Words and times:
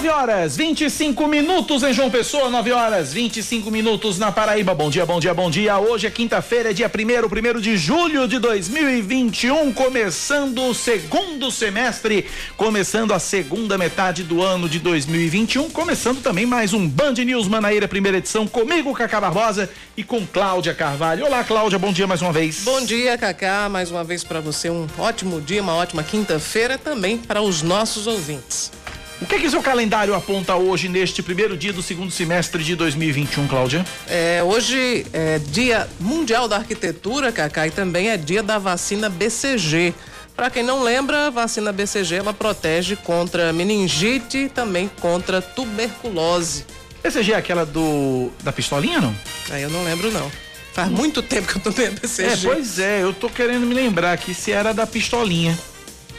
9 0.00 0.08
horas 0.08 0.56
25 0.56 1.26
minutos 1.28 1.82
em 1.82 1.92
João 1.92 2.10
Pessoa, 2.10 2.48
9 2.48 2.72
horas 2.72 3.12
25 3.12 3.70
minutos 3.70 4.18
na 4.18 4.32
Paraíba. 4.32 4.74
Bom 4.74 4.88
dia, 4.88 5.04
bom 5.04 5.20
dia, 5.20 5.34
bom 5.34 5.50
dia. 5.50 5.78
Hoje 5.78 6.06
é 6.06 6.10
quinta-feira, 6.10 6.72
dia 6.72 6.86
1 6.86 7.28
primeiro 7.28 7.60
de 7.60 7.76
julho 7.76 8.26
de 8.26 8.38
2021, 8.38 9.70
começando 9.74 10.62
o 10.62 10.72
segundo 10.72 11.50
semestre, 11.50 12.24
começando 12.56 13.12
a 13.12 13.18
segunda 13.18 13.76
metade 13.76 14.22
do 14.22 14.42
ano 14.42 14.70
de 14.70 14.78
2021, 14.78 15.68
começando 15.68 16.22
também 16.22 16.46
mais 16.46 16.72
um 16.72 16.88
Band 16.88 17.12
News 17.12 17.46
Manaíra, 17.46 17.86
primeira 17.86 18.16
edição, 18.16 18.46
comigo, 18.46 18.94
Cacá 18.94 19.20
Barbosa 19.20 19.68
e 19.98 20.02
com 20.02 20.26
Cláudia 20.26 20.72
Carvalho. 20.72 21.26
Olá, 21.26 21.44
Cláudia, 21.44 21.78
bom 21.78 21.92
dia 21.92 22.06
mais 22.06 22.22
uma 22.22 22.32
vez. 22.32 22.62
Bom 22.64 22.82
dia, 22.86 23.18
Cacá, 23.18 23.68
mais 23.68 23.90
uma 23.90 24.02
vez 24.02 24.24
para 24.24 24.40
você, 24.40 24.70
um 24.70 24.86
ótimo 24.96 25.42
dia, 25.42 25.60
uma 25.60 25.74
ótima 25.74 26.02
quinta-feira 26.02 26.78
também 26.78 27.18
para 27.18 27.42
os 27.42 27.60
nossos 27.60 28.06
ouvintes. 28.06 28.79
O 29.20 29.26
que, 29.26 29.38
que 29.38 29.50
seu 29.50 29.62
calendário 29.62 30.14
aponta 30.14 30.56
hoje, 30.56 30.88
neste 30.88 31.22
primeiro 31.22 31.54
dia 31.54 31.74
do 31.74 31.82
segundo 31.82 32.10
semestre 32.10 32.64
de 32.64 32.74
2021, 32.74 33.46
Cláudia? 33.48 33.84
É, 34.08 34.42
hoje 34.42 35.04
é 35.12 35.38
Dia 35.38 35.86
Mundial 36.00 36.48
da 36.48 36.56
Arquitetura, 36.56 37.30
Cacá, 37.30 37.66
e 37.66 37.70
também 37.70 38.08
é 38.08 38.16
dia 38.16 38.42
da 38.42 38.58
vacina 38.58 39.10
BCG. 39.10 39.92
Para 40.34 40.48
quem 40.48 40.62
não 40.62 40.82
lembra, 40.82 41.26
a 41.26 41.30
vacina 41.30 41.70
BCG 41.70 42.14
ela 42.14 42.32
protege 42.32 42.96
contra 42.96 43.52
meningite 43.52 44.38
e 44.38 44.48
também 44.48 44.90
contra 45.00 45.42
tuberculose. 45.42 46.64
BCG 47.02 47.32
é 47.32 47.36
aquela 47.36 47.66
do 47.66 48.30
da 48.42 48.50
pistolinha, 48.50 49.02
não? 49.02 49.14
Aí 49.50 49.62
eu 49.62 49.68
não 49.68 49.84
lembro 49.84 50.10
não. 50.10 50.32
Faz 50.72 50.88
muito 50.88 51.20
tempo 51.20 51.46
que 51.46 51.58
eu 51.58 51.72
tomei 51.72 51.88
a 51.88 51.90
BCG. 51.90 52.46
É, 52.46 52.54
pois 52.54 52.78
é, 52.78 53.02
eu 53.02 53.12
tô 53.12 53.28
querendo 53.28 53.66
me 53.66 53.74
lembrar 53.74 54.12
aqui 54.12 54.32
se 54.32 54.50
era 54.50 54.72
da 54.72 54.86
pistolinha. 54.86 55.58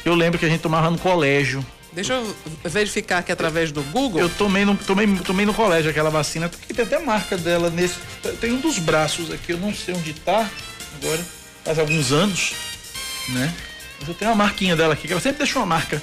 Eu 0.05 0.13
lembro 0.13 0.37
que 0.37 0.45
a 0.45 0.49
gente 0.49 0.61
tomava 0.61 0.91
no 0.91 0.99
colégio. 0.99 1.65
Deixa 1.93 2.13
eu 2.13 2.35
verificar 2.63 3.17
aqui 3.17 3.31
através 3.31 3.71
do 3.71 3.83
Google. 3.83 4.21
Eu 4.21 4.29
tomei 4.29 4.63
no, 4.63 4.75
tomei, 4.77 5.07
tomei 5.17 5.45
no 5.45 5.53
colégio 5.53 5.91
aquela 5.91 6.09
vacina, 6.09 6.47
porque 6.47 6.73
tem 6.73 6.85
até 6.85 6.99
marca 6.99 7.37
dela 7.37 7.69
nesse. 7.69 7.95
Tem 8.39 8.51
um 8.53 8.59
dos 8.59 8.79
braços 8.79 9.29
aqui, 9.31 9.51
eu 9.51 9.57
não 9.57 9.73
sei 9.73 9.93
onde 9.93 10.13
tá 10.13 10.49
agora, 10.95 11.19
faz 11.65 11.79
alguns 11.79 12.11
anos, 12.13 12.53
né? 13.29 13.53
Mas 13.99 14.07
eu 14.07 14.13
tenho 14.13 14.31
uma 14.31 14.37
marquinha 14.37 14.75
dela 14.75 14.93
aqui, 14.93 15.05
que 15.05 15.13
ela 15.13 15.21
sempre 15.21 15.39
deixou 15.39 15.61
uma 15.61 15.65
marca 15.65 16.01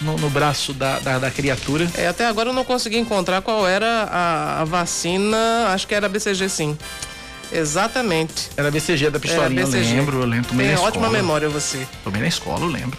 no, 0.00 0.16
no 0.16 0.28
braço 0.28 0.72
da, 0.72 0.98
da, 0.98 1.18
da, 1.18 1.30
criatura. 1.30 1.88
É, 1.96 2.08
até 2.08 2.26
agora 2.26 2.50
eu 2.50 2.52
não 2.52 2.64
consegui 2.64 2.98
encontrar 2.98 3.40
qual 3.40 3.68
era 3.68 4.04
a, 4.10 4.60
a 4.62 4.64
vacina, 4.64 5.68
acho 5.68 5.86
que 5.86 5.94
era 5.94 6.08
BCG 6.08 6.48
sim. 6.48 6.76
Exatamente. 7.52 8.48
Era 8.56 8.70
BCG 8.70 9.10
da 9.10 9.18
pistolinha, 9.18 9.64
BCG. 9.64 9.90
eu 9.90 9.96
lembro, 9.96 10.20
eu 10.20 10.26
lembro. 10.26 10.48
Tomei 10.48 10.68
Tem 10.68 10.76
ótima 10.76 11.08
memória 11.08 11.48
você. 11.48 11.86
Tomei 12.04 12.20
na 12.20 12.28
escola, 12.28 12.64
eu 12.64 12.68
lembro. 12.68 12.98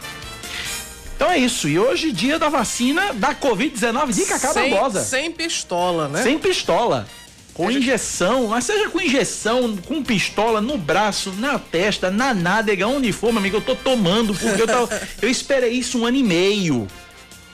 Então 1.21 1.31
é 1.31 1.37
isso. 1.37 1.69
E 1.69 1.77
hoje, 1.77 2.11
dia 2.11 2.39
da 2.39 2.49
vacina 2.49 3.13
da 3.13 3.35
Covid-19 3.35 4.11
de 4.11 4.25
Cacá 4.25 4.53
sem, 4.53 4.71
Barbosa. 4.71 5.03
Sem 5.03 5.31
pistola, 5.31 6.07
né? 6.07 6.23
Sem 6.23 6.39
pistola. 6.39 7.07
Com 7.53 7.69
é 7.69 7.73
injeção, 7.73 8.47
mas 8.47 8.65
seja 8.65 8.89
com 8.89 8.99
injeção, 8.99 9.77
com 9.85 10.03
pistola 10.03 10.59
no 10.59 10.79
braço, 10.79 11.31
na 11.37 11.59
testa, 11.59 12.09
na 12.09 12.33
nádega, 12.33 12.87
onde 12.87 13.11
for, 13.11 13.31
meu 13.31 13.37
amigo, 13.37 13.57
eu 13.57 13.61
tô 13.61 13.75
tomando, 13.75 14.33
porque 14.33 14.63
eu, 14.63 14.65
tava, 14.65 14.89
eu 15.21 15.29
esperei 15.29 15.69
isso 15.73 15.99
um 15.99 16.07
ano 16.07 16.17
e 16.17 16.23
meio. 16.23 16.87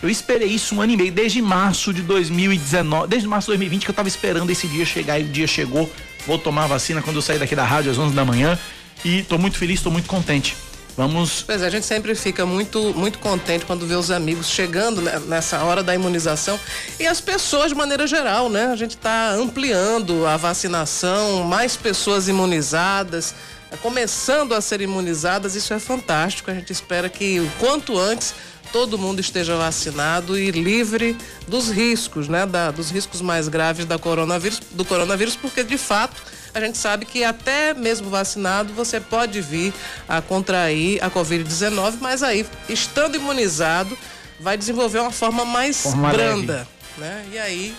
Eu 0.01 0.09
esperei 0.09 0.47
isso 0.47 0.73
um 0.73 0.81
ano 0.81 0.93
e 0.93 0.97
meio, 0.97 1.11
desde 1.11 1.41
março 1.41 1.93
de 1.93 2.03
2019, 2.03 3.09
desde 3.09 3.27
março 3.27 3.47
de 3.47 3.57
2020 3.57 3.83
que 3.83 3.91
eu 3.91 3.95
tava 3.95 4.07
esperando 4.07 4.49
esse 4.49 4.65
dia 4.65 4.85
chegar 4.85 5.19
e 5.19 5.23
o 5.23 5.27
dia 5.27 5.45
chegou. 5.45 5.91
Vou 6.25 6.37
tomar 6.37 6.63
a 6.63 6.67
vacina 6.67 7.01
quando 7.01 7.17
eu 7.17 7.21
sair 7.21 7.37
daqui 7.37 7.53
da 7.53 7.65
rádio 7.65 7.91
às 7.91 7.97
11 7.97 8.15
da 8.15 8.23
manhã 8.23 8.57
e 9.03 9.23
tô 9.23 9.37
muito 9.37 9.57
feliz, 9.57 9.81
tô 9.81 9.91
muito 9.91 10.07
contente. 10.07 10.55
Vamos. 10.97 11.43
Pois 11.43 11.61
é, 11.61 11.67
a 11.67 11.69
gente 11.69 11.85
sempre 11.85 12.15
fica 12.15 12.43
muito, 12.43 12.91
muito 12.95 13.19
contente 13.19 13.65
quando 13.65 13.85
vê 13.85 13.93
os 13.93 14.09
amigos 14.09 14.49
chegando 14.49 14.99
nessa 14.99 15.63
hora 15.63 15.83
da 15.83 15.93
imunização 15.93 16.59
e 16.99 17.05
as 17.05 17.21
pessoas 17.21 17.69
de 17.69 17.75
maneira 17.75 18.07
geral, 18.07 18.49
né? 18.49 18.65
A 18.65 18.75
gente 18.75 18.95
está 18.95 19.29
ampliando 19.29 20.25
a 20.25 20.35
vacinação, 20.37 21.43
mais 21.43 21.77
pessoas 21.77 22.27
imunizadas, 22.27 23.35
começando 23.83 24.55
a 24.55 24.59
ser 24.59 24.81
imunizadas, 24.81 25.53
isso 25.53 25.71
é 25.71 25.77
fantástico. 25.77 26.49
A 26.49 26.53
gente 26.55 26.73
espera 26.73 27.07
que 27.07 27.39
o 27.39 27.51
quanto 27.59 27.95
antes 27.95 28.33
todo 28.71 28.97
mundo 28.97 29.19
esteja 29.19 29.55
vacinado 29.55 30.37
e 30.37 30.49
livre 30.49 31.15
dos 31.47 31.69
riscos, 31.69 32.27
né? 32.27 32.43
Da, 32.47 32.71
dos 32.71 32.89
riscos 32.89 33.21
mais 33.21 33.47
graves 33.47 33.85
da 33.85 33.99
coronavírus, 33.99 34.61
do 34.71 34.83
coronavírus, 34.83 35.35
porque 35.35 35.63
de 35.63 35.77
fato 35.77 36.23
a 36.57 36.59
gente 36.65 36.77
sabe 36.77 37.05
que 37.05 37.23
até 37.23 37.73
mesmo 37.73 38.09
vacinado 38.09 38.73
você 38.73 38.99
pode 38.99 39.39
vir 39.41 39.73
a 40.07 40.21
contrair 40.21 41.03
a 41.03 41.09
Covid-19, 41.09 41.97
mas 42.01 42.23
aí, 42.23 42.45
estando 42.67 43.15
imunizado, 43.15 43.97
vai 44.39 44.57
desenvolver 44.57 44.99
uma 44.99 45.11
forma 45.11 45.45
mais 45.45 45.83
forma 45.83 46.09
branda. 46.09 46.67
Né? 46.97 47.25
E 47.31 47.37
aí, 47.37 47.75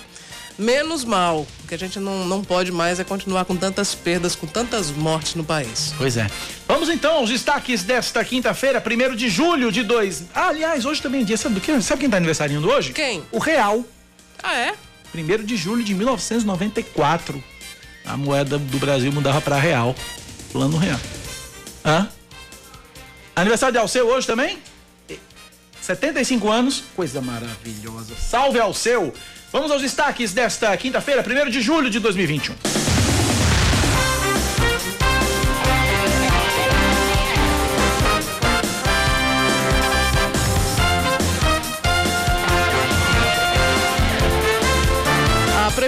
menos 0.56 1.04
mal. 1.04 1.46
O 1.64 1.68
que 1.68 1.74
a 1.74 1.78
gente 1.78 1.98
não, 1.98 2.24
não 2.24 2.42
pode 2.42 2.70
mais 2.70 3.00
é 3.00 3.04
continuar 3.04 3.44
com 3.44 3.56
tantas 3.56 3.94
perdas, 3.94 4.36
com 4.36 4.46
tantas 4.46 4.90
mortes 4.90 5.34
no 5.34 5.44
país. 5.44 5.92
Pois 5.98 6.16
é. 6.16 6.28
Vamos 6.66 6.88
então 6.88 7.16
aos 7.16 7.30
destaques 7.30 7.82
desta 7.82 8.24
quinta-feira, 8.24 8.82
1 8.82 9.16
de 9.16 9.28
julho 9.28 9.72
de 9.72 9.82
dois. 9.82 10.24
Ah, 10.34 10.48
aliás, 10.48 10.84
hoje 10.84 11.02
também 11.02 11.22
é 11.22 11.24
dia. 11.24 11.36
Sabe 11.36 11.56
do 11.56 11.60
que? 11.60 11.82
Sabe 11.82 12.00
quem 12.00 12.06
está 12.06 12.16
aniversariando 12.16 12.68
hoje? 12.70 12.92
Quem? 12.92 13.24
O 13.32 13.38
Real. 13.38 13.84
Ah, 14.42 14.56
é? 14.56 14.74
1 15.14 15.44
de 15.44 15.56
julho 15.56 15.82
de 15.82 15.94
1994 15.94 17.42
a 18.08 18.16
moeda 18.16 18.58
do 18.58 18.78
Brasil 18.78 19.12
mudava 19.12 19.40
para 19.40 19.56
real. 19.56 19.94
Plano 20.50 20.76
real. 20.76 20.98
Hã? 21.84 22.08
Aniversário 23.36 23.72
de 23.72 23.78
Alceu 23.78 24.08
hoje 24.08 24.26
também? 24.26 24.58
75 25.80 26.50
anos, 26.50 26.84
coisa 26.94 27.20
maravilhosa. 27.20 28.14
Salve 28.16 28.58
Alceu! 28.58 29.12
Vamos 29.52 29.70
aos 29.70 29.80
destaques 29.80 30.32
desta 30.32 30.76
quinta-feira, 30.76 31.24
1 31.24 31.50
de 31.50 31.62
julho 31.62 31.88
de 31.88 31.98
2021. 31.98 32.87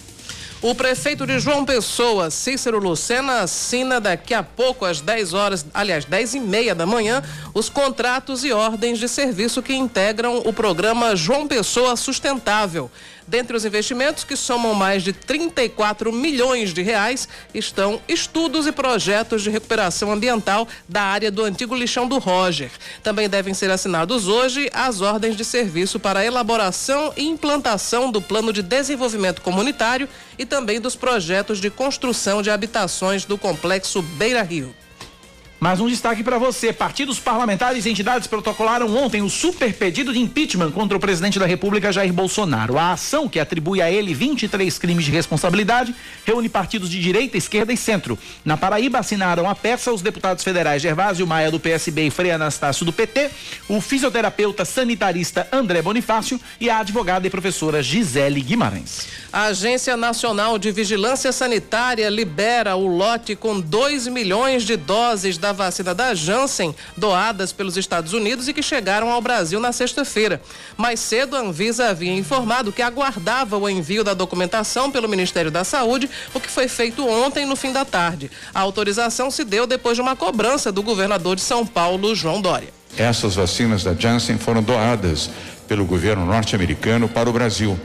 O 0.63 0.75
prefeito 0.75 1.27
de 1.27 1.39
João 1.39 1.65
Pessoa, 1.65 2.31
Cícero 2.31 2.79
Lucena, 2.79 3.41
assina 3.41 4.01
daqui 4.01 4.33
a 4.33 4.43
pouco, 4.43 4.85
às 4.85 5.01
10 5.01 5.35
horas, 5.35 5.67
aliás, 5.73 6.05
10 6.05 6.35
e 6.35 6.41
meia 6.41 6.75
da 6.75 6.87
manhã, 6.87 7.23
os 7.55 7.69
contratos 7.69 8.43
e 8.43 8.53
ordens 8.53 8.99
de 8.99 9.09
serviço 9.09 9.63
que 9.63 9.75
integram 9.75 10.43
o 10.45 10.53
programa 10.53 11.15
João 11.15 11.47
Pessoa 11.47 11.95
Sustentável. 11.95 12.91
Dentre 13.27 13.57
os 13.57 13.65
investimentos, 13.65 14.23
que 14.23 14.37
somam 14.37 14.73
mais 14.73 15.03
de 15.03 15.13
34 15.13 16.13
milhões 16.13 16.73
de 16.73 16.81
reais, 16.81 17.29
estão 17.53 18.01
estudos 18.07 18.67
e 18.67 18.73
projetos 18.73 19.43
de 19.43 19.51
recuperação 19.51 20.13
ambiental 20.13 20.69
da 20.89 21.03
área 21.03 21.31
do 21.31 21.43
antigo 21.43 21.75
lixão 21.75 22.07
do 22.07 22.19
Roger. 22.19 22.71
Também 23.03 23.29
devem 23.29 23.53
ser 23.53 23.71
assinados 23.71 24.29
hoje 24.29 24.71
as 24.73 25.01
ordens 25.01 25.37
de 25.37 25.45
serviço 25.45 25.99
para 25.99 26.21
a 26.21 26.25
elaboração 26.25 27.13
e 27.17 27.25
implantação 27.25 28.13
do 28.13 28.23
plano 28.23 28.53
de 28.53 28.63
desenvolvimento 28.63 29.43
comunitário 29.43 30.09
e 30.39 30.47
também 30.47 30.81
dos 30.81 30.95
projetos 30.95 31.61
de 31.61 31.69
construção 31.69 32.43
de 32.43 32.51
habitações 32.51 33.25
do 33.25 33.37
complexo 33.37 34.03
Beira 34.03 34.43
Rio. 34.43 34.73
Mais 35.59 35.81
um 35.81 35.89
destaque 35.89 36.23
para 36.23 36.37
você. 36.37 36.71
Partidos 36.71 37.19
parlamentares 37.19 37.87
e 37.87 37.91
entidades 37.91 38.27
protocolaram 38.29 38.95
ontem 38.95 39.23
o 39.23 39.31
super 39.31 39.73
pedido 39.73 40.13
de 40.13 40.19
impeachment 40.19 40.71
contra 40.71 40.99
o 40.99 41.01
presidente 41.01 41.39
da 41.39 41.47
República, 41.47 41.91
Jair 41.91 42.13
Bolsonaro. 42.13 42.77
A 42.77 42.93
ação, 42.93 43.27
que 43.27 43.41
atribui 43.41 43.81
a 43.81 43.91
ele 43.91 44.13
23 44.13 44.79
crimes 44.79 45.07
de 45.07 45.11
responsabilidade, 45.11 45.95
reúne 46.27 46.51
partidos 46.51 46.91
de 46.91 47.01
direita, 47.01 47.39
esquerda 47.39 47.73
e 47.73 47.77
centro. 47.77 48.19
Na 48.45 48.59
Paraíba, 48.59 48.99
assinaram 48.99 49.49
a 49.49 49.55
peça 49.55 49.91
os 49.91 50.03
deputados 50.03 50.45
federais 50.45 50.83
Gervásio 50.83 51.27
Maia, 51.27 51.51
do 51.51 51.59
PSB, 51.59 52.07
e 52.07 52.11
Frei 52.11 52.33
Anastácio, 52.33 52.85
do 52.85 52.93
PT, 52.93 53.31
o 53.67 53.81
fisioterapeuta 53.81 54.63
sanitarista 54.67 55.49
André 55.51 55.81
Bonifácio 55.81 56.39
e 56.61 56.69
a 56.69 56.81
advogada 56.81 57.27
e 57.27 57.31
professora 57.31 57.83
Gisele 57.83 58.43
Guimarães. 58.43 59.07
A 59.33 59.45
Agência 59.45 59.97
Nacional 59.97 60.59
de 60.59 60.71
Vigilância 60.71 61.33
Sanitária 61.33 62.09
libera 62.11 62.77
o 62.77 62.87
lote 62.87 63.35
com 63.35 63.59
2 63.59 64.07
milhões 64.09 64.65
de 64.65 64.77
doses 64.77 65.39
da 65.39 65.46
da 65.47 65.53
vacina 65.53 65.95
da 65.95 66.13
Janssen, 66.13 66.75
doadas 66.97 67.53
pelos 67.53 67.77
Estados 67.77 68.13
Unidos 68.13 68.49
e 68.49 68.53
que 68.53 68.63
chegaram 68.63 69.11
ao 69.11 69.21
Brasil 69.21 69.61
na 69.61 69.71
sexta-feira. 69.71 70.41
Mais 70.77 70.99
cedo, 70.99 71.37
a 71.37 71.41
Anvisa 71.41 71.89
havia 71.89 72.13
informado 72.13 72.73
que 72.73 72.83
aguardava 72.83 73.57
o 73.57 73.69
envio 73.69 74.03
da 74.03 74.13
documentação 74.13 74.91
pelo 74.91 75.09
Ministério 75.09 75.51
da 75.51 75.63
Saúde, 75.63 76.11
o 76.35 76.41
que 76.41 76.51
foi 76.51 76.67
feito 76.67 77.07
ontem 77.07 77.47
no 77.47 77.55
fim 77.55 77.73
da 77.73 77.85
tarde. 77.85 78.29
A 78.53 78.61
autorização 78.61 79.31
se 79.31 79.45
deu 79.45 79.67
depois 79.69 79.97
de 79.97 80.03
uma 80.03 80.17
cobrança 80.17 80.73
do 80.73 80.83
governador 80.83 81.37
de 81.37 81.43
São 81.43 81.65
Paulo, 81.65 82.15
João 82.15 82.41
Dória. 82.41 82.71
Essas 82.97 83.37
vacinas 83.37 83.85
da 83.85 83.95
Janssen 83.95 84.39
foram 84.39 84.63
doadas 84.63 85.31
pelo 85.69 85.85
governo 85.85 86.27
norte-americano 86.27 87.09
para 87.09 87.31
o 87.31 87.33
Brasil. 87.33 87.79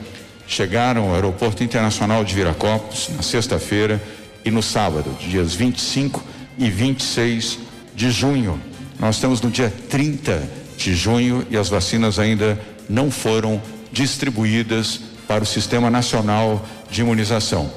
Chegaram 0.48 1.10
ao 1.10 1.16
Aeroporto 1.16 1.64
Internacional 1.64 2.24
de 2.24 2.34
Viracopos 2.34 3.10
na 3.16 3.22
sexta-feira 3.22 4.02
e 4.44 4.50
no 4.50 4.64
sábado, 4.64 5.16
dias 5.20 5.54
25 5.54 6.24
e 6.40 6.41
26 6.70 7.60
de 7.96 8.12
junho. 8.12 8.62
Nós 9.00 9.16
estamos 9.16 9.42
no 9.42 9.50
dia 9.50 9.74
30 9.90 10.48
de 10.78 10.96
junho 10.96 11.46
e 11.50 11.58
as 11.58 11.70
vacinas 11.70 12.20
ainda 12.20 12.60
não 12.90 13.10
foram 13.10 13.62
distribuídas 13.92 15.00
para 15.28 15.44
o 15.44 15.48
Sistema 15.48 15.90
Nacional 15.90 16.66
de 16.90 17.02
Imunização. 17.02 17.72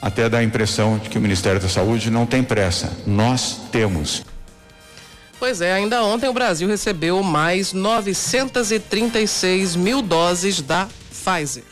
Até 0.00 0.28
dá 0.28 0.38
a 0.38 0.44
impressão 0.44 0.98
de 0.98 1.08
que 1.08 1.16
o 1.16 1.20
Ministério 1.20 1.60
da 1.60 1.68
Saúde 1.68 2.10
não 2.10 2.26
tem 2.26 2.42
pressa. 2.42 2.92
Nós 3.06 3.60
temos. 3.72 4.22
Pois 5.38 5.60
é, 5.60 5.72
ainda 5.72 6.02
ontem 6.02 6.28
o 6.28 6.32
Brasil 6.32 6.68
recebeu 6.68 7.22
mais 7.22 7.72
936 7.72 9.76
mil 9.76 10.02
doses 10.02 10.60
da 10.60 10.88
Pfizer. 11.10 11.64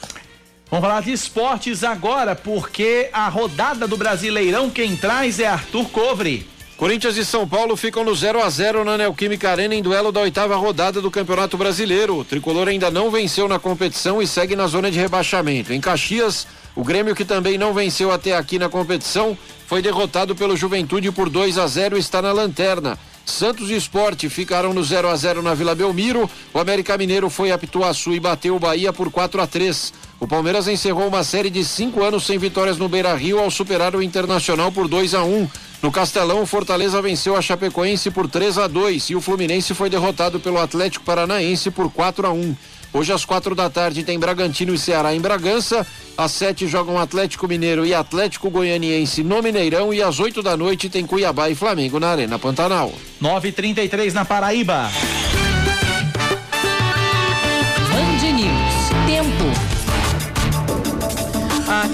Vamos 0.72 0.88
falar 0.88 1.02
de 1.02 1.12
esportes 1.12 1.84
agora, 1.84 2.34
porque 2.34 3.10
a 3.12 3.28
rodada 3.28 3.86
do 3.86 3.94
Brasileirão 3.94 4.70
quem 4.70 4.96
traz 4.96 5.38
é 5.38 5.46
Arthur 5.46 5.84
Covre. 5.90 6.48
Corinthians 6.78 7.18
e 7.18 7.26
São 7.26 7.46
Paulo 7.46 7.76
ficam 7.76 8.02
no 8.02 8.14
0 8.14 8.42
a 8.42 8.48
0 8.48 8.82
na 8.82 8.96
Neoquímica 8.96 9.50
Arena 9.50 9.74
em 9.74 9.82
duelo 9.82 10.10
da 10.10 10.20
oitava 10.20 10.56
rodada 10.56 11.02
do 11.02 11.10
Campeonato 11.10 11.58
Brasileiro. 11.58 12.16
O 12.16 12.24
tricolor 12.24 12.68
ainda 12.68 12.90
não 12.90 13.10
venceu 13.10 13.46
na 13.46 13.58
competição 13.58 14.22
e 14.22 14.26
segue 14.26 14.56
na 14.56 14.66
zona 14.66 14.90
de 14.90 14.98
rebaixamento. 14.98 15.74
Em 15.74 15.80
Caxias, 15.80 16.46
o 16.74 16.82
Grêmio, 16.82 17.14
que 17.14 17.26
também 17.26 17.58
não 17.58 17.74
venceu 17.74 18.10
até 18.10 18.34
aqui 18.34 18.58
na 18.58 18.70
competição, 18.70 19.36
foi 19.66 19.82
derrotado 19.82 20.34
pelo 20.34 20.56
Juventude 20.56 21.12
por 21.12 21.28
2 21.28 21.58
a 21.58 21.66
0 21.66 21.98
e 21.98 22.00
está 22.00 22.22
na 22.22 22.32
lanterna. 22.32 22.98
Santos 23.26 23.70
e 23.70 23.76
Esporte 23.76 24.30
ficaram 24.30 24.72
no 24.72 24.82
0 24.82 25.08
a 25.08 25.16
0 25.16 25.42
na 25.42 25.52
Vila 25.52 25.74
Belmiro. 25.74 26.30
O 26.52 26.58
América 26.58 26.96
Mineiro 26.96 27.28
foi 27.28 27.52
a 27.52 27.58
Pituaçu 27.58 28.12
e 28.14 28.18
bateu 28.18 28.56
o 28.56 28.58
Bahia 28.58 28.90
por 28.90 29.10
4 29.10 29.40
a 29.42 29.46
3. 29.46 29.92
O 30.22 30.26
Palmeiras 30.28 30.68
encerrou 30.68 31.08
uma 31.08 31.24
série 31.24 31.50
de 31.50 31.64
cinco 31.64 32.04
anos 32.04 32.24
sem 32.24 32.38
vitórias 32.38 32.78
no 32.78 32.88
Beira 32.88 33.12
Rio 33.12 33.40
ao 33.40 33.50
superar 33.50 33.96
o 33.96 34.00
Internacional 34.00 34.70
por 34.70 34.86
2 34.86 35.14
a 35.14 35.24
1 35.24 35.48
No 35.82 35.90
Castelão, 35.90 36.42
o 36.42 36.46
Fortaleza 36.46 37.02
venceu 37.02 37.36
a 37.36 37.42
Chapecoense 37.42 38.08
por 38.08 38.28
3 38.28 38.56
a 38.58 38.68
2 38.68 39.10
e 39.10 39.16
o 39.16 39.20
Fluminense 39.20 39.74
foi 39.74 39.90
derrotado 39.90 40.38
pelo 40.38 40.60
Atlético 40.60 41.04
Paranaense 41.04 41.72
por 41.72 41.90
4 41.90 42.24
a 42.24 42.30
1 42.30 42.56
Hoje, 42.92 43.12
às 43.12 43.24
quatro 43.24 43.52
da 43.54 43.68
tarde, 43.68 44.04
tem 44.04 44.16
Bragantino 44.16 44.72
e 44.72 44.78
Ceará 44.78 45.12
em 45.12 45.20
Bragança. 45.20 45.84
Às 46.16 46.30
sete 46.32 46.68
jogam 46.68 46.98
Atlético 46.98 47.48
Mineiro 47.48 47.86
e 47.86 47.94
Atlético 47.94 48.50
Goianiense 48.50 49.22
no 49.24 49.42
Mineirão. 49.42 49.94
E 49.94 50.02
às 50.02 50.20
oito 50.20 50.42
da 50.42 50.58
noite 50.58 50.90
tem 50.90 51.06
Cuiabá 51.06 51.48
e 51.48 51.54
Flamengo 51.54 51.98
na 51.98 52.08
Arena 52.08 52.38
Pantanal. 52.38 52.92
9h33 53.22 54.12
na 54.12 54.26
Paraíba. 54.26 54.90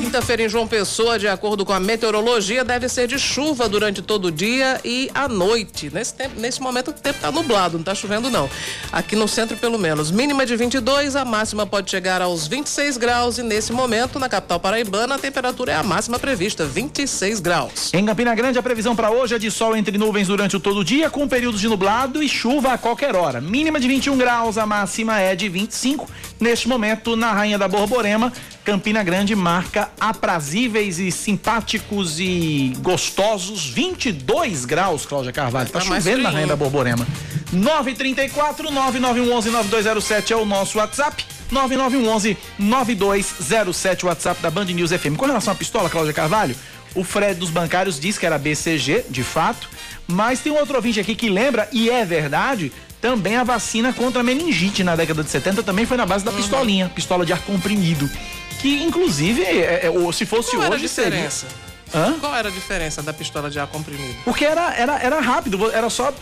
Quinta-feira 0.01 0.43
em 0.43 0.49
João 0.49 0.67
Pessoa, 0.67 1.19
de 1.19 1.27
acordo 1.27 1.65
com 1.65 1.73
a 1.73 1.81
meteorologia, 1.81 2.65
deve 2.65 2.89
ser 2.89 3.09
de 3.09 3.19
chuva 3.19 3.69
durante 3.69 4.01
todo 4.01 4.27
o 4.27 4.31
dia 4.31 4.81
e 4.85 5.11
à 5.15 5.29
noite. 5.29 5.91
Nesse, 5.93 6.15
tempo, 6.15 6.41
nesse 6.41 6.61
momento 6.63 6.89
o 6.89 6.93
tempo 6.93 7.17
está 7.17 7.33
nublado, 7.33 7.75
não 7.75 7.81
está 7.81 7.95
chovendo 7.95 8.31
não. 8.31 8.49
Aqui 8.93 9.17
no 9.17 9.27
centro 9.27 9.57
pelo 9.57 9.79
menos. 9.79 10.11
Mínima 10.11 10.47
de 10.47 10.57
22, 10.57 11.17
a 11.17 11.25
máxima 11.25 11.67
pode 11.67 11.91
chegar 11.91 12.23
aos 12.23 12.47
26 12.47 12.97
graus 12.97 13.39
e 13.39 13.43
nesse 13.43 13.73
momento 13.73 14.19
na 14.19 14.29
capital 14.29 14.61
paraibana 14.61 15.17
a 15.17 15.19
temperatura 15.19 15.73
é 15.73 15.75
a 15.75 15.83
máxima 15.83 16.19
prevista, 16.19 16.65
26 16.65 17.41
graus. 17.41 17.93
Em 17.93 18.05
Campina 18.07 18.35
Grande 18.35 18.59
a 18.59 18.63
previsão 18.63 18.95
para 18.95 19.11
hoje 19.11 19.35
é 19.35 19.39
de 19.39 19.51
sol 19.51 19.77
entre 19.77 19.99
nuvens 19.99 20.29
durante 20.29 20.57
o 20.57 20.61
todo 20.61 20.81
o 20.81 20.85
dia 20.85 21.11
com 21.11 21.27
períodos 21.27 21.61
de 21.61 21.69
nublado 21.69 22.23
e 22.23 22.29
chuva 22.29 22.73
a 22.73 22.79
qualquer 22.79 23.17
hora. 23.17 23.41
Mínima 23.41 23.81
de 23.81 23.89
21 23.89 24.17
graus, 24.17 24.59
a 24.59 24.65
máxima 24.65 25.19
é 25.19 25.35
de 25.35 25.49
25. 25.49 26.09
Neste 26.39 26.69
momento 26.69 27.17
na 27.17 27.33
Rainha 27.33 27.59
da 27.59 27.67
Borborema 27.67 28.33
Campina 28.69 29.03
Grande 29.03 29.35
marca 29.35 29.89
aprazíveis 29.99 30.99
e 30.99 31.11
simpáticos 31.11 32.21
e 32.21 32.75
gostosos 32.81 33.67
22 33.67 34.67
graus, 34.67 35.07
Cláudia 35.07 35.33
Carvalho. 35.33 35.71
Tá, 35.71 35.79
tá 35.79 35.87
chovendo 35.87 36.23
na 36.23 36.29
Rainha 36.29 36.49
da 36.49 36.55
Borborema. 36.55 37.09
934 37.51 38.71
9911 38.71 39.51
9207 39.51 40.33
é 40.35 40.37
o 40.37 40.45
nosso 40.45 40.77
WhatsApp. 40.77 41.25
9911 41.51 42.37
9207 42.59 44.05
WhatsApp 44.05 44.43
da 44.43 44.51
Band 44.51 44.67
News 44.67 44.91
FM. 44.91 45.17
Com 45.17 45.25
relação 45.25 45.55
à 45.55 45.57
pistola, 45.57 45.89
Cláudia 45.89 46.13
Carvalho, 46.13 46.55
o 46.95 47.03
Fred 47.03 47.41
dos 47.41 47.49
bancários 47.49 47.99
diz 47.99 48.19
que 48.19 48.27
era 48.27 48.37
BCG, 48.37 49.07
de 49.09 49.23
fato, 49.23 49.67
mas 50.07 50.41
tem 50.41 50.53
um 50.53 50.59
outro 50.59 50.77
ouvinte 50.77 51.01
aqui 51.01 51.15
que 51.15 51.31
lembra, 51.31 51.67
e 51.73 51.89
é 51.89 52.05
verdade, 52.05 52.71
também 53.01 53.37
a 53.37 53.45
vacina 53.45 53.95
contra 53.95 54.23
meningite 54.23 54.85
na 54.85 54.95
década 54.95 55.25
de 55.25 55.31
70 55.31 55.63
também 55.63 55.87
foi 55.87 55.97
na 55.97 56.05
base 56.05 56.23
da 56.23 56.33
uhum. 56.33 56.37
pistolinha, 56.37 56.93
pistola 56.95 57.25
de 57.25 57.33
ar 57.33 57.41
comprimido 57.41 58.11
que 58.59 58.83
inclusive, 58.83 59.43
é, 59.43 59.87
é, 59.87 60.13
se 60.13 60.27
fosse 60.27 60.51
Qual 60.51 60.61
hoje. 60.61 60.67
Era 60.67 60.75
a 60.75 60.79
diferença? 60.79 61.47
Hã? 61.95 62.19
Qual 62.21 62.35
era 62.35 62.49
a 62.49 62.53
diferença 62.53 63.03
da 63.03 63.13
pistola 63.13 63.51
de 63.51 63.59
ar 63.59 63.67
comprimido? 63.67 64.17
Porque 64.25 64.45
era, 64.45 64.75
era, 64.75 64.99
era 64.99 65.21
rápido, 65.21 65.71
era 65.71 65.89
só. 65.89 66.13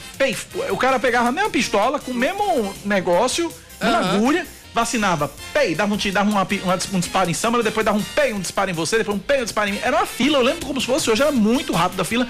O 0.70 0.76
cara 0.76 0.98
pegava 0.98 1.28
a 1.28 1.32
mesma 1.32 1.50
pistola, 1.50 1.98
com 1.98 2.12
o 2.12 2.14
mesmo 2.14 2.74
negócio, 2.84 3.52
uma 3.80 3.90
uhum. 3.90 4.16
agulha, 4.16 4.46
vacinava, 4.72 5.32
pei, 5.52 5.74
dava 5.74 5.94
um, 5.94 5.98
dava 6.12 6.30
uma, 6.30 6.42
uma, 6.42 6.78
um 6.92 7.00
disparo 7.00 7.30
em 7.30 7.34
Samara, 7.34 7.62
depois 7.62 7.84
dava 7.84 7.98
um 7.98 8.02
pei, 8.02 8.32
um 8.32 8.40
disparo 8.40 8.70
em 8.70 8.74
você, 8.74 8.98
depois 8.98 9.16
um 9.16 9.20
pei, 9.20 9.40
um 9.40 9.44
disparo 9.44 9.68
em 9.68 9.72
mim. 9.72 9.80
Era 9.82 9.96
uma 9.96 10.06
fila, 10.06 10.38
eu 10.38 10.42
lembro 10.42 10.66
como 10.66 10.80
se 10.80 10.86
fosse 10.86 11.10
hoje, 11.10 11.22
era 11.22 11.32
muito 11.32 11.72
rápido 11.72 12.00
a 12.00 12.04
fila. 12.04 12.26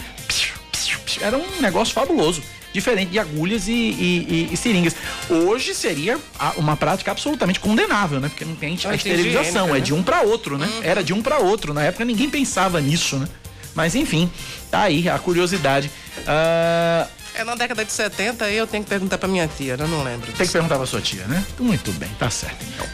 Era 1.20 1.36
um 1.36 1.60
negócio 1.60 1.94
fabuloso. 1.94 2.42
Diferente 2.76 3.10
de 3.10 3.18
agulhas 3.18 3.68
e, 3.68 3.72
e, 3.72 4.48
e, 4.50 4.52
e 4.52 4.56
seringas. 4.56 4.94
Hoje 5.30 5.74
seria 5.74 6.18
uma 6.56 6.76
prática 6.76 7.10
absolutamente 7.10 7.58
condenável, 7.58 8.20
né? 8.20 8.28
Porque 8.28 8.44
não 8.44 8.54
tem 8.54 8.78
a 8.84 8.94
esterilização, 8.94 9.74
é 9.74 9.80
de 9.80 9.94
um 9.94 10.02
para 10.02 10.20
outro, 10.20 10.58
né? 10.58 10.66
Uhum. 10.66 10.82
Era 10.82 11.02
de 11.02 11.14
um 11.14 11.22
para 11.22 11.38
outro. 11.38 11.72
Na 11.72 11.82
época 11.82 12.04
ninguém 12.04 12.28
pensava 12.28 12.80
nisso, 12.80 13.16
né? 13.16 13.26
Mas 13.74 13.94
enfim, 13.94 14.30
tá 14.70 14.82
aí 14.82 15.08
a 15.08 15.18
curiosidade. 15.18 15.90
Uh, 16.18 17.08
é 17.34 17.44
na 17.44 17.54
década 17.54 17.84
de 17.84 17.92
70 17.92 18.50
e 18.50 18.56
eu 18.56 18.66
tenho 18.66 18.84
que 18.84 18.88
perguntar 18.88 19.18
pra 19.18 19.28
minha 19.28 19.48
tia, 19.48 19.76
eu 19.78 19.88
não 19.88 20.02
lembro. 20.02 20.26
Disso. 20.26 20.38
Tem 20.38 20.46
que 20.46 20.52
perguntar 20.52 20.76
pra 20.76 20.86
sua 20.86 21.00
tia, 21.00 21.24
né? 21.24 21.44
Muito 21.58 21.92
bem, 21.92 22.10
tá 22.18 22.30
certo 22.30 22.64
então. 22.74 22.86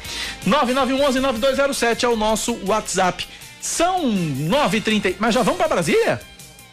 9911-9207 0.47 2.05
é 2.05 2.09
o 2.09 2.17
nosso 2.17 2.59
WhatsApp. 2.67 3.27
São 3.61 4.05
9h30. 4.05 5.17
Mas 5.19 5.35
já 5.35 5.43
vamos 5.43 5.59
pra 5.59 5.69
Brasília? 5.69 6.21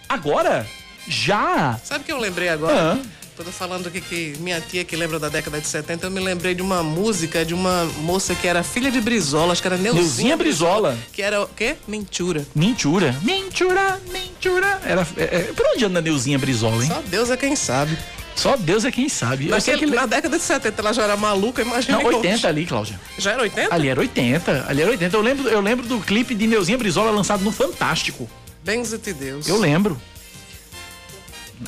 Agora? 0.08 0.66
Já? 1.10 1.80
Sabe 1.84 2.04
o 2.04 2.06
que 2.06 2.12
eu 2.12 2.20
lembrei 2.20 2.48
agora? 2.50 2.94
Ah. 2.94 3.20
Tô 3.36 3.46
falando 3.46 3.88
aqui 3.88 4.02
que 4.02 4.34
minha 4.40 4.60
tia 4.60 4.84
que 4.84 4.98
lembra 4.98 5.18
da 5.18 5.30
década 5.30 5.62
de 5.62 5.68
70, 5.68 6.08
eu 6.08 6.12
me 6.12 6.20
lembrei 6.20 6.54
de 6.54 6.62
uma 6.62 6.84
música 6.84 7.46
de 7.46 7.54
uma 7.54 7.86
moça 8.02 8.36
que 8.36 8.46
era 8.46 8.64
filha 8.64 8.92
de 8.92 9.00
Brizola, 9.00 9.54
acho 9.54 9.62
que 9.62 9.68
era 9.68 9.78
Neuzinha, 9.78 10.04
Neuzinha 10.04 10.38
Brizola. 10.38 10.98
Que 11.14 11.22
era 11.22 11.42
o 11.42 11.48
quê? 11.48 11.78
Mentura. 11.88 12.46
Mentura. 12.54 13.16
Mentura, 13.24 13.98
mentura. 14.12 14.82
Era, 14.86 15.08
é, 15.16 15.24
é, 15.24 15.40
por 15.56 15.66
onde 15.68 15.86
anda 15.86 16.02
Neuzinha 16.02 16.38
Brizola, 16.38 16.84
hein? 16.84 16.92
Só 16.94 17.02
Deus 17.08 17.30
é 17.32 17.38
quem 17.38 17.56
sabe. 17.56 17.98
Só 18.36 18.58
Deus 18.58 18.84
é 18.84 18.92
quem 18.92 19.08
sabe. 19.08 19.46
Naquele, 19.46 19.86
que... 19.88 19.96
Na 19.96 20.06
década 20.06 20.38
de 20.38 20.44
70 20.44 20.82
ela 20.82 20.94
já 20.94 21.04
era 21.04 21.16
maluca, 21.16 21.62
imagina. 21.62 21.98
Não, 21.98 22.06
80 22.06 22.36
hoje. 22.36 22.48
ali, 22.48 22.66
Cláudia. 22.66 23.00
Já 23.18 23.32
era 23.32 23.42
80? 23.44 23.74
Ali 23.74 23.88
era 23.88 24.00
80. 24.02 24.66
Ali 24.68 24.82
era 24.82 24.92
80. 24.92 25.16
Eu 25.16 25.22
lembro, 25.22 25.48
eu 25.48 25.62
lembro 25.62 25.88
do 25.88 26.00
clipe 26.00 26.36
de 26.36 26.46
Neuzinha 26.46 26.78
Brizola 26.78 27.10
lançado 27.10 27.42
no 27.42 27.54
Fantástico. 27.54 28.30
Benze-te 28.64 29.14
Deus. 29.14 29.48
Eu 29.48 29.58
lembro. 29.58 30.00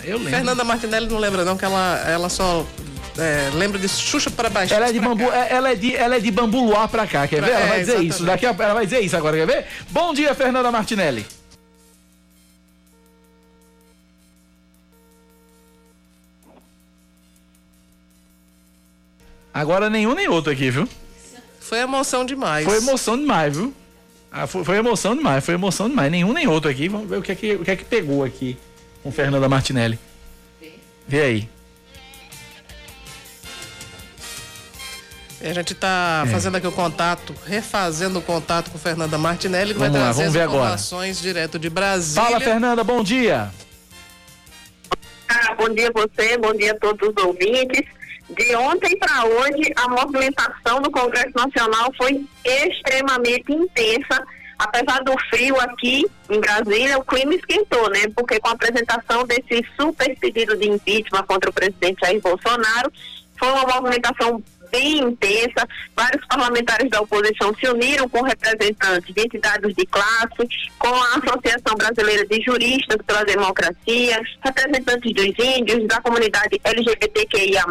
Eu 0.04 0.18
lembro. 0.18 0.32
Fernanda 0.32 0.64
Martinelli 0.64 1.08
não 1.08 1.18
lembra 1.18 1.44
não, 1.44 1.58
que 1.58 1.66
ela, 1.66 2.04
ela 2.08 2.30
só 2.30 2.66
é, 3.18 3.50
lembra 3.54 3.78
de 3.78 3.90
Xuxa 3.90 4.30
para 4.30 4.50
baixo. 4.50 4.74
Ela 4.74 4.90
é 4.90 4.92
de 4.94 5.00
bambu, 5.00 5.28
cá. 5.28 5.48
ela 5.50 5.72
é 5.72 5.76
de, 5.76 5.96
ela 5.96 6.16
é 6.16 6.20
de 6.20 6.32
bambu 6.32 6.66
luar 6.66 6.88
pra 6.88 7.06
cá, 7.06 7.28
quer 7.28 7.38
pra, 7.38 7.48
ver? 7.48 7.54
Ela 7.54 7.66
é, 7.66 7.68
vai 7.68 7.80
dizer 7.80 7.92
exatamente. 7.92 8.14
isso. 8.14 8.24
Daqui 8.24 8.46
a, 8.46 8.56
ela 8.58 8.74
vai 8.74 8.86
dizer 8.86 9.00
isso 9.02 9.18
agora, 9.18 9.38
quer 9.38 9.48
ver? 9.48 9.66
Bom 9.90 10.14
dia, 10.14 10.34
Fernanda 10.34 10.72
Martinelli. 10.72 11.26
Agora 19.54 19.90
nenhum 19.90 20.16
nem 20.16 20.30
outro 20.30 20.54
aqui, 20.54 20.70
viu? 20.70 20.88
Foi 21.60 21.80
emoção 21.80 22.26
demais. 22.26 22.66
Foi 22.66 22.78
emoção 22.78 23.18
demais, 23.18 23.58
viu? 23.58 23.74
Ah, 24.32 24.48
foi, 24.48 24.64
foi, 24.64 24.78
emoção 24.78 25.14
demais, 25.14 25.44
foi 25.44 25.56
emoção 25.56 25.90
demais. 25.90 26.10
Nenhum 26.10 26.32
nem 26.32 26.48
outro 26.48 26.72
aqui. 26.72 26.88
Vamos 26.88 27.10
ver 27.10 27.18
o 27.18 27.22
que 27.22 27.34
é 27.34 27.36
que, 27.36 27.54
o 27.56 27.66
que, 27.66 27.72
é 27.72 27.76
que 27.76 27.84
pegou 27.84 28.24
aqui 28.24 28.58
com 29.04 29.12
Fernanda 29.12 29.48
Martinelli. 29.50 30.00
Vê 31.08 31.22
aí. 31.22 31.50
A 35.44 35.54
gente 35.54 35.74
está 35.74 36.24
é. 36.28 36.30
fazendo 36.30 36.58
aqui 36.58 36.68
o 36.68 36.72
contato, 36.72 37.36
refazendo 37.48 38.20
o 38.20 38.22
contato 38.22 38.70
com 38.70 38.78
Fernanda 38.78 39.18
Martinelli, 39.18 39.74
que 39.74 39.80
vamos 39.80 39.94
vai 39.94 40.02
lá, 40.02 40.14
trazer 40.14 40.30
informações 40.30 41.18
agora. 41.18 41.34
direto 41.34 41.58
de 41.58 41.70
Brasília. 41.70 42.24
Fala, 42.24 42.40
Fernanda, 42.40 42.84
bom 42.84 43.04
dia. 43.04 43.52
Ah, 45.28 45.56
bom 45.56 45.70
dia 45.70 45.90
a 45.90 45.92
você, 45.92 46.38
bom 46.38 46.54
dia 46.54 46.74
a 46.74 46.76
todos 46.76 47.10
os 47.10 47.24
ouvintes. 47.24 47.82
De 48.30 48.56
ontem 48.56 48.96
para 48.98 49.26
hoje, 49.26 49.74
a 49.76 49.90
movimentação 49.90 50.80
do 50.82 50.92
Congresso 50.92 51.32
Nacional 51.36 51.92
foi 51.98 52.24
extremamente 52.46 53.52
intensa 53.52 54.24
apesar 54.62 55.04
do 55.04 55.14
frio 55.30 55.60
aqui 55.60 56.06
em 56.30 56.40
Brasília, 56.40 57.00
o 57.00 57.04
clima 57.04 57.34
esquentou, 57.34 57.90
né? 57.90 58.08
Porque 58.16 58.40
com 58.40 58.50
a 58.50 58.52
apresentação 58.52 59.26
desse 59.26 59.66
super 59.80 60.16
pedido 60.20 60.56
de 60.56 60.70
impeachment 60.70 61.24
contra 61.24 61.50
o 61.50 61.54
presidente 61.54 62.00
Jair 62.02 62.22
Bolsonaro, 62.22 62.94
foi 63.40 63.50
uma 63.50 63.66
movimentação 63.66 64.42
bem 64.72 65.00
intensa. 65.00 65.68
Vários 65.96 66.24
parlamentares 66.28 66.90
da 66.92 67.02
oposição 67.02 67.54
se 67.56 67.68
uniram 67.68 68.08
com 68.08 68.22
representantes 68.22 69.14
de 69.14 69.22
entidades 69.22 69.76
de 69.76 69.86
classe, 69.88 70.70
com 70.78 70.94
a 70.94 71.16
Associação 71.16 71.76
Brasileira 71.76 72.26
de 72.28 72.42
Juristas 72.42 72.98
pela 73.06 73.26
Democracia, 73.26 74.22
representantes 74.44 75.12
dos 75.12 75.46
índios, 75.46 75.88
da 75.88 76.00
comunidade 76.02 76.62
LGBTQIA 76.64 77.66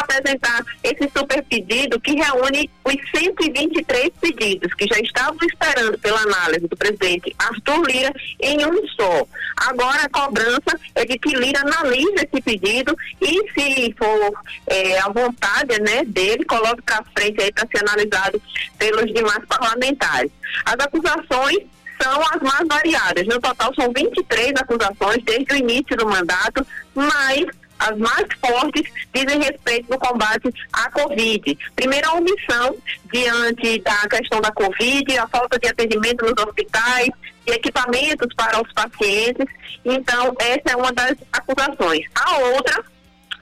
apresentar 0.00 0.64
esse 0.82 1.10
super 1.16 1.42
pedido 1.44 2.00
que 2.00 2.14
reúne 2.14 2.70
os 2.84 2.94
123 3.14 4.10
pedidos 4.20 4.74
que 4.74 4.86
já 4.86 4.98
estavam 5.00 5.38
esperando 5.42 5.98
pela 5.98 6.20
análise 6.20 6.66
do 6.66 6.76
presidente 6.76 7.34
Arthur 7.38 7.86
Lira 7.86 8.12
em 8.40 8.64
um 8.64 8.86
só. 8.88 9.26
Agora 9.56 10.02
a 10.02 10.08
cobrança 10.08 10.78
é 10.94 11.04
de 11.04 11.18
que 11.18 11.36
Lira 11.36 11.60
analise 11.60 12.14
esse 12.16 12.42
pedido 12.42 12.96
e, 13.20 13.52
se 13.52 13.94
for 13.96 14.32
é, 14.66 14.98
a 15.00 15.08
vontade 15.08 15.80
né, 15.80 16.04
dele, 16.04 16.44
coloque 16.44 16.82
para 16.82 17.04
frente 17.16 17.42
aí 17.42 17.52
para 17.52 17.66
ser 17.68 17.88
analisado 17.88 18.40
pelos 18.78 19.12
demais 19.12 19.44
parlamentares. 19.46 20.30
As 20.64 20.74
acusações 20.74 21.58
são 22.00 22.20
as 22.32 22.42
mais 22.42 22.66
variadas. 22.68 23.26
No 23.26 23.40
total, 23.40 23.74
são 23.74 23.92
23 23.92 24.52
acusações 24.56 25.22
desde 25.24 25.54
o 25.54 25.56
início 25.56 25.96
do 25.96 26.06
mandato, 26.06 26.66
mas 26.94 27.46
as 27.78 27.96
mais 27.98 28.26
fortes 28.40 28.90
dizem 29.14 29.38
respeito 29.38 29.90
no 29.90 29.98
combate 29.98 30.52
à 30.72 30.90
Covid. 30.90 31.58
Primeiro, 31.74 32.08
a 32.08 32.14
omissão 32.14 32.76
diante 33.12 33.80
da 33.80 34.08
questão 34.08 34.40
da 34.40 34.50
Covid, 34.52 35.18
a 35.18 35.28
falta 35.28 35.58
de 35.58 35.68
atendimento 35.68 36.24
nos 36.24 36.44
hospitais, 36.44 37.08
de 37.46 37.52
equipamentos 37.52 38.28
para 38.34 38.60
os 38.62 38.72
pacientes. 38.72 39.46
Então, 39.84 40.34
essa 40.38 40.72
é 40.72 40.76
uma 40.76 40.92
das 40.92 41.16
acusações. 41.32 42.04
A 42.14 42.38
outra 42.38 42.84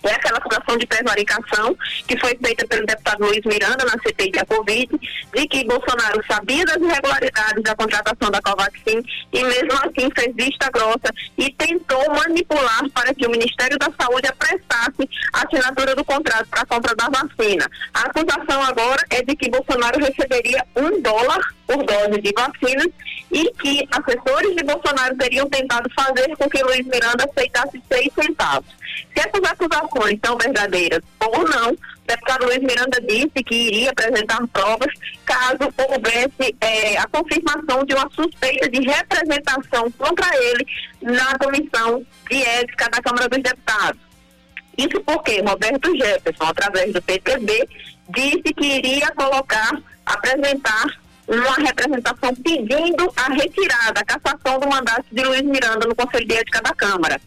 é 0.08 0.14
aquela 0.14 0.38
acusação 0.38 0.76
de 0.76 0.86
prevaricação 0.86 1.76
que 2.06 2.18
foi 2.18 2.36
feita 2.36 2.66
pelo 2.66 2.86
deputado 2.86 3.24
Luiz 3.24 3.40
Miranda 3.44 3.84
na 3.84 4.02
CPI 4.02 4.32
da 4.32 4.44
Covid, 4.44 4.88
de 5.34 5.48
que 5.48 5.64
Bolsonaro 5.64 6.22
sabia 6.26 6.64
das 6.64 6.76
irregularidades 6.76 7.62
da 7.62 7.74
contratação 7.74 8.30
da 8.30 8.40
Covaxin 8.40 9.02
e 9.32 9.44
mesmo 9.44 9.72
assim 9.84 10.08
fez 10.14 10.34
vista 10.34 10.70
grossa 10.70 11.12
e 11.38 11.50
tentou 11.52 12.08
manipular 12.14 12.88
para 12.90 13.14
que 13.14 13.26
o 13.26 13.30
Ministério 13.30 13.78
da 13.78 13.88
Saúde 13.98 14.28
apressasse 14.28 15.08
a 15.32 15.46
assinatura 15.46 15.94
do 15.94 16.04
contrato 16.04 16.46
para 16.48 16.62
a 16.62 16.66
compra 16.66 16.94
da 16.94 17.08
vacina. 17.08 17.70
A 17.92 18.00
acusação 18.02 18.62
agora 18.62 19.02
é 19.10 19.22
de 19.22 19.34
que 19.36 19.50
Bolsonaro 19.50 19.98
receberia 19.98 20.64
um 20.76 21.00
dólar 21.00 21.40
por 21.66 21.84
dose 21.84 22.20
de 22.20 22.32
vacinas 22.32 22.88
e 23.32 23.50
que 23.54 23.88
assessores 23.90 24.54
de 24.54 24.62
Bolsonaro 24.62 25.16
teriam 25.16 25.48
tentado 25.48 25.90
fazer 25.94 26.36
com 26.36 26.48
que 26.48 26.62
Luiz 26.62 26.86
Miranda 26.86 27.24
aceitasse 27.24 27.82
seis 27.90 28.08
centavos. 28.14 28.83
Se 29.12 29.20
essas 29.20 29.50
acusações 29.50 30.18
são 30.24 30.36
verdadeiras 30.36 31.00
ou 31.20 31.48
não, 31.48 31.72
o 31.72 32.06
deputado 32.06 32.44
Luiz 32.44 32.58
Miranda 32.58 33.00
disse 33.00 33.42
que 33.44 33.54
iria 33.54 33.90
apresentar 33.90 34.46
provas 34.48 34.92
caso 35.24 35.72
houvesse 35.88 36.54
é, 36.60 36.98
a 36.98 37.06
confirmação 37.08 37.84
de 37.84 37.94
uma 37.94 38.08
suspeita 38.10 38.68
de 38.68 38.80
representação 38.86 39.90
contra 39.92 40.28
ele 40.36 40.66
na 41.02 41.38
comissão 41.38 42.04
de 42.28 42.42
ética 42.42 42.88
da 42.90 43.00
Câmara 43.00 43.28
dos 43.28 43.42
Deputados. 43.42 44.00
Isso 44.76 45.00
porque 45.02 45.40
Roberto 45.40 45.96
Jefferson, 45.96 46.44
através 46.44 46.92
do 46.92 47.00
PTB, 47.00 47.68
disse 48.10 48.54
que 48.54 48.66
iria 48.66 49.10
colocar, 49.12 49.70
apresentar 50.04 50.86
uma 51.26 51.54
representação 51.56 52.34
pedindo 52.34 53.10
a 53.16 53.32
retirada, 53.32 54.00
a 54.00 54.04
cassação 54.04 54.58
do 54.58 54.68
mandato 54.68 55.06
de 55.10 55.22
Luiz 55.24 55.42
Miranda 55.42 55.86
no 55.86 55.94
Conselho 55.94 56.26
de 56.26 56.34
Ética 56.34 56.60
da 56.60 56.74
Câmara. 56.74 57.20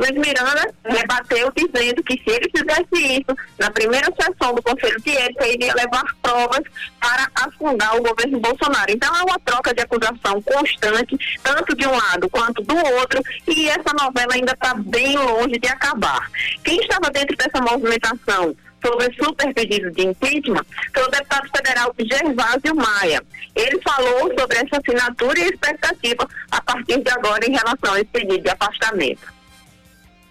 Luiz 0.00 0.12
Miranda 0.12 0.72
rebateu 0.82 1.52
dizendo 1.54 2.02
que 2.02 2.14
se 2.14 2.30
ele 2.30 2.50
fizesse 2.56 3.18
isso, 3.18 3.36
na 3.58 3.70
primeira 3.70 4.06
sessão 4.18 4.54
do 4.54 4.62
Conselho 4.62 4.98
de 5.02 5.14
Ética, 5.14 5.46
ele 5.46 5.66
ia 5.66 5.74
levar 5.74 6.04
provas 6.22 6.62
para 6.98 7.28
afundar 7.34 7.94
o 7.96 8.02
governo 8.02 8.40
Bolsonaro. 8.40 8.90
Então 8.90 9.14
é 9.14 9.22
uma 9.22 9.38
troca 9.40 9.74
de 9.74 9.82
acusação 9.82 10.40
constante, 10.40 11.18
tanto 11.42 11.76
de 11.76 11.86
um 11.86 11.94
lado 11.94 12.30
quanto 12.30 12.62
do 12.62 12.76
outro, 12.76 13.22
e 13.46 13.68
essa 13.68 13.92
novela 13.92 14.32
ainda 14.32 14.52
está 14.52 14.72
bem 14.74 15.18
longe 15.18 15.58
de 15.58 15.68
acabar. 15.68 16.30
Quem 16.64 16.78
estava 16.80 17.10
dentro 17.10 17.36
dessa 17.36 17.60
movimentação 17.60 18.56
sobre 18.82 19.14
super 19.22 19.52
pedido 19.52 19.90
de 19.90 20.06
impeachment 20.06 20.64
foi 20.94 21.02
o 21.02 21.10
deputado 21.10 21.50
federal 21.54 21.94
Gervásio 21.98 22.74
Maia. 22.74 23.22
Ele 23.54 23.78
falou 23.82 24.32
sobre 24.38 24.56
essa 24.56 24.78
assinatura 24.78 25.38
e 25.40 25.48
expectativa 25.48 26.26
a 26.50 26.62
partir 26.62 27.02
de 27.02 27.10
agora 27.10 27.44
em 27.44 27.52
relação 27.52 27.92
a 27.92 28.00
esse 28.00 28.06
pedido 28.06 28.42
de 28.42 28.48
afastamento. 28.48 29.39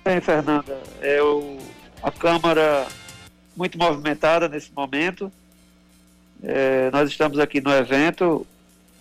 Bem, 0.10 0.20
Fernanda, 0.22 0.76
é 1.04 1.22
o, 1.22 1.60
a 2.02 2.10
Câmara 2.10 2.88
muito 3.56 3.78
movimentada 3.78 4.50
nesse 4.50 4.72
momento. 4.76 5.32
É, 6.42 6.90
nós 6.90 7.12
estamos 7.12 7.38
aqui 7.38 7.62
no 7.62 7.72
evento, 7.72 8.44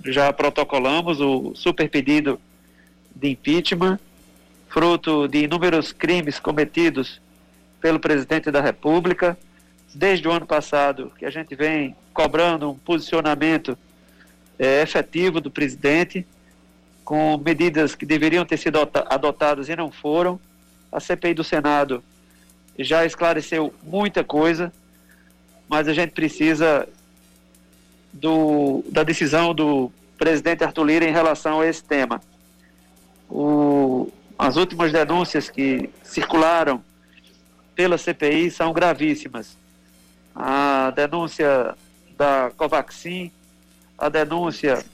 já 0.05 0.31
protocolamos 0.35 1.19
o 1.19 1.55
super 1.55 1.89
pedido 1.89 2.39
de 3.17 3.31
impeachment, 3.31 3.99
fruto 4.69 5.27
de 5.27 5.45
inúmeros 5.45 5.93
crimes 5.93 6.39
cometidos 6.39 7.23
pelo 7.81 7.99
presidente 7.99 8.51
da 8.51 8.61
República. 8.61 9.35
Desde 9.95 10.29
o 10.29 10.31
ano 10.31 10.47
passado, 10.47 11.11
que 11.19 11.25
a 11.25 11.31
gente 11.31 11.57
vem 11.57 11.97
cobrando 12.13 12.71
um 12.71 12.77
posicionamento 12.77 13.79
é, 14.59 14.83
efetivo 14.83 15.41
do 15.41 15.51
presidente, 15.51 16.27
com 17.03 17.39
medidas 17.39 17.95
que 17.95 18.05
deveriam 18.05 18.45
ter 18.45 18.59
sido 18.59 18.79
adotadas 19.09 19.71
e 19.71 19.75
não 19.75 19.91
foram 19.91 20.39
A 20.91 21.01
CPI 21.01 21.35
do 21.35 21.45
Senado 21.45 22.03
já 22.79 23.05
esclareceu 23.05 23.75
muita 23.83 24.23
coisa, 24.23 24.73
mas 25.69 25.89
a 25.89 25.93
gente 25.93 26.13
precisa 26.13 26.89
do, 28.13 28.85
da 28.91 29.03
decisão 29.03 29.55
do 29.55 29.93
presidente 30.17 30.65
Arthur 30.65 30.85
Lira 30.85 31.05
em 31.05 31.13
relação 31.13 31.61
a 31.61 31.67
esse 31.67 31.83
tema. 31.83 32.21
O, 33.29 34.11
as 34.39 34.57
últimas 34.57 34.93
denúncias 34.93 35.51
que 35.51 35.91
circularam 36.03 36.83
pela 37.75 37.99
CPI 37.99 38.51
são 38.51 38.73
gravíssimas. 38.73 39.57
A 40.35 40.91
denúncia 40.95 41.75
da 42.17 42.51
Covaxin, 42.57 43.31
a 43.97 44.09
denúncia 44.09 44.85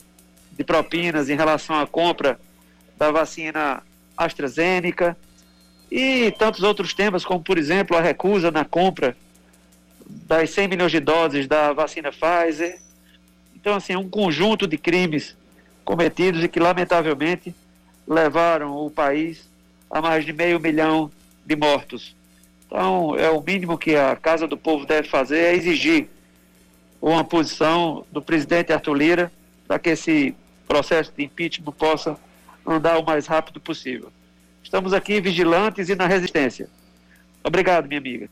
de 0.53 0.65
propinas 0.65 1.29
em 1.29 1.37
relação 1.37 1.79
à 1.79 1.87
compra 1.87 2.39
da 2.97 3.11
vacina 3.11 3.83
AstraZeneca 4.17 5.17
e 5.91 6.33
tantos 6.33 6.62
outros 6.62 6.93
temas, 6.95 7.25
como, 7.25 7.41
por 7.41 7.59
exemplo, 7.59 7.97
a 7.97 8.00
recusa 8.00 8.50
na 8.50 8.64
compra 8.64 9.17
das 10.07 10.50
100 10.50 10.69
milhões 10.69 10.93
de 10.93 11.00
doses 11.00 11.47
da 11.47 11.73
vacina 11.73 12.11
Pfizer. 12.11 12.79
Então, 13.55 13.75
assim, 13.75 13.97
um 13.97 14.09
conjunto 14.09 14.67
de 14.67 14.76
crimes 14.76 15.37
cometidos 15.85 16.43
e 16.43 16.49
que, 16.49 16.61
lamentavelmente, 16.61 17.55
levaram 18.07 18.76
o 18.76 18.91
país 18.91 19.49
a 19.91 20.00
mais 20.00 20.25
de 20.25 20.33
meio 20.33 20.61
milhão 20.61 21.11
de 21.45 21.57
mortos. 21.57 22.14
Então, 22.67 23.17
é 23.17 23.31
o 23.31 23.41
mínimo 23.41 23.79
que 23.79 23.95
a 23.95 24.17
Casa 24.17 24.47
do 24.47 24.57
Povo 24.57 24.85
deve 24.85 25.09
fazer 25.09 25.38
é 25.38 25.55
exigir 25.55 26.09
uma 27.00 27.23
posição 27.23 28.05
do 28.11 28.21
presidente 28.23 28.73
Arthur 28.73 28.95
Lira 28.95 29.33
para 29.69 29.79
que 29.79 29.91
esse 29.91 30.35
processo 30.67 31.12
de 31.17 31.25
impeachment 31.25 31.73
possa 31.73 32.17
andar 32.67 32.99
o 32.99 33.05
mais 33.05 33.26
rápido 33.26 33.61
possível. 33.61 34.11
Estamos 34.75 34.93
aqui 34.93 35.21
vigilantes 35.21 35.88
e 35.88 35.95
na 35.95 36.09
resistência. 36.09 36.69
Obrigado, 37.45 37.87
minha 37.87 38.00
amiga. 38.00 38.28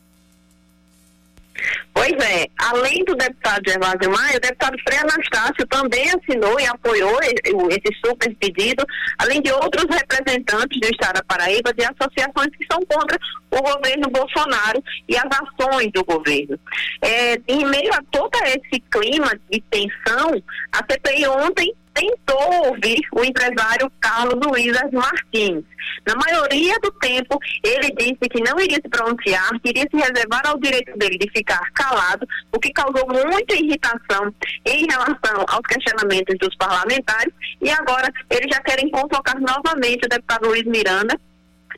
Pois 1.95 2.13
é, 2.15 2.49
além 2.59 3.05
do 3.05 3.15
deputado 3.15 3.63
Gervásio 3.65 4.11
Maia, 4.11 4.39
o 4.39 4.41
deputado 4.41 4.77
Frei 4.83 4.99
Anastácio 4.99 5.65
também 5.69 6.11
assinou 6.11 6.59
e 6.59 6.67
apoiou 6.67 7.17
esse 7.23 7.97
super 8.05 8.35
pedido, 8.41 8.85
além 9.19 9.41
de 9.41 9.53
outros 9.53 9.85
representantes 9.89 10.81
do 10.81 10.89
Estado 10.89 11.19
da 11.19 11.23
Paraíba 11.23 11.73
de 11.75 11.85
associações 11.85 12.51
que 12.59 12.67
são 12.69 12.81
contra 12.87 13.17
o 13.49 13.63
governo 13.63 14.11
Bolsonaro 14.11 14.83
e 15.09 15.17
as 15.17 15.29
ações 15.31 15.93
do 15.93 16.05
governo. 16.05 16.59
É, 17.03 17.41
em 17.47 17.65
meio 17.67 17.95
a 17.95 18.03
todo 18.11 18.37
esse 18.47 18.83
clima 18.91 19.31
de 19.49 19.63
tensão, 19.71 20.43
a 20.73 20.79
CPI 20.91 21.29
ontem 21.29 21.73
tentou 21.95 22.67
ouvir 22.67 23.01
o 23.13 23.25
empresário 23.25 23.91
Carlos 24.01 24.39
Luiz 24.45 24.73
Martins. 24.93 25.65
Na 26.07 26.15
maioria 26.15 26.79
do 26.81 26.91
tempo, 26.93 27.39
ele 27.63 27.91
disse 27.97 28.29
que 28.31 28.43
não 28.43 28.59
iria 28.59 28.77
se 28.77 28.89
pronunciar, 28.89 29.51
que 29.61 29.71
iria 29.71 29.87
se 29.91 29.97
reservar 29.97 30.43
ao 30.47 30.59
direito 30.59 30.97
dele 30.97 31.19
de 31.19 31.31
ficar 31.31 31.71
calado, 31.73 32.27
o 32.53 32.59
que 32.59 32.73
causou 32.73 33.07
muita 33.09 33.55
irritação 33.55 34.35
em 34.65 34.87
relação 34.87 35.45
aos 35.49 35.67
questionamentos 35.69 36.37
dos 36.39 36.55
parlamentares. 36.57 37.33
E 37.61 37.71
agora 37.71 38.13
eles 38.31 38.49
já 38.53 38.61
querem 38.63 38.91
convocar 38.91 39.39
novamente 39.41 40.07
o 40.07 40.09
deputado 40.09 40.49
Luiz 40.49 40.65
Miranda 40.65 41.19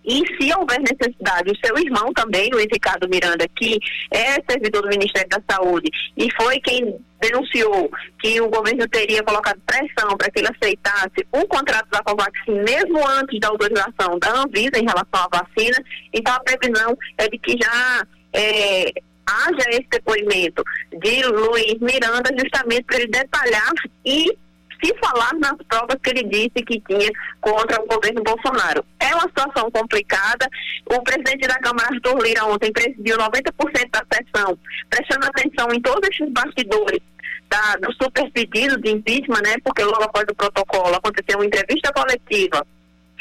e 0.05 0.23
se 0.37 0.53
houver 0.55 0.81
necessidade, 0.81 1.51
o 1.51 1.67
seu 1.67 1.79
irmão 1.79 2.13
também, 2.13 2.51
o 2.53 2.59
Ricardo 2.59 3.09
Miranda, 3.09 3.47
que 3.57 3.79
é 4.11 4.35
servidor 4.49 4.83
do 4.83 4.89
Ministério 4.89 5.29
da 5.29 5.41
Saúde 5.51 5.91
e 6.17 6.29
foi 6.35 6.61
quem 6.61 6.97
denunciou 7.21 7.91
que 8.19 8.41
o 8.41 8.51
governo 8.51 8.87
teria 8.89 9.23
colocado 9.23 9.59
pressão 9.67 10.17
para 10.17 10.31
que 10.31 10.41
ele 10.41 10.49
aceitasse 10.49 11.27
o 11.33 11.47
contrato 11.47 11.89
da 11.91 12.03
Covaxin 12.03 12.63
mesmo 12.65 13.07
antes 13.09 13.41
da 13.41 13.49
autorização 13.49 14.19
da 14.19 14.43
Anvisa 14.43 14.79
em 14.79 14.85
relação 14.85 15.07
à 15.13 15.29
vacina. 15.33 15.77
Então 16.13 16.35
a 16.35 16.41
previsão 16.41 16.97
é 17.17 17.29
de 17.29 17.39
que 17.39 17.57
já 17.61 18.07
é, 18.35 18.93
haja 19.27 19.71
esse 19.71 19.89
depoimento 19.91 20.63
de 21.01 21.25
Luiz 21.25 21.79
Miranda 21.81 22.31
justamente 22.39 22.85
para 22.85 22.97
ele 22.99 23.07
detalhar 23.07 23.73
e 24.05 24.37
se 24.83 24.95
falar 24.99 25.33
nas 25.35 25.57
provas 25.69 25.97
que 26.03 26.11
ele 26.11 26.25
disse 26.25 26.65
que 26.65 26.81
tinha 26.81 27.11
contra 27.41 27.83
o 27.83 27.87
governo 27.87 28.23
Bolsonaro. 28.23 28.85
É 29.01 29.15
uma 29.15 29.29
situação 29.29 29.71
complicada. 29.71 30.49
O 30.87 31.03
presidente 31.03 31.47
da 31.47 31.59
Câmara, 31.59 31.89
Arthur 31.93 32.23
Lira, 32.23 32.45
ontem 32.47 32.73
presidiu 32.73 33.17
90% 33.19 33.91
da 33.91 34.05
sessão, 34.13 34.59
prestando 34.91 35.27
atenção 35.27 35.69
em 35.73 35.81
todos 35.81 36.09
esses 36.09 36.33
bastidores 36.33 37.01
da, 37.49 37.77
do 37.77 37.93
super 37.95 38.31
pedido 38.33 38.81
de 38.81 38.91
impeachment, 38.91 39.43
né? 39.43 39.57
Porque 39.65 39.85
logo 39.85 40.03
após 40.03 40.25
o 40.29 40.35
protocolo 40.35 40.95
aconteceu 40.97 41.39
uma 41.39 41.47
entrevista 41.47 41.93
coletiva 41.93 42.67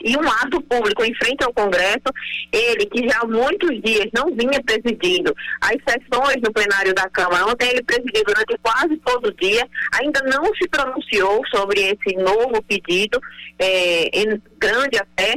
e 0.03 0.17
um 0.17 0.29
ato 0.29 0.61
público 0.61 1.03
em 1.03 1.13
frente 1.15 1.43
ao 1.43 1.53
Congresso, 1.53 2.11
ele 2.51 2.85
que 2.85 3.07
já 3.07 3.21
há 3.21 3.25
muitos 3.25 3.81
dias 3.81 4.07
não 4.13 4.35
vinha 4.35 4.61
presidindo 4.63 5.33
as 5.61 5.77
sessões 5.87 6.41
no 6.43 6.51
plenário 6.51 6.93
da 6.93 7.09
Câmara, 7.09 7.47
ontem 7.47 7.69
ele 7.69 7.83
presidiu 7.83 8.23
durante 8.25 8.57
quase 8.61 8.97
todo 8.97 9.27
o 9.27 9.33
dia, 9.35 9.67
ainda 9.93 10.21
não 10.23 10.53
se 10.55 10.67
pronunciou 10.67 11.41
sobre 11.47 11.79
esse 11.81 12.15
novo 12.17 12.61
pedido, 12.63 13.19
é, 13.57 14.09
grande 14.59 14.97
até, 14.97 15.35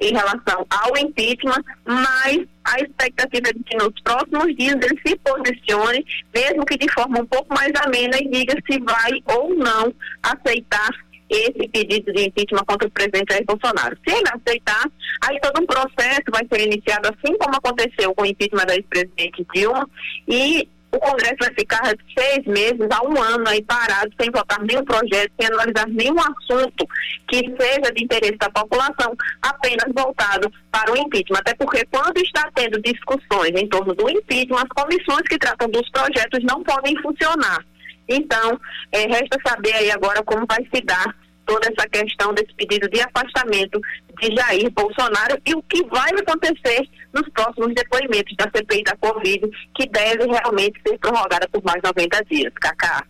em 0.00 0.14
relação 0.14 0.66
ao 0.70 0.96
impeachment, 0.96 1.62
mas 1.84 2.46
a 2.64 2.76
expectativa 2.80 3.48
é 3.48 3.52
de 3.52 3.62
que 3.64 3.76
nos 3.76 3.92
próximos 4.02 4.56
dias 4.56 4.76
ele 4.76 5.00
se 5.06 5.16
posicione, 5.16 6.06
mesmo 6.34 6.64
que 6.64 6.78
de 6.78 6.90
forma 6.90 7.20
um 7.20 7.26
pouco 7.26 7.52
mais 7.54 7.72
amena, 7.84 8.16
e 8.18 8.28
diga 8.30 8.54
se 8.70 8.78
vai 8.80 9.10
ou 9.26 9.54
não 9.54 9.92
aceitar 10.22 10.90
esse 11.30 11.68
pedido 11.68 12.12
de 12.12 12.26
impeachment 12.26 12.64
contra 12.66 12.88
o 12.88 12.90
presidente 12.90 13.32
Jair 13.32 13.44
Bolsonaro. 13.46 13.96
Se 14.06 14.14
ele 14.14 14.28
aceitar, 14.28 14.84
aí 15.22 15.40
todo 15.40 15.62
um 15.62 15.66
processo 15.66 16.24
vai 16.30 16.46
ser 16.52 16.66
iniciado, 16.66 17.08
assim 17.08 17.36
como 17.38 17.56
aconteceu 17.56 18.14
com 18.14 18.22
o 18.22 18.26
impeachment 18.26 18.66
da 18.66 18.74
ex-presidente 18.74 19.46
Dilma, 19.54 19.88
e 20.28 20.68
o 20.92 20.98
Congresso 20.98 21.36
vai 21.38 21.54
ficar 21.54 21.82
seis 22.18 22.44
meses 22.46 22.88
a 22.90 23.02
um 23.06 23.20
ano 23.22 23.48
aí 23.48 23.62
parado, 23.62 24.10
sem 24.20 24.30
votar 24.30 24.60
nenhum 24.62 24.84
projeto, 24.84 25.30
sem 25.38 25.46
analisar 25.46 25.86
nenhum 25.88 26.18
assunto 26.18 26.84
que 27.28 27.38
seja 27.38 27.92
de 27.94 28.04
interesse 28.04 28.36
da 28.38 28.50
população, 28.50 29.16
apenas 29.40 29.86
voltado 29.94 30.50
para 30.72 30.92
o 30.92 30.96
impeachment. 30.96 31.38
Até 31.38 31.54
porque 31.54 31.84
quando 31.92 32.18
está 32.18 32.50
tendo 32.56 32.80
discussões 32.82 33.52
em 33.54 33.68
torno 33.68 33.94
do 33.94 34.10
impeachment, 34.10 34.62
as 34.62 34.84
comissões 34.84 35.22
que 35.28 35.38
tratam 35.38 35.68
dos 35.70 35.88
projetos 35.90 36.42
não 36.42 36.62
podem 36.64 37.00
funcionar. 37.00 37.64
Então, 38.10 38.60
é, 38.90 39.02
resta 39.02 39.38
saber 39.46 39.72
aí 39.74 39.90
agora 39.92 40.22
como 40.24 40.44
vai 40.46 40.66
se 40.74 40.82
dar 40.82 41.14
toda 41.46 41.68
essa 41.68 41.88
questão 41.88 42.34
desse 42.34 42.52
pedido 42.54 42.88
de 42.88 43.00
afastamento 43.00 43.80
de 44.20 44.34
Jair 44.34 44.70
Bolsonaro 44.70 45.36
e 45.46 45.54
o 45.54 45.62
que 45.62 45.84
vai 45.86 46.10
acontecer 46.10 46.88
nos 47.12 47.28
próximos 47.30 47.74
depoimentos 47.74 48.36
da 48.36 48.44
CPI 48.54 48.84
da 48.84 48.96
Covid, 48.96 49.48
que 49.74 49.88
deve 49.88 50.26
realmente 50.26 50.80
ser 50.86 50.98
prorrogada 50.98 51.48
por 51.48 51.62
mais 51.64 51.80
90 51.82 52.24
dias. 52.30 52.52
Cacá. 52.54 53.04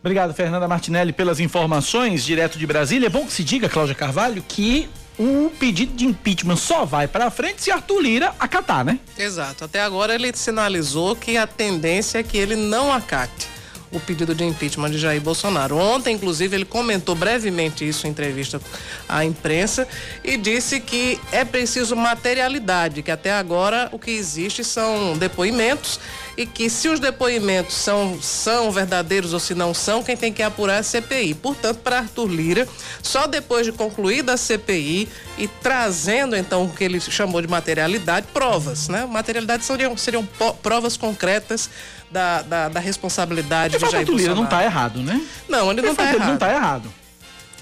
Obrigado, 0.00 0.32
Fernanda 0.34 0.68
Martinelli, 0.68 1.12
pelas 1.12 1.40
informações 1.40 2.24
direto 2.24 2.58
de 2.58 2.66
Brasília. 2.66 3.06
É 3.06 3.10
bom 3.10 3.26
que 3.26 3.32
se 3.32 3.42
diga, 3.42 3.68
Cláudia 3.68 3.94
Carvalho, 3.94 4.40
que 4.46 4.88
o 5.18 5.50
pedido 5.58 5.96
de 5.96 6.04
impeachment 6.04 6.56
só 6.56 6.84
vai 6.84 7.08
para 7.08 7.30
frente 7.30 7.62
se 7.62 7.72
Arthur 7.72 8.00
Lira 8.00 8.34
acatar, 8.38 8.84
né? 8.84 9.00
Exato. 9.18 9.64
Até 9.64 9.80
agora 9.80 10.14
ele 10.14 10.32
sinalizou 10.36 11.16
que 11.16 11.36
a 11.36 11.46
tendência 11.46 12.18
é 12.18 12.22
que 12.22 12.36
ele 12.36 12.54
não 12.54 12.92
acate 12.92 13.55
o 13.96 14.00
pedido 14.00 14.34
de 14.34 14.44
impeachment 14.44 14.90
de 14.90 14.98
Jair 14.98 15.20
Bolsonaro. 15.20 15.76
Ontem, 15.76 16.14
inclusive, 16.14 16.54
ele 16.54 16.64
comentou 16.64 17.14
brevemente 17.14 17.86
isso 17.86 18.06
em 18.06 18.10
entrevista 18.10 18.60
à 19.08 19.24
imprensa 19.24 19.88
e 20.22 20.36
disse 20.36 20.80
que 20.80 21.18
é 21.32 21.44
preciso 21.44 21.96
materialidade, 21.96 23.02
que 23.02 23.10
até 23.10 23.32
agora 23.32 23.88
o 23.92 23.98
que 23.98 24.10
existe 24.10 24.62
são 24.62 25.16
depoimentos 25.16 25.98
e 26.36 26.44
que 26.44 26.68
se 26.68 26.88
os 26.88 27.00
depoimentos 27.00 27.74
são, 27.74 28.20
são 28.20 28.70
verdadeiros 28.70 29.32
ou 29.32 29.40
se 29.40 29.54
não 29.54 29.72
são, 29.72 30.02
quem 30.02 30.16
tem 30.16 30.32
que 30.32 30.42
apurar 30.42 30.76
é 30.76 30.78
a 30.80 30.82
CPI. 30.82 31.34
Portanto, 31.34 31.78
para 31.78 31.98
Arthur 31.98 32.28
Lira, 32.28 32.68
só 33.02 33.26
depois 33.26 33.64
de 33.64 33.72
concluída 33.72 34.34
a 34.34 34.36
CPI 34.36 35.08
e 35.38 35.48
trazendo 35.48 36.36
então 36.36 36.64
o 36.64 36.68
que 36.68 36.84
ele 36.84 37.00
chamou 37.00 37.40
de 37.40 37.48
materialidade, 37.48 38.26
provas, 38.34 38.88
né? 38.88 39.06
Materialidade 39.06 39.64
seriam, 39.64 39.96
seriam 39.96 40.28
provas 40.62 40.96
concretas 40.96 41.70
da, 42.10 42.42
da, 42.42 42.68
da 42.68 42.80
responsabilidade 42.80 43.78
de 43.78 43.90
Jair 43.90 44.06
Bolsonaro. 44.06 44.34
não 44.34 44.44
está 44.44 44.64
errado, 44.64 45.00
né? 45.00 45.20
Não, 45.48 45.70
ele 45.70 45.82
não 45.82 45.90
está 45.92 46.04
errado. 46.04 46.16
Ele 46.16 46.26
não 46.26 46.34
está 46.34 46.52
errado. 46.52 46.92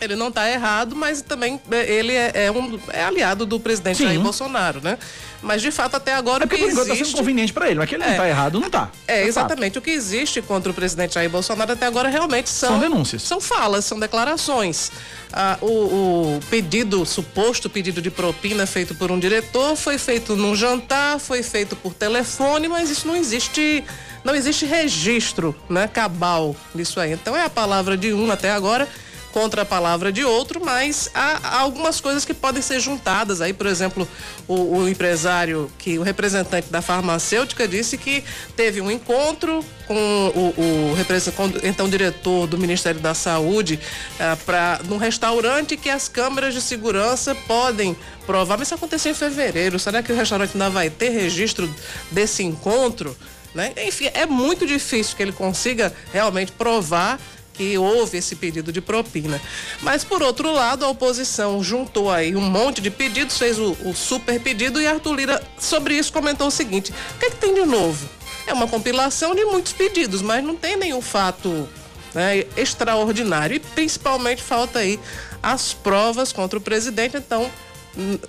Ele 0.00 0.16
não 0.16 0.28
está 0.28 0.50
errado, 0.50 0.96
mas 0.96 1.22
também 1.22 1.58
é, 1.70 1.90
ele 1.90 2.12
é, 2.12 2.46
é, 2.46 2.50
um, 2.50 2.78
é 2.92 3.04
aliado 3.04 3.46
do 3.46 3.60
presidente 3.60 3.98
Sim. 3.98 4.04
Jair 4.04 4.20
Bolsonaro, 4.20 4.80
né? 4.82 4.98
Mas 5.40 5.62
de 5.62 5.70
fato 5.70 5.94
até 5.94 6.14
agora 6.14 6.44
é 6.44 6.46
o 6.46 6.48
que 6.48 6.56
existe... 6.56 6.80
Está 6.80 7.04
sendo 7.04 7.16
conveniente 7.16 7.52
para 7.52 7.68
ele, 7.68 7.78
mas 7.78 7.88
que 7.88 7.94
ele 7.94 8.02
é, 8.02 8.06
não 8.06 8.12
está 8.12 8.28
errado, 8.28 8.60
não 8.60 8.66
está. 8.66 8.90
É, 9.06 9.22
é 9.22 9.26
exatamente. 9.26 9.74
Fato. 9.74 9.78
O 9.78 9.82
que 9.82 9.90
existe 9.90 10.42
contra 10.42 10.72
o 10.72 10.74
presidente 10.74 11.14
Jair 11.14 11.30
Bolsonaro 11.30 11.72
até 11.72 11.86
agora 11.86 12.08
realmente 12.08 12.50
são... 12.50 12.70
São 12.70 12.80
denúncias. 12.80 13.22
São 13.22 13.40
falas, 13.40 13.84
são 13.84 13.98
declarações. 13.98 14.90
Ah, 15.32 15.58
o, 15.60 15.66
o 15.66 16.40
pedido, 16.50 17.06
suposto 17.06 17.70
pedido 17.70 18.02
de 18.02 18.10
propina 18.10 18.66
feito 18.66 18.94
por 18.94 19.12
um 19.12 19.18
diretor 19.18 19.76
foi 19.76 19.96
feito 19.96 20.34
num 20.34 20.56
jantar, 20.56 21.18
foi 21.18 21.42
feito 21.42 21.76
por 21.76 21.94
telefone, 21.94 22.66
mas 22.68 22.90
isso 22.90 23.06
não 23.06 23.14
existe 23.14 23.84
não 24.24 24.34
existe 24.34 24.64
registro, 24.64 25.54
né, 25.68 25.86
cabal 25.86 26.56
nisso 26.74 26.98
aí. 26.98 27.12
Então 27.12 27.36
é 27.36 27.44
a 27.44 27.50
palavra 27.50 27.96
de 27.96 28.12
um 28.12 28.30
até 28.30 28.50
agora 28.50 28.88
contra 29.34 29.62
a 29.62 29.64
palavra 29.64 30.12
de 30.12 30.24
outro, 30.24 30.64
mas 30.64 31.10
há, 31.12 31.58
algumas 31.58 32.00
coisas 32.00 32.24
que 32.24 32.32
podem 32.32 32.62
ser 32.62 32.78
juntadas. 32.78 33.40
Aí, 33.40 33.52
por 33.52 33.66
exemplo, 33.66 34.08
o, 34.46 34.76
o, 34.76 34.88
empresário, 34.88 35.68
que 35.76 35.98
o 35.98 36.02
representante 36.02 36.68
da 36.70 36.80
farmacêutica 36.80 37.66
disse 37.66 37.98
que 37.98 38.22
teve 38.56 38.80
um 38.80 38.88
encontro 38.88 39.64
com 39.88 39.96
o, 39.96 40.90
o 40.90 40.94
representante, 40.94 41.58
então 41.64 41.88
diretor 41.88 42.46
do 42.46 42.56
Ministério 42.56 43.00
da 43.00 43.12
Saúde, 43.12 43.80
ah, 44.20 44.38
para 44.46 44.80
num 44.84 44.98
restaurante 44.98 45.76
que 45.76 45.90
as 45.90 46.06
câmeras 46.06 46.54
de 46.54 46.60
segurança 46.60 47.34
podem 47.34 47.96
provar. 48.26 48.56
Mas 48.56 48.68
isso 48.68 48.76
aconteceu 48.76 49.10
em 49.10 49.16
fevereiro. 49.16 49.80
Será 49.80 50.00
que 50.00 50.12
o 50.12 50.16
restaurante 50.16 50.52
ainda 50.54 50.70
vai 50.70 50.88
ter 50.88 51.08
registro 51.08 51.68
desse 52.12 52.44
encontro? 52.44 53.16
Né? 53.54 53.72
Enfim, 53.86 54.10
é 54.12 54.26
muito 54.26 54.66
difícil 54.66 55.16
que 55.16 55.22
ele 55.22 55.32
consiga 55.32 55.94
realmente 56.12 56.50
provar 56.52 57.20
que 57.54 57.78
houve 57.78 58.18
esse 58.18 58.34
pedido 58.34 58.72
de 58.72 58.80
propina. 58.80 59.40
Mas, 59.80 60.02
por 60.02 60.22
outro 60.22 60.52
lado, 60.52 60.84
a 60.84 60.88
oposição 60.88 61.62
juntou 61.62 62.10
aí 62.10 62.34
um 62.34 62.40
monte 62.40 62.80
de 62.80 62.90
pedidos, 62.90 63.38
fez 63.38 63.58
o, 63.58 63.76
o 63.84 63.94
super 63.94 64.40
pedido 64.40 64.80
e 64.80 64.86
Arthur 64.86 65.14
Lira, 65.14 65.42
sobre 65.58 65.94
isso, 65.94 66.12
comentou 66.12 66.48
o 66.48 66.50
seguinte: 66.50 66.92
o 67.14 67.18
que, 67.18 67.26
é 67.26 67.30
que 67.30 67.36
tem 67.36 67.54
de 67.54 67.64
novo? 67.64 68.08
É 68.46 68.52
uma 68.52 68.66
compilação 68.66 69.34
de 69.34 69.44
muitos 69.44 69.72
pedidos, 69.72 70.20
mas 70.20 70.44
não 70.44 70.56
tem 70.56 70.76
nenhum 70.76 71.00
fato 71.00 71.68
né, 72.12 72.44
extraordinário. 72.56 73.56
E 73.56 73.60
principalmente 73.60 74.42
falta 74.42 74.80
aí 74.80 74.98
as 75.42 75.72
provas 75.72 76.32
contra 76.32 76.58
o 76.58 76.62
presidente, 76.62 77.16
então 77.16 77.50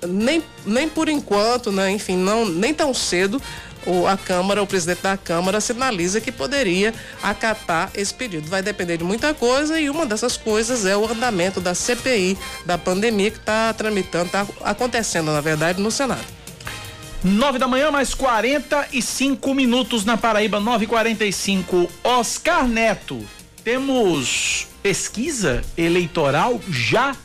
nem, 0.07 0.43
nem 0.65 0.87
por 0.87 1.09
enquanto, 1.09 1.71
né, 1.71 1.89
enfim, 1.89 2.15
não, 2.15 2.45
nem 2.45 2.73
tão 2.73 2.93
cedo 2.93 3.41
o, 3.85 4.07
a 4.07 4.17
Câmara, 4.17 4.61
o 4.61 4.67
presidente 4.67 5.01
da 5.01 5.17
Câmara 5.17 5.61
sinaliza 5.61 6.19
que 6.19 6.31
poderia 6.31 6.93
acatar 7.21 7.91
esse 7.93 8.13
pedido. 8.13 8.49
Vai 8.49 8.61
depender 8.61 8.97
de 8.97 9.03
muita 9.03 9.33
coisa 9.33 9.79
e 9.79 9.89
uma 9.89 10.05
dessas 10.05 10.37
coisas 10.37 10.85
é 10.85 10.95
o 10.95 11.05
andamento 11.05 11.61
da 11.61 11.73
CPI 11.73 12.37
da 12.65 12.77
pandemia 12.77 13.31
que 13.31 13.37
está 13.37 13.73
tramitando, 13.73 14.25
está 14.25 14.47
acontecendo, 14.63 15.31
na 15.31 15.41
verdade, 15.41 15.81
no 15.81 15.91
Senado. 15.91 16.25
9 17.23 17.57
da 17.57 17.67
manhã, 17.67 17.89
mais 17.89 18.13
45 18.13 19.53
minutos 19.55 20.05
na 20.05 20.15
Paraíba, 20.15 20.61
9h45. 20.61 21.89
Oscar 22.03 22.67
Neto, 22.67 23.25
temos 23.63 24.67
pesquisa 24.83 25.63
eleitoral 25.75 26.61
já 26.69 27.15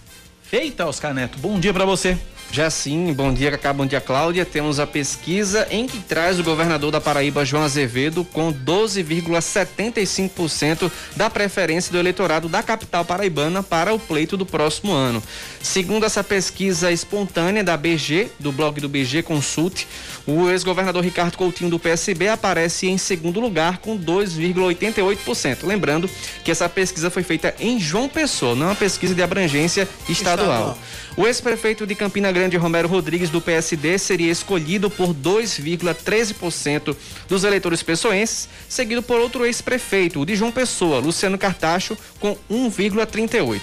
feita, 0.42 0.86
Oscar 0.86 1.12
Neto. 1.12 1.38
Bom 1.38 1.60
dia 1.60 1.74
para 1.74 1.84
você. 1.84 2.16
Já 2.52 2.68
sim, 2.68 3.12
bom 3.12 3.32
dia, 3.32 3.52
Cacá, 3.52 3.72
bom 3.72 3.86
dia, 3.86 4.00
Cláudia. 4.00 4.44
Temos 4.44 4.80
a 4.80 4.86
pesquisa 4.86 5.68
em 5.70 5.86
que 5.86 6.00
traz 6.00 6.40
o 6.40 6.42
governador 6.42 6.90
da 6.90 7.00
Paraíba, 7.00 7.44
João 7.44 7.62
Azevedo, 7.62 8.24
com 8.24 8.52
12,75% 8.52 10.90
da 11.14 11.30
preferência 11.30 11.92
do 11.92 11.98
eleitorado 11.98 12.48
da 12.48 12.60
capital 12.60 13.04
paraibana 13.04 13.62
para 13.62 13.94
o 13.94 14.00
pleito 14.00 14.36
do 14.36 14.44
próximo 14.44 14.92
ano. 14.92 15.22
Segundo 15.62 16.04
essa 16.04 16.24
pesquisa 16.24 16.90
espontânea 16.90 17.62
da 17.62 17.76
BG, 17.76 18.32
do 18.40 18.50
blog 18.50 18.80
do 18.80 18.88
BG 18.88 19.22
Consulte, 19.22 19.86
o 20.26 20.50
ex-governador 20.50 21.04
Ricardo 21.04 21.36
Coutinho 21.36 21.70
do 21.70 21.78
PSB 21.78 22.30
aparece 22.30 22.88
em 22.88 22.98
segundo 22.98 23.38
lugar 23.38 23.78
com 23.78 23.96
2,88%. 23.96 25.58
Lembrando 25.62 26.10
que 26.42 26.50
essa 26.50 26.68
pesquisa 26.68 27.10
foi 27.10 27.22
feita 27.22 27.54
em 27.60 27.78
João 27.78 28.08
Pessoa, 28.08 28.56
não 28.56 28.66
é 28.66 28.70
uma 28.70 28.74
pesquisa 28.74 29.14
de 29.14 29.22
abrangência 29.22 29.88
estadual. 30.08 30.76
estadual. 30.76 30.78
O 31.20 31.26
ex-prefeito 31.26 31.86
de 31.86 31.94
Campina 31.94 32.32
Grande, 32.32 32.56
Romero 32.56 32.88
Rodrigues, 32.88 33.28
do 33.28 33.42
PSD, 33.42 33.98
seria 33.98 34.32
escolhido 34.32 34.88
por 34.88 35.12
2,13% 35.12 36.96
dos 37.28 37.44
eleitores 37.44 37.82
pessoenses, 37.82 38.48
seguido 38.66 39.02
por 39.02 39.20
outro 39.20 39.44
ex-prefeito, 39.44 40.18
o 40.18 40.24
de 40.24 40.34
João 40.34 40.50
Pessoa, 40.50 40.98
Luciano 40.98 41.36
Cartacho, 41.36 41.94
com 42.18 42.38
1,38%. 42.50 43.60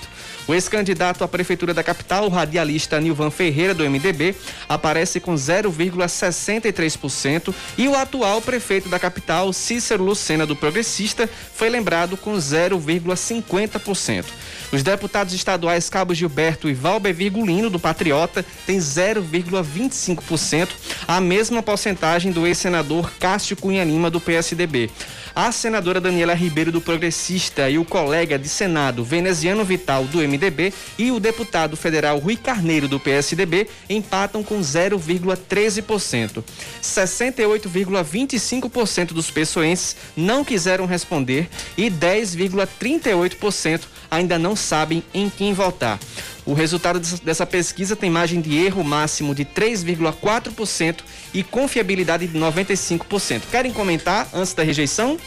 O 0.48 0.54
ex-candidato 0.54 1.24
à 1.24 1.28
prefeitura 1.28 1.74
da 1.74 1.84
capital, 1.84 2.26
o 2.26 2.30
radialista 2.30 3.02
Nilvan 3.02 3.32
Ferreira, 3.32 3.74
do 3.74 3.84
MDB, 3.84 4.36
aparece 4.70 5.20
com 5.20 5.34
0,63% 5.34 7.52
e 7.76 7.88
o 7.88 7.96
atual 7.96 8.40
prefeito 8.40 8.88
da 8.88 9.00
capital, 9.00 9.52
Cícero 9.52 10.04
Lucena, 10.04 10.46
do 10.46 10.56
Progressista, 10.56 11.28
foi 11.56 11.70
lembrado 11.70 12.16
com 12.16 12.36
0,50%. 12.36 14.26
Os 14.72 14.84
deputados 14.84 15.34
estaduais 15.34 15.90
Cabo 15.90 16.14
Gilberto 16.14 16.70
e 16.70 16.74
Valber 16.74 17.14
Virgulino, 17.14 17.70
do 17.70 17.80
Patriota, 17.80 18.46
têm 18.66 18.78
0,25%, 18.78 20.68
a 21.08 21.22
mesma 21.22 21.64
porcentagem 21.64 22.34
do 22.34 22.46
ex-senador 22.46 23.10
Cássio 23.18 23.56
Cunha 23.56 23.86
Lima, 23.86 24.10
do 24.10 24.20
PSDB. 24.20 24.90
A 25.34 25.54
senadora 25.54 26.02
Daniela 26.02 26.34
Ribeiro, 26.34 26.70
do 26.72 26.82
Progressista, 26.82 27.70
e 27.70 27.78
o 27.78 27.86
colega 27.86 28.38
de 28.38 28.50
Senado 28.50 29.06
Veneziano 29.06 29.64
Vital, 29.64 30.04
do 30.04 30.18
MDB, 30.18 30.74
e 30.98 31.12
o 31.12 31.20
deputado 31.20 31.78
federal 31.78 32.18
Rui 32.18 32.36
Carneiro, 32.36 32.90
do 32.90 33.00
PSDB, 33.00 33.70
empatam 33.90 34.44
com 34.44 34.60
0,13%. 34.60 36.44
68,25% 36.82 39.14
dos 39.14 39.32
pessoenses 39.32 39.96
não 40.16 40.44
quiseram 40.44 40.86
responder 40.86 41.48
e 41.78 41.90
10,38% 41.90 43.82
ainda 44.10 44.40
não 44.40 44.56
sabem 44.60 45.04
em 45.14 45.30
quem 45.30 45.54
votar. 45.54 46.00
O 46.46 46.54
resultado 46.54 47.00
dessa 47.24 47.46
pesquisa 47.46 47.96
tem 47.96 48.10
margem 48.10 48.40
de 48.40 48.58
erro 48.58 48.84
máximo 48.84 49.36
de 49.36 49.44
3,4% 49.44 51.00
e 51.34 51.44
confiabilidade 51.44 52.26
de 52.26 52.38
95%. 52.38 53.42
Querem 53.52 53.74
comentar 53.74 54.30
antes 54.34 54.54
da 54.54 54.64
rejeição? 54.64 55.18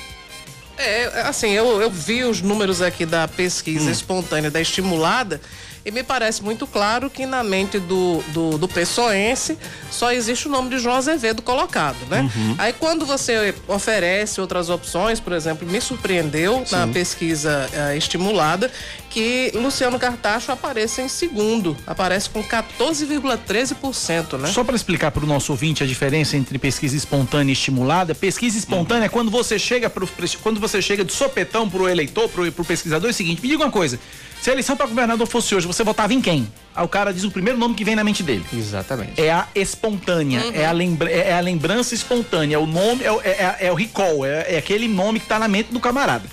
É, 0.79 1.23
assim, 1.27 1.51
eu, 1.51 1.81
eu 1.81 1.91
vi 1.91 2.25
os 2.25 2.41
números 2.41 2.81
aqui 2.81 3.05
da 3.05 3.29
pesquisa 3.29 3.91
hum. 3.91 3.93
espontânea 3.93 4.51
da 4.51 4.63
estimulada 4.63 5.41
e 5.85 5.91
me 5.91 6.03
parece 6.03 6.43
muito 6.43 6.67
claro 6.67 7.09
que 7.09 7.25
na 7.25 7.43
mente 7.43 7.79
do, 7.79 8.23
do, 8.29 8.59
do 8.59 8.69
pessoense 8.69 9.59
só 9.91 10.13
existe 10.13 10.47
o 10.47 10.51
nome 10.51 10.69
de 10.69 10.79
João 10.79 10.97
Azevedo 10.97 11.41
colocado, 11.41 11.97
né? 12.09 12.31
Uhum. 12.35 12.55
Aí 12.59 12.73
quando 12.73 13.07
você 13.07 13.55
oferece 13.67 14.41
outras 14.41 14.69
opções, 14.69 15.21
por 15.21 15.33
exemplo, 15.33 15.67
me 15.67 15.81
surpreendeu 15.81 16.63
Sim. 16.67 16.77
na 16.77 16.87
pesquisa 16.87 17.69
uh, 17.73 17.97
estimulada 17.97 18.71
que 19.11 19.51
Luciano 19.55 19.99
Cartacho 19.99 20.53
aparece 20.53 21.03
em 21.03 21.09
segundo, 21.09 21.77
aparece 21.85 22.31
com 22.31 22.43
14,13%, 22.43 24.39
né? 24.39 24.49
Só 24.49 24.63
para 24.63 24.77
explicar 24.77 25.11
para 25.11 25.25
o 25.25 25.27
nosso 25.27 25.51
ouvinte 25.53 25.83
a 25.83 25.87
diferença 25.87 26.37
entre 26.37 26.59
pesquisa 26.59 26.97
espontânea 26.97 27.51
e 27.51 27.55
estimulada, 27.55 28.15
pesquisa 28.15 28.57
espontânea 28.57 29.07
é 29.07 29.09
quando 29.09 29.31
você 29.31 29.59
chega 29.59 29.91
pro, 29.91 30.09
quando 30.43 30.61
você 30.61 30.81
chega 30.81 31.05
de 31.05 31.13
sopetão 31.13 31.69
pro 31.69 31.89
eleitor, 31.89 32.29
pro, 32.29 32.51
pro 32.53 32.65
pesquisador, 32.65 33.09
é 33.09 33.11
o 33.11 33.15
seguinte, 33.15 33.43
me 33.43 33.49
diga 33.49 33.65
uma 33.65 33.71
coisa, 33.71 33.99
se 34.41 34.49
a 34.49 34.53
eleição 34.53 34.77
para 34.77 34.87
governador 34.87 35.27
fosse 35.27 35.55
hoje, 35.55 35.67
você 35.67 35.83
votava 35.83 36.15
em 36.15 36.21
quem? 36.21 36.49
Aí 36.75 36.85
o 36.85 36.89
cara 36.89 37.13
diz 37.13 37.25
o 37.25 37.31
primeiro 37.33 37.59
nome 37.59 37.75
que 37.75 37.85
vem 37.85 37.97
na 37.97 38.05
mente 38.05 38.23
dele. 38.23 38.45
Exatamente. 38.53 39.21
É 39.21 39.33
a 39.33 39.49
espontânea, 39.57 40.41
uhum. 40.41 40.53
é, 40.55 40.65
a 40.65 40.73
lembra, 40.73 41.11
é 41.11 41.35
a 41.35 41.41
lembrança 41.41 41.95
espontânea, 41.95 42.55
é 42.55 42.59
o 42.59 42.67
nome, 42.67 43.03
é, 43.03 43.29
é, 43.29 43.57
é 43.67 43.73
o 43.73 43.75
recall, 43.75 44.25
é, 44.25 44.55
é, 44.55 44.59
aquele 44.59 44.87
nome 44.87 45.19
que 45.19 45.25
está 45.25 45.39
na 45.39 45.49
mente 45.49 45.73
do 45.73 45.81
camarada. 45.81 46.25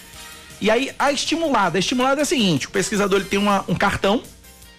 E 0.60 0.72
aí 0.72 0.91
a 0.98 1.12
estimulada, 1.12 1.78
a 1.78 1.80
estimulada 1.80 2.22
é 2.22 2.24
a 2.24 2.26
seguinte: 2.26 2.67
o 2.67 2.72
pesquisador 2.72 3.20
ele 3.20 3.30
tem 3.30 3.39
uma, 3.39 3.63
um 3.67 3.76
cartão, 3.76 4.24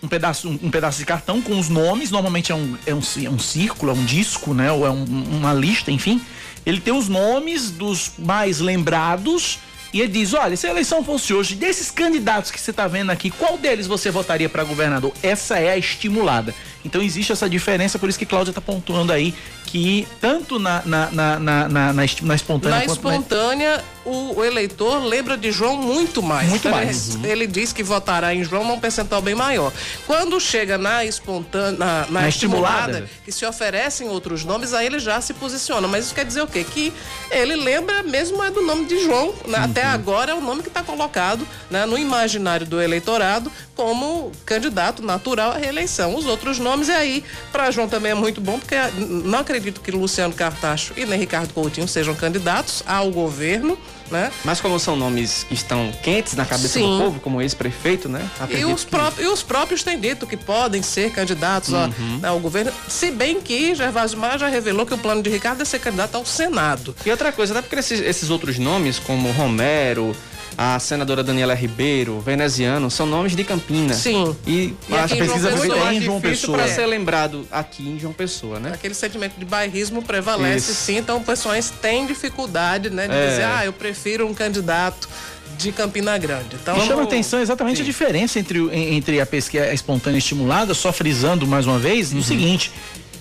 um 0.02 0.08
pedaço, 0.08 0.48
um, 0.48 0.58
um, 0.62 0.70
pedaço 0.70 0.98
de 0.98 1.06
cartão 1.06 1.40
com 1.40 1.58
os 1.58 1.68
nomes, 1.68 2.10
normalmente 2.10 2.52
é 2.52 2.54
um, 2.54 2.76
é 2.86 2.94
um, 2.94 3.00
é 3.24 3.30
um 3.30 3.38
círculo, 3.38 3.92
é 3.92 3.94
um 3.94 4.04
disco, 4.04 4.54
né? 4.54 4.70
Ou 4.72 4.86
é 4.86 4.90
um, 4.90 5.04
uma 5.04 5.52
lista, 5.52 5.90
enfim. 5.90 6.20
Ele 6.66 6.80
tem 6.80 6.92
os 6.92 7.08
nomes 7.08 7.70
dos 7.70 8.12
mais 8.18 8.60
lembrados 8.60 9.58
e 9.92 10.00
ele 10.00 10.12
diz: 10.12 10.34
olha, 10.34 10.56
se 10.56 10.66
a 10.66 10.70
eleição 10.70 11.02
fosse 11.02 11.32
hoje, 11.32 11.54
desses 11.54 11.90
candidatos 11.90 12.50
que 12.50 12.60
você 12.60 12.70
está 12.70 12.86
vendo 12.86 13.10
aqui, 13.10 13.30
qual 13.30 13.56
deles 13.56 13.86
você 13.86 14.10
votaria 14.10 14.48
para 14.48 14.64
governador? 14.64 15.12
Essa 15.22 15.58
é 15.58 15.70
a 15.70 15.78
estimulada. 15.78 16.54
Então 16.84 17.02
existe 17.02 17.32
essa 17.32 17.48
diferença, 17.48 17.98
por 17.98 18.08
isso 18.08 18.18
que 18.18 18.26
Cláudia 18.26 18.50
está 18.50 18.60
pontuando 18.60 19.12
aí 19.12 19.34
que 19.68 20.08
tanto 20.18 20.58
na, 20.58 20.82
na, 20.86 21.10
na, 21.10 21.38
na, 21.38 21.68
na, 21.68 21.92
na 21.92 22.04
espontânea. 22.34 22.78
Na 22.78 22.84
espontânea, 22.86 23.76
na... 23.76 23.82
O, 24.02 24.38
o, 24.38 24.44
eleitor 24.44 25.04
lembra 25.04 25.36
de 25.36 25.52
João 25.52 25.76
muito 25.76 26.22
mais. 26.22 26.48
Muito 26.48 26.70
mais. 26.70 27.10
Ele, 27.10 27.18
uhum. 27.18 27.30
ele, 27.30 27.46
diz 27.46 27.74
que 27.74 27.82
votará 27.82 28.34
em 28.34 28.42
João 28.42 28.64
num 28.64 28.80
percentual 28.80 29.20
bem 29.20 29.34
maior. 29.34 29.70
Quando 30.06 30.40
chega 30.40 30.78
na 30.78 31.04
espontânea, 31.04 31.72
na, 31.72 31.86
na, 32.06 32.20
na 32.22 32.28
estimulada, 32.28 32.92
estimulada, 32.92 33.10
que 33.22 33.30
se 33.30 33.44
oferecem 33.44 34.08
outros 34.08 34.46
nomes, 34.46 34.72
aí 34.72 34.86
ele 34.86 34.98
já 34.98 35.20
se 35.20 35.34
posiciona. 35.34 35.86
Mas 35.86 36.06
isso 36.06 36.14
quer 36.14 36.24
dizer 36.24 36.40
o 36.40 36.46
quê? 36.46 36.64
Que 36.64 36.90
ele 37.30 37.54
lembra 37.54 38.02
mesmo 38.02 38.42
é 38.42 38.50
do 38.50 38.62
nome 38.62 38.86
de 38.86 38.98
João. 39.04 39.34
Né? 39.46 39.58
Uhum. 39.58 39.64
Até 39.64 39.84
agora 39.84 40.32
é 40.32 40.34
o 40.34 40.40
nome 40.40 40.62
que 40.62 40.68
está 40.68 40.82
colocado 40.82 41.46
né, 41.70 41.84
no 41.84 41.98
imaginário 41.98 42.66
do 42.66 42.80
eleitorado 42.80 43.52
como 43.74 44.32
candidato 44.46 45.02
natural 45.02 45.52
à 45.52 45.58
reeleição. 45.58 46.16
Os 46.16 46.24
outros 46.24 46.58
nomes, 46.58 46.88
e 46.88 46.92
aí, 46.92 47.24
para 47.52 47.70
João 47.70 47.88
também 47.88 48.12
é 48.12 48.14
muito 48.14 48.40
bom, 48.40 48.58
porque 48.58 48.74
não 48.96 49.38
acredito 49.38 49.57
acredito 49.58 49.80
que 49.80 49.90
Luciano 49.90 50.34
Cartacho 50.34 50.94
e 50.96 51.04
nem 51.04 51.18
Ricardo 51.18 51.52
Coutinho 51.52 51.86
sejam 51.86 52.14
candidatos 52.14 52.82
ao 52.86 53.10
governo. 53.10 53.78
Né? 54.10 54.32
Mas 54.42 54.58
como 54.58 54.78
são 54.78 54.96
nomes 54.96 55.44
que 55.44 55.52
estão 55.52 55.92
quentes 56.02 56.34
na 56.34 56.46
cabeça 56.46 56.78
Sim. 56.78 56.96
do 56.96 57.04
povo, 57.04 57.20
como 57.20 57.42
ex-prefeito, 57.42 58.08
né? 58.08 58.26
E 58.48 58.64
os, 58.64 58.82
que... 58.82 58.90
próprios, 58.90 59.28
e 59.28 59.30
os 59.30 59.42
próprios 59.42 59.82
têm 59.82 60.00
dito 60.00 60.26
que 60.26 60.34
podem 60.34 60.82
ser 60.82 61.12
candidatos 61.12 61.74
uhum. 61.74 62.20
ao 62.22 62.40
governo, 62.40 62.72
se 62.88 63.10
bem 63.10 63.38
que 63.38 63.74
Gervásio 63.74 64.18
Maia 64.18 64.38
já 64.38 64.48
revelou 64.48 64.86
que 64.86 64.94
o 64.94 64.98
plano 64.98 65.22
de 65.22 65.28
Ricardo 65.28 65.60
é 65.60 65.64
ser 65.66 65.80
candidato 65.80 66.14
ao 66.14 66.24
Senado. 66.24 66.96
E 67.04 67.10
outra 67.10 67.30
coisa, 67.32 67.52
até 67.52 67.60
porque 67.60 67.76
esses, 67.76 68.00
esses 68.00 68.30
outros 68.30 68.58
nomes, 68.58 68.98
como 68.98 69.30
Romero, 69.32 70.16
a 70.60 70.76
senadora 70.80 71.22
Daniela 71.22 71.54
Ribeiro, 71.54 72.18
veneziano, 72.18 72.90
são 72.90 73.06
nomes 73.06 73.36
de 73.36 73.44
Campinas. 73.44 73.98
Sim. 73.98 74.34
E, 74.44 74.74
E 74.88 74.94
a 74.96 75.04
aqui 75.04 75.14
em 75.14 75.18
João 75.18 75.28
pesquisa 75.28 75.56
foi 75.56 75.66
em 75.68 76.00
João 76.02 76.18
difícil 76.20 76.20
Pessoa. 76.20 76.58
para 76.58 76.66
ser 76.66 76.86
lembrado 76.86 77.46
aqui 77.48 77.88
em 77.88 77.96
João 77.96 78.12
Pessoa, 78.12 78.58
né? 78.58 78.72
Aquele 78.74 78.92
sentimento 78.94 79.38
de 79.38 79.44
bairrismo 79.44 80.02
prevalece 80.02 80.72
Isso. 80.72 80.80
sim, 80.84 80.96
então 80.96 81.22
pessoas 81.22 81.70
têm 81.80 82.06
dificuldade, 82.06 82.90
né, 82.90 83.06
de 83.06 83.14
É. 83.14 83.28
dizer, 83.30 83.44
ah, 83.44 83.64
eu 83.64 83.72
prefiro 83.72 84.26
um 84.26 84.34
candidato 84.34 85.08
de 85.56 85.70
Campina 85.70 86.18
Grande. 86.18 86.56
Então, 86.60 86.76
E 86.76 86.86
chama 86.86 87.02
atenção 87.04 87.40
exatamente 87.40 87.80
a 87.82 87.84
diferença 87.84 88.38
entre, 88.40 88.58
entre 88.72 89.20
a 89.20 89.26
pesquisa 89.26 89.72
espontânea 89.72 90.16
e 90.16 90.18
estimulada, 90.18 90.74
só 90.74 90.92
frisando 90.92 91.46
mais 91.46 91.66
uma 91.66 91.78
vez, 91.78 92.12
no 92.12 92.22
seguinte. 92.22 92.72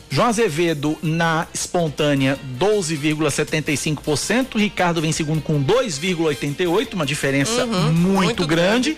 João 0.09 0.27
Azevedo 0.27 0.97
na 1.03 1.47
espontânea 1.53 2.39
12,75%, 2.59 4.55
Ricardo 4.57 5.01
vem 5.01 5.09
em 5.09 5.13
segundo 5.13 5.41
com 5.41 5.61
2,88%, 5.63 6.93
uma 6.93 7.05
diferença 7.05 7.65
muito, 7.65 7.97
muito 7.97 8.47
grande. 8.47 8.97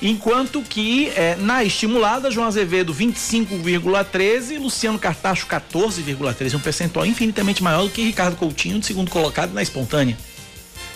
Enquanto 0.00 0.60
que 0.62 1.08
eh, 1.16 1.36
na 1.38 1.64
estimulada, 1.64 2.30
João 2.30 2.46
Azevedo 2.46 2.94
25,13%, 2.94 4.60
Luciano 4.60 4.98
Cartacho 4.98 5.46
14,13%, 5.46 6.54
um 6.54 6.60
percentual 6.60 7.06
infinitamente 7.06 7.62
maior 7.62 7.84
do 7.84 7.90
que 7.90 8.02
Ricardo 8.02 8.36
Coutinho, 8.36 8.78
de 8.78 8.86
segundo 8.86 9.10
colocado 9.10 9.52
na 9.52 9.62
espontânea. 9.62 10.16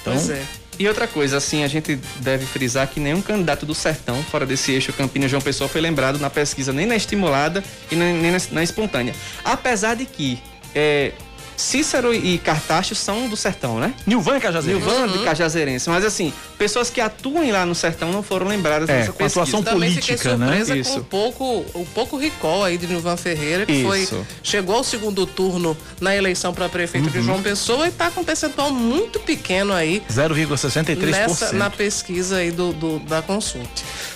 Então, 0.03 0.13
Pois 0.13 0.31
é. 0.31 0.45
E 0.79 0.87
outra 0.87 1.07
coisa, 1.07 1.39
assim, 1.39 1.65
a 1.65 1.69
gente 1.69 1.97
deve 2.21 2.45
frisar 2.45 2.87
que 2.89 3.01
nenhum 3.01 3.23
candidato 3.23 3.65
do 3.65 3.75
sertão, 3.75 4.23
fora 4.25 4.45
desse 4.45 4.73
eixo 4.73 4.93
Campinas 4.93 5.31
João 5.31 5.41
Pessoa, 5.41 5.69
foi 5.69 5.81
lembrado 5.81 6.19
na 6.19 6.29
pesquisa, 6.29 6.73
nem 6.73 6.87
na 6.87 6.97
estimulada 6.97 7.65
e 7.91 7.97
nem, 7.97 8.31
na, 8.31 8.39
na 8.53 8.63
espontânea. 8.63 9.15
Apesar 9.43 9.95
de 9.95 10.05
que 10.05 10.39
é, 10.75 11.13
Cícero 11.57 12.13
e 12.15 12.39
Cartacho 12.39 12.95
são 12.95 13.29
do 13.29 13.37
sertão, 13.37 13.79
né? 13.79 13.95
Nilvan 14.07 14.39
Cajazeiros. 14.39 14.83
Nilvan 14.85 15.09
de 15.09 15.19
Cajazeirense. 15.25 15.89
Mas 15.89 16.05
assim, 16.05 16.33
pessoas 16.59 16.91
que 16.91 17.01
atuem 17.01 17.51
lá 17.53 17.65
no 17.65 17.75
sertão 17.75 18.13
não 18.13 18.23
foram 18.23 18.47
lembradas 18.47 18.89
É, 18.89 18.99
nessa 18.99 19.13
com 19.13 19.19
pesquisa. 19.19 19.41
atuação 19.43 19.63
Também 19.63 19.91
política, 19.91 20.19
fiquei 20.19 20.37
né? 20.37 20.47
surpresa 20.47 20.77
Isso. 20.77 20.91
com 20.93 20.99
o 20.99 21.05
pouco, 21.05 21.45
o 21.75 21.87
pouco 21.95 22.17
recall 22.17 22.65
aí 22.65 22.77
de 22.77 22.87
Nilvan 22.87 23.17
Ferreira, 23.17 23.65
que 23.67 23.83
foi 23.83 24.01
Isso. 24.03 24.27
chegou 24.43 24.77
ao 24.77 24.85
segundo 24.85 25.27
turno 25.27 25.77
na 26.01 26.15
eleição 26.15 26.53
para 26.53 26.69
prefeito 26.69 27.07
Uhum. 27.07 27.11
de 27.13 27.23
João 27.23 27.43
Pessoa 27.43 27.87
e 27.87 27.89
está 27.89 28.11
com 28.11 28.21
um 28.21 28.25
percentual 28.25 28.71
muito 28.71 29.19
pequeno 29.21 29.73
aí 29.73 30.03
0,63%. 30.11 31.07
nessa 31.11 31.53
na 31.53 31.71
pesquisa 31.71 32.37
aí 32.37 32.51
do, 32.51 32.73
do- 32.73 32.99
da 33.01 33.23
consulta. 33.23 33.69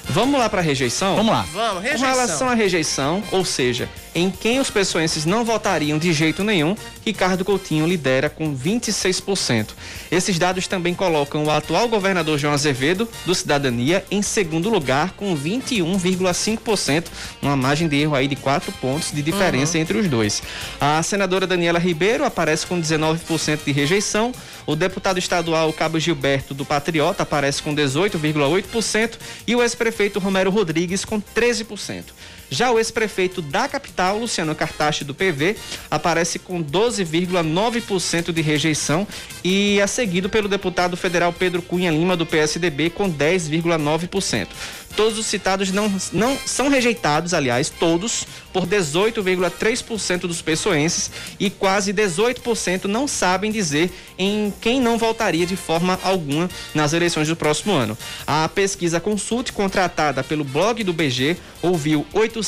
Vamos 0.08 0.38
lá 0.40 0.48
para 0.48 0.60
rejeição? 0.60 1.16
Vamos 1.16 1.32
lá. 1.32 1.46
Vamos, 1.52 1.74
Com 1.74 1.80
rejeição. 1.80 2.08
relação 2.10 2.48
à 2.48 2.54
rejeição, 2.54 3.22
ou 3.30 3.44
seja, 3.44 3.88
em 4.14 4.30
quem 4.30 4.58
os 4.60 4.70
pessoenses 4.70 5.24
não 5.24 5.44
votariam 5.44 5.98
de 5.98 6.12
jeito 6.12 6.42
nenhum, 6.42 6.76
Ricardo 7.04 7.44
Coutinho 7.44 7.86
lidera 7.86 8.28
com 8.28 8.56
26%. 8.56 9.68
Esses 10.10 10.38
dados 10.38 10.66
também 10.66 10.94
colocam 10.94 11.44
o 11.44 11.50
atual 11.50 11.88
governador 11.88 12.38
João 12.38 12.52
Azevedo, 12.54 13.08
do 13.24 13.34
Cidadania, 13.34 14.04
em 14.10 14.22
segundo 14.22 14.68
lugar, 14.68 15.12
com 15.12 15.36
21,5%, 15.36 17.06
uma 17.40 17.56
margem 17.56 17.88
de 17.88 17.96
erro 17.96 18.14
aí 18.14 18.26
de 18.26 18.36
4 18.36 18.72
pontos 18.72 19.12
de 19.12 19.22
diferença 19.22 19.78
entre 19.78 19.98
os 19.98 20.08
dois. 20.08 20.42
A 20.80 21.02
senadora 21.02 21.46
Daniela 21.46 21.78
Ribeiro 21.78 22.24
aparece 22.24 22.66
com 22.66 22.80
19% 22.80 23.64
de 23.64 23.72
rejeição, 23.72 24.32
o 24.66 24.76
deputado 24.76 25.18
estadual 25.18 25.72
Cabo 25.72 25.98
Gilberto 25.98 26.54
do 26.54 26.64
Patriota 26.64 27.22
aparece 27.22 27.62
com 27.62 27.74
18,8% 27.74 29.18
e 29.46 29.56
o 29.56 29.62
ex-prefeito 29.62 30.18
Romero 30.18 30.50
Rodrigues 30.50 31.04
com 31.04 31.20
13%. 31.20 32.04
Já 32.50 32.70
o 32.72 32.78
ex-prefeito 32.78 33.40
da 33.40 33.68
capital, 33.68 34.18
Luciano 34.18 34.54
Cartache 34.54 35.04
do 35.04 35.14
PV, 35.14 35.56
aparece 35.88 36.38
com 36.38 36.62
12,9% 36.62 38.32
de 38.32 38.42
rejeição 38.42 39.06
e 39.44 39.78
é 39.78 39.86
seguido 39.86 40.28
pelo 40.28 40.48
deputado 40.48 40.96
federal 40.96 41.32
Pedro 41.32 41.62
Cunha 41.62 41.90
Lima 41.90 42.16
do 42.16 42.26
PSDB 42.26 42.90
com 42.90 43.10
10,9%. 43.10 44.48
Todos 44.96 45.18
os 45.18 45.26
citados 45.26 45.70
não, 45.70 45.90
não 46.12 46.36
são 46.44 46.68
rejeitados, 46.68 47.32
aliás, 47.32 47.70
todos, 47.70 48.26
por 48.52 48.66
18,3% 48.66 50.22
dos 50.22 50.42
pessoenses 50.42 51.10
e 51.38 51.48
quase 51.48 51.94
18% 51.94 52.86
não 52.86 53.06
sabem 53.06 53.52
dizer 53.52 53.90
em 54.18 54.52
quem 54.60 54.80
não 54.80 54.98
votaria 54.98 55.46
de 55.46 55.54
forma 55.54 55.98
alguma 56.02 56.50
nas 56.74 56.92
eleições 56.92 57.28
do 57.28 57.36
próximo 57.36 57.72
ano. 57.72 57.96
A 58.26 58.48
pesquisa 58.48 58.98
Consulte, 59.00 59.52
contratada 59.52 60.24
pelo 60.24 60.42
blog 60.42 60.82
do 60.82 60.92
BG, 60.92 61.36
ouviu 61.62 62.04
800 62.12 62.39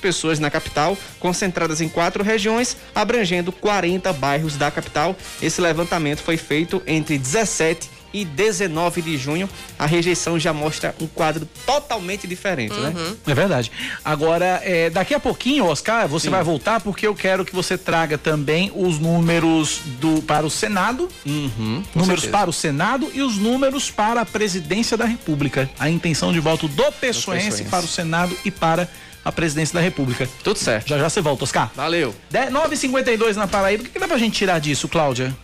pessoas 0.00 0.38
na 0.38 0.50
capital, 0.50 0.96
concentradas 1.18 1.80
em 1.80 1.88
quatro 1.88 2.22
regiões, 2.24 2.76
abrangendo 2.94 3.52
40 3.52 4.12
bairros 4.12 4.56
da 4.56 4.70
capital. 4.70 5.16
Esse 5.42 5.60
levantamento 5.60 6.20
foi 6.20 6.36
feito 6.36 6.82
entre 6.86 7.18
17 7.18 8.00
e 8.12 8.24
19 8.24 9.02
de 9.02 9.16
junho. 9.16 9.48
A 9.78 9.86
rejeição 9.86 10.36
já 10.36 10.52
mostra 10.52 10.92
um 11.00 11.06
quadro 11.06 11.48
totalmente 11.64 12.26
diferente, 12.26 12.74
né? 12.74 12.92
É 13.24 13.32
verdade. 13.34 13.70
Agora, 14.04 14.60
é, 14.64 14.90
daqui 14.90 15.14
a 15.14 15.20
pouquinho, 15.20 15.66
Oscar, 15.66 16.08
você 16.08 16.28
vai 16.28 16.42
voltar 16.42 16.80
porque 16.80 17.06
eu 17.06 17.14
quero 17.14 17.44
que 17.44 17.54
você 17.54 17.78
traga 17.78 18.18
também 18.18 18.72
os 18.74 18.98
números 18.98 19.80
do 20.00 20.20
para 20.22 20.44
o 20.44 20.50
Senado, 20.50 21.08
Uhum, 21.24 21.84
números 21.94 22.22
certeza. 22.22 22.32
para 22.32 22.50
o 22.50 22.52
Senado 22.52 23.08
e 23.14 23.22
os 23.22 23.36
números 23.36 23.92
para 23.92 24.22
a 24.22 24.26
presidência 24.26 24.96
da 24.96 25.04
República. 25.04 25.70
A 25.78 25.88
intenção 25.88 26.32
de 26.32 26.40
voto 26.40 26.66
do 26.66 26.90
Pessoense 26.90 27.44
Pessoense. 27.50 27.64
para 27.70 27.84
o 27.84 27.88
Senado 27.88 28.36
e 28.44 28.50
para 28.50 28.82
a 28.82 28.88
presidência 29.30 29.74
da 29.74 29.80
República. 29.80 30.28
Tudo 30.42 30.58
certo. 30.58 30.88
Já 30.88 30.98
já 30.98 31.08
você 31.10 31.20
volta, 31.20 31.44
Oscar. 31.44 31.70
Valeu. 31.76 32.14
De- 32.30 32.50
9h52 32.50 33.36
na 33.36 33.46
Paraíba. 33.46 33.82
O 33.82 33.86
que, 33.86 33.92
que 33.92 33.98
dá 33.98 34.08
pra 34.08 34.16
gente 34.18 34.34
tirar 34.36 34.58
disso, 34.58 34.88
Cláudia? 34.88 35.36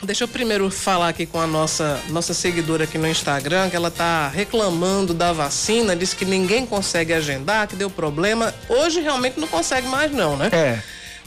Deixa 0.00 0.22
eu 0.22 0.28
primeiro 0.28 0.70
falar 0.70 1.08
aqui 1.08 1.26
com 1.26 1.40
a 1.40 1.46
nossa, 1.46 2.00
nossa 2.10 2.32
seguidora 2.32 2.84
aqui 2.84 2.96
no 2.96 3.08
Instagram, 3.08 3.68
que 3.68 3.74
ela 3.74 3.90
tá 3.90 4.28
reclamando 4.28 5.12
da 5.12 5.32
vacina, 5.32 5.96
disse 5.96 6.14
que 6.14 6.24
ninguém 6.24 6.64
consegue 6.64 7.12
agendar, 7.12 7.66
que 7.66 7.74
deu 7.74 7.90
problema. 7.90 8.54
Hoje 8.68 9.00
realmente 9.00 9.40
não 9.40 9.48
consegue 9.48 9.88
mais 9.88 10.12
não, 10.12 10.36
né? 10.36 10.50
É. 10.52 10.78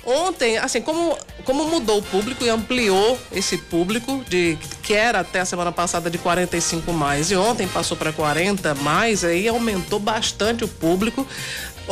Ontem, 0.03 0.57
assim, 0.57 0.81
como, 0.81 1.15
como 1.43 1.65
mudou 1.67 1.99
o 1.99 2.01
público 2.01 2.43
e 2.43 2.49
ampliou 2.49 3.19
esse 3.31 3.57
público, 3.57 4.23
de 4.27 4.57
que 4.81 4.93
era 4.93 5.19
até 5.19 5.41
a 5.41 5.45
semana 5.45 5.71
passada 5.71 6.09
de 6.09 6.17
45 6.17 6.91
mais, 6.91 7.29
e 7.29 7.35
ontem 7.35 7.67
passou 7.67 7.95
para 7.95 8.11
40 8.11 8.73
mais, 8.75 9.23
aí 9.23 9.47
aumentou 9.47 9.99
bastante 9.99 10.63
o 10.63 10.67
público. 10.67 11.27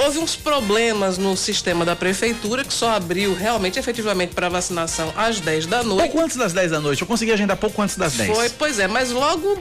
Houve 0.02 0.18
uns 0.18 0.34
problemas 0.34 1.18
no 1.18 1.36
sistema 1.36 1.84
da 1.84 1.94
prefeitura, 1.94 2.64
que 2.64 2.74
só 2.74 2.92
abriu 2.92 3.34
realmente, 3.36 3.78
efetivamente, 3.78 4.34
para 4.34 4.48
vacinação 4.48 5.12
às 5.16 5.42
10 5.42 5.66
da 5.66 5.84
noite. 5.84 6.04
Pouco 6.12 6.24
antes 6.26 6.38
das 6.38 6.54
10 6.54 6.72
da 6.72 6.80
noite. 6.80 7.02
Eu 7.02 7.08
consegui 7.08 7.34
agendar 7.34 7.58
pouco 7.58 7.82
antes 7.82 7.98
das 7.98 8.14
10. 8.14 8.34
Foi, 8.34 8.50
pois 8.52 8.80
é, 8.80 8.88
mas 8.88 9.12
logo, 9.12 9.58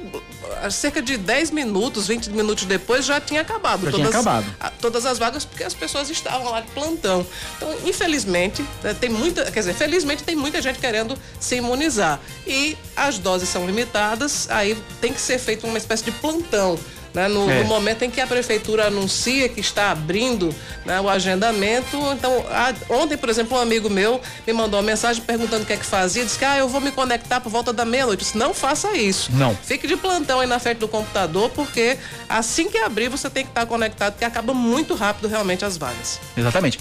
ah, 0.63 0.71
cerca 0.71 1.03
de 1.03 1.17
10 1.17 1.51
minutos, 1.51 2.07
20 2.07 2.31
minutos 2.31 2.65
depois, 2.67 3.05
já 3.05 3.21
tinha 3.21 3.41
acabado. 3.41 3.85
Já 3.87 3.91
tinha 3.91 4.09
acabado. 4.09 4.47
a- 4.61 4.71
todas 4.71 5.05
as 5.07 5.19
vagas, 5.19 5.45
porque 5.45 5.65
as 5.65 5.75
pessoas 5.75 6.09
estavam 6.09 6.53
lá 6.53 6.61
de 6.61 6.71
plantão. 6.71 7.27
Então, 7.57 7.75
infelizmente, 7.85 8.65
né, 8.83 8.95
tem 8.95 9.11
muita, 9.11 9.51
quer 9.51 9.59
dizer, 9.59 9.75
felizmente 9.75 10.23
tem 10.23 10.37
muita 10.37 10.63
gente 10.63 10.79
querendo 10.79 11.19
se 11.41 11.57
imunizar. 11.57 12.21
E 12.47 12.79
as 12.97 13.19
doses 13.19 13.49
são 13.49 13.67
limitadas, 13.67 14.49
aí 14.51 14.79
tem 15.01 15.13
que 15.13 15.21
ser 15.21 15.39
feito 15.41 15.67
uma 15.67 15.79
espécie 15.79 16.05
de 16.05 16.13
plantão. 16.13 16.79
Né, 17.15 17.27
no, 17.29 17.51
É. 17.51 17.63
no 17.63 17.65
momento 17.65 18.03
em 18.05 18.11
que 18.11 18.21
a 18.21 18.27
prefeitura 18.27 18.87
anuncia 18.87 19.49
que 19.49 19.61
está 19.61 19.91
abrindo 19.91 20.55
né, 20.85 21.01
o 21.01 21.09
agendamento. 21.09 21.97
Então, 22.13 22.45
a- 22.51 22.75
ontem, 22.91 23.17
por 23.17 23.29
exemplo, 23.29 23.57
um 23.57 23.61
amigo 23.61 23.89
meu 23.91 24.21
me 24.47 24.53
mandou 24.53 24.79
uma 24.81 24.87
mensagem 24.87 25.23
perguntando 25.23 25.63
o 25.63 25.67
que 25.67 25.73
é 25.73 25.77
que 25.77 25.87
fazia. 25.87 26.25
Disse 26.25 26.39
que 26.39 26.45
ah, 26.45 26.59
eu 26.59 26.69
vou 26.69 26.81
me 26.81 26.91
conectar 26.93 27.41
por 27.41 27.51
volta 27.51 27.73
da 27.73 27.85
meia-noite. 27.85 28.25
Disse, 28.25 28.39
não 28.39 28.53
faça 28.55 28.93
isso. 28.97 29.31
Não. 29.33 29.55
Fique 29.57 29.87
de 29.87 29.97
plantão 29.97 30.41
aí 30.41 30.47
na 30.47 30.59
frente 30.59 30.79
do 30.79 30.89
computador, 30.89 31.51
porque 31.51 31.97
assim 32.29 32.69
que 32.69 32.79
abrir 32.79 33.09
você 33.09 33.29
tem 33.31 33.45
que 33.45 33.51
estar 33.51 33.67
conectado, 33.67 34.13
porque 34.13 34.25
acaba 34.25 34.53
muito 34.55 34.95
rápido 34.95 35.29
realmente 35.29 35.65
as 35.65 35.77
vagas. 35.77 36.21
Exatamente. 36.37 36.79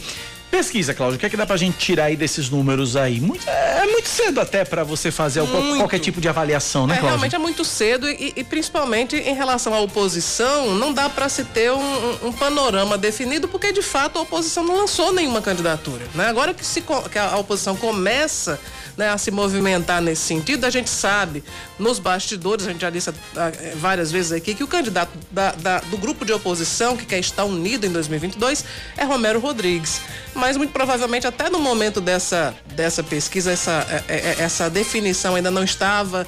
Pesquisa, 0.49 0.93
Cláudio, 0.93 1.17
o 1.17 1.19
que 1.19 1.25
é 1.25 1.29
que 1.29 1.35
dá 1.37 1.45
pra 1.45 1.57
gente 1.57 1.77
tirar 1.77 2.05
aí 2.05 2.15
desses 2.15 2.49
números 2.49 2.95
aí? 2.95 3.19
Muito- 3.19 3.47
é 3.49 3.85
muito 3.85 4.07
cedo 4.07 4.39
até 4.39 4.63
pra 4.63 4.83
você 4.83 5.11
fazer 5.11 5.41
Muito. 5.41 5.77
qualquer 5.77 5.99
tipo 5.99 6.21
de 6.21 6.27
avaliação, 6.29 6.87
né, 6.87 6.95
É, 6.95 6.97
Cláudio? 6.97 7.09
realmente 7.17 7.35
é 7.35 7.39
muito 7.39 7.65
cedo 7.65 8.09
e, 8.09 8.33
e 8.35 8.43
principalmente 8.45 9.17
em 9.17 9.35
relação 9.35 9.73
à 9.73 9.79
oposição, 9.81 10.73
não 10.75 10.93
dá 10.93 11.09
para 11.09 11.27
se 11.27 11.43
ter 11.43 11.71
um, 11.73 12.27
um- 12.27 12.31
panorama 12.31 12.97
definido, 12.97 13.47
porque 13.47 13.73
de 13.73 13.81
fato 13.81 14.17
a 14.17 14.21
oposição 14.21 14.63
não 14.63 14.77
lançou 14.77 15.11
nenhuma 15.11 15.41
candidatura. 15.41 16.05
Né? 16.15 16.27
Agora 16.27 16.53
que, 16.53 16.65
se 16.65 16.81
que 16.81 17.19
a 17.19 17.37
oposição 17.37 17.75
começa 17.75 18.57
né, 18.97 19.09
a 19.09 19.17
se 19.17 19.29
movimentar 19.29 20.01
nesse 20.01 20.23
sentido, 20.23 20.65
a 20.65 20.69
gente 20.71 20.89
sabe 20.89 21.43
nos 21.77 21.99
bastidores, 21.99 22.65
a 22.65 22.71
gente 22.71 22.81
já 22.81 22.89
disse 22.89 23.09
ah, 23.11 23.51
eh, 23.59 23.73
várias 23.75 24.11
vezes 24.11 24.31
aqui, 24.31 24.55
que 24.55 24.63
o 24.63 24.67
candidato 24.67 25.11
da- 25.29 25.51
da- 25.51 25.79
do 25.81 25.97
grupo 25.97 26.25
de 26.25 26.33
oposição 26.33 26.97
que 26.97 27.05
quer 27.05 27.19
estar 27.19 27.45
unido 27.45 27.85
em 27.85 27.91
2022 27.91 28.65
é 28.97 29.03
Romero 29.03 29.39
Rodrigues. 29.39 30.01
Mas 30.33 30.57
muito 30.57 30.71
provavelmente 30.73 31.27
até 31.27 31.49
no 31.49 31.59
momento 31.59 32.01
dessa, 32.01 32.55
dessa 32.73 33.03
pesquisa, 33.03 33.51
essa, 33.51 33.85
eh, 33.89 34.03
eh, 34.07 34.35
essa 34.39 34.69
definição 34.69 35.35
ainda 35.35 35.51
não 35.51 35.63
estava 35.63 36.25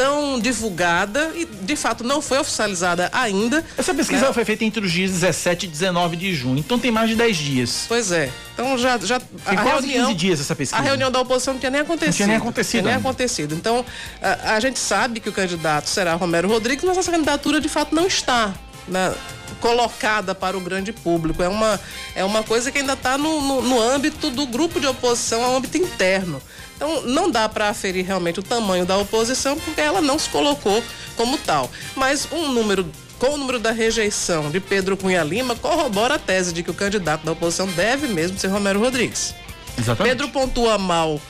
tão 0.00 0.40
divulgada 0.40 1.30
e 1.34 1.44
de 1.44 1.76
fato 1.76 2.02
não 2.02 2.22
foi 2.22 2.38
oficializada 2.38 3.10
ainda. 3.12 3.62
Essa 3.76 3.92
pesquisa 3.92 4.28
né? 4.28 4.32
foi 4.32 4.46
feita 4.46 4.64
entre 4.64 4.82
os 4.82 4.90
dias 4.90 5.10
17 5.10 5.66
e 5.66 5.68
19 5.68 6.16
de 6.16 6.34
junho, 6.34 6.58
então 6.58 6.78
tem 6.78 6.90
mais 6.90 7.10
de 7.10 7.16
10 7.16 7.36
dias. 7.36 7.84
Pois 7.86 8.10
é. 8.10 8.30
Então 8.54 8.78
já 8.78 8.96
já 8.96 9.20
tem 9.20 9.28
a 9.44 9.62
quase 9.62 9.88
reunião, 9.88 10.06
15 10.06 10.14
dias 10.14 10.40
essa 10.40 10.56
pesquisa. 10.56 10.80
A 10.80 10.82
reunião 10.82 11.10
da 11.10 11.20
oposição 11.20 11.52
não 11.52 11.60
tinha 11.60 11.68
nem 11.68 11.82
acontecido. 11.82 12.12
Não 12.12 12.16
tinha 12.16 12.28
nem 12.28 12.36
acontecido. 12.38 12.80
Tinha 12.80 12.82
nem 12.82 12.94
acontecido. 12.94 13.54
Então 13.54 13.84
a, 14.22 14.54
a, 14.54 14.60
gente 14.60 14.78
sabe 14.78 15.20
que 15.20 15.28
o 15.28 15.32
candidato 15.32 15.90
será 15.90 16.14
Romero 16.14 16.48
Rodrigues, 16.48 16.82
mas 16.82 16.96
essa 16.96 17.10
candidatura 17.10 17.60
de 17.60 17.68
fato 17.68 17.94
não 17.94 18.06
está 18.06 18.54
na, 18.88 19.12
colocada 19.60 20.34
para 20.34 20.56
o 20.56 20.60
grande 20.60 20.94
público. 20.94 21.42
É 21.42 21.48
uma, 21.48 21.78
é 22.14 22.24
uma 22.24 22.42
coisa 22.42 22.72
que 22.72 22.78
ainda 22.78 22.94
está 22.94 23.18
no, 23.18 23.42
no, 23.42 23.60
no 23.60 23.80
âmbito 23.82 24.30
do 24.30 24.46
grupo 24.46 24.80
de 24.80 24.86
oposição, 24.86 25.44
ao 25.44 25.56
âmbito 25.56 25.76
interno. 25.76 26.40
Então, 26.80 27.02
não 27.02 27.30
dá 27.30 27.46
para 27.46 27.68
aferir 27.68 28.06
realmente 28.06 28.40
o 28.40 28.42
tamanho 28.42 28.86
da 28.86 28.96
oposição, 28.96 29.54
porque 29.60 29.82
ela 29.82 30.00
não 30.00 30.18
se 30.18 30.30
colocou 30.30 30.82
como 31.14 31.36
tal. 31.36 31.70
Mas 31.94 32.26
um 32.32 32.50
número 32.52 32.90
com 33.18 33.34
o 33.34 33.36
número 33.36 33.58
da 33.58 33.70
rejeição 33.70 34.50
de 34.50 34.58
Pedro 34.60 34.96
Cunha 34.96 35.22
Lima, 35.22 35.54
corrobora 35.54 36.14
a 36.14 36.18
tese 36.18 36.54
de 36.54 36.62
que 36.62 36.70
o 36.70 36.74
candidato 36.74 37.22
da 37.22 37.32
oposição 37.32 37.66
deve 37.66 38.08
mesmo 38.08 38.38
ser 38.38 38.46
Romero 38.46 38.80
Rodrigues. 38.80 39.34
Exatamente. 39.78 40.16
Pedro 40.16 40.28
pontua 40.30 40.78
mal 40.78 41.20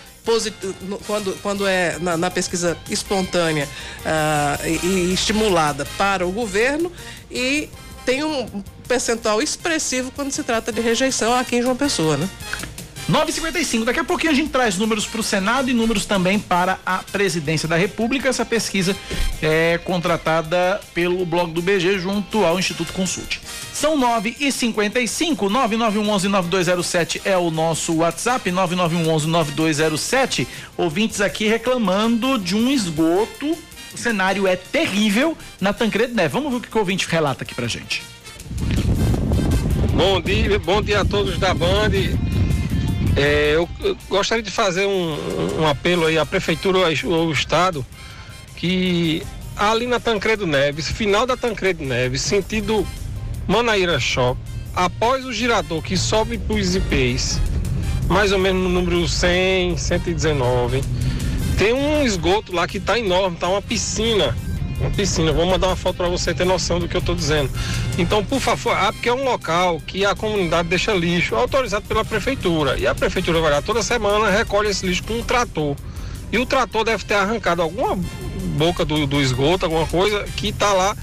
quando, 1.04 1.32
quando 1.42 1.66
é 1.66 1.98
na, 1.98 2.16
na 2.16 2.30
pesquisa 2.30 2.78
espontânea 2.88 3.66
uh, 4.04 4.66
e, 4.68 4.86
e, 4.86 5.12
estimulada 5.14 5.84
para 5.98 6.24
o 6.24 6.30
governo 6.30 6.92
e 7.28 7.68
tem 8.04 8.22
um 8.22 8.62
percentual 8.86 9.42
expressivo 9.42 10.12
quando 10.12 10.30
se 10.30 10.42
trata 10.42 10.70
de 10.70 10.80
rejeição 10.80 11.34
aqui 11.34 11.56
em 11.56 11.62
João 11.62 11.76
Pessoa, 11.76 12.16
né? 12.16 12.28
9,55. 13.10 13.84
Daqui 13.84 13.98
a 13.98 14.04
pouquinho 14.04 14.32
a 14.32 14.34
gente 14.34 14.50
traz 14.50 14.78
números 14.78 15.04
para 15.04 15.20
o 15.20 15.22
Senado 15.22 15.68
e 15.68 15.74
números 15.74 16.06
também 16.06 16.38
para 16.38 16.78
a 16.86 16.98
presidência 16.98 17.66
da 17.68 17.76
República. 17.76 18.28
Essa 18.28 18.44
pesquisa 18.44 18.96
é 19.42 19.78
contratada 19.78 20.80
pelo 20.94 21.26
blog 21.26 21.52
do 21.52 21.60
BG 21.60 21.98
junto 21.98 22.44
ao 22.44 22.56
Instituto 22.58 22.92
Consult. 22.92 23.40
São 23.74 23.96
9 23.98 24.36
e 24.38 24.52
55 24.52 25.46
9911-9207 25.50 27.22
é 27.24 27.36
o 27.36 27.50
nosso 27.50 27.96
WhatsApp, 27.96 28.48
9911-9207. 28.50 30.46
Ouvintes 30.76 31.20
aqui 31.20 31.48
reclamando 31.48 32.38
de 32.38 32.54
um 32.54 32.70
esgoto. 32.70 33.58
O 33.92 33.98
cenário 33.98 34.46
é 34.46 34.54
terrível 34.54 35.36
na 35.60 35.72
Tancredo 35.72 36.14
Neves. 36.14 36.32
Vamos 36.32 36.52
ver 36.52 36.58
o 36.58 36.60
que 36.60 36.76
o 36.76 36.78
ouvinte 36.78 37.08
relata 37.08 37.42
aqui 37.42 37.56
pra 37.56 37.66
gente. 37.66 38.04
Bom 39.94 40.20
dia, 40.20 40.58
bom 40.60 40.80
dia 40.80 41.00
a 41.00 41.04
todos 41.04 41.36
da 41.38 41.52
Band. 41.52 42.29
É, 43.16 43.52
eu, 43.54 43.68
gostaria 44.08 44.42
de 44.42 44.50
fazer 44.50 44.86
um, 44.86 45.60
um, 45.60 45.66
apelo 45.66 46.06
aí 46.06 46.18
à 46.18 46.24
prefeitura 46.24 46.78
ou 46.78 47.14
ao 47.14 47.30
estado 47.32 47.84
que 48.56 49.22
ali 49.56 49.86
na 49.86 49.98
Tancredo 49.98 50.46
Neves, 50.46 50.88
final 50.88 51.26
da 51.26 51.36
Tancredo 51.36 51.84
Neves, 51.84 52.22
sentido 52.22 52.86
Manaíra 53.46 53.98
Shop, 53.98 54.38
após 54.74 55.24
o 55.24 55.32
girador 55.32 55.82
que 55.82 55.96
sobe 55.96 56.38
para 56.38 56.56
os 56.56 56.74
IPs, 56.74 57.40
mais 58.08 58.32
ou 58.32 58.38
menos 58.38 58.62
no 58.62 58.68
número 58.68 59.08
100, 59.08 59.76
119, 59.76 60.82
tem 61.58 61.72
um 61.72 62.02
esgoto 62.04 62.54
lá 62.54 62.66
que 62.66 62.78
está 62.78 62.98
enorme, 62.98 63.36
tá 63.36 63.48
uma 63.48 63.60
piscina 63.60 64.36
piscina. 64.88 65.32
Vou 65.32 65.44
mandar 65.44 65.66
uma 65.66 65.76
foto 65.76 65.96
para 65.96 66.08
você 66.08 66.32
ter 66.32 66.46
noção 66.46 66.78
do 66.78 66.88
que 66.88 66.96
eu 66.96 67.00
estou 67.00 67.14
dizendo. 67.14 67.50
Então, 67.98 68.24
por 68.24 68.40
favor, 68.40 68.72
ah, 68.74 68.92
porque 68.92 69.08
é 69.08 69.12
um 69.12 69.24
local 69.24 69.80
que 69.86 70.06
a 70.06 70.14
comunidade 70.14 70.68
deixa 70.68 70.92
lixo 70.92 71.34
autorizado 71.34 71.84
pela 71.86 72.04
prefeitura. 72.04 72.78
E 72.78 72.86
a 72.86 72.94
prefeitura 72.94 73.40
vai 73.40 73.50
lá 73.50 73.60
toda 73.60 73.82
semana, 73.82 74.30
recolhe 74.30 74.70
esse 74.70 74.86
lixo 74.86 75.02
com 75.02 75.14
um 75.14 75.22
trator. 75.22 75.76
E 76.32 76.38
o 76.38 76.46
trator 76.46 76.84
deve 76.84 77.04
ter 77.04 77.14
arrancado 77.14 77.60
alguma 77.60 77.98
boca 78.56 78.84
do, 78.84 79.06
do 79.06 79.20
esgoto, 79.20 79.66
alguma 79.66 79.86
coisa, 79.86 80.24
que 80.36 80.48
está 80.48 80.72
lá 80.72 80.96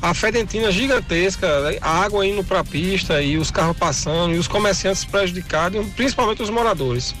a 0.00 0.12
fedentina 0.14 0.70
gigantesca, 0.70 1.48
a 1.80 2.04
água 2.04 2.26
indo 2.26 2.44
para 2.44 2.60
a 2.60 2.64
pista 2.64 3.22
e 3.22 3.36
os 3.38 3.50
carros 3.50 3.76
passando 3.76 4.34
e 4.34 4.38
os 4.38 4.46
comerciantes 4.46 5.04
prejudicados, 5.04 5.84
principalmente 5.94 6.42
os 6.42 6.50
moradores. 6.50 7.14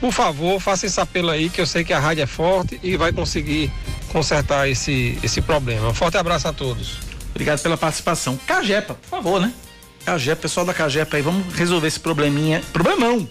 Por 0.00 0.12
favor, 0.12 0.60
faça 0.60 0.86
esse 0.86 1.00
apelo 1.00 1.30
aí, 1.30 1.48
que 1.48 1.60
eu 1.60 1.66
sei 1.66 1.84
que 1.84 1.92
a 1.92 1.98
rádio 1.98 2.22
é 2.22 2.26
forte 2.26 2.78
e 2.82 2.96
vai 2.96 3.12
conseguir 3.12 3.70
consertar 4.06 4.68
esse, 4.68 5.18
esse 5.22 5.40
problema. 5.40 5.88
Um 5.88 5.94
forte 5.94 6.16
abraço 6.16 6.48
a 6.48 6.52
todos. 6.52 6.98
Obrigado 7.30 7.60
pela 7.60 7.76
participação. 7.76 8.38
Cajepa, 8.46 8.94
por 8.94 9.08
favor, 9.08 9.40
né? 9.40 9.52
Cajepa, 10.04 10.42
pessoal 10.42 10.64
da 10.64 10.72
Cajepa 10.72 11.16
aí, 11.16 11.22
vamos 11.22 11.54
resolver 11.54 11.88
esse 11.88 12.00
probleminha. 12.00 12.62
Problemão! 12.72 13.28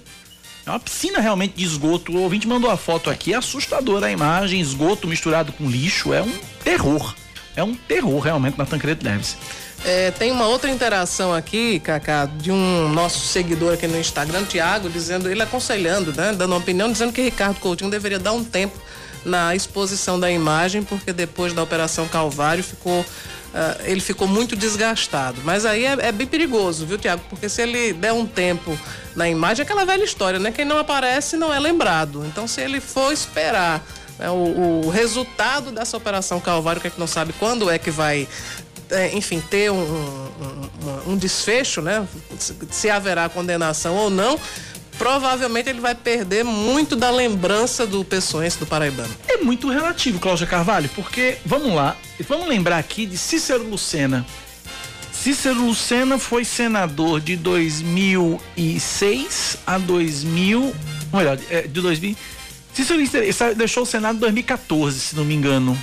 É 0.66 0.70
uma 0.70 0.80
piscina 0.80 1.20
realmente 1.20 1.56
de 1.56 1.64
esgoto. 1.64 2.12
O 2.12 2.22
ouvinte 2.22 2.48
mandou 2.48 2.70
a 2.70 2.78
foto 2.78 3.10
aqui, 3.10 3.34
é 3.34 3.38
assustadora 3.38 4.08
a 4.08 4.12
imagem, 4.12 4.60
esgoto 4.60 5.08
misturado 5.08 5.52
com 5.54 5.70
lixo, 5.70 6.14
é 6.14 6.22
um 6.22 6.34
terror. 6.64 7.16
É 7.56 7.64
um 7.64 7.76
terror 7.76 8.20
realmente 8.20 8.58
na 8.58 8.66
Tancredo 8.66 9.04
Neves. 9.04 9.38
É, 9.86 10.10
tem 10.12 10.32
uma 10.32 10.48
outra 10.48 10.70
interação 10.70 11.34
aqui, 11.34 11.80
Cacá, 11.80 12.26
de 12.26 12.52
um 12.52 12.90
nosso 12.90 13.20
seguidor 13.28 13.74
aqui 13.76 13.86
no 13.86 14.00
Instagram, 14.00 14.44
Tiago, 14.46 14.90
dizendo, 14.90 15.30
ele 15.30 15.44
aconselhando, 15.44 16.12
né? 16.12 16.34
Dando 16.34 16.52
uma 16.52 16.58
opinião, 16.58 16.92
dizendo 16.92 17.14
que 17.14 17.22
Ricardo 17.22 17.60
Coutinho 17.60 17.92
deveria 17.92 18.18
dar 18.18 18.32
um 18.34 18.44
tempo 18.44 18.76
na 19.26 19.56
exposição 19.56 20.20
da 20.20 20.32
imagem, 20.32 20.84
porque 20.84 21.12
depois 21.12 21.52
da 21.54 21.64
Operação 21.64 22.08
Calvário 22.08 22.64
ficou. 22.64 23.02
Uh, 23.02 23.84
ele 23.86 24.02
ficou 24.02 24.28
muito 24.28 24.54
desgastado. 24.54 25.40
Mas 25.46 25.66
aí 25.66 25.86
é, 25.86 25.98
é, 26.08 26.12
bem 26.12 26.28
perigoso, 26.28 26.86
viu, 26.86 26.98
Tiago? 26.98 27.24
Porque 27.30 27.48
se 27.48 27.62
ele 27.62 27.94
der 27.94 28.12
um 28.12 28.26
tempo 28.26 28.78
na 29.16 29.30
imagem, 29.30 29.62
é 29.62 29.64
aquela 29.64 29.86
velha 29.86 30.04
história, 30.04 30.38
né? 30.38 30.52
Quem 30.52 30.66
não 30.66 30.78
aparece 30.78 31.38
não 31.38 31.54
é 31.54 31.60
lembrado. 31.60 32.26
Então, 32.26 32.50
se 32.50 32.60
ele 32.60 32.82
for 32.82 33.14
esperar 33.14 33.82
né, 34.20 34.30
o, 34.30 34.84
o, 34.86 34.90
resultado 34.90 35.72
dessa 35.72 35.96
Operação 35.96 36.42
Calvário, 36.42 36.82
que 36.82 36.88
a 36.88 36.90
gente 36.90 37.00
não 37.00 37.08
sabe 37.08 37.32
quando 37.32 37.70
é 37.70 37.80
que 37.80 37.90
vai 37.90 38.28
é, 38.92 39.16
enfim, 39.16 39.42
ter 39.50 39.72
um, 39.72 39.78
um, 39.78 41.12
um, 41.14 41.18
desfecho, 41.18 41.82
né? 41.82 42.08
Se 42.70 42.90
haverá 42.90 43.30
condenação 43.30 43.96
ou 43.96 44.10
não, 44.10 44.40
provavelmente 44.98 45.70
ele 45.70 45.80
vai 45.80 45.96
perder 45.96 46.44
muito 46.44 46.96
da 46.96 47.12
lembrança 47.12 47.86
do 47.86 48.04
pessoense 48.04 48.58
do 48.58 48.66
Paraibano. 48.66 49.14
É 49.28 49.38
muito 49.38 49.70
relativo, 49.70 50.20
Cláudia 50.20 50.48
Carvalho, 50.48 50.90
porque, 50.96 51.38
vamos 51.46 51.72
lá, 51.74 51.96
vamos 52.28 52.48
lembrar 52.48 52.78
aqui 52.78 53.06
de 53.06 53.18
Cícero 53.18 53.64
Lucena. 53.64 54.26
Cícero 55.12 55.66
Lucena 55.66 56.18
foi 56.20 56.46
senador 56.46 57.20
de 57.20 57.36
2006 57.36 59.58
a 59.66 59.78
2000, 59.78 60.74
melhor, 61.14 61.38
é, 61.50 61.64
de 61.64 61.82
2000. 61.82 62.16
Cícero 62.74 63.02
deixou 63.56 63.84
o 63.84 63.86
Senado 63.86 64.16
em 64.18 64.20
2014, 64.20 65.00
se 65.00 65.16
não 65.16 65.24
me 65.24 65.34
engano 65.34 65.78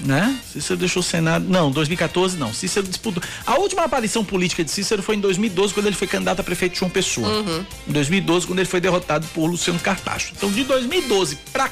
né? 0.00 0.38
Cícero 0.52 0.78
deixou 0.78 1.00
o 1.00 1.02
Senado. 1.02 1.46
Não, 1.48 1.70
2014 1.70 2.36
não. 2.36 2.52
Cícero 2.52 2.86
disputou. 2.86 3.22
A 3.46 3.56
última 3.56 3.84
aparição 3.84 4.24
política 4.24 4.64
de 4.64 4.70
Cícero 4.70 5.02
foi 5.02 5.16
em 5.16 5.20
2012, 5.20 5.74
quando 5.74 5.86
ele 5.86 5.96
foi 5.96 6.06
candidato 6.06 6.40
a 6.40 6.44
prefeito 6.44 6.72
de 6.72 6.78
João 6.80 6.90
Pessoa. 6.90 7.28
Uhum. 7.28 7.64
Em 7.88 7.92
2012, 7.92 8.46
quando 8.46 8.58
ele 8.58 8.68
foi 8.68 8.80
derrotado 8.80 9.26
por 9.28 9.46
Luciano 9.46 9.78
Cartacho. 9.78 10.32
Então, 10.36 10.50
de 10.50 10.64
2012 10.64 11.36
para 11.52 11.70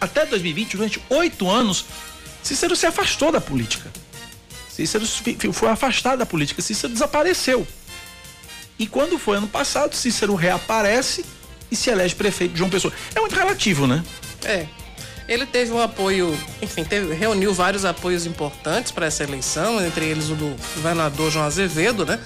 até 0.00 0.26
2020, 0.26 0.76
durante 0.76 1.02
oito 1.10 1.48
anos, 1.50 1.86
Cícero 2.42 2.76
se 2.76 2.86
afastou 2.86 3.32
da 3.32 3.40
política. 3.40 3.90
Cícero 4.68 5.06
foi 5.52 5.68
afastado 5.68 6.18
da 6.18 6.26
política. 6.26 6.60
Cícero 6.60 6.92
desapareceu. 6.92 7.66
E 8.78 8.86
quando 8.86 9.18
foi 9.18 9.36
ano 9.36 9.46
passado, 9.46 9.94
Cícero 9.94 10.34
reaparece 10.34 11.24
e 11.70 11.76
se 11.76 11.90
elege 11.90 12.14
prefeito 12.14 12.52
de 12.52 12.58
João 12.58 12.70
Pessoa. 12.70 12.92
É 13.14 13.20
muito 13.20 13.34
relativo, 13.34 13.86
né? 13.86 14.04
É. 14.44 14.66
Ele 15.26 15.46
teve 15.46 15.72
um 15.72 15.80
apoio, 15.80 16.38
enfim, 16.60 16.84
teve, 16.84 17.14
reuniu 17.14 17.54
vários 17.54 17.84
apoios 17.84 18.26
importantes 18.26 18.92
para 18.92 19.06
essa 19.06 19.22
eleição, 19.22 19.84
entre 19.84 20.04
eles 20.04 20.28
o 20.28 20.34
do 20.34 20.54
governador 20.74 21.30
João 21.30 21.46
Azevedo, 21.46 22.04
né? 22.04 22.20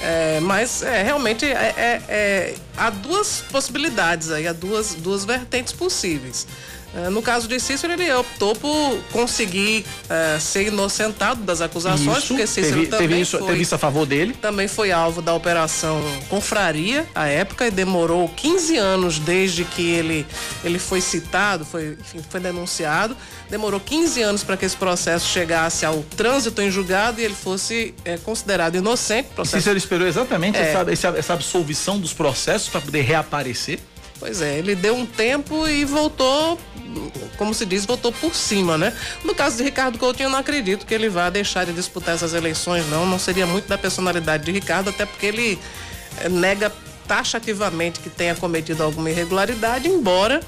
É, 0.00 0.40
mas 0.40 0.82
é, 0.82 1.02
realmente 1.02 1.44
é, 1.44 1.74
é, 1.76 2.02
é, 2.08 2.54
há 2.76 2.90
duas 2.90 3.42
possibilidades 3.50 4.30
aí, 4.30 4.46
há 4.46 4.52
duas, 4.52 4.94
duas 4.94 5.24
vertentes 5.24 5.72
possíveis. 5.72 6.46
É, 6.96 7.10
no 7.10 7.20
caso 7.20 7.48
de 7.48 7.58
Cícero, 7.58 7.92
ele 7.92 8.12
optou 8.12 8.54
por 8.54 8.98
conseguir 9.10 9.84
é, 10.08 10.38
ser 10.38 10.68
inocentado 10.68 11.42
das 11.42 11.60
acusações, 11.60 12.18
isso, 12.18 12.28
porque 12.28 12.46
Cícero 12.46 12.74
teve, 12.76 12.86
também 12.86 13.08
teve 13.08 13.20
isso, 13.20 13.38
foi, 13.38 13.48
teve 13.48 13.62
isso 13.62 13.74
a 13.74 13.78
favor 13.78 14.06
dele. 14.06 14.34
Também 14.40 14.68
foi 14.68 14.92
alvo 14.92 15.20
da 15.20 15.34
operação 15.34 16.00
Confraria 16.28 17.06
à 17.14 17.26
época 17.26 17.66
e 17.66 17.70
demorou 17.70 18.28
15 18.28 18.76
anos 18.76 19.18
desde 19.18 19.64
que 19.64 19.90
ele, 19.90 20.26
ele 20.62 20.78
foi 20.78 21.00
citado, 21.00 21.64
foi, 21.64 21.98
enfim, 22.00 22.20
foi 22.28 22.40
denunciado. 22.40 23.16
Demorou 23.50 23.80
15 23.80 24.22
anos 24.22 24.44
para 24.44 24.56
que 24.56 24.64
esse 24.64 24.76
processo 24.76 25.26
chegasse 25.26 25.84
ao 25.84 26.02
trânsito 26.16 26.62
em 26.62 26.70
julgado 26.70 27.20
e 27.20 27.24
ele 27.24 27.34
fosse 27.34 27.94
é, 28.04 28.16
considerado 28.18 28.76
inocente. 28.76 29.30
Processo... 29.34 29.56
Cícero 29.56 29.76
esperou 29.76 30.06
exatamente 30.06 30.58
é. 30.58 30.72
essa, 30.92 31.08
essa 31.10 31.32
absolvição 31.32 31.98
dos 31.98 32.12
processos 32.12 32.68
para 32.68 32.80
poder 32.80 33.02
reaparecer. 33.02 33.80
Pois 34.24 34.40
é, 34.40 34.56
ele 34.56 34.74
deu 34.74 34.96
um 34.96 35.04
tempo 35.04 35.68
e 35.68 35.84
voltou, 35.84 36.58
como 37.36 37.52
se 37.52 37.66
diz, 37.66 37.84
voltou 37.84 38.10
por 38.10 38.34
cima, 38.34 38.78
né? 38.78 38.90
No 39.22 39.34
caso 39.34 39.58
de 39.58 39.62
Ricardo 39.62 39.98
Coutinho, 39.98 40.30
não 40.30 40.38
acredito 40.38 40.86
que 40.86 40.94
ele 40.94 41.10
vá 41.10 41.28
deixar 41.28 41.66
de 41.66 41.74
disputar 41.74 42.14
essas 42.14 42.32
eleições, 42.32 42.88
não. 42.88 43.04
Não 43.04 43.18
seria 43.18 43.44
muito 43.44 43.68
da 43.68 43.76
personalidade 43.76 44.46
de 44.46 44.50
Ricardo, 44.50 44.88
até 44.88 45.04
porque 45.04 45.26
ele 45.26 45.58
eh, 46.22 46.30
nega 46.30 46.72
taxativamente 47.06 48.00
que 48.00 48.08
tenha 48.08 48.34
cometido 48.34 48.82
alguma 48.82 49.10
irregularidade, 49.10 49.88
embora 49.88 50.40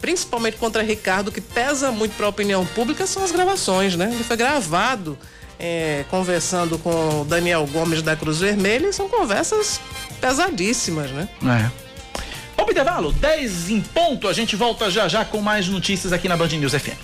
principalmente 0.00 0.56
contra 0.56 0.80
Ricardo, 0.80 1.32
que 1.32 1.40
pesa 1.40 1.90
muito 1.90 2.14
para 2.16 2.26
a 2.26 2.28
opinião 2.28 2.64
pública, 2.64 3.08
são 3.08 3.24
as 3.24 3.32
gravações, 3.32 3.96
né? 3.96 4.08
Ele 4.14 4.22
foi 4.22 4.36
gravado 4.36 5.18
é, 5.58 6.04
conversando 6.10 6.78
com 6.78 7.26
Daniel 7.28 7.66
Gomes 7.72 8.02
da 8.02 8.14
Cruz 8.14 8.38
Vermelha 8.38 8.86
e 8.86 8.92
são 8.92 9.08
conversas 9.08 9.80
pesadíssimas, 10.20 11.10
né? 11.10 11.28
É. 11.42 11.85
Vamos 12.56 12.72
intervalo, 12.72 13.12
10 13.12 13.70
em 13.70 13.80
ponto. 13.80 14.26
A 14.26 14.32
gente 14.32 14.56
volta 14.56 14.90
já 14.90 15.06
já 15.08 15.24
com 15.24 15.40
mais 15.40 15.68
notícias 15.68 16.12
aqui 16.12 16.28
na 16.28 16.36
Band 16.36 16.48
News 16.48 16.72
FM. 16.72 16.98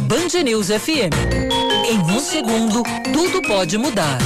Band 0.00 0.42
News 0.44 0.68
FM. 0.68 1.14
Em 1.90 1.98
um 1.98 2.20
segundo, 2.20 2.82
tudo 3.12 3.42
pode 3.42 3.78
mudar. 3.78 4.18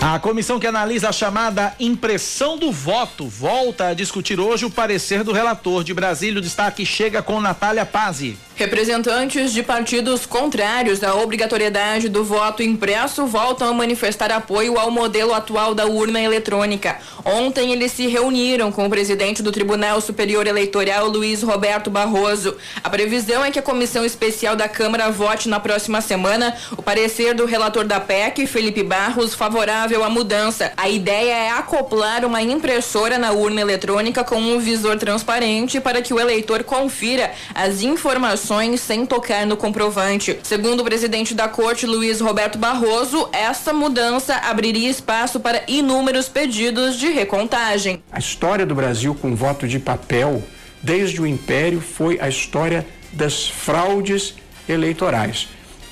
A 0.02 0.18
comissão 0.18 0.62
que 0.62 0.66
analisa 0.66 1.10
a 1.10 1.12
chamada 1.12 1.76
impressão 1.78 2.58
do 2.58 2.72
voto 2.72 3.28
volta 3.28 3.88
a 3.88 3.94
discutir 3.94 4.40
hoje 4.40 4.66
o 4.66 4.72
parecer 4.72 5.26
do 5.26 5.34
relator. 5.34 5.84
De 5.84 5.94
Brasília, 5.94 6.40
o 6.40 6.42
destaque 6.42 6.86
chega 6.86 7.22
com 7.22 7.42
Natália 7.42 7.86
Pazzi. 7.86 8.38
Representantes 8.56 9.54
de 9.54 9.64
partidos 9.64 10.26
contrários 10.26 11.02
à 11.02 11.16
obrigatoriedade 11.16 12.10
do 12.10 12.26
voto 12.26 12.62
impresso 12.62 13.26
voltam 13.26 13.70
a 13.70 13.74
manifestar 13.74 14.32
apoio 14.32 14.78
ao 14.78 14.92
modelo 14.92 15.34
atual 15.34 15.74
da 15.74 15.86
urna 15.86 16.20
eletrônica. 16.20 16.98
Ontem 17.24 17.72
eles 17.72 17.94
se 17.94 18.08
reuniram 18.08 18.70
com 18.70 18.86
o 18.86 18.90
presidente 18.90 19.42
do 19.42 19.52
Tribunal 19.52 20.02
Superior 20.02 20.46
Eleitoral, 20.46 21.08
Luiz 21.08 21.42
Roberto 21.42 21.90
Barroso. 21.90 22.58
A 22.84 22.90
previsão 22.90 23.46
é 23.46 23.52
que 23.52 23.60
a 23.60 23.62
comissão 23.62 24.04
especial 24.04 24.58
da 24.58 24.68
Câmara 24.68 25.10
vote 25.10 25.48
na 25.48 25.62
próxima 25.62 26.02
semana 26.02 26.54
o 26.72 26.84
parecer 26.84 27.34
do 27.34 27.46
relator 27.46 27.86
da 27.86 28.02
PEC, 28.02 28.46
Felipe 28.46 28.84
Barros, 28.84 29.34
favorável 29.34 29.89
à 29.96 30.10
mudança. 30.10 30.72
A 30.78 30.90
ideia 30.90 31.34
é 31.34 31.50
acoplar 31.52 32.26
uma 32.26 32.42
impressora 32.42 33.18
na 33.18 33.32
urna 33.32 33.62
eletrônica 33.62 34.24
com 34.24 34.36
um 34.36 34.60
visor 34.60 34.98
transparente 34.98 35.80
para 35.80 36.02
que 36.02 36.14
o 36.14 36.20
eleitor 36.20 36.64
confira 36.64 37.32
as 37.54 37.82
informações 37.82 38.82
sem 38.82 39.06
tocar 39.06 39.46
no 39.46 39.58
comprovante. 39.58 40.40
Segundo 40.44 40.82
o 40.82 40.84
presidente 40.84 41.34
da 41.34 41.48
corte, 41.48 41.86
Luiz 41.86 42.22
Roberto 42.22 42.58
Barroso, 42.58 43.30
essa 43.32 43.74
mudança 43.74 44.36
abriria 44.36 44.90
espaço 44.90 45.40
para 45.40 45.64
inúmeros 45.68 46.30
pedidos 46.30 46.98
de 46.98 47.10
recontagem. 47.10 48.02
A 48.12 48.20
história 48.20 48.66
do 48.66 48.76
Brasil 48.76 49.16
com 49.16 49.36
voto 49.36 49.68
de 49.68 49.80
papel, 49.80 50.44
desde 50.82 51.22
o 51.22 51.28
Império, 51.28 51.82
foi 51.82 52.20
a 52.20 52.30
história 52.30 52.86
das 53.12 53.48
fraudes 53.48 54.36
eleitorais. 54.68 55.48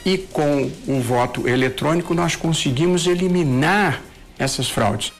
E 0.07 0.17
com 0.17 0.71
o 0.87 1.01
voto 1.01 1.49
eletrônico, 1.49 2.13
nós 2.13 2.33
conseguimos 2.33 3.05
eliminar 3.05 4.01
essas 4.39 4.69
fraudes. 4.69 5.11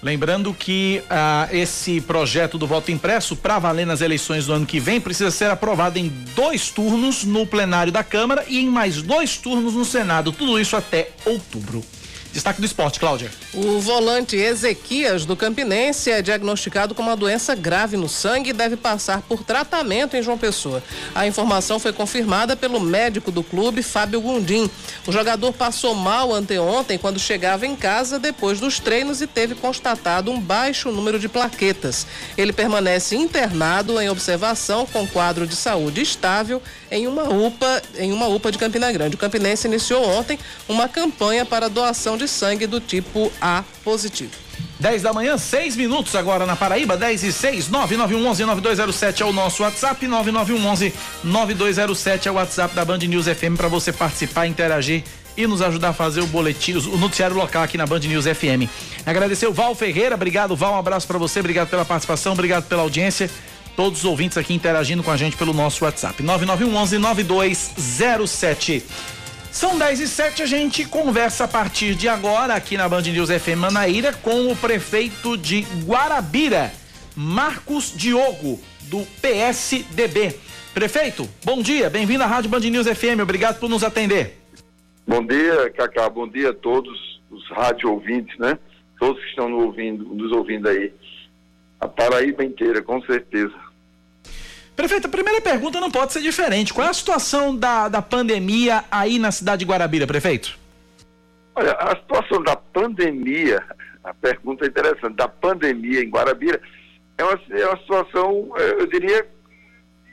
Lembrando 0.00 0.54
que 0.54 1.02
ah, 1.10 1.48
esse 1.50 2.00
projeto 2.00 2.56
do 2.56 2.68
voto 2.68 2.92
impresso, 2.92 3.34
para 3.34 3.58
valer 3.58 3.84
nas 3.84 4.00
eleições 4.00 4.46
do 4.46 4.52
ano 4.52 4.64
que 4.64 4.78
vem, 4.78 5.00
precisa 5.00 5.32
ser 5.32 5.50
aprovado 5.50 5.98
em 5.98 6.06
dois 6.36 6.70
turnos 6.70 7.24
no 7.24 7.44
plenário 7.44 7.90
da 7.90 8.04
Câmara 8.04 8.44
e 8.46 8.60
em 8.60 8.70
mais 8.70 9.02
dois 9.02 9.36
turnos 9.36 9.74
no 9.74 9.84
Senado. 9.84 10.30
Tudo 10.30 10.60
isso 10.60 10.76
até 10.76 11.10
outubro. 11.24 11.82
Destaque 12.34 12.60
do 12.60 12.66
esporte, 12.66 12.98
Cláudia. 12.98 13.30
O 13.54 13.78
volante 13.78 14.34
Ezequias 14.34 15.24
do 15.24 15.36
Campinense 15.36 16.10
é 16.10 16.20
diagnosticado 16.20 16.92
com 16.92 17.00
uma 17.00 17.14
doença 17.14 17.54
grave 17.54 17.96
no 17.96 18.08
sangue 18.08 18.50
e 18.50 18.52
deve 18.52 18.76
passar 18.76 19.22
por 19.22 19.44
tratamento 19.44 20.16
em 20.16 20.22
João 20.22 20.36
Pessoa. 20.36 20.82
A 21.14 21.28
informação 21.28 21.78
foi 21.78 21.92
confirmada 21.92 22.56
pelo 22.56 22.80
médico 22.80 23.30
do 23.30 23.44
clube, 23.44 23.84
Fábio 23.84 24.20
Gundim. 24.20 24.68
O 25.06 25.12
jogador 25.12 25.52
passou 25.52 25.94
mal 25.94 26.34
anteontem 26.34 26.98
quando 26.98 27.20
chegava 27.20 27.68
em 27.68 27.76
casa 27.76 28.18
depois 28.18 28.58
dos 28.58 28.80
treinos 28.80 29.22
e 29.22 29.28
teve 29.28 29.54
constatado 29.54 30.32
um 30.32 30.40
baixo 30.40 30.90
número 30.90 31.20
de 31.20 31.28
plaquetas. 31.28 32.04
Ele 32.36 32.52
permanece 32.52 33.14
internado 33.14 34.00
em 34.00 34.08
observação 34.08 34.86
com 34.86 35.06
quadro 35.06 35.46
de 35.46 35.54
saúde 35.54 36.02
estável 36.02 36.60
em 36.94 37.06
uma 37.08 37.24
UPA, 37.24 37.82
em 37.98 38.12
uma 38.12 38.28
UPA 38.28 38.52
de 38.52 38.58
Campina 38.58 38.92
Grande. 38.92 39.16
O 39.16 39.18
Campinense 39.18 39.66
iniciou 39.66 40.08
ontem 40.08 40.38
uma 40.68 40.88
campanha 40.88 41.44
para 41.44 41.68
doação 41.68 42.16
de 42.16 42.28
sangue 42.28 42.68
do 42.68 42.80
tipo 42.80 43.32
A 43.40 43.64
positivo. 43.82 44.30
10 44.78 45.02
da 45.02 45.12
manhã, 45.12 45.36
6 45.36 45.74
minutos 45.76 46.14
agora 46.14 46.46
na 46.46 46.54
Paraíba, 46.54 46.96
10 46.96 47.24
e 47.24 47.32
6, 47.32 47.68
99111-9207 47.68 49.22
é 49.22 49.24
o 49.24 49.32
nosso 49.32 49.64
WhatsApp, 49.64 50.06
9911-9207 50.06 52.26
é 52.26 52.30
o 52.30 52.34
WhatsApp 52.34 52.72
da 52.74 52.84
Band 52.84 52.98
News 52.98 53.26
FM 53.26 53.56
para 53.56 53.66
você 53.66 53.92
participar, 53.92 54.46
interagir 54.46 55.02
e 55.36 55.48
nos 55.48 55.60
ajudar 55.62 55.88
a 55.88 55.92
fazer 55.92 56.20
o 56.20 56.26
boletim, 56.26 56.74
o 56.74 56.96
noticiário 56.96 57.36
local 57.36 57.64
aqui 57.64 57.76
na 57.76 57.86
Band 57.86 57.98
News 58.00 58.24
FM. 58.24 58.70
Agradecer 59.04 59.48
o 59.48 59.52
Val 59.52 59.74
Ferreira, 59.74 60.14
obrigado 60.14 60.54
Val, 60.54 60.74
um 60.74 60.78
abraço 60.78 61.08
para 61.08 61.18
você, 61.18 61.40
obrigado 61.40 61.68
pela 61.68 61.84
participação, 61.84 62.34
obrigado 62.34 62.68
pela 62.68 62.82
audiência. 62.82 63.28
Todos 63.76 64.00
os 64.00 64.04
ouvintes 64.04 64.36
aqui 64.38 64.54
interagindo 64.54 65.02
com 65.02 65.10
a 65.10 65.16
gente 65.16 65.36
pelo 65.36 65.52
nosso 65.52 65.84
WhatsApp, 65.84 66.22
9911-9207. 66.22 68.82
São 69.50 69.76
10 69.78 70.00
e 70.00 70.08
7, 70.08 70.42
a 70.42 70.46
gente 70.46 70.84
conversa 70.84 71.44
a 71.44 71.48
partir 71.48 71.94
de 71.94 72.08
agora 72.08 72.54
aqui 72.54 72.76
na 72.76 72.88
Band 72.88 73.02
News 73.02 73.30
FM 73.30 73.58
Manaíra 73.58 74.12
com 74.12 74.50
o 74.50 74.56
prefeito 74.56 75.36
de 75.36 75.60
Guarabira, 75.84 76.72
Marcos 77.16 77.92
Diogo, 77.96 78.60
do 78.82 79.04
PSDB. 79.20 80.36
Prefeito, 80.72 81.28
bom 81.44 81.60
dia, 81.62 81.90
bem-vindo 81.90 82.24
à 82.24 82.26
Rádio 82.26 82.50
Band 82.50 82.60
News 82.60 82.86
FM, 82.86 83.20
obrigado 83.22 83.60
por 83.60 83.68
nos 83.68 83.84
atender. 83.84 84.40
Bom 85.06 85.24
dia, 85.24 85.70
Cacá, 85.70 86.08
bom 86.08 86.26
dia 86.28 86.50
a 86.50 86.54
todos 86.54 87.20
os 87.30 87.48
rádio 87.50 87.90
ouvintes, 87.90 88.36
né? 88.38 88.58
Todos 88.98 89.22
que 89.22 89.30
estão 89.30 89.48
nos 89.48 89.62
ouvindo, 89.64 90.04
nos 90.14 90.32
ouvindo 90.32 90.68
aí. 90.68 90.92
A 91.80 91.86
Paraíba 91.86 92.44
inteira, 92.44 92.82
com 92.82 93.00
certeza. 93.02 93.54
Prefeito, 94.76 95.06
a 95.06 95.10
primeira 95.10 95.40
pergunta 95.40 95.80
não 95.80 95.90
pode 95.90 96.12
ser 96.12 96.20
diferente. 96.20 96.74
Qual 96.74 96.86
é 96.86 96.90
a 96.90 96.94
situação 96.94 97.56
da, 97.56 97.88
da 97.88 98.02
pandemia 98.02 98.84
aí 98.90 99.18
na 99.18 99.30
cidade 99.30 99.64
de 99.64 99.70
Guarabira, 99.70 100.06
prefeito? 100.06 100.58
Olha, 101.54 101.72
a 101.72 101.96
situação 101.96 102.42
da 102.42 102.56
pandemia, 102.56 103.62
a 104.02 104.12
pergunta 104.12 104.64
é 104.64 104.68
interessante, 104.68 105.14
da 105.14 105.28
pandemia 105.28 106.00
em 106.00 106.10
Guarabira, 106.10 106.60
é 107.16 107.24
uma, 107.24 107.40
é 107.50 107.66
uma 107.66 107.78
situação, 107.78 108.52
eh, 108.56 108.76
eu 108.80 108.86
diria, 108.86 109.26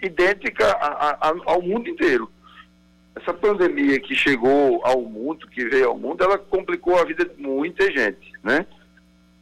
idêntica 0.04 0.72
a, 0.72 1.30
a, 1.30 1.34
ao 1.46 1.62
mundo 1.62 1.90
inteiro. 1.90 2.32
Essa 3.16 3.34
pandemia 3.34 4.00
que 4.00 4.16
chegou 4.16 4.82
ao 4.86 5.02
mundo, 5.02 5.48
que 5.48 5.66
veio 5.66 5.90
ao 5.90 5.98
mundo, 5.98 6.24
ela 6.24 6.38
complicou 6.38 7.00
a 7.00 7.04
vida 7.04 7.26
de 7.26 7.42
muita 7.42 7.92
gente, 7.92 8.32
né? 8.44 8.66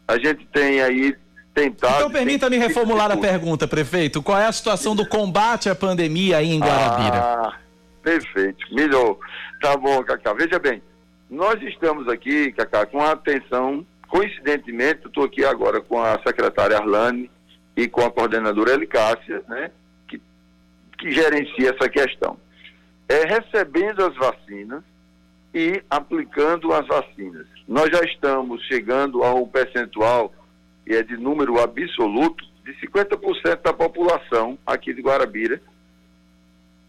A 0.08 0.18
gente 0.18 0.46
tem 0.48 0.82
aí 0.82 1.16
tentado. 1.60 1.96
Então 1.96 2.12
permita-me 2.12 2.58
reformular 2.58 3.12
a 3.12 3.18
pergunta, 3.18 3.68
prefeito. 3.68 4.24
Qual 4.24 4.38
é 4.38 4.46
a 4.46 4.52
situação 4.52 4.96
do 4.96 5.06
combate 5.06 5.70
à 5.70 5.76
pandemia 5.76 6.38
aí 6.38 6.52
em 6.52 6.60
Guarabira? 6.60 7.18
Ah, 7.18 7.58
perfeito. 8.02 8.66
Melhor. 8.74 9.18
Tá 9.62 9.76
bom, 9.76 10.02
Cacá. 10.04 10.34
Veja 10.34 10.58
bem, 10.58 10.82
nós 11.30 11.62
estamos 11.62 12.08
aqui, 12.08 12.52
Cacá, 12.54 12.86
com 12.86 13.02
a 13.02 13.12
atenção, 13.12 13.86
coincidentemente, 14.08 15.08
estou 15.08 15.26
aqui 15.26 15.44
agora 15.44 15.82
com 15.82 16.02
a 16.02 16.20
secretária 16.26 16.78
Arlane 16.78 17.30
e 17.76 17.88
com 17.88 18.02
a 18.02 18.12
coordenadora 18.12 18.74
Elicácia, 18.74 19.44
né, 19.48 19.72
que, 20.08 20.22
que 20.98 21.12
gerencia 21.12 21.76
essa 21.76 21.90
questão. 21.90 22.38
É 23.08 23.26
recebendo 23.26 24.06
as 24.06 24.16
vacinas 24.16 24.84
e 25.54 25.82
aplicando 25.90 26.72
as 26.74 26.88
vacinas. 26.88 27.48
Nós 27.68 27.90
já 27.90 28.04
estamos 28.04 28.64
chegando 28.66 29.24
a 29.24 29.34
um 29.34 29.48
percentual 29.48 30.32
e 30.90 30.96
é 30.96 31.04
de 31.04 31.16
número 31.16 31.62
absoluto, 31.62 32.44
de 32.66 32.74
50% 32.88 33.62
da 33.62 33.72
população 33.72 34.58
aqui 34.66 34.92
de 34.92 35.04
Guarabira. 35.04 35.62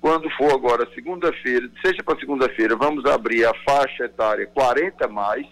Quando 0.01 0.31
for 0.31 0.55
agora 0.55 0.89
segunda-feira, 0.95 1.71
seja 1.85 2.03
para 2.03 2.19
segunda-feira, 2.19 2.75
vamos 2.75 3.05
abrir 3.05 3.45
a 3.45 3.53
faixa 3.63 4.05
etária 4.05 4.47
40 4.47 5.07
mais. 5.09 5.47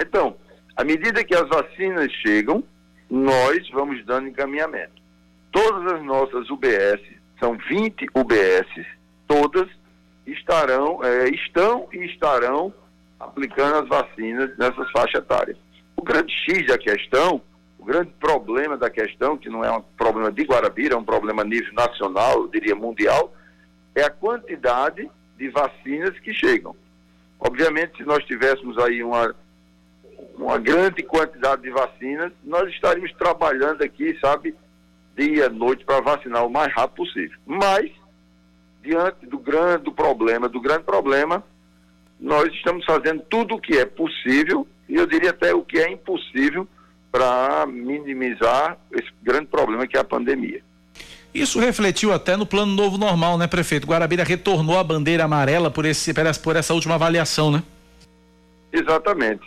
Então, 0.00 0.36
à 0.76 0.84
medida 0.84 1.24
que 1.24 1.34
as 1.34 1.48
vacinas 1.48 2.10
chegam, 2.24 2.62
nós 3.10 3.68
vamos 3.70 4.04
dando 4.06 4.28
encaminhamento. 4.28 5.02
Todas 5.50 5.92
as 5.94 6.04
nossas 6.04 6.48
UBS, 6.48 7.00
são 7.40 7.58
20 7.68 8.06
UBS, 8.14 8.86
todas 9.26 9.68
estarão, 10.24 11.02
é, 11.02 11.28
estão 11.30 11.88
e 11.92 12.04
estarão 12.04 12.72
aplicando 13.18 13.78
as 13.78 13.88
vacinas 13.88 14.56
nessas 14.56 14.88
faixas 14.92 15.20
etárias. 15.20 15.56
O 15.96 16.02
grande 16.02 16.32
X 16.32 16.64
da 16.68 16.78
questão 16.78 17.42
o 17.82 17.84
grande 17.84 18.12
problema 18.20 18.76
da 18.76 18.88
questão, 18.88 19.36
que 19.36 19.48
não 19.48 19.64
é 19.64 19.72
um 19.72 19.82
problema 19.96 20.30
de 20.30 20.44
Guarabira, 20.44 20.94
é 20.94 20.96
um 20.96 21.04
problema 21.04 21.42
a 21.42 21.44
nível 21.44 21.74
nacional, 21.74 22.42
eu 22.42 22.48
diria 22.48 22.76
mundial, 22.76 23.34
é 23.92 24.04
a 24.04 24.10
quantidade 24.10 25.10
de 25.36 25.48
vacinas 25.48 26.16
que 26.20 26.32
chegam. 26.32 26.76
Obviamente, 27.40 27.96
se 27.96 28.04
nós 28.04 28.24
tivéssemos 28.24 28.78
aí 28.78 29.02
uma, 29.02 29.34
uma 30.36 30.58
grande 30.58 31.02
quantidade 31.02 31.62
de 31.62 31.70
vacinas, 31.70 32.32
nós 32.44 32.70
estaríamos 32.70 33.12
trabalhando 33.14 33.82
aqui, 33.82 34.16
sabe, 34.20 34.54
dia, 35.16 35.48
noite, 35.48 35.84
para 35.84 36.00
vacinar 36.00 36.46
o 36.46 36.50
mais 36.50 36.72
rápido 36.72 36.98
possível. 36.98 37.36
Mas, 37.44 37.90
diante 38.80 39.26
do 39.26 39.40
grande 39.40 39.90
problema, 39.90 40.48
do 40.48 40.60
grande 40.60 40.84
problema, 40.84 41.42
nós 42.20 42.46
estamos 42.54 42.84
fazendo 42.84 43.24
tudo 43.28 43.56
o 43.56 43.60
que 43.60 43.76
é 43.76 43.84
possível, 43.84 44.68
e 44.88 44.94
eu 44.94 45.04
diria 45.04 45.30
até 45.30 45.52
o 45.52 45.64
que 45.64 45.80
é 45.80 45.90
impossível, 45.90 46.68
para 47.12 47.66
minimizar 47.66 48.78
esse 48.90 49.12
grande 49.22 49.46
problema 49.46 49.86
que 49.86 49.98
é 49.98 50.00
a 50.00 50.04
pandemia. 50.04 50.62
Isso 51.34 51.60
refletiu 51.60 52.12
até 52.12 52.36
no 52.36 52.46
plano 52.46 52.74
novo 52.74 52.96
normal, 52.96 53.36
né, 53.38 53.46
prefeito? 53.46 53.86
Guarabira 53.86 54.24
retornou 54.24 54.78
a 54.78 54.84
bandeira 54.84 55.24
amarela 55.24 55.70
por, 55.70 55.84
esse, 55.84 56.12
por 56.42 56.56
essa 56.56 56.74
última 56.74 56.94
avaliação, 56.94 57.50
né? 57.50 57.62
Exatamente. 58.72 59.42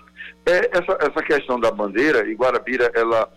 É, 0.46 0.70
essa, 0.78 0.98
essa 1.02 1.24
questão 1.24 1.60
da 1.60 1.72
bandeira, 1.72 2.28
e 2.30 2.36
Guarabira, 2.36 2.92
ela 2.94 3.28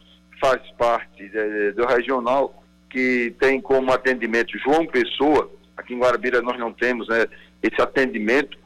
faz 0.40 0.60
parte 0.78 1.30
é, 1.34 1.72
do 1.72 1.86
regional 1.86 2.62
que 2.90 3.34
tem 3.38 3.60
como 3.60 3.92
atendimento 3.92 4.58
João 4.58 4.86
Pessoa. 4.86 5.50
Aqui 5.76 5.94
em 5.94 5.98
Guarabira 5.98 6.40
nós 6.42 6.58
não 6.58 6.72
temos 6.72 7.08
né, 7.08 7.26
esse 7.62 7.80
atendimento 7.80 8.58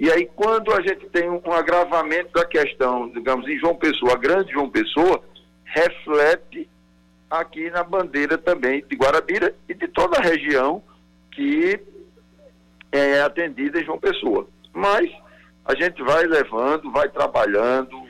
e 0.00 0.10
aí, 0.12 0.30
quando 0.36 0.72
a 0.72 0.80
gente 0.80 1.06
tem 1.06 1.28
um, 1.28 1.52
agravamento 1.52 2.32
da 2.32 2.44
questão, 2.44 3.10
digamos, 3.10 3.48
em 3.48 3.58
João 3.58 3.74
Pessoa, 3.74 4.12
a 4.12 4.18
grande 4.18 4.52
João 4.52 4.70
Pessoa, 4.70 5.20
reflete 5.64 6.68
aqui 7.28 7.68
na 7.70 7.82
bandeira 7.82 8.38
também 8.38 8.84
de 8.88 8.94
Guarabira 8.94 9.54
e 9.68 9.74
de 9.74 9.88
toda 9.88 10.18
a 10.18 10.22
região 10.22 10.82
que 11.32 11.80
é 12.92 13.20
atendida 13.20 13.80
em 13.80 13.84
João 13.84 13.98
Pessoa. 13.98 14.46
Mas 14.72 15.10
a 15.64 15.74
gente 15.74 16.00
vai 16.02 16.24
levando, 16.24 16.92
vai 16.92 17.08
trabalhando, 17.08 18.00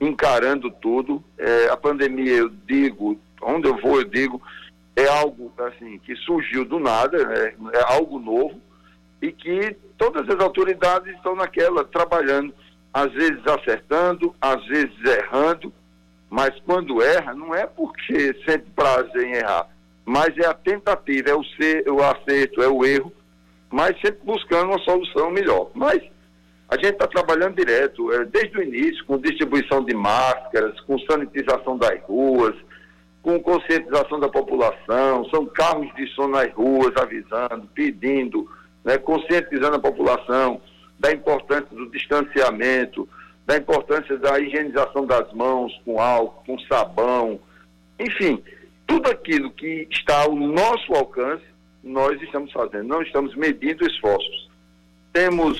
encarando 0.00 0.70
tudo. 0.70 1.22
É, 1.36 1.68
a 1.68 1.76
pandemia, 1.76 2.32
eu 2.32 2.48
digo, 2.48 3.20
onde 3.42 3.68
eu 3.68 3.76
vou, 3.76 4.00
eu 4.00 4.04
digo, 4.04 4.40
é 4.96 5.06
algo 5.06 5.52
assim 5.58 5.98
que 5.98 6.16
surgiu 6.16 6.64
do 6.64 6.80
nada, 6.80 7.18
é, 7.18 7.54
é 7.78 7.92
algo 7.92 8.18
novo 8.18 8.58
e 9.20 9.32
que 9.32 9.76
todas 9.96 10.28
as 10.28 10.42
autoridades 10.42 11.14
estão 11.14 11.34
naquela, 11.34 11.84
trabalhando, 11.84 12.54
às 12.92 13.12
vezes 13.12 13.46
acertando, 13.46 14.34
às 14.40 14.64
vezes 14.66 14.94
errando, 15.04 15.72
mas 16.30 16.50
quando 16.64 17.02
erra, 17.02 17.34
não 17.34 17.54
é 17.54 17.66
porque 17.66 18.34
sente 18.44 18.66
prazer 18.74 19.26
em 19.26 19.34
errar, 19.34 19.68
mas 20.04 20.36
é 20.38 20.46
a 20.46 20.54
tentativa, 20.54 21.30
é 21.30 21.34
o, 21.34 21.44
ser, 21.44 21.88
o 21.88 22.02
acerto, 22.02 22.62
é 22.62 22.68
o 22.68 22.84
erro, 22.84 23.12
mas 23.70 24.00
sempre 24.00 24.20
buscando 24.24 24.70
uma 24.70 24.78
solução 24.80 25.30
melhor. 25.30 25.70
Mas 25.74 26.02
a 26.68 26.76
gente 26.76 26.92
está 26.92 27.06
trabalhando 27.06 27.56
direto, 27.56 28.12
é, 28.12 28.24
desde 28.24 28.58
o 28.58 28.62
início, 28.62 29.04
com 29.06 29.18
distribuição 29.18 29.84
de 29.84 29.94
máscaras, 29.94 30.80
com 30.80 30.98
sanitização 31.00 31.76
das 31.78 32.00
ruas, 32.02 32.54
com 33.22 33.40
conscientização 33.40 34.20
da 34.20 34.28
população, 34.28 35.24
são 35.30 35.46
carros 35.46 35.92
de 35.96 36.06
som 36.14 36.28
nas 36.28 36.52
ruas 36.52 36.96
avisando, 36.96 37.68
pedindo 37.74 38.48
né, 38.86 38.96
conscientizando 38.98 39.74
a 39.74 39.80
população 39.80 40.60
da 40.96 41.10
importância 41.10 41.66
do 41.74 41.90
distanciamento, 41.90 43.06
da 43.44 43.56
importância 43.56 44.16
da 44.16 44.38
higienização 44.38 45.04
das 45.04 45.30
mãos 45.32 45.72
com 45.84 46.00
álcool, 46.00 46.44
com 46.46 46.58
sabão, 46.60 47.40
enfim, 47.98 48.40
tudo 48.86 49.10
aquilo 49.10 49.50
que 49.50 49.88
está 49.90 50.22
ao 50.22 50.36
nosso 50.36 50.94
alcance, 50.94 51.44
nós 51.82 52.20
estamos 52.22 52.52
fazendo, 52.52 52.86
não 52.86 53.02
estamos 53.02 53.34
medindo 53.34 53.84
esforços. 53.84 54.48
Temos 55.12 55.58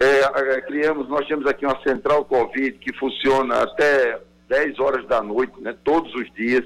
É, 0.00 0.56
é, 0.56 0.60
criamos, 0.62 1.08
nós 1.08 1.24
temos 1.28 1.46
aqui 1.46 1.64
uma 1.64 1.80
central 1.84 2.24
Covid 2.24 2.76
que 2.78 2.92
funciona 2.98 3.62
até 3.62 4.18
10 4.48 4.80
horas 4.80 5.06
da 5.06 5.22
noite, 5.22 5.52
né, 5.60 5.76
todos 5.84 6.12
os 6.16 6.28
dias. 6.34 6.64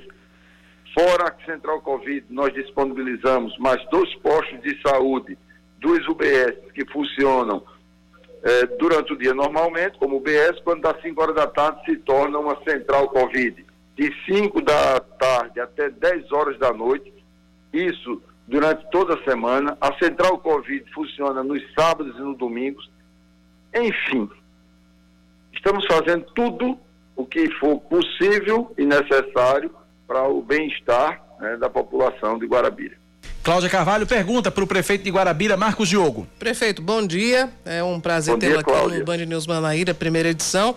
Fora 0.95 1.29
a 1.29 1.45
central 1.45 1.83
Covid, 1.83 2.25
nós 2.31 2.55
disponibilizamos 2.55 3.55
mais 3.59 3.85
dois 3.91 4.15
postos 4.21 4.59
de 4.63 4.81
saúde, 4.81 5.37
dois 5.87 6.07
UBS 6.09 6.73
que 6.75 6.85
funcionam 6.87 7.63
é, 8.43 8.67
durante 8.79 9.13
o 9.13 9.17
dia 9.17 9.33
normalmente, 9.33 9.97
como 9.99 10.17
UBS, 10.17 10.61
quando 10.65 10.83
dá 10.83 10.95
5 11.01 11.21
horas 11.21 11.37
da 11.37 11.47
tarde 11.47 11.85
se 11.85 11.97
torna 11.99 12.39
uma 12.39 12.61
central 12.65 13.09
Covid. 13.09 13.65
De 13.95 14.13
5 14.27 14.61
da 14.63 15.01
tarde 15.01 15.61
até 15.61 15.89
10 15.89 16.33
horas 16.33 16.59
da 16.59 16.73
noite, 16.73 17.13
isso 17.73 18.21
durante 18.47 18.85
toda 18.91 19.15
a 19.15 19.25
semana. 19.25 19.79
A 19.81 19.97
central 19.99 20.39
Covid 20.39 20.85
funciona 20.93 21.43
nos 21.43 21.63
sábados 21.73 22.17
e 22.17 22.21
nos 22.21 22.37
domingos. 22.37 22.91
Enfim, 23.75 24.29
estamos 25.53 25.87
fazendo 25.87 26.25
tudo 26.35 26.79
o 27.15 27.25
que 27.25 27.51
for 27.59 27.79
possível 27.81 28.73
e 28.77 28.85
necessário 28.85 29.75
para 30.07 30.29
o 30.29 30.43
bem-estar 30.43 31.25
né, 31.41 31.57
da 31.57 31.71
população 31.71 32.39
de 32.39 32.47
Guarabira. 32.47 32.97
Cláudia 33.47 33.71
Carvalho 33.71 34.09
pergunta 34.09 34.51
para 34.51 34.65
o 34.65 34.67
prefeito 34.67 35.05
de 35.05 35.11
Guarabira, 35.13 35.57
Marcos 35.57 35.89
Diogo. 35.89 36.27
Prefeito, 36.37 36.83
bom 36.83 37.07
dia. 37.07 37.49
É 37.65 37.81
um 37.81 38.01
prazer 38.01 38.37
tê-lo 38.39 38.59
aqui 38.59 38.69
Cláudia. 38.69 38.99
no 38.99 39.05
Band 39.05 39.19
News 39.19 39.47
Manaíra, 39.47 39.95
primeira 39.95 40.31
edição. 40.31 40.75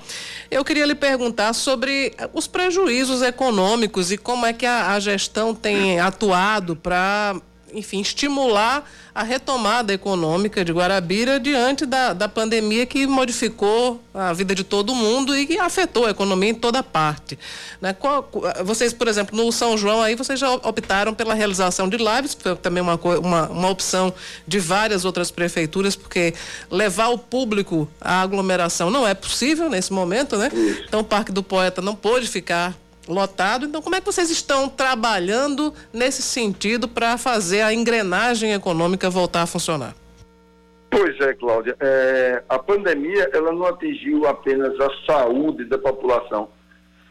Eu 0.52 0.64
queria 0.64 0.86
lhe 0.86 0.94
perguntar 0.94 1.54
sobre 1.54 2.14
os 2.32 2.46
prejuízos 2.46 3.24
econômicos 3.24 4.12
e 4.12 4.20
como 4.20 4.46
é 4.46 4.54
que 4.54 4.68
a, 4.68 4.92
a 4.94 5.00
gestão 5.00 5.56
tem 5.56 6.00
atuado 6.00 6.76
para 6.76 7.42
enfim, 7.74 8.02
estimular 8.02 8.84
a 9.14 9.24
retomada 9.24 9.94
econômica 9.94 10.64
de 10.64 10.72
Guarabira 10.72 11.40
diante 11.40 11.86
da, 11.86 12.14
da 12.14 12.30
pandemia 12.30 12.86
que 12.86 13.06
modificou 13.06 14.02
a 14.14 14.32
vida 14.34 14.56
de 14.56 14.64
todo 14.64 14.96
mundo 14.96 15.36
e 15.36 15.46
que 15.46 15.60
afetou 15.60 16.06
a 16.06 16.12
economia 16.12 16.50
em 16.50 16.54
toda 16.54 16.82
parte. 16.82 17.38
Né? 17.82 17.94
Qual, 17.94 18.30
vocês, 18.64 18.94
por 18.94 19.08
exemplo, 19.08 19.36
no 19.36 19.52
São 19.52 19.78
João 19.78 20.02
aí, 20.02 20.16
vocês 20.16 20.40
já 20.40 20.52
optaram 20.52 21.14
pela 21.14 21.34
realização 21.34 21.90
de 21.90 21.98
lives, 21.98 22.34
que 22.34 22.44
foi 22.44 22.56
também 22.56 22.82
uma, 22.82 22.96
uma, 22.96 23.50
uma 23.50 23.70
opção 23.70 24.14
de 24.48 24.60
várias 24.60 25.06
outras 25.06 25.32
prefeituras, 25.32 25.96
porque 25.96 26.34
levar 26.70 27.10
o 27.10 27.18
público 27.18 27.88
à 28.00 28.22
aglomeração 28.22 28.90
não 28.90 29.08
é 29.08 29.14
possível 29.14 29.70
nesse 29.70 29.92
momento, 29.92 30.38
né? 30.38 30.50
Então 30.88 31.02
o 31.02 31.04
Parque 31.04 31.32
do 31.32 31.44
Poeta 31.44 31.82
não 31.82 31.96
pôde 31.96 32.28
ficar 32.28 32.76
lotado. 33.14 33.66
Então, 33.66 33.82
como 33.82 33.96
é 33.96 34.00
que 34.00 34.06
vocês 34.06 34.30
estão 34.30 34.70
trabalhando 34.70 35.74
nesse 35.92 36.22
sentido 36.22 36.88
para 36.88 37.18
fazer 37.18 37.62
a 37.62 37.74
engrenagem 37.74 38.54
econômica 38.54 39.10
voltar 39.10 39.44
a 39.44 39.48
funcionar? 39.48 39.96
Pois 40.90 41.20
é, 41.20 41.34
Cláudia. 41.34 41.76
É, 41.80 42.44
a 42.50 42.58
pandemia 42.58 43.30
ela 43.34 43.52
não 43.52 43.66
atingiu 43.66 44.28
apenas 44.28 44.74
a 44.80 44.90
saúde 45.06 45.66
da 45.66 45.78
população, 45.78 46.50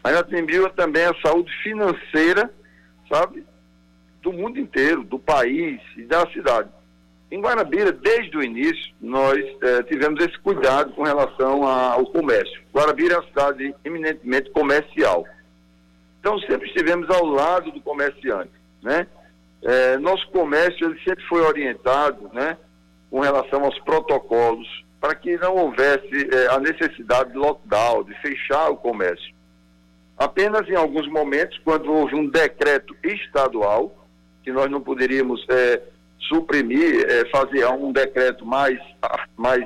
ela 0.03 0.19
atingiu 0.19 0.69
também 0.71 1.05
a 1.05 1.15
saúde 1.21 1.51
financeira, 1.63 2.49
sabe, 3.11 3.43
do 4.21 4.33
mundo 4.33 4.59
inteiro, 4.59 5.03
do 5.03 5.17
país 5.17 5.79
e 5.97 6.03
da 6.03 6.29
cidade. 6.31 6.69
Em 7.31 7.41
Guarabira, 7.41 7.91
desde 7.91 8.35
o 8.35 8.43
início, 8.43 8.93
nós 8.99 9.37
é, 9.61 9.83
tivemos 9.83 10.19
esse 10.25 10.37
cuidado 10.39 10.91
com 10.93 11.03
relação 11.03 11.63
ao 11.63 12.05
comércio. 12.07 12.59
Guarabira 12.73 13.15
é 13.15 13.17
uma 13.19 13.27
cidade 13.27 13.75
eminentemente 13.85 14.49
comercial. 14.49 15.25
Então 16.19 16.37
sempre 16.39 16.67
estivemos 16.67 17.09
ao 17.09 17.25
lado 17.25 17.71
do 17.71 17.81
comerciante, 17.81 18.51
né? 18.81 19.07
É, 19.61 19.97
nosso 19.97 20.27
comércio 20.29 20.87
ele 20.87 20.99
sempre 21.03 21.23
foi 21.25 21.41
orientado, 21.41 22.29
né, 22.33 22.57
com 23.09 23.19
relação 23.19 23.63
aos 23.65 23.77
protocolos, 23.79 24.67
para 25.01 25.15
que 25.15 25.37
não 25.37 25.55
houvesse 25.55 26.29
é, 26.33 26.47
a 26.47 26.59
necessidade 26.59 27.31
de 27.31 27.37
lockdown, 27.37 28.03
de 28.03 28.13
fechar 28.21 28.69
o 28.69 28.77
comércio. 28.77 29.33
Apenas 30.17 30.67
em 30.67 30.75
alguns 30.75 31.07
momentos, 31.07 31.57
quando 31.63 31.91
houve 31.91 32.15
um 32.15 32.27
decreto 32.27 32.95
estadual, 33.03 33.95
que 34.43 34.51
nós 34.51 34.69
não 34.69 34.81
poderíamos 34.81 35.45
é, 35.49 35.81
suprimir, 36.19 37.05
é, 37.09 37.25
fazer 37.29 37.65
um 37.67 37.91
decreto 37.91 38.45
mais, 38.45 38.79
mais 39.37 39.65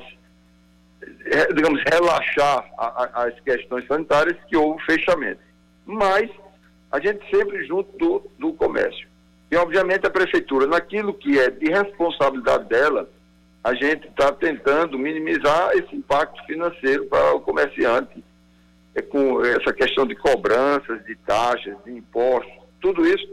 é, 1.25 1.53
digamos, 1.53 1.81
relaxar 1.91 2.69
a, 2.77 2.85
a, 3.03 3.23
as 3.25 3.39
questões 3.41 3.85
sanitárias, 3.87 4.37
que 4.47 4.55
houve 4.55 4.83
fechamento. 4.85 5.41
Mas 5.85 6.29
a 6.93 6.99
gente 6.99 7.27
sempre 7.35 7.65
junto 7.65 7.97
do, 7.97 8.21
do 8.37 8.53
comércio. 8.53 9.07
E, 9.49 9.55
obviamente, 9.55 10.05
a 10.05 10.11
prefeitura, 10.11 10.67
naquilo 10.67 11.11
que 11.11 11.39
é 11.39 11.49
de 11.49 11.65
responsabilidade 11.71 12.69
dela, 12.69 13.09
a 13.63 13.73
gente 13.73 14.07
está 14.07 14.31
tentando 14.31 14.95
minimizar 14.99 15.71
esse 15.73 15.95
impacto 15.95 16.45
financeiro 16.45 17.05
para 17.07 17.33
o 17.33 17.41
comerciante, 17.41 18.23
é, 18.93 19.01
com 19.01 19.43
essa 19.43 19.73
questão 19.73 20.05
de 20.05 20.13
cobranças, 20.13 21.03
de 21.05 21.15
taxas, 21.15 21.75
de 21.83 21.93
impostos, 21.93 22.53
tudo 22.79 23.07
isso, 23.07 23.27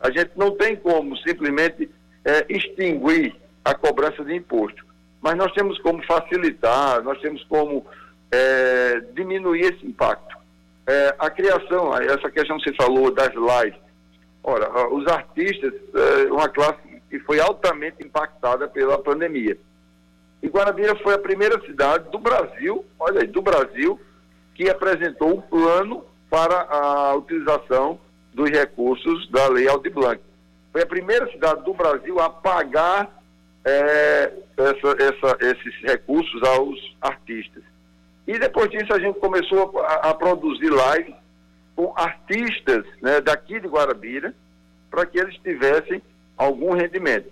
a 0.00 0.10
gente 0.10 0.30
não 0.34 0.52
tem 0.52 0.74
como 0.74 1.14
simplesmente 1.18 1.90
é, 2.24 2.46
extinguir 2.48 3.36
a 3.62 3.74
cobrança 3.74 4.24
de 4.24 4.34
imposto, 4.34 4.82
mas 5.20 5.34
nós 5.34 5.52
temos 5.52 5.78
como 5.80 6.02
facilitar, 6.04 7.02
nós 7.02 7.20
temos 7.20 7.44
como 7.44 7.84
é, 8.32 9.00
diminuir 9.14 9.74
esse 9.74 9.86
impacto. 9.86 10.43
É, 10.86 11.14
a 11.18 11.30
criação, 11.30 11.96
essa 11.96 12.30
questão 12.30 12.58
que 12.58 12.64
você 12.64 12.76
falou 12.76 13.10
das 13.10 13.32
lives. 13.34 13.80
Ora, 14.42 14.92
os 14.92 15.06
artistas, 15.06 15.72
é 15.94 16.30
uma 16.30 16.48
classe 16.48 16.78
que 17.08 17.18
foi 17.20 17.40
altamente 17.40 18.04
impactada 18.04 18.68
pela 18.68 18.98
pandemia. 18.98 19.56
E 20.42 20.48
Guarabira 20.48 20.94
foi 20.96 21.14
a 21.14 21.18
primeira 21.18 21.58
cidade 21.64 22.10
do 22.10 22.18
Brasil, 22.18 22.84
olha 22.98 23.22
aí, 23.22 23.26
do 23.26 23.40
Brasil, 23.40 23.98
que 24.54 24.68
apresentou 24.68 25.38
um 25.38 25.40
plano 25.40 26.04
para 26.28 26.66
a 26.68 27.14
utilização 27.14 27.98
dos 28.34 28.50
recursos 28.50 29.30
da 29.30 29.48
Lei 29.48 29.66
Aldir 29.66 29.92
Blanc. 29.92 30.20
Foi 30.70 30.82
a 30.82 30.86
primeira 30.86 31.30
cidade 31.30 31.64
do 31.64 31.72
Brasil 31.72 32.20
a 32.20 32.28
pagar 32.28 33.10
é, 33.64 34.32
essa, 34.58 34.96
essa, 35.02 35.38
esses 35.40 35.74
recursos 35.82 36.42
aos 36.42 36.96
artistas. 37.00 37.62
E 38.26 38.38
depois 38.38 38.70
disso 38.70 38.92
a 38.92 38.98
gente 38.98 39.18
começou 39.18 39.80
a, 39.80 40.10
a 40.10 40.14
produzir 40.14 40.70
lives 40.70 41.14
com 41.76 41.92
artistas 41.96 42.84
né, 43.02 43.20
daqui 43.20 43.60
de 43.60 43.68
Guarabira, 43.68 44.34
para 44.90 45.04
que 45.04 45.18
eles 45.18 45.36
tivessem 45.38 46.00
algum 46.36 46.72
rendimento. 46.72 47.28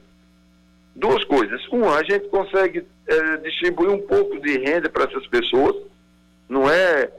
Duas 0.95 1.25
coisas. 1.25 1.67
Uma, 1.69 1.97
a 1.97 2.03
gente 2.03 2.29
consegue 2.29 2.87
é, 3.07 3.37
distribuir 3.39 3.91
um 3.91 4.07
pouco 4.07 4.39
de 4.41 4.59
renda 4.59 4.91
para 4.91 5.05
essas 5.05 5.27
pessoas. 5.29 5.77
Não 6.49 6.69
é 6.69 7.11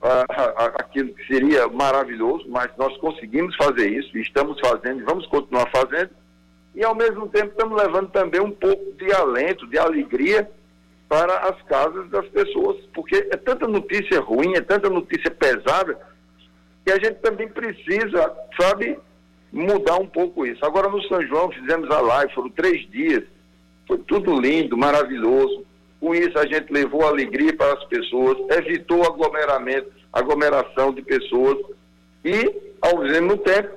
a, 0.00 0.24
a, 0.30 0.66
aquilo 0.80 1.12
que 1.12 1.26
seria 1.26 1.68
maravilhoso, 1.68 2.46
mas 2.48 2.70
nós 2.78 2.96
conseguimos 2.98 3.54
fazer 3.56 3.90
isso, 3.90 4.16
estamos 4.16 4.58
fazendo 4.60 5.00
e 5.00 5.04
vamos 5.04 5.26
continuar 5.26 5.68
fazendo. 5.70 6.10
E 6.74 6.84
ao 6.84 6.94
mesmo 6.94 7.28
tempo 7.28 7.50
estamos 7.50 7.82
levando 7.82 8.10
também 8.10 8.40
um 8.40 8.52
pouco 8.52 8.92
de 8.92 9.12
alento, 9.12 9.66
de 9.66 9.78
alegria 9.78 10.48
para 11.10 11.38
as 11.48 11.60
casas 11.62 12.08
das 12.08 12.24
pessoas, 12.28 12.76
porque 12.94 13.16
é 13.16 13.36
tanta 13.36 13.66
notícia 13.66 14.20
ruim, 14.20 14.54
é 14.54 14.60
tanta 14.60 14.88
notícia 14.88 15.28
pesada, 15.28 15.98
que 16.86 16.92
a 16.92 16.94
gente 16.94 17.16
também 17.16 17.48
precisa, 17.48 18.32
sabe, 18.58 18.96
mudar 19.52 19.96
um 19.96 20.06
pouco 20.06 20.46
isso. 20.46 20.64
Agora 20.64 20.88
no 20.88 21.02
São 21.08 21.20
João 21.26 21.50
fizemos 21.50 21.90
a 21.90 22.00
live, 22.00 22.32
foram 22.32 22.50
três 22.50 22.88
dias, 22.92 23.24
foi 23.88 23.98
tudo 23.98 24.40
lindo, 24.40 24.76
maravilhoso. 24.76 25.66
Com 25.98 26.14
isso 26.14 26.38
a 26.38 26.46
gente 26.46 26.72
levou 26.72 27.04
alegria 27.04 27.56
para 27.56 27.72
as 27.72 27.84
pessoas, 27.86 28.38
evitou 28.56 29.02
aglomeramento, 29.02 29.90
aglomeração 30.12 30.94
de 30.94 31.02
pessoas 31.02 31.58
e, 32.24 32.56
ao 32.80 32.98
mesmo 32.98 33.36
tempo, 33.38 33.68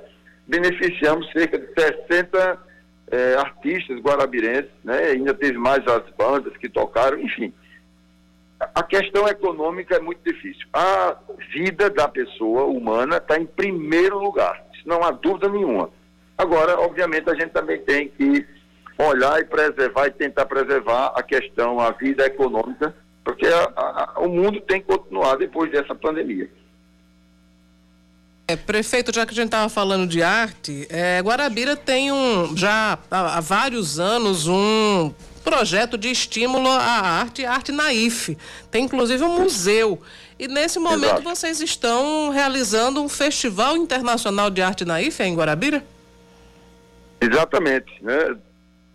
beneficiamos 0.48 1.32
cerca 1.32 1.58
de 1.58 1.68
60 1.82 2.60
é, 3.14 3.36
artistas 3.36 4.00
guarabirenses, 4.00 4.72
né? 4.84 4.98
ainda 5.12 5.36
teve 5.36 5.56
mais 5.56 5.86
as 5.86 6.04
bandas 6.18 6.58
que 6.58 6.68
tocaram, 6.68 7.20
enfim. 7.20 7.54
A 8.74 8.82
questão 8.82 9.28
econômica 9.28 9.96
é 9.96 10.00
muito 10.00 10.22
difícil. 10.26 10.66
A 10.74 11.16
vida 11.54 11.92
da 11.92 12.08
pessoa 12.08 12.64
humana 12.64 13.18
está 13.18 13.38
em 13.38 13.46
primeiro 13.46 14.18
lugar, 14.18 14.66
não 14.84 15.04
há 15.04 15.12
dúvida 15.12 15.48
nenhuma. 15.48 15.92
Agora, 16.36 16.80
obviamente, 16.80 17.30
a 17.30 17.36
gente 17.36 17.52
também 17.52 17.80
tem 17.82 18.08
que 18.10 18.48
olhar 18.98 19.40
e 19.40 19.46
preservar 19.46 20.08
e 20.08 20.12
tentar 20.12 20.48
preservar 20.48 21.14
a 21.16 21.22
questão, 21.22 21.80
a 21.80 21.92
vida 21.92 22.26
econômica, 22.26 22.96
porque 23.24 23.46
a, 23.46 23.64
a, 23.76 24.20
o 24.22 24.28
mundo 24.28 24.60
tem 24.62 24.82
que 24.82 24.88
continuar 24.88 25.36
depois 25.36 25.72
dessa 25.72 25.94
pandemia. 25.94 26.50
É, 28.46 28.56
prefeito, 28.58 29.14
já 29.14 29.26
que 29.26 29.32
a 29.32 29.36
gente 29.36 29.46
estava 29.46 29.70
falando 29.70 30.06
de 30.06 30.22
arte, 30.22 30.86
é, 30.90 31.22
Guarabira 31.22 31.78
tem 31.78 32.12
um 32.12 32.56
já 32.58 33.00
há, 33.10 33.38
há, 33.38 33.40
vários 33.40 34.00
anos 34.00 34.48
um 34.48 35.14
projeto 35.44 35.98
de 35.98 36.10
estímulo 36.10 36.68
à 36.70 37.00
arte, 37.22 37.46
arte 37.46 37.72
naif. 37.72 38.38
Tem 38.70 38.84
inclusive 38.84 39.24
um 39.24 39.40
museu. 39.40 40.02
E 40.38 40.48
nesse 40.48 40.78
momento 40.78 41.06
Exato. 41.06 41.24
vocês 41.24 41.62
estão 41.62 42.30
realizando 42.32 43.02
um 43.02 43.08
festival 43.08 43.78
internacional 43.78 44.50
de 44.50 44.62
arte 44.62 44.84
naif 44.84 45.22
em 45.22 45.36
Guarabira? 45.36 45.84
Exatamente, 47.22 47.94
né? 48.02 48.36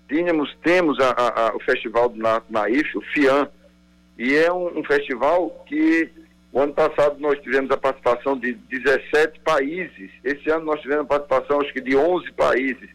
Tínhamos, 0.09 0.55
temos 0.63 0.99
a, 1.01 1.11
a, 1.11 1.49
a, 1.49 1.57
o 1.57 1.61
festival 1.61 2.09
do 2.11 2.19
Naif, 2.19 2.97
o 2.97 3.01
FIAN, 3.01 3.49
E 4.19 4.35
é 4.35 4.53
um, 4.53 4.79
um 4.79 4.85
festival 4.85 5.65
que 5.67 6.11
o 6.53 6.61
ano 6.61 6.73
passado 6.73 7.17
nós 7.19 7.39
tivemos 7.41 7.71
a 7.71 7.77
participação 7.77 8.39
de 8.39 8.55
17 8.55 9.41
países. 9.41 10.11
Esse 10.25 10.51
ano 10.51 10.65
nós 10.65 10.81
tivemos 10.81 11.05
a 11.05 11.09
participação, 11.09 11.61
acho 11.61 11.73
que, 11.73 11.81
de 11.81 11.95
11 11.95 12.33
países. 12.33 12.91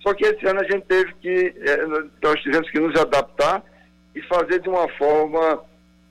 Só 0.00 0.12
que 0.12 0.24
esse 0.24 0.44
ano 0.46 0.60
a 0.60 0.64
gente 0.64 0.82
teve 0.82 1.14
que, 1.14 1.54
eh, 1.56 1.86
nós 2.22 2.40
tivemos 2.42 2.68
que 2.70 2.80
nos 2.80 2.98
adaptar 3.00 3.62
e 4.14 4.20
fazer 4.22 4.60
de 4.60 4.68
uma 4.68 4.88
forma 4.88 5.64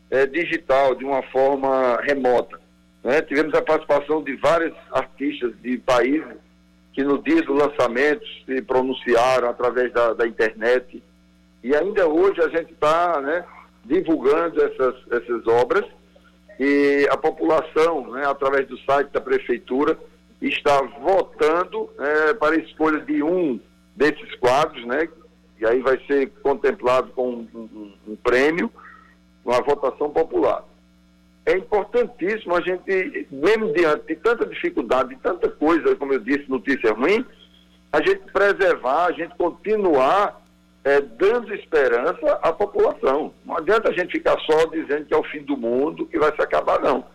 eh, 0.10 0.26
digital, 0.26 0.96
de 0.96 1.04
uma 1.04 1.22
forma 1.24 2.00
remota. 2.02 2.60
Né? 3.04 3.22
Tivemos 3.22 3.54
a 3.54 3.62
participação 3.62 4.24
de 4.24 4.36
vários 4.38 4.74
artistas 4.92 5.54
de 5.62 5.78
países 5.78 6.38
que 6.94 7.04
no 7.04 7.22
dia 7.22 7.42
do 7.42 7.54
lançamento 7.54 8.24
se 8.46 8.62
pronunciaram 8.62 9.50
através 9.50 9.92
da, 9.92 10.14
da 10.14 10.26
internet. 10.26 11.04
E 11.64 11.76
ainda 11.76 12.08
hoje 12.08 12.42
a 12.42 12.48
gente 12.50 12.72
está 12.72 13.20
né, 13.20 13.44
divulgando 13.84 14.64
essas, 14.64 14.96
essas 15.12 15.46
obras 15.48 15.86
e 16.60 17.08
a 17.10 17.18
população, 17.18 18.12
né, 18.12 18.26
através 18.26 18.68
do 18.68 18.78
site 18.80 19.10
da 19.10 19.22
prefeitura, 19.22 19.98
está 20.42 20.82
votando 20.82 21.90
é, 22.00 22.34
para 22.34 22.56
a 22.56 22.60
escolha 22.60 23.00
de 23.00 23.24
um 23.24 23.60
desses 23.96 24.36
quadros, 24.36 24.86
né, 24.86 25.08
e 25.60 25.66
aí 25.66 25.82
vai 25.82 26.00
ser 26.06 26.30
contemplado 26.42 27.12
com 27.14 27.30
um, 27.30 27.48
um, 27.54 27.94
um 28.10 28.16
prêmio, 28.16 28.72
uma 29.46 29.62
votação 29.62 30.10
popular. 30.10 30.64
É 31.46 31.58
importantíssimo 31.58 32.56
a 32.56 32.62
gente, 32.62 33.28
mesmo 33.30 33.74
diante 33.74 34.08
de 34.08 34.16
tanta 34.16 34.46
dificuldade, 34.46 35.10
de 35.10 35.22
tanta 35.22 35.50
coisa, 35.50 35.96
como 35.96 36.14
eu 36.14 36.20
disse, 36.20 36.50
notícia 36.50 36.94
ruim, 36.94 37.26
a 37.92 37.98
gente 38.02 38.22
preservar, 38.32 39.06
a 39.06 39.12
gente 39.12 39.36
continuar 39.36 40.42
é, 40.84 41.00
dando 41.00 41.54
esperança 41.54 42.40
à 42.42 42.52
população. 42.52 43.34
Não 43.46 43.58
adianta 43.58 43.90
a 43.90 43.94
gente 43.94 44.12
ficar 44.12 44.38
só 44.42 44.66
dizendo 44.66 45.06
que 45.06 45.14
é 45.14 45.18
o 45.18 45.24
fim 45.24 45.42
do 45.44 45.56
mundo, 45.56 46.06
que 46.06 46.20
vai 46.20 46.34
se 46.36 46.42
acabar, 46.42 46.82
não. 46.82 47.06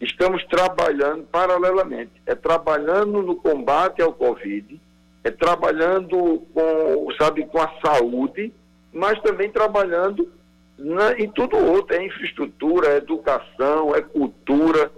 Estamos 0.00 0.44
trabalhando 0.46 1.24
paralelamente. 1.24 2.12
É 2.26 2.34
trabalhando 2.34 3.22
no 3.22 3.36
combate 3.36 4.02
ao 4.02 4.12
Covid, 4.12 4.80
é 5.24 5.30
trabalhando 5.30 6.46
com, 6.54 7.08
sabe, 7.18 7.46
com 7.46 7.58
a 7.58 7.72
saúde, 7.84 8.52
mas 8.92 9.20
também 9.22 9.50
trabalhando 9.50 10.30
na, 10.78 11.12
em 11.18 11.28
tudo 11.30 11.56
outro. 11.56 11.96
É 11.96 12.04
infraestrutura, 12.04 12.88
é 12.88 12.96
educação, 12.98 13.94
é 13.94 14.02
cultura, 14.02 14.90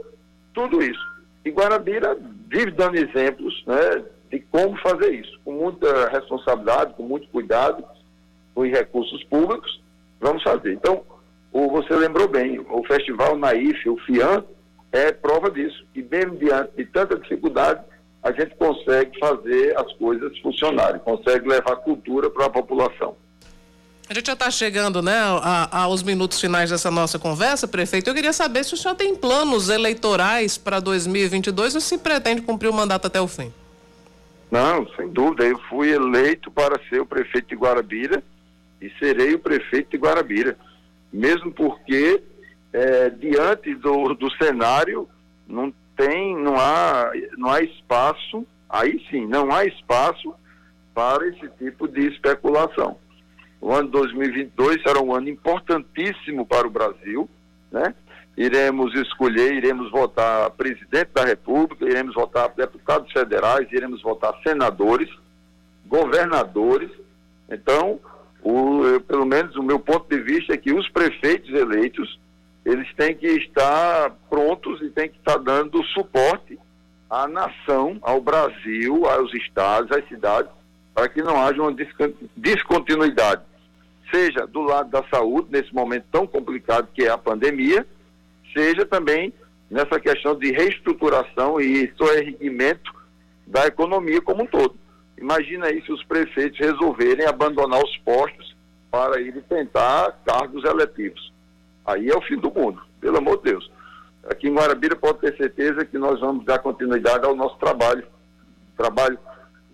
tudo 0.52 0.82
isso. 0.82 1.08
E 1.44 1.50
Guarabira 1.50 2.18
vive 2.48 2.72
dando 2.72 2.96
exemplos, 2.96 3.64
né? 3.66 4.04
De 4.30 4.38
como 4.38 4.76
fazer 4.78 5.12
isso, 5.12 5.38
com 5.44 5.52
muita 5.52 6.08
responsabilidade, 6.08 6.94
com 6.94 7.02
muito 7.02 7.28
cuidado, 7.28 7.84
com 8.54 8.62
os 8.62 8.70
recursos 8.70 9.22
públicos, 9.24 9.82
vamos 10.20 10.42
fazer. 10.42 10.72
Então, 10.72 11.02
o, 11.52 11.68
você 11.68 11.94
lembrou 11.94 12.28
bem, 12.28 12.58
o 12.58 12.84
Festival 12.84 13.36
Naif, 13.36 13.88
o 13.88 13.98
FIAN, 13.98 14.44
é 14.92 15.12
prova 15.12 15.50
disso. 15.50 15.84
E 15.94 16.02
mesmo 16.02 16.36
diante 16.36 16.76
de 16.76 16.84
tanta 16.86 17.18
dificuldade, 17.18 17.80
a 18.22 18.30
gente 18.32 18.54
consegue 18.56 19.18
fazer 19.18 19.76
as 19.76 19.92
coisas 19.94 20.38
funcionarem, 20.38 21.00
consegue 21.00 21.48
levar 21.48 21.76
cultura 21.76 22.30
para 22.30 22.46
a 22.46 22.50
população. 22.50 23.16
A 24.08 24.14
gente 24.14 24.26
já 24.26 24.32
está 24.32 24.50
chegando, 24.50 25.00
né, 25.00 25.16
a, 25.16 25.84
aos 25.84 26.02
minutos 26.02 26.40
finais 26.40 26.70
dessa 26.70 26.90
nossa 26.90 27.18
conversa, 27.18 27.68
prefeito. 27.68 28.10
Eu 28.10 28.14
queria 28.14 28.32
saber 28.32 28.64
se 28.64 28.74
o 28.74 28.76
senhor 28.76 28.96
tem 28.96 29.14
planos 29.14 29.68
eleitorais 29.68 30.58
para 30.58 30.80
2022 30.80 31.76
ou 31.76 31.80
se 31.80 31.96
pretende 31.96 32.42
cumprir 32.42 32.68
o 32.68 32.72
mandato 32.72 33.06
até 33.06 33.20
o 33.20 33.28
fim. 33.28 33.52
Não, 34.50 34.86
sem 34.96 35.08
dúvida. 35.08 35.44
Eu 35.46 35.58
fui 35.68 35.90
eleito 35.90 36.50
para 36.50 36.80
ser 36.88 37.00
o 37.00 37.06
prefeito 37.06 37.48
de 37.48 37.54
Guarabira 37.54 38.22
e 38.80 38.90
serei 38.98 39.34
o 39.34 39.38
prefeito 39.38 39.90
de 39.90 39.98
Guarabira. 39.98 40.56
Mesmo 41.12 41.52
porque, 41.52 42.22
é, 42.72 43.10
diante 43.10 43.74
do, 43.74 44.14
do 44.14 44.30
cenário, 44.36 45.08
não 45.46 45.72
tem, 45.96 46.36
não 46.36 46.58
há, 46.58 47.12
não 47.36 47.50
há 47.50 47.60
espaço, 47.60 48.46
aí 48.68 49.04
sim, 49.10 49.26
não 49.26 49.52
há 49.52 49.64
espaço 49.64 50.34
para 50.94 51.26
esse 51.28 51.48
tipo 51.58 51.86
de 51.86 52.08
especulação. 52.08 52.96
O 53.60 53.72
ano 53.72 53.88
2022 53.88 54.82
será 54.82 55.00
um 55.00 55.14
ano 55.14 55.28
importantíssimo 55.28 56.46
para 56.46 56.66
o 56.66 56.70
Brasil, 56.70 57.28
né? 57.70 57.94
Iremos 58.40 58.94
escolher, 58.94 59.52
iremos 59.52 59.90
votar 59.90 60.50
presidente 60.52 61.10
da 61.12 61.26
República, 61.26 61.84
iremos 61.84 62.14
votar 62.14 62.48
deputados 62.56 63.12
federais, 63.12 63.70
iremos 63.70 64.00
votar 64.00 64.34
senadores, 64.42 65.10
governadores. 65.84 66.90
Então, 67.50 68.00
o, 68.42 68.98
pelo 69.06 69.26
menos 69.26 69.54
o 69.56 69.62
meu 69.62 69.78
ponto 69.78 70.08
de 70.08 70.22
vista 70.22 70.54
é 70.54 70.56
que 70.56 70.72
os 70.72 70.88
prefeitos 70.88 71.50
eleitos, 71.50 72.18
eles 72.64 72.90
têm 72.94 73.14
que 73.14 73.26
estar 73.26 74.16
prontos 74.30 74.80
e 74.80 74.88
têm 74.88 75.10
que 75.10 75.18
estar 75.18 75.36
dando 75.36 75.84
suporte 75.88 76.58
à 77.10 77.28
nação, 77.28 77.98
ao 78.00 78.22
Brasil, 78.22 79.04
aos 79.04 79.34
estados, 79.34 79.94
às 79.94 80.08
cidades, 80.08 80.50
para 80.94 81.10
que 81.10 81.20
não 81.20 81.38
haja 81.38 81.60
uma 81.60 81.76
descontinuidade, 82.34 83.42
seja 84.10 84.46
do 84.46 84.62
lado 84.62 84.88
da 84.88 85.04
saúde, 85.10 85.48
nesse 85.50 85.74
momento 85.74 86.06
tão 86.10 86.26
complicado 86.26 86.88
que 86.94 87.02
é 87.02 87.10
a 87.10 87.18
pandemia, 87.18 87.86
seja 88.52 88.84
também 88.86 89.32
nessa 89.70 90.00
questão 90.00 90.34
de 90.36 90.50
reestruturação 90.50 91.60
e 91.60 91.92
soerguimento 91.96 92.92
da 93.46 93.66
economia 93.66 94.20
como 94.20 94.42
um 94.42 94.46
todo. 94.46 94.76
Imagina 95.18 95.66
aí 95.66 95.82
se 95.82 95.92
os 95.92 96.02
prefeitos 96.04 96.58
resolverem 96.58 97.26
abandonar 97.26 97.82
os 97.82 97.96
postos 97.98 98.56
para 98.90 99.20
ir 99.20 99.32
tentar 99.48 100.18
cargos 100.24 100.64
eletivos. 100.64 101.32
Aí 101.86 102.08
é 102.08 102.16
o 102.16 102.22
fim 102.22 102.36
do 102.36 102.50
mundo, 102.50 102.80
pelo 103.00 103.18
amor 103.18 103.38
de 103.38 103.50
Deus. 103.50 103.70
Aqui 104.24 104.48
em 104.48 104.54
Guarabira 104.54 104.96
pode 104.96 105.18
ter 105.18 105.36
certeza 105.36 105.84
que 105.84 105.98
nós 105.98 106.20
vamos 106.20 106.44
dar 106.44 106.58
continuidade 106.58 107.24
ao 107.24 107.34
nosso 107.34 107.56
trabalho. 107.58 108.04
Trabalho 108.76 109.18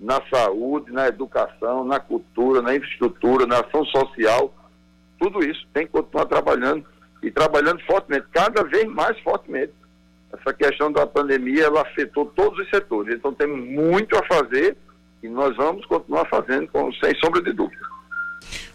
na 0.00 0.20
saúde, 0.30 0.92
na 0.92 1.08
educação, 1.08 1.84
na 1.84 1.98
cultura, 1.98 2.60
na 2.60 2.74
infraestrutura, 2.74 3.46
na 3.46 3.60
ação 3.60 3.84
social. 3.86 4.54
Tudo 5.18 5.44
isso 5.44 5.66
tem 5.72 5.86
que 5.86 5.92
continuar 5.92 6.26
trabalhando 6.26 6.84
e 7.26 7.30
trabalhando 7.32 7.80
fortemente, 7.80 8.24
cada 8.32 8.62
vez 8.62 8.86
mais 8.86 9.18
fortemente. 9.18 9.72
Essa 10.32 10.54
questão 10.54 10.92
da 10.92 11.04
pandemia, 11.04 11.64
ela 11.64 11.82
afetou 11.82 12.26
todos 12.26 12.56
os 12.60 12.70
setores. 12.70 13.16
Então, 13.16 13.34
temos 13.34 13.58
muito 13.68 14.16
a 14.16 14.24
fazer 14.26 14.76
e 15.20 15.28
nós 15.28 15.56
vamos 15.56 15.84
continuar 15.86 16.24
fazendo, 16.26 16.68
com, 16.68 16.92
sem 16.92 17.12
sombra 17.16 17.42
de 17.42 17.52
dúvida. 17.52 17.84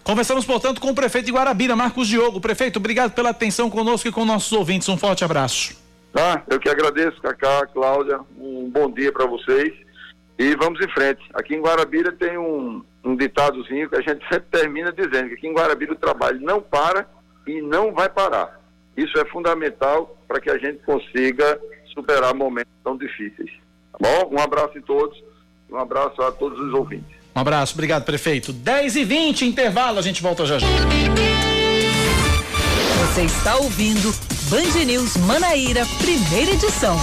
Conversamos, 0.03 0.43
portanto, 0.43 0.81
com 0.81 0.89
o 0.89 0.95
prefeito 0.95 1.27
de 1.27 1.31
Guarabira, 1.31 1.77
Marcos 1.77 2.09
Diogo. 2.09 2.41
Prefeito, 2.41 2.77
obrigado 2.77 3.13
pela 3.13 3.29
atenção 3.29 3.69
conosco 3.69 4.09
e 4.09 4.11
com 4.11 4.25
nossos 4.25 4.51
ouvintes. 4.51 4.89
Um 4.89 4.97
forte 4.97 5.23
abraço. 5.23 5.79
Tá, 6.11 6.43
eu 6.49 6.59
que 6.59 6.67
agradeço, 6.67 7.21
Cacá, 7.21 7.65
Cláudia. 7.67 8.19
Um 8.37 8.69
bom 8.69 8.91
dia 8.91 9.13
para 9.13 9.25
vocês. 9.25 9.73
E 10.37 10.55
vamos 10.57 10.81
em 10.81 10.91
frente. 10.91 11.21
Aqui 11.33 11.55
em 11.55 11.61
Guarabira 11.61 12.11
tem 12.11 12.37
um, 12.37 12.83
um 13.01 13.15
ditadozinho 13.15 13.89
que 13.89 13.95
a 13.95 14.01
gente 14.01 14.21
sempre 14.27 14.47
termina 14.51 14.91
dizendo 14.91 15.29
que 15.29 15.35
aqui 15.35 15.47
em 15.47 15.53
Guarabira 15.53 15.93
o 15.93 15.97
trabalho 15.97 16.41
não 16.41 16.61
para 16.61 17.07
e 17.47 17.61
não 17.61 17.93
vai 17.93 18.09
parar. 18.09 18.59
Isso 18.95 19.17
é 19.19 19.25
fundamental 19.25 20.17
para 20.27 20.39
que 20.39 20.49
a 20.49 20.57
gente 20.57 20.79
consiga 20.83 21.59
superar 21.93 22.33
momentos 22.33 22.73
tão 22.83 22.97
difíceis. 22.97 23.51
Tá 23.91 23.97
bom? 23.99 24.35
Um 24.35 24.39
abraço 24.39 24.77
a 24.77 24.81
todos, 24.81 25.21
um 25.69 25.77
abraço 25.77 26.21
a 26.21 26.31
todos 26.31 26.59
os 26.59 26.73
ouvintes. 26.73 27.21
Um 27.35 27.39
abraço, 27.39 27.73
obrigado, 27.73 28.03
prefeito. 28.03 28.51
10 28.51 28.95
e 28.97 29.05
20 29.05 29.45
intervalo, 29.45 29.99
a 29.99 30.01
gente 30.01 30.21
volta 30.21 30.45
já 30.45 30.59
já. 30.59 30.67
Você 33.07 33.23
está 33.23 33.55
ouvindo 33.57 34.13
Band 34.49 34.85
News 34.85 35.17
Manaíra, 35.17 35.85
primeira 35.99 36.51
edição. 36.51 36.97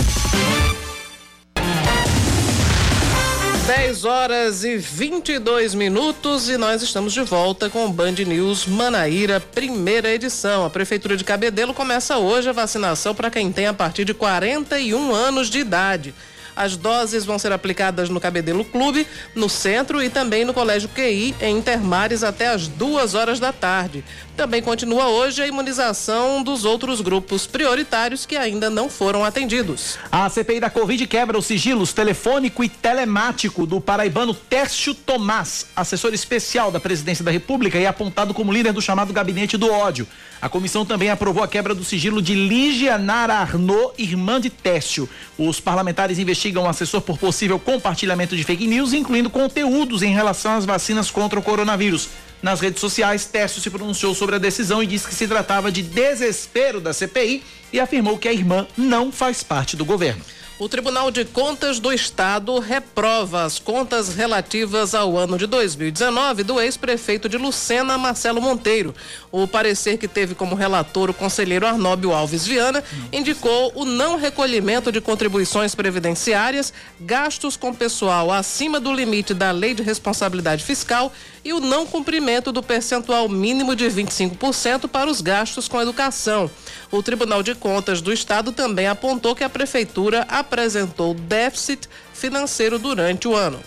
10 3.68 4.06
horas 4.06 4.64
e 4.64 4.78
22 4.78 5.74
minutos 5.74 6.48
e 6.48 6.56
nós 6.56 6.80
estamos 6.80 7.12
de 7.12 7.20
volta 7.20 7.68
com 7.68 7.84
o 7.84 7.92
Band 7.92 8.12
News 8.12 8.64
Manaíra, 8.64 9.40
primeira 9.40 10.08
edição. 10.08 10.64
A 10.64 10.70
Prefeitura 10.70 11.18
de 11.18 11.22
Cabedelo 11.22 11.74
começa 11.74 12.16
hoje 12.16 12.48
a 12.48 12.52
vacinação 12.52 13.14
para 13.14 13.30
quem 13.30 13.52
tem 13.52 13.66
a 13.66 13.74
partir 13.74 14.06
de 14.06 14.14
41 14.14 15.14
anos 15.14 15.50
de 15.50 15.58
idade. 15.58 16.14
As 16.56 16.78
doses 16.78 17.26
vão 17.26 17.38
ser 17.38 17.52
aplicadas 17.52 18.08
no 18.08 18.18
Cabedelo 18.18 18.64
Clube, 18.64 19.06
no 19.34 19.50
centro 19.50 20.02
e 20.02 20.08
também 20.08 20.46
no 20.46 20.54
Colégio 20.54 20.88
QI, 20.88 21.34
em 21.38 21.58
Intermares, 21.58 22.24
até 22.24 22.48
as 22.48 22.66
duas 22.68 23.14
horas 23.14 23.38
da 23.38 23.52
tarde. 23.52 24.02
Também 24.38 24.62
continua 24.62 25.08
hoje 25.08 25.42
a 25.42 25.48
imunização 25.48 26.44
dos 26.44 26.64
outros 26.64 27.00
grupos 27.00 27.44
prioritários 27.44 28.24
que 28.24 28.36
ainda 28.36 28.70
não 28.70 28.88
foram 28.88 29.24
atendidos. 29.24 29.98
A 30.12 30.30
CPI 30.30 30.60
da 30.60 30.70
Covid 30.70 31.04
quebra 31.08 31.36
os 31.36 31.44
sigilos 31.44 31.92
telefônico 31.92 32.62
e 32.62 32.68
telemático 32.68 33.66
do 33.66 33.80
paraibano 33.80 34.32
Tércio 34.32 34.94
Tomás, 34.94 35.66
assessor 35.74 36.14
especial 36.14 36.70
da 36.70 36.78
Presidência 36.78 37.24
da 37.24 37.32
República 37.32 37.80
e 37.80 37.86
apontado 37.86 38.32
como 38.32 38.52
líder 38.52 38.72
do 38.72 38.80
chamado 38.80 39.12
Gabinete 39.12 39.56
do 39.56 39.72
Ódio. 39.72 40.06
A 40.40 40.48
comissão 40.48 40.86
também 40.86 41.10
aprovou 41.10 41.42
a 41.42 41.48
quebra 41.48 41.74
do 41.74 41.82
sigilo 41.82 42.22
de 42.22 42.36
Lígia 42.36 42.96
Nara 42.96 43.34
Arnaud, 43.34 43.92
irmã 43.98 44.40
de 44.40 44.50
Técio. 44.50 45.08
Os 45.36 45.58
parlamentares 45.58 46.16
investigam 46.16 46.62
o 46.62 46.68
assessor 46.68 47.00
por 47.00 47.18
possível 47.18 47.58
compartilhamento 47.58 48.36
de 48.36 48.44
fake 48.44 48.68
news, 48.68 48.92
incluindo 48.92 49.30
conteúdos 49.30 50.00
em 50.00 50.14
relação 50.14 50.54
às 50.54 50.64
vacinas 50.64 51.10
contra 51.10 51.40
o 51.40 51.42
coronavírus. 51.42 52.08
Nas 52.42 52.60
redes 52.60 52.80
sociais, 52.80 53.24
Técio 53.24 53.60
se 53.60 53.68
pronunciou 53.68 54.14
sobre 54.14 54.36
a 54.36 54.38
decisão 54.38 54.82
e 54.82 54.86
disse 54.86 55.08
que 55.08 55.14
se 55.14 55.26
tratava 55.26 55.72
de 55.72 55.82
desespero 55.82 56.80
da 56.80 56.92
CPI 56.92 57.42
e 57.72 57.80
afirmou 57.80 58.16
que 58.16 58.28
a 58.28 58.32
irmã 58.32 58.66
não 58.76 59.10
faz 59.10 59.42
parte 59.42 59.76
do 59.76 59.84
governo. 59.84 60.22
O 60.60 60.68
Tribunal 60.68 61.08
de 61.12 61.24
Contas 61.24 61.78
do 61.78 61.92
Estado 61.92 62.58
reprova 62.58 63.44
as 63.44 63.60
contas 63.60 64.12
relativas 64.12 64.92
ao 64.92 65.16
ano 65.16 65.38
de 65.38 65.46
2019 65.46 66.42
do 66.42 66.60
ex-prefeito 66.60 67.28
de 67.28 67.38
Lucena, 67.38 67.96
Marcelo 67.96 68.42
Monteiro. 68.42 68.92
O 69.30 69.46
parecer 69.46 69.98
que 69.98 70.08
teve 70.08 70.34
como 70.34 70.56
relator 70.56 71.10
o 71.10 71.14
conselheiro 71.14 71.64
Arnóbio 71.64 72.12
Alves 72.12 72.44
Viana 72.44 72.82
indicou 73.12 73.70
o 73.76 73.84
não 73.84 74.16
recolhimento 74.16 74.90
de 74.90 75.00
contribuições 75.00 75.76
previdenciárias, 75.76 76.72
gastos 76.98 77.56
com 77.56 77.72
pessoal 77.72 78.32
acima 78.32 78.80
do 78.80 78.92
limite 78.92 79.32
da 79.32 79.52
Lei 79.52 79.74
de 79.74 79.84
Responsabilidade 79.84 80.64
Fiscal 80.64 81.12
e 81.44 81.52
o 81.52 81.60
não 81.60 81.86
cumprimento 81.86 82.50
do 82.50 82.64
percentual 82.64 83.28
mínimo 83.28 83.76
de 83.76 83.86
25% 83.86 84.88
para 84.88 85.08
os 85.08 85.20
gastos 85.20 85.68
com 85.68 85.80
educação. 85.80 86.50
O 86.90 87.02
Tribunal 87.02 87.42
de 87.42 87.54
Contas 87.54 88.00
do 88.00 88.12
Estado 88.12 88.50
também 88.50 88.88
apontou 88.88 89.36
que 89.36 89.44
a 89.44 89.48
Prefeitura 89.48 90.26
apresentou 90.48 91.12
déficit 91.12 91.88
financeiro 92.14 92.78
durante 92.78 93.28
o 93.28 93.36
ano. 93.36 93.60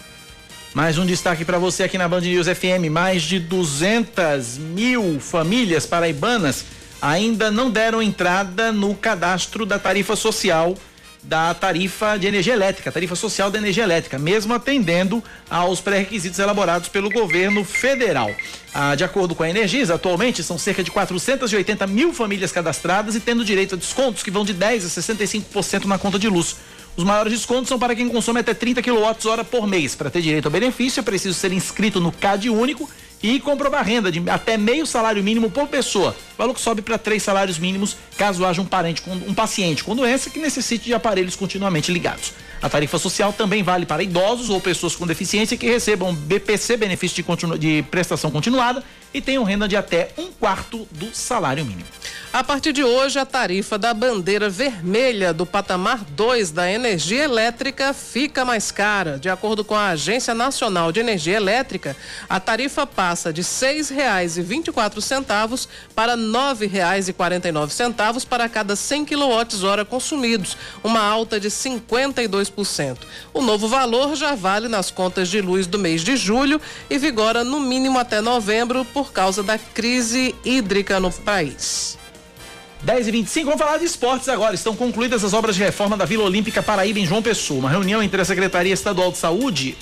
Mais 0.74 0.98
um 0.98 1.06
destaque 1.06 1.46
para 1.46 1.60
você 1.60 1.84
aqui 1.84 1.98
na 1.98 2.08
Band 2.08 2.22
News 2.22 2.48
FM: 2.48 2.90
mais 2.90 3.22
de 3.22 3.40
200 3.40 4.58
mil 4.58 5.20
famílias 5.20 5.86
paraibanas 5.86 6.66
ainda 7.00 7.52
não 7.52 7.70
deram 7.70 8.02
entrada 8.02 8.72
no 8.72 8.96
cadastro 8.96 9.66
da 9.66 9.78
tarifa 9.78 10.16
social 10.16 10.76
da 11.24 11.54
tarifa 11.54 12.18
de 12.18 12.28
energia 12.28 12.54
elétrica, 12.54 12.92
tarifa 12.92 13.16
social 13.16 13.52
da 13.52 13.58
energia 13.58 13.84
elétrica, 13.84 14.18
mesmo 14.18 14.54
atendendo 14.54 15.24
aos 15.50 15.80
pré-requisitos 15.80 16.40
elaborados 16.40 16.88
pelo 16.90 17.10
governo 17.10 17.64
federal. 17.64 18.32
Ah, 18.74 18.96
de 18.96 19.04
acordo 19.04 19.36
com 19.36 19.44
a 19.44 19.50
Energisa, 19.50 19.96
atualmente 19.96 20.42
são 20.44 20.58
cerca 20.58 20.84
de 20.84 20.90
480 20.90 21.86
mil 21.88 22.14
famílias 22.14 22.52
cadastradas 22.52 23.16
e 23.16 23.20
tendo 23.20 23.46
direito 23.46 23.76
a 23.76 23.78
descontos 23.78 24.24
que 24.24 24.32
vão 24.32 24.44
de 24.44 24.54
10 24.54 24.86
a 24.86 25.02
65% 25.02 25.86
na 25.86 25.98
conta 25.98 26.18
de 26.18 26.28
luz. 26.28 26.56
Os 26.96 27.04
maiores 27.04 27.32
descontos 27.32 27.70
são 27.70 27.80
para 27.80 27.96
quem 27.96 28.10
consome 28.10 28.42
até 28.42 28.54
30 28.54 28.82
kWh 28.82 29.44
por 29.50 29.66
mês. 29.66 29.96
Para 29.96 30.10
ter 30.10 30.22
direito 30.22 30.48
ao 30.48 30.52
benefício, 30.52 31.00
é 31.00 31.04
preciso 31.04 31.34
ser 31.34 31.54
inscrito 31.54 32.02
no 32.02 32.12
CAD 32.12 32.50
único 32.50 32.90
e 33.24 33.40
comprovar 33.40 33.86
renda 33.86 34.12
de 34.12 34.28
até 34.30 34.58
meio 34.58 34.86
salário 34.86 35.24
mínimo 35.24 35.50
por 35.52 35.68
pessoa. 35.68 36.16
Valor 36.38 36.54
que 36.54 36.62
sobe 36.62 36.82
para 36.82 36.98
três 36.98 37.22
salários 37.22 37.60
mínimos 37.60 37.96
caso 38.18 38.46
haja 38.46 38.62
um 38.62 38.66
parente 38.66 39.02
com 39.02 39.12
um 39.12 39.34
paciente 39.34 39.84
com 39.84 39.96
doença 39.96 40.30
que 40.30 40.40
necessite 40.40 40.86
de 40.86 40.94
aparelhos 40.94 41.36
continuamente 41.36 41.92
ligados. 41.92 42.34
A 42.62 42.70
tarifa 42.70 43.00
social 43.00 43.34
também 43.34 43.64
vale 43.64 43.88
para 43.88 44.04
idosos 44.04 44.50
ou 44.50 44.62
pessoas 44.62 44.96
com 44.96 45.08
deficiência 45.08 45.58
que 45.58 45.66
recebam 45.66 46.14
BPC, 46.14 46.78
benefício 46.78 47.16
de, 47.16 47.24
continu, 47.24 47.58
de 47.58 47.84
prestação 47.90 48.30
continuada, 48.30 48.84
e 49.14 49.20
tenham 49.20 49.44
renda 49.44 49.68
de 49.68 49.76
até 49.76 50.12
um 50.18 50.28
quarto 50.32 50.88
do 50.92 51.14
salário 51.14 51.66
mínimo. 51.66 51.88
A 52.32 52.44
partir 52.44 52.72
de 52.72 52.82
hoje, 52.82 53.20
a 53.20 53.26
tarifa 53.26 53.78
da 53.78 53.94
bandeira 53.94 54.50
vermelha 54.50 55.34
do 55.34 55.46
patamar 55.46 56.06
2 56.12 56.52
da 56.52 56.72
energia 56.72 57.26
elétrica 57.26 57.94
fica 57.94 58.46
mais 58.46 58.72
cara. 58.72 59.20
De 59.20 59.28
acordo 59.28 59.66
com 59.66 59.76
a 59.76 59.90
Agência 59.90 60.34
Nacional 60.34 60.94
de 60.94 61.02
Energia 61.02 61.36
Elétrica, 61.36 61.98
a 62.30 62.40
tarifa 62.40 62.88
passa 62.88 63.11
de 63.34 63.42
R$ 63.42 63.48
6,24 63.48 65.68
para 65.94 66.16
R$ 66.16 66.22
9,49 66.22 68.26
para 68.26 68.50
cada 68.50 68.76
100 68.76 69.06
kWh 69.06 69.86
consumidos, 69.90 70.58
uma 70.84 71.02
alta 71.02 71.40
de 71.40 71.50
52%. 71.50 72.98
O 73.34 73.42
novo 73.42 73.68
valor 73.68 74.16
já 74.16 74.36
vale 74.36 74.68
nas 74.68 74.90
contas 74.90 75.30
de 75.30 75.42
luz 75.42 75.68
do 75.68 75.78
mês 75.78 76.04
de 76.04 76.16
julho 76.16 76.60
e 76.90 76.98
vigora 76.98 77.44
no 77.44 77.60
mínimo 77.60 78.00
até 78.00 78.22
novembro 78.22 78.86
por 78.86 79.12
causa 79.12 79.44
da 79.44 79.58
crise 79.58 80.34
hídrica 80.46 81.00
no 81.00 81.12
país. 81.12 82.00
10 82.84 83.08
e 83.08 83.12
25 83.12 83.46
vamos 83.46 83.62
falar 83.62 83.78
de 83.78 83.86
esportes 83.86 84.28
agora. 84.28 84.56
Estão 84.56 84.76
concluídas 84.76 85.24
as 85.24 85.34
obras 85.34 85.56
de 85.56 85.62
reforma 85.62 85.96
da 85.96 86.06
Vila 86.06 86.24
Olímpica 86.24 86.64
Paraíba 86.64 87.00
em 87.00 87.06
João 87.06 87.22
Pessoa. 87.22 87.60
Uma 87.60 87.70
reunião 87.70 88.02
entre 88.02 88.22
a 88.22 88.26
Secretaria 88.26 88.74
Estadual 88.74 89.12
de 89.12 89.20
Saúde 89.20 89.78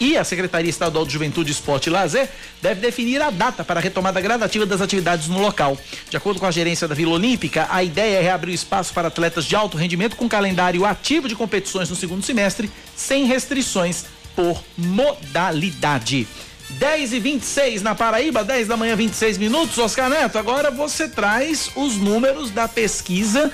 e 0.00 0.16
a 0.16 0.24
Secretaria 0.24 0.70
Estadual 0.70 1.04
de 1.04 1.12
Juventude, 1.12 1.52
Esporte 1.52 1.88
e 1.88 1.90
Lazer 1.90 2.28
deve 2.62 2.80
definir 2.80 3.20
a 3.22 3.30
data 3.30 3.64
para 3.64 3.80
a 3.80 3.82
retomada 3.82 4.20
gradativa 4.20 4.64
das 4.64 4.80
atividades 4.80 5.28
no 5.28 5.40
local. 5.40 5.76
De 6.08 6.16
acordo 6.16 6.40
com 6.40 6.46
a 6.46 6.50
gerência 6.50 6.86
da 6.86 6.94
Vila 6.94 7.12
Olímpica, 7.12 7.66
a 7.70 7.82
ideia 7.82 8.18
é 8.18 8.22
reabrir 8.22 8.52
o 8.52 8.54
espaço 8.54 8.92
para 8.92 9.08
atletas 9.08 9.44
de 9.44 9.56
alto 9.56 9.76
rendimento 9.76 10.16
com 10.16 10.28
calendário 10.28 10.84
ativo 10.84 11.28
de 11.28 11.34
competições 11.34 11.90
no 11.90 11.96
segundo 11.96 12.22
semestre, 12.22 12.70
sem 12.96 13.26
restrições 13.26 14.06
por 14.34 14.62
modalidade. 14.76 16.28
10 16.70 17.14
e 17.14 17.20
26 17.20 17.82
na 17.82 17.94
Paraíba, 17.94 18.44
10 18.44 18.68
da 18.68 18.76
manhã, 18.76 18.94
26 18.94 19.38
minutos. 19.38 19.78
Oscar 19.78 20.10
Neto, 20.10 20.38
agora 20.38 20.70
você 20.70 21.08
traz 21.08 21.70
os 21.74 21.96
números 21.96 22.50
da 22.50 22.68
pesquisa 22.68 23.50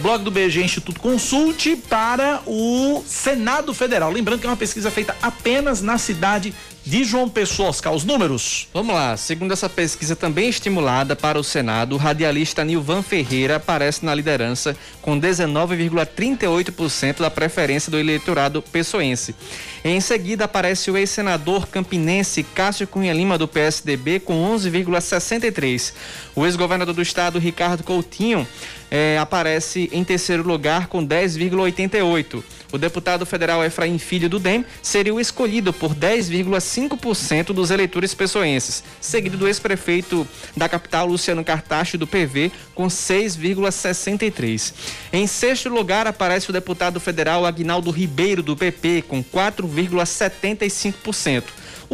blog 0.00 0.22
do 0.22 0.30
BG 0.30 0.62
Instituto 0.62 1.00
Consulte 1.00 1.76
para 1.76 2.42
o 2.46 3.02
Senado 3.06 3.72
Federal. 3.72 4.10
Lembrando 4.10 4.40
que 4.40 4.46
é 4.46 4.50
uma 4.50 4.56
pesquisa 4.56 4.90
feita 4.90 5.16
apenas 5.22 5.80
na 5.80 5.98
cidade 5.98 6.54
de 6.84 7.02
João 7.02 7.28
Pessoa, 7.28 7.70
Oscar, 7.70 7.94
os 7.94 8.04
números. 8.04 8.68
Vamos 8.72 8.94
lá, 8.94 9.16
segundo 9.16 9.52
essa 9.52 9.68
pesquisa 9.70 10.14
também 10.14 10.50
estimulada 10.50 11.16
para 11.16 11.38
o 11.38 11.44
Senado, 11.44 11.94
o 11.94 11.98
radialista 11.98 12.62
Nilvan 12.62 13.02
Ferreira 13.02 13.56
aparece 13.56 14.04
na 14.04 14.14
liderança 14.14 14.76
com 15.00 15.18
19,38% 15.18 17.20
da 17.20 17.30
preferência 17.30 17.90
do 17.90 17.98
eleitorado 17.98 18.60
pessoense. 18.60 19.34
Em 19.82 19.98
seguida 20.00 20.44
aparece 20.44 20.90
o 20.90 20.96
ex-senador 20.96 21.66
campinense 21.68 22.42
Cássio 22.42 22.86
Cunha 22.86 23.14
Lima 23.14 23.38
do 23.38 23.48
PSDB 23.48 24.20
com 24.20 24.54
11,63%. 24.54 25.94
O 26.36 26.44
ex-governador 26.44 26.94
do 26.94 27.00
estado 27.00 27.38
Ricardo 27.38 27.82
Coutinho 27.82 28.46
eh, 28.90 29.16
aparece 29.18 29.88
em 29.92 30.04
terceiro 30.04 30.42
lugar 30.42 30.88
com 30.88 31.06
10,88%. 31.06 32.42
O 32.72 32.78
deputado 32.78 33.24
federal 33.24 33.64
Efraim 33.64 33.96
Filho 33.98 34.28
do 34.28 34.40
DEM 34.40 34.66
seria 34.82 35.14
o 35.14 35.20
escolhido 35.20 35.72
por 35.72 35.94
10,5% 35.94 37.52
dos 37.52 37.70
eleitores 37.70 38.12
pessoenses, 38.14 38.82
seguido 39.00 39.36
do 39.36 39.46
ex-prefeito 39.46 40.26
da 40.56 40.68
capital 40.68 41.06
Luciano 41.06 41.44
Cartacho 41.44 41.96
do 41.96 42.04
PV 42.04 42.50
com 42.74 42.88
6,63%. 42.88 44.72
Em 45.12 45.28
sexto 45.28 45.68
lugar 45.68 46.08
aparece 46.08 46.50
o 46.50 46.52
deputado 46.52 46.98
federal 46.98 47.46
Agnaldo 47.46 47.92
Ribeiro 47.92 48.42
do 48.42 48.56
PP 48.56 49.04
com 49.06 49.22
4,75%. 49.22 51.44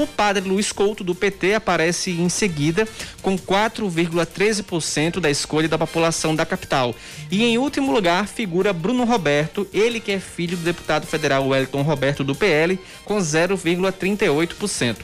O 0.00 0.06
padre 0.06 0.48
Luiz 0.48 0.72
Couto, 0.72 1.04
do 1.04 1.14
PT, 1.14 1.52
aparece 1.52 2.10
em 2.10 2.30
seguida 2.30 2.88
com 3.20 3.36
4,13% 3.36 5.20
da 5.20 5.28
escolha 5.30 5.68
da 5.68 5.76
população 5.76 6.34
da 6.34 6.46
capital. 6.46 6.94
E 7.30 7.44
em 7.44 7.58
último 7.58 7.92
lugar 7.92 8.26
figura 8.26 8.72
Bruno 8.72 9.04
Roberto, 9.04 9.68
ele 9.74 10.00
que 10.00 10.12
é 10.12 10.18
filho 10.18 10.56
do 10.56 10.62
deputado 10.62 11.06
federal 11.06 11.46
Wellington 11.46 11.82
Roberto, 11.82 12.24
do 12.24 12.34
PL, 12.34 12.80
com 13.04 13.18
0,38%. 13.18 14.96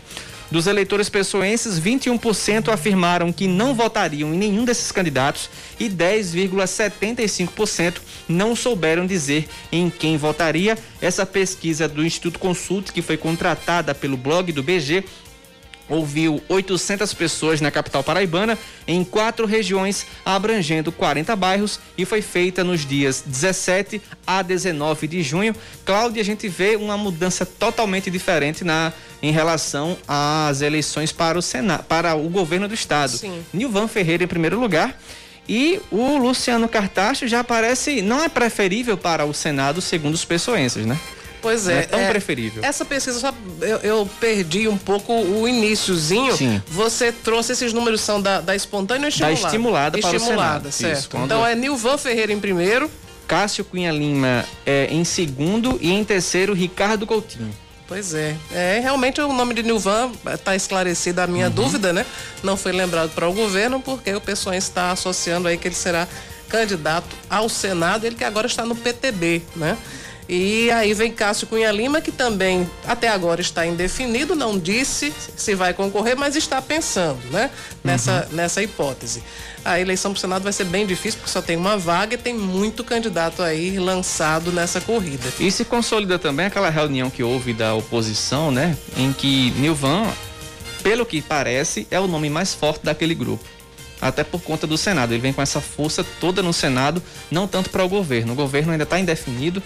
Dos 0.51 0.67
eleitores 0.69 1.09
pessoenses, 1.09 1.81
21% 1.81 2.73
afirmaram 2.73 3.33
que 3.33 3.49
não 3.49 3.75
votariam 3.75 4.33
em 4.33 4.39
nenhum 4.39 4.65
desses 4.65 4.93
candidatos 4.93 5.51
e 5.79 5.91
10,75% 5.91 7.97
não 8.29 8.55
souberam 8.55 9.07
dizer 9.07 9.49
em 9.73 9.91
quem 9.91 10.17
votaria. 10.17 10.79
Essa 11.01 11.27
pesquisa 11.27 11.89
do 11.89 12.05
Instituto 12.05 12.39
Consulte, 12.39 12.93
que 12.93 13.03
foi 13.03 13.17
contratada 13.17 13.93
pelo 13.95 14.17
blog 14.17 14.53
do 14.53 14.63
BG, 14.63 15.03
ouviu 15.89 16.43
800 16.49 17.13
pessoas 17.15 17.61
na 17.61 17.71
capital 17.71 18.03
paraibana, 18.03 18.59
em 18.87 19.05
quatro 19.05 19.47
regiões, 19.47 20.07
abrangendo 20.25 20.91
40 20.91 21.35
bairros, 21.37 21.81
e 21.97 22.05
foi 22.05 22.23
feita 22.23 22.65
nos 22.65 22.85
dias 22.85 23.23
17 23.27 24.01
a 24.27 24.43
19 24.43 25.07
de 25.07 25.23
junho. 25.23 25.55
Cláudia, 25.85 26.23
a 26.23 26.25
gente 26.25 26.49
vê 26.49 26.77
uma 26.77 26.97
mudança 26.97 27.45
totalmente 27.45 28.11
diferente 28.11 28.65
na 28.65 28.93
em 29.23 29.33
relação 29.33 29.97
às 30.07 30.61
eleições 30.61 31.11
para 31.11 31.39
o 31.39 31.43
Senado, 31.43 31.85
para 31.85 32.15
o 32.15 32.29
governo 32.29 32.69
do 32.69 32.75
estado. 32.75 33.17
Sim. 33.17 33.43
Nilvan 33.53 33.89
Ferreira 33.89 34.25
em 34.25 34.27
primeiro 34.27 34.61
lugar. 34.61 34.99
E 35.49 35.81
o 35.91 36.19
Luciano 36.19 36.69
Cartacho 36.69 37.27
já 37.29 37.45
parece 37.45 38.03
não 38.03 38.23
é 38.23 38.29
preferível 38.29 38.97
para 38.97 39.25
o 39.25 39.33
Senado 39.33 39.81
segundo 39.81 40.15
os 40.15 40.25
pessoenses, 40.25 40.85
né? 40.85 40.99
Pois 41.47 41.67
Não 41.67 41.73
é. 41.73 41.79
é 41.79 41.83
tão 41.83 42.01
é, 42.01 42.09
preferível. 42.09 42.65
Essa 42.65 42.85
pesquisa, 42.85 43.21
só, 43.21 43.33
eu, 43.61 43.77
eu 43.79 44.11
perdi 44.21 44.67
um 44.69 44.77
pouco 44.77 45.13
o 45.13 45.47
iníciozinho. 45.49 46.37
Sim. 46.37 46.61
Você 46.69 47.13
trouxe 47.13 47.53
esses 47.53 47.73
números 47.73 48.01
são 48.01 48.21
da, 48.21 48.41
da 48.41 48.57
espontânea 48.57 49.07
ou 49.07 49.11
Da 49.11 49.31
estimulada? 49.33 49.47
estimulada 49.47 49.99
para 49.99 50.11
o 50.11 50.17
Estimulada, 50.17 50.53
Senado. 50.71 50.73
certo. 50.73 50.99
Isso, 50.99 51.11
quando- 51.11 51.25
Então 51.27 51.47
é 51.47 51.55
Nilvan 51.55 51.97
Ferreira 51.99 52.33
em 52.33 52.41
primeiro. 52.41 52.91
Cássio 53.29 53.65
Cunha 53.65 53.91
Lima 53.93 54.45
é, 54.65 54.87
em 54.91 55.05
segundo 55.05 55.79
e 55.81 55.91
em 55.93 56.05
terceiro 56.05 56.53
Ricardo 56.53 57.07
Coutinho. 57.07 57.51
Pois 57.89 58.15
é. 58.15 58.35
É, 58.53 58.81
realmente 58.83 59.21
o 59.21 59.33
nome 59.33 59.55
de 59.55 59.63
Nilvan 59.63 60.11
está 60.35 60.57
esclarecida 60.57 61.23
a 61.23 61.27
Uhum. 61.27 61.33
minha 61.33 61.49
dúvida, 61.51 61.93
né? 61.93 62.05
Não 62.43 62.57
foi 62.57 62.73
lembrado 62.73 63.11
para 63.15 63.29
o 63.29 63.33
governo, 63.33 63.81
porque 63.81 64.13
o 64.15 64.21
pessoal 64.21 64.55
está 64.57 64.91
associando 64.91 65.47
aí 65.47 65.57
que 65.57 65.69
ele 65.69 65.75
será 65.75 66.09
candidato 66.49 67.07
ao 67.31 67.49
Senado, 67.49 68.05
ele 68.05 68.15
que 68.17 68.25
agora 68.25 68.47
está 68.47 68.65
no 68.65 68.75
PTB, 68.75 69.43
né? 69.57 69.77
E 70.29 70.71
aí 70.73 70.93
vem 70.93 71.13
Cássio 71.13 71.47
Cunha 71.47 71.71
Lima, 71.71 72.01
que 72.01 72.11
também 72.11 72.69
até 72.85 73.09
agora 73.09 73.41
está 73.41 73.65
indefinido, 73.65 74.35
não 74.35 74.59
disse 74.59 75.13
se 75.37 75.55
vai 75.55 75.73
concorrer, 75.73 76.17
mas 76.17 76.35
está 76.35 76.61
pensando, 76.61 77.21
né? 77.31 77.49
Nessa, 77.85 78.27
Uhum. 78.31 78.37
nessa 78.37 78.63
hipótese. 78.63 79.23
A 79.65 79.81
eleição 79.81 80.13
para 80.13 80.19
o 80.19 80.21
Senado 80.21 80.43
vai 80.43 80.53
ser 80.53 80.65
bem 80.65 80.85
difícil, 80.87 81.19
porque 81.21 81.33
só 81.33 81.41
tem 81.43 81.57
uma 81.57 81.77
vaga 81.77 82.15
e 82.15 82.19
tem 82.19 82.35
muito 82.35 82.83
candidato 82.85 83.43
aí 83.43 83.79
lançado 83.79 84.51
nessa 84.53 84.81
corrida. 84.81 85.29
E 85.39 85.51
se 85.51 85.65
consolida 85.65 86.19
também 86.19 86.47
aquela 86.47 86.71
reunião 86.71 87.09
que 87.11 87.23
houve 87.23 87.53
da 87.53 87.75
oposição, 87.75 88.51
né? 88.51 88.77
Em 88.97 89.13
que 89.13 89.51
Nilvan, 89.53 90.07
pelo 90.83 91.07
que 91.07 91.21
parece, 91.21 91.87
é 91.91 91.99
o 91.99 92.07
nome 92.07 92.31
mais 92.31 92.53
forte 92.55 92.85
daquele 92.85 93.15
grupo. 93.15 93.45
Até 94.01 94.23
por 94.23 94.41
conta 94.43 94.67
do 94.67 94.77
Senado. 94.77 95.13
Ele 95.13 95.23
vem 95.23 95.33
com 95.33 95.41
essa 95.41 95.61
força 95.61 96.05
toda 96.21 96.43
no 96.43 96.53
Senado, 96.53 97.03
não 97.31 97.49
tanto 97.49 97.71
para 97.71 97.85
o 97.85 97.89
governo. 97.89 98.35
O 98.35 98.37
governo 98.37 98.73
ainda 98.73 98.85
está 98.85 99.01
indefinido. 99.01 99.63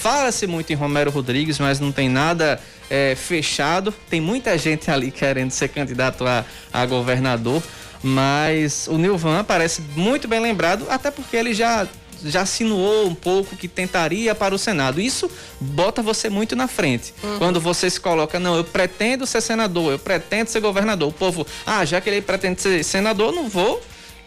Fala-se 0.00 0.46
muito 0.46 0.72
em 0.72 0.76
Romero 0.76 1.10
Rodrigues, 1.10 1.58
mas 1.58 1.80
não 1.80 1.90
tem 1.90 2.08
nada 2.08 2.60
é, 2.88 3.14
fechado. 3.14 3.92
Tem 4.08 4.20
muita 4.20 4.56
gente 4.56 4.90
ali 4.92 5.10
querendo 5.10 5.50
ser 5.50 5.68
candidato 5.68 6.26
a, 6.26 6.44
a 6.72 6.86
governador. 6.86 7.62
Mas 8.02 8.86
o 8.86 8.96
Nilvan 8.96 9.42
parece 9.42 9.82
muito 9.96 10.28
bem 10.28 10.40
lembrado, 10.40 10.86
até 10.88 11.10
porque 11.10 11.36
ele 11.36 11.52
já 11.52 11.86
já 12.24 12.44
sinuou 12.44 13.06
um 13.06 13.14
pouco 13.14 13.56
que 13.56 13.68
tentaria 13.68 14.34
para 14.34 14.54
o 14.54 14.58
Senado. 14.58 15.00
Isso 15.00 15.30
bota 15.60 16.02
você 16.02 16.28
muito 16.28 16.56
na 16.56 16.66
frente. 16.66 17.14
Uhum. 17.22 17.38
Quando 17.38 17.60
você 17.60 17.88
se 17.88 18.00
coloca, 18.00 18.40
não, 18.40 18.56
eu 18.56 18.64
pretendo 18.64 19.24
ser 19.26 19.40
senador, 19.40 19.92
eu 19.92 19.98
pretendo 19.98 20.50
ser 20.50 20.60
governador. 20.60 21.08
O 21.08 21.12
povo, 21.12 21.46
ah, 21.64 21.84
já 21.84 22.00
que 22.00 22.10
ele 22.10 22.20
pretende 22.20 22.60
ser 22.60 22.82
senador, 22.82 23.32
não 23.32 23.48
vou 23.48 23.80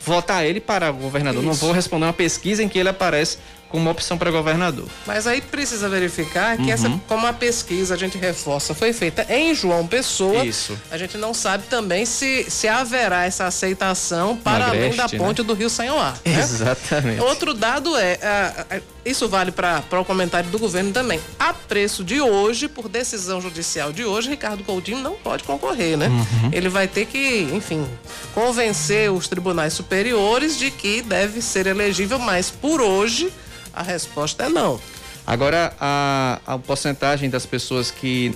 votar 0.06 0.46
ele 0.46 0.60
para 0.60 0.92
governador. 0.92 1.44
Não 1.44 1.52
Isso. 1.52 1.62
vou 1.62 1.72
responder 1.72 2.06
uma 2.06 2.14
pesquisa 2.14 2.64
em 2.64 2.70
que 2.70 2.80
ele 2.80 2.90
aparece 2.90 3.38
como 3.72 3.90
opção 3.90 4.18
para 4.18 4.30
governador. 4.32 4.88
Mas 5.06 5.26
aí 5.26 5.42
precisa 5.42 5.88
verificar 5.90 6.58
que 6.58 6.64
Uhum. 6.64 6.70
essa, 6.72 6.90
como 7.08 7.26
a 7.28 7.34
pesquisa 7.34 7.96
a 7.96 7.98
gente 7.98 8.18
reforça, 8.18 8.74
foi 8.74 8.94
feita 8.94 9.26
em 9.30 9.54
João 9.56 9.88
Pessoa. 9.88 10.46
Isso. 10.46 10.78
A 10.92 10.98
gente 10.98 11.18
não 11.18 11.34
sabe 11.34 11.64
também 11.70 12.06
se, 12.06 12.46
se 12.50 12.68
haverá 12.68 13.26
essa 13.26 13.46
aceitação 13.46 14.36
para 14.38 14.66
além 14.68 14.82
da 14.96 15.04
Agreste, 15.06 15.18
né? 15.18 15.26
ponte 15.26 15.44
do 15.44 15.54
Rio 15.54 15.70
Sanhoá. 15.70 16.14
né? 16.26 16.40
Exatamente. 16.40 17.22
Outro 17.22 17.54
dado 17.54 17.96
é, 17.98 18.20
ah, 18.22 18.80
isso 19.06 19.28
vale 19.28 19.52
para 19.52 19.84
o 20.00 20.06
comentário 20.06 20.50
do 20.50 20.60
governo 20.60 20.92
também. 20.92 21.20
A 21.40 21.54
preço 21.54 22.04
de 22.04 22.22
hoje, 22.22 22.68
por 22.68 22.88
decisão 22.90 23.42
judicial 23.42 23.92
de 23.92 24.04
hoje, 24.06 24.30
Ricardo 24.30 24.64
Coutinho 24.64 25.00
não 25.00 25.14
pode 25.16 25.44
concorrer, 25.44 25.98
né? 25.98 26.08
Uhum. 26.08 26.50
Ele 26.52 26.70
vai 26.70 26.88
ter 26.88 27.06
que, 27.06 27.48
enfim, 27.54 27.88
convencer 28.34 29.12
os 29.12 29.28
tribunais 29.28 29.74
superiores 29.74 30.58
de 30.58 30.72
que 30.72 31.02
deve 31.02 31.42
ser 31.42 31.68
elegível, 31.68 32.20
mas 32.20 32.50
por 32.50 32.82
hoje 32.82 33.32
a 33.74 33.84
resposta 33.84 34.44
é 34.44 34.50
não. 34.50 34.80
Agora, 35.26 35.74
a, 35.80 36.40
a 36.46 36.58
porcentagem 36.58 37.30
das 37.30 37.46
pessoas 37.46 37.92
que 37.92 38.36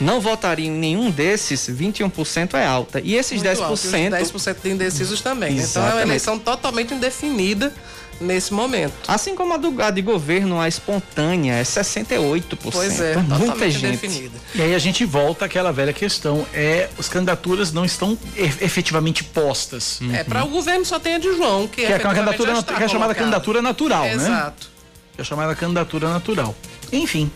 não 0.00 0.20
votariam 0.20 0.74
em 0.74 0.78
nenhum 0.78 1.10
desses, 1.10 1.68
21% 1.68 2.54
é 2.54 2.64
alta. 2.64 3.00
E 3.00 3.14
esses 3.14 3.42
Muito 3.42 3.60
alto, 3.62 3.70
e 3.70 3.74
os 3.74 3.92
10%. 3.92 4.10
10% 4.10 4.56
de 4.62 4.70
indecisos 4.70 5.20
também. 5.20 5.52
Então 5.52 5.60
é 5.60 5.64
uma 5.64 5.88
Exatamente. 5.88 6.08
eleição 6.08 6.38
totalmente 6.38 6.94
indefinida 6.94 7.72
nesse 8.20 8.52
momento. 8.52 8.92
Assim 9.06 9.34
como 9.34 9.54
a, 9.54 9.56
do, 9.56 9.82
a 9.82 9.90
de 9.90 10.02
governo, 10.02 10.60
a 10.60 10.68
espontânea, 10.68 11.54
é 11.54 11.62
68%. 11.62 12.58
Pois 12.72 13.00
é, 13.00 13.16
muita 13.16 13.38
totalmente 13.38 13.70
gente. 13.70 13.86
indefinida. 13.86 14.38
E 14.54 14.62
aí 14.62 14.74
a 14.74 14.78
gente 14.78 15.04
volta 15.04 15.44
àquela 15.44 15.72
velha 15.72 15.92
questão, 15.92 16.46
é 16.52 16.88
as 16.98 17.08
candidaturas 17.08 17.72
não 17.72 17.84
estão 17.84 18.16
efetivamente 18.36 19.24
postas. 19.24 20.00
É, 20.12 20.24
para 20.24 20.44
o 20.44 20.48
governo 20.48 20.84
só 20.84 20.98
tem 20.98 21.14
a 21.14 21.18
de 21.18 21.34
João, 21.36 21.66
que, 21.66 21.76
Que 21.76 21.82
é 21.82 21.96
efetivamente 21.96 22.36
candidatura 22.36 22.76
que 22.76 22.84
é 22.84 22.88
chamada 22.88 23.14
candidatura 23.14 23.62
natural, 23.62 24.04
né? 24.04 24.14
Exato. 24.14 24.70
Que 25.14 25.20
é 25.20 25.24
chamada 25.24 25.54
candidatura 25.54 26.08
natural. 26.10 26.54
Enfim. 26.92 27.30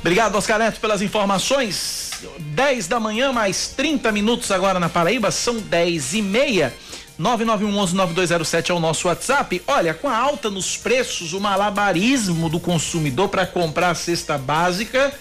Obrigado, 0.00 0.36
Oscar 0.36 0.58
Neto, 0.58 0.80
pelas 0.80 1.00
informações. 1.00 2.12
10 2.38 2.86
da 2.86 3.00
manhã, 3.00 3.32
mais 3.32 3.68
30 3.68 4.12
minutos 4.12 4.50
agora 4.50 4.78
na 4.78 4.88
Paraíba, 4.88 5.30
são 5.30 5.56
10 5.56 6.14
e 6.14 6.22
meia. 6.22 6.74
9911-9207 7.20 8.70
é 8.70 8.72
o 8.72 8.80
nosso 8.80 9.08
WhatsApp. 9.08 9.62
Olha, 9.66 9.94
com 9.94 10.08
a 10.08 10.16
alta 10.16 10.50
nos 10.50 10.76
preços, 10.76 11.32
o 11.32 11.40
malabarismo 11.40 12.48
do 12.48 12.58
consumidor 12.58 13.28
para 13.28 13.46
comprar 13.46 13.90
a 13.90 13.94
cesta 13.94 14.36
básica 14.36 15.12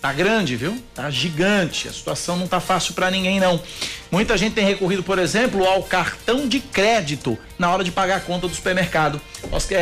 tá 0.00 0.12
grande, 0.12 0.56
viu? 0.56 0.80
Tá 0.94 1.10
gigante. 1.10 1.88
A 1.88 1.92
situação 1.92 2.36
não 2.36 2.46
tá 2.46 2.60
fácil 2.60 2.94
para 2.94 3.10
ninguém 3.10 3.40
não. 3.40 3.60
Muita 4.10 4.36
gente 4.36 4.54
tem 4.54 4.64
recorrido, 4.64 5.02
por 5.02 5.18
exemplo, 5.18 5.64
ao 5.64 5.82
cartão 5.82 6.46
de 6.46 6.60
crédito 6.60 7.36
na 7.58 7.72
hora 7.72 7.82
de 7.82 7.90
pagar 7.90 8.16
a 8.16 8.20
conta 8.20 8.46
do 8.46 8.54
supermercado. 8.54 9.20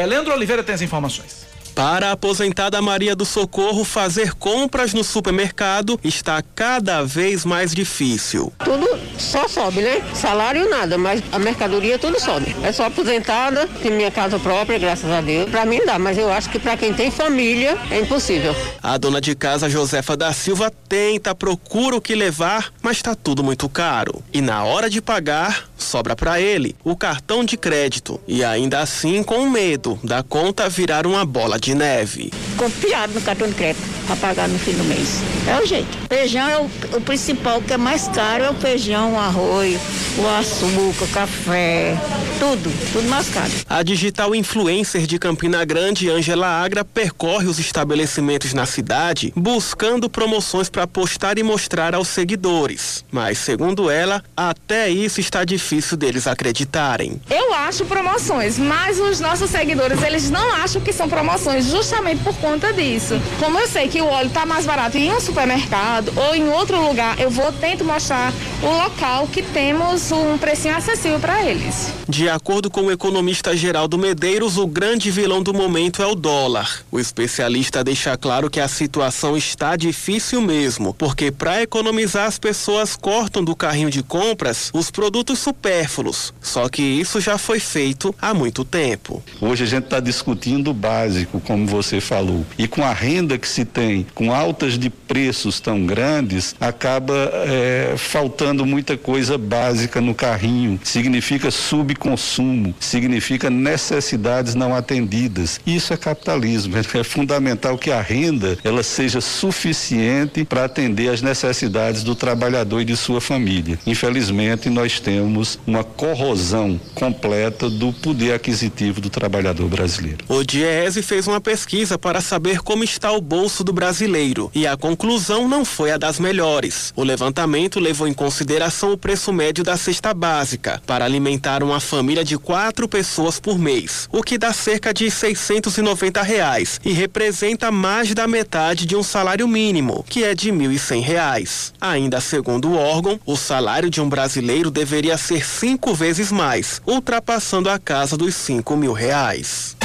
Leandro 0.09 0.33
Oliveira 0.33 0.63
tem 0.63 0.75
as 0.75 0.83
informações. 0.83 1.46
Para 1.77 2.09
a 2.09 2.13
aposentada 2.13 2.81
Maria 2.81 3.15
do 3.15 3.27
Socorro, 3.27 3.85
fazer 3.85 4.33
compras 4.33 4.95
no 4.95 5.05
supermercado 5.05 6.01
está 6.03 6.43
cada 6.55 7.03
vez 7.03 7.45
mais 7.45 7.75
difícil. 7.75 8.51
Tudo 8.65 8.99
só 9.19 9.47
sobe, 9.47 9.83
né? 9.83 10.03
Salário 10.15 10.71
nada, 10.71 10.97
mas 10.97 11.23
a 11.31 11.39
mercadoria 11.39 11.99
tudo 11.99 12.19
sobe. 12.19 12.57
É 12.63 12.73
só 12.73 12.87
aposentada, 12.87 13.69
tem 13.83 13.93
minha 13.93 14.11
casa 14.11 14.39
própria, 14.39 14.79
graças 14.79 15.11
a 15.11 15.21
Deus. 15.21 15.51
Pra 15.51 15.67
mim 15.67 15.85
dá, 15.85 15.99
mas 15.99 16.17
eu 16.17 16.33
acho 16.33 16.49
que 16.49 16.59
pra 16.59 16.79
quem 16.79 16.95
tem 16.95 17.11
família 17.11 17.77
é 17.91 18.01
impossível. 18.01 18.57
A 18.83 18.97
dona 18.97 19.21
de 19.21 19.35
casa 19.35 19.69
Josefa 19.69 20.17
da 20.17 20.33
Silva 20.33 20.73
tenta, 20.89 21.35
procura 21.35 21.95
o 21.95 22.01
que 22.01 22.15
levar, 22.15 22.73
mas 22.81 22.97
está 22.97 23.15
tudo 23.15 23.45
muito 23.45 23.69
caro. 23.69 24.23
E 24.33 24.41
na 24.41 24.65
hora 24.65 24.89
de 24.89 25.03
pagar, 25.03 25.69
sobra 25.77 26.17
para 26.17 26.41
ele 26.41 26.75
o 26.83 26.97
cartão 26.97 27.45
de 27.45 27.59
crédito. 27.59 28.19
E 28.27 28.43
ainda 28.43 28.81
assim 28.81 29.23
com 29.23 29.51
medo 29.51 29.99
da 30.03 30.23
conta 30.23 30.71
virar 30.71 31.07
uma 31.07 31.25
bola 31.27 31.59
de 31.59 31.66
neve. 31.75 32.33
confiado 32.57 33.15
no 33.15 33.21
cartão 33.21 33.49
de 33.49 33.55
crédito 33.55 33.87
para 34.07 34.17
pagar 34.17 34.49
no 34.49 34.59
fim 34.59 34.73
do 34.73 34.85
mês. 34.85 35.21
É 35.49 35.61
o 35.61 35.67
jeito. 35.67 35.89
Feijão 36.09 36.49
é 36.49 36.59
o, 36.59 36.71
o 36.97 37.01
principal, 37.01 37.59
o 37.59 37.63
que 37.63 37.73
é 37.73 37.77
mais 37.77 38.07
caro 38.09 38.45
é 38.45 38.51
o 38.51 38.55
feijão, 38.55 39.15
o 39.15 39.19
arroz, 39.19 39.81
o 40.19 40.27
açúcar, 40.29 41.05
o 41.05 41.09
café, 41.09 41.97
tudo, 42.39 42.73
tudo 42.93 43.09
mais 43.09 43.29
caro. 43.29 43.51
A 43.69 43.83
digital 43.83 44.35
influencer 44.35 45.07
de 45.07 45.19
Campina 45.19 45.65
Grande, 45.65 46.11
Angela 46.11 46.47
Agra, 46.47 46.85
percorre 46.85 47.47
os 47.47 47.59
estabelecimentos 47.59 48.53
na 48.53 48.67
cidade 48.67 49.33
buscando 49.35 50.09
promoções 50.09 50.69
para 50.69 50.87
postar 50.87 51.39
e 51.39 51.43
mostrar 51.43 51.95
aos 51.95 52.09
seguidores. 52.09 53.05
Mas, 53.11 53.39
segundo 53.39 53.91
ela, 53.91 54.23
até 54.37 54.89
isso 54.89 55.21
está 55.21 55.45
difícil 55.45 55.97
deles 55.97 56.27
acreditarem. 56.27 57.21
Eu 57.31 57.55
acho 57.55 57.85
promoções, 57.87 58.59
mas 58.59 59.01
os 59.01 59.21
nossos 59.21 59.51
seguidores, 59.51 60.03
eles 60.03 60.31
não 60.31 60.53
acham 60.55 60.81
que 60.81 60.93
são 60.93 61.09
promoções, 61.09 61.56
justamente 61.61 62.23
por 62.23 62.35
conta 62.37 62.73
disso. 62.73 63.21
Como 63.39 63.59
eu 63.59 63.69
sei 63.69 63.89
que 63.89 64.01
o 64.01 64.07
óleo 64.07 64.29
está 64.29 64.45
mais 64.47 64.67
barato 64.67 64.97
em 64.97 65.13
um 65.13 65.21
supermercado 65.21 66.13
ou 66.17 66.35
em 66.35 66.49
outro 66.49 66.81
lugar, 66.81 67.19
eu 67.21 67.31
vou 67.31 67.53
tento 67.53 67.85
mostrar 67.85 68.33
o 68.63 68.67
local 68.67 69.27
que 69.29 69.43
temos 69.43 70.11
um 70.13 70.39
precinho 70.39 70.77
acessível 70.77 71.19
para 71.21 71.45
eles. 71.45 71.93
De 72.09 72.29
acordo 72.29 72.71
com 72.71 72.83
o 72.83 72.93
economista 72.93 73.57
Geraldo 73.57 73.99
Medeiros, 73.99 74.57
o 74.57 74.67
grande 74.67 75.11
vilão 75.11 75.43
do 75.43 75.53
momento 75.53 76.03
é 76.03 76.07
o 76.07 76.15
dólar. 76.15 76.83
O 76.91 77.01
especialista 77.01 77.83
deixa 77.83 78.17
claro 78.17 78.49
que 78.49 78.61
a 78.61 78.69
situação 78.69 79.37
está 79.37 79.77
difícil 79.77 80.41
mesmo, 80.41 80.95
porque 80.95 81.31
para 81.31 81.63
economizar 81.63 82.27
as 82.27 82.39
pessoas 82.39 82.97
cortam 82.97 83.43
do 83.43 83.57
carrinho 83.57 83.91
de 83.91 84.03
compras 84.03 84.71
os 84.73 84.91
produtos 84.91 85.39
supérfluos. 85.39 86.33
Só 86.41 86.69
que 86.69 86.83
isso 86.83 87.21
já 87.21 87.39
foi 87.39 87.61
feito 87.61 88.15
há 88.21 88.33
muito 88.33 88.65
tempo. 88.65 89.23
Hoje 89.41 89.65
a 89.65 89.67
gente 89.67 89.85
está 89.85 90.01
discutindo 90.01 90.71
o 90.71 90.75
básico, 90.75 91.41
como 91.47 91.67
você 91.67 92.01
falou. 92.01 92.45
E 92.59 92.67
com 92.67 92.83
a 92.83 92.93
renda 92.93 93.39
que 93.39 93.49
se 93.49 93.65
tem, 93.65 94.07
com 94.15 94.35
altas 94.35 94.79
de 94.79 94.91
preços 94.91 95.61
tão 95.61 95.87
grandes, 95.87 96.55
acaba 96.61 97.15
eh, 97.47 97.95
faltando 97.97 98.67
muita 98.67 98.97
coisa 98.97 99.39
básica 99.39 100.01
no 100.01 100.15
carrinho. 100.15 100.81
Significa 100.83 101.51
subconsumo, 101.51 102.75
significa 102.81 103.49
necessidades 103.49 104.55
não 104.55 104.75
atendidas. 104.75 105.61
Isso 105.67 105.93
é 105.93 105.97
capitalismo. 105.97 106.75
É 106.97 107.05
fundamental 107.05 107.77
que 107.77 107.91
a 107.91 108.01
renda 108.01 108.57
ela 108.65 108.83
seja 108.83 109.21
suficiente 109.21 110.45
para 110.45 110.65
atender 110.65 111.11
às 111.11 111.21
necessidades 111.21 112.03
do 112.03 112.15
trabalhador 112.15 112.81
e 112.81 112.85
de 112.87 112.97
sua 112.97 113.21
família. 113.21 113.79
Infelizmente, 113.87 114.71
nós 114.71 114.99
temos 114.99 115.59
uma 115.67 115.85
corrosão 115.85 116.81
completa 116.95 117.69
do 117.69 117.93
poder 117.93 118.33
aquisitivo 118.33 119.01
do 119.01 119.11
trabalhador 119.11 119.69
brasileiro. 119.69 120.25
O 120.29 120.43
Diese 120.43 121.03
fez 121.03 121.26
uma 121.27 121.41
pesquisa 121.41 121.99
para 121.99 122.21
saber 122.21 122.61
como 122.61 122.85
está 122.85 123.13
o 123.13 123.21
bolso 123.21 123.65
do 123.65 123.73
brasileiro 123.73 124.51
e 124.55 124.67
a 124.67 124.77
conclusão 124.77 125.49
não 125.49 125.65
foi 125.65 125.91
a 125.91 125.97
das 125.97 126.19
melhores. 126.19 126.93
O 126.97 127.03
levantamento 127.03 127.81
levou 127.81 128.07
em 128.07 128.15
consideração 128.15 128.93
o 128.93 128.99
preço 128.99 129.33
médio 129.33 129.65
da 129.65 129.77
cesta 129.77 130.13
básica 130.13 130.83
para 130.87 131.05
alimentar 131.05 131.63
uma 131.63 131.81
família 131.81 132.25
de 132.25 132.39
quatro 132.39 132.89
pessoas 132.89 133.39
por 133.41 133.59
mês, 133.59 134.09
o 134.13 134.23
que 134.23 134.39
dá 134.39 134.53
cerca 134.53 134.93
de 134.93 135.11
690 135.11 136.23
reais 136.23 136.81
e 136.85 136.93
representa 136.93 137.71
mais 137.71 138.15
da 138.15 138.27
metade 138.27 138.87
de 138.87 138.97
um 138.97 139.03
salário 139.03 139.47
mínimo, 139.49 140.05
que 140.09 140.25
é 140.25 140.35
de 140.35 140.51
1.100 140.51 141.01
reais. 141.03 141.73
Ainda 141.81 142.21
segundo 142.21 142.71
o 142.71 142.77
órgão, 142.77 143.19
o 143.25 143.37
salário 143.37 143.91
de 143.91 144.01
um 144.01 144.09
brasileiro 144.09 144.71
deveria 144.71 145.17
ser 145.17 145.45
cinco 145.45 145.95
vezes 145.95 146.31
mais, 146.31 146.81
ultrapassando 146.87 147.71
a 147.71 147.79
casa 147.79 148.17
dos 148.17 148.35
5 148.35 148.77
mil 148.77 148.93
reais. 148.93 149.77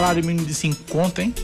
Salário 0.00 0.24
mínimo 0.24 0.46
de 0.46 0.54
50, 0.54 1.22
hein? 1.22 1.34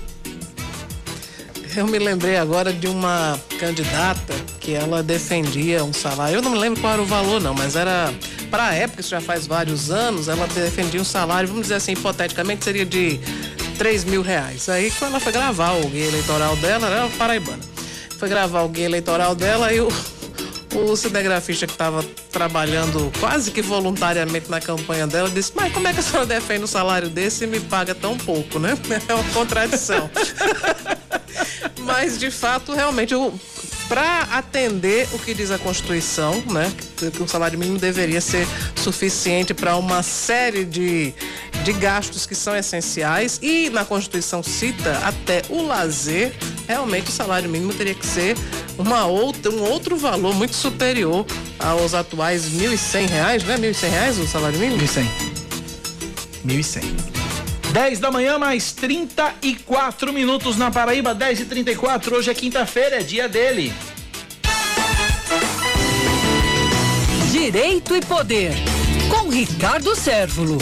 Eu 1.76 1.86
me 1.86 1.98
lembrei 1.98 2.38
agora 2.38 2.72
de 2.72 2.86
uma 2.86 3.38
candidata 3.60 4.32
que 4.58 4.72
ela 4.72 5.02
defendia 5.02 5.84
um 5.84 5.92
salário. 5.92 6.36
Eu 6.36 6.42
não 6.42 6.52
me 6.52 6.58
lembro 6.58 6.80
qual 6.80 6.94
era 6.94 7.02
o 7.02 7.04
valor, 7.04 7.38
não, 7.38 7.52
mas 7.52 7.76
era. 7.76 8.10
Para 8.50 8.68
a 8.68 8.72
época, 8.74 9.02
isso 9.02 9.10
já 9.10 9.20
faz 9.20 9.46
vários 9.46 9.90
anos, 9.90 10.26
ela 10.28 10.46
defendia 10.46 10.98
um 10.98 11.04
salário, 11.04 11.48
vamos 11.48 11.64
dizer 11.64 11.74
assim, 11.74 11.92
hipoteticamente, 11.92 12.64
seria 12.64 12.86
de 12.86 13.20
3 13.76 14.04
mil 14.04 14.22
reais. 14.22 14.70
Aí, 14.70 14.90
quando 14.92 15.10
ela 15.10 15.20
foi 15.20 15.32
gravar 15.32 15.72
o 15.72 15.86
guia 15.90 16.06
eleitoral 16.06 16.56
dela, 16.56 16.86
era 16.86 17.08
paraibana. 17.10 17.60
Foi 18.18 18.26
gravar 18.26 18.62
o 18.62 18.70
guia 18.70 18.86
eleitoral 18.86 19.34
dela 19.34 19.70
e 19.70 19.80
o, 19.80 19.88
o 20.76 20.96
cinegrafista 20.96 21.66
que 21.66 21.72
estava 21.72 22.02
trabalhando 22.30 23.10
quase 23.18 23.50
que 23.50 23.62
voluntariamente 23.62 24.50
na 24.50 24.60
campanha 24.60 25.06
dela 25.06 25.28
disse: 25.28 25.52
Mas 25.54 25.72
como 25.72 25.88
é 25.88 25.92
que 25.92 26.00
a 26.00 26.02
senhora 26.02 26.26
defende 26.26 26.64
um 26.64 26.68
salário 26.68 27.08
desse 27.08 27.44
e 27.44 27.46
me 27.46 27.60
paga 27.60 27.94
tão 27.94 28.16
pouco, 28.16 28.58
né? 28.58 28.76
É 29.08 29.14
uma 29.14 29.24
contradição. 29.32 30.10
Mas, 31.80 32.18
de 32.18 32.30
fato, 32.30 32.72
realmente, 32.72 33.14
para 33.88 34.22
atender 34.32 35.08
o 35.12 35.18
que 35.18 35.32
diz 35.32 35.50
a 35.50 35.58
Constituição, 35.58 36.42
né, 36.50 36.72
que 36.96 37.22
o 37.22 37.28
salário 37.28 37.58
mínimo 37.58 37.78
deveria 37.78 38.20
ser 38.20 38.46
suficiente 38.74 39.54
para 39.54 39.76
uma 39.76 40.02
série 40.02 40.64
de, 40.64 41.14
de 41.66 41.72
gastos 41.72 42.26
que 42.26 42.34
são 42.36 42.56
essenciais 42.56 43.40
e 43.42 43.68
na 43.70 43.84
Constituição 43.84 44.40
cita 44.40 45.00
até 45.04 45.42
o 45.48 45.66
lazer, 45.66 46.32
realmente 46.68 47.08
o 47.08 47.12
salário 47.12 47.50
mínimo 47.50 47.74
teria 47.74 47.92
que 47.92 48.06
ser 48.06 48.36
uma 48.78 49.06
outra, 49.06 49.50
um 49.50 49.60
outro 49.62 49.96
valor 49.96 50.32
muito 50.32 50.54
superior 50.54 51.26
aos 51.58 51.92
atuais 51.92 52.44
1.100 52.44 53.08
reais, 53.08 53.42
não 53.42 53.54
é 53.54 53.58
1.100 53.58 53.88
reais 53.90 54.16
o 54.16 54.28
salário 54.28 54.56
mínimo? 54.60 54.80
1.100. 54.80 55.06
1.100. 56.46 56.82
10 57.72 57.98
da 57.98 58.12
manhã, 58.12 58.38
mais 58.38 58.70
34 58.70 60.12
minutos 60.12 60.56
na 60.56 60.70
Paraíba, 60.70 61.12
10 61.12 61.40
e 61.40 61.44
34 61.46 62.16
Hoje 62.16 62.30
é 62.30 62.34
quinta-feira, 62.34 63.00
é 63.00 63.02
dia 63.02 63.28
dele. 63.28 63.74
Direito 67.32 67.96
e 67.96 68.00
Poder, 68.02 68.54
com 69.10 69.28
Ricardo 69.28 69.96
Sérvulo. 69.96 70.58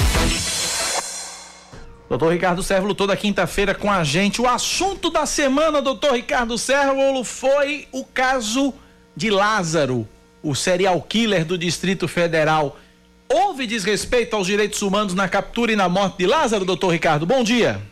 Doutor 2.15 2.33
Ricardo 2.33 2.63
Sérvulo, 2.63 2.95
toda 2.95 3.17
quinta-feira 3.17 3.75
com 3.75 3.91
a 3.91 4.05
gente. 4.05 4.41
O 4.41 4.47
assunto 4.47 5.11
da 5.11 5.27
semana, 5.27 5.83
doutor 5.83 6.13
Ricardo 6.13 6.57
Sérvulo, 6.57 7.25
foi 7.25 7.89
o 7.91 8.05
caso 8.05 8.73
de 9.17 9.31
Lázaro, 9.31 10.09
o 10.41 10.55
serial 10.55 11.03
killer 11.03 11.45
do 11.45 11.59
Distrito 11.59 12.07
Federal. 12.07 12.79
Houve 13.29 13.67
desrespeito 13.67 14.37
aos 14.37 14.47
direitos 14.47 14.81
humanos 14.81 15.13
na 15.13 15.29
captura 15.29 15.73
e 15.73 15.77
na 15.77 15.89
morte 15.89 16.19
de 16.19 16.27
Lázaro, 16.29 16.65
doutor 16.65 16.91
Ricardo? 16.91 17.27
Bom 17.27 17.43
dia. 17.43 17.83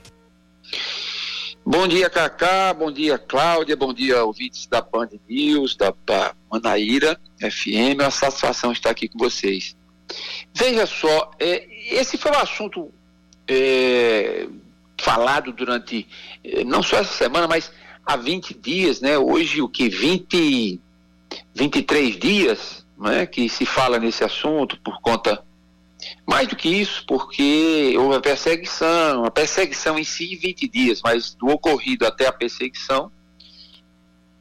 Bom 1.67 1.89
dia, 1.89 2.09
Cacá. 2.09 2.73
Bom 2.73 2.93
dia, 2.93 3.19
Cláudia. 3.19 3.77
Bom 3.77 3.93
dia, 3.93 4.23
ouvintes 4.25 4.69
da 4.69 4.81
Band 4.81 5.09
News, 5.29 5.75
da, 5.75 5.93
da 6.07 6.33
Manaíra 6.49 7.19
FM. 7.41 7.99
É 7.99 8.05
uma 8.05 8.11
satisfação 8.13 8.71
estar 8.71 8.91
aqui 8.91 9.09
com 9.09 9.19
vocês. 9.19 9.75
Veja 10.55 10.87
só, 10.87 11.33
é, 11.41 11.67
esse 11.91 12.17
foi 12.17 12.31
um 12.31 12.39
assunto 12.39 12.93
é, 13.53 14.49
falado 15.01 15.53
durante, 15.53 16.07
é, 16.45 16.65
não 16.65 16.83
só 16.83 16.99
essa 16.99 17.13
semana, 17.13 17.47
mas 17.47 17.73
há 18.05 18.17
20 18.17 18.55
dias, 18.55 19.01
né? 19.01 19.19
Hoje, 19.19 19.61
o 19.61 19.69
que? 19.69 19.89
20, 19.89 20.81
23 21.55 22.19
dias 22.19 22.87
né, 22.99 23.27
que 23.27 23.49
se 23.49 23.67
fala 23.67 23.99
nesse 23.99 24.25
assunto 24.25 24.79
por 24.83 25.01
conta 25.01 25.43
mais 26.27 26.49
do 26.49 26.57
que 26.57 26.69
isso, 26.69 27.05
porque 27.07 27.95
houve 27.97 28.17
a 28.17 28.21
perseguição, 28.21 29.25
a 29.25 29.31
perseguição 29.31 29.99
em 29.99 30.05
si 30.05 30.37
20 30.37 30.69
dias, 30.69 31.01
mas 31.03 31.35
do 31.35 31.49
ocorrido 31.49 32.07
até 32.07 32.27
a 32.27 32.33
perseguição 32.33 33.11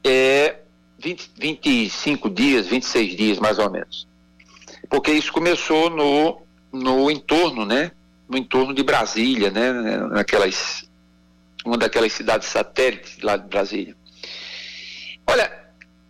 é 0.04 0.60
20, 1.00 1.32
25 1.38 2.30
dias, 2.30 2.68
26 2.68 3.16
dias 3.16 3.40
mais 3.40 3.60
ou 3.60 3.70
menos. 3.70 4.08
Porque 4.90 5.12
isso 5.12 5.32
começou 5.32 5.90
no, 5.90 6.42
no 6.72 7.12
entorno, 7.12 7.66
né? 7.66 7.92
No 8.32 8.38
entorno 8.38 8.74
de 8.74 8.82
Brasília, 8.82 9.52
né? 9.52 9.74
Naquelas, 10.08 10.90
uma 11.66 11.78
daquelas 11.78 12.14
cidades 12.14 12.48
satélites 12.48 13.20
lá 13.22 13.36
de 13.36 13.46
Brasília. 13.48 13.94
Olha, 15.28 15.52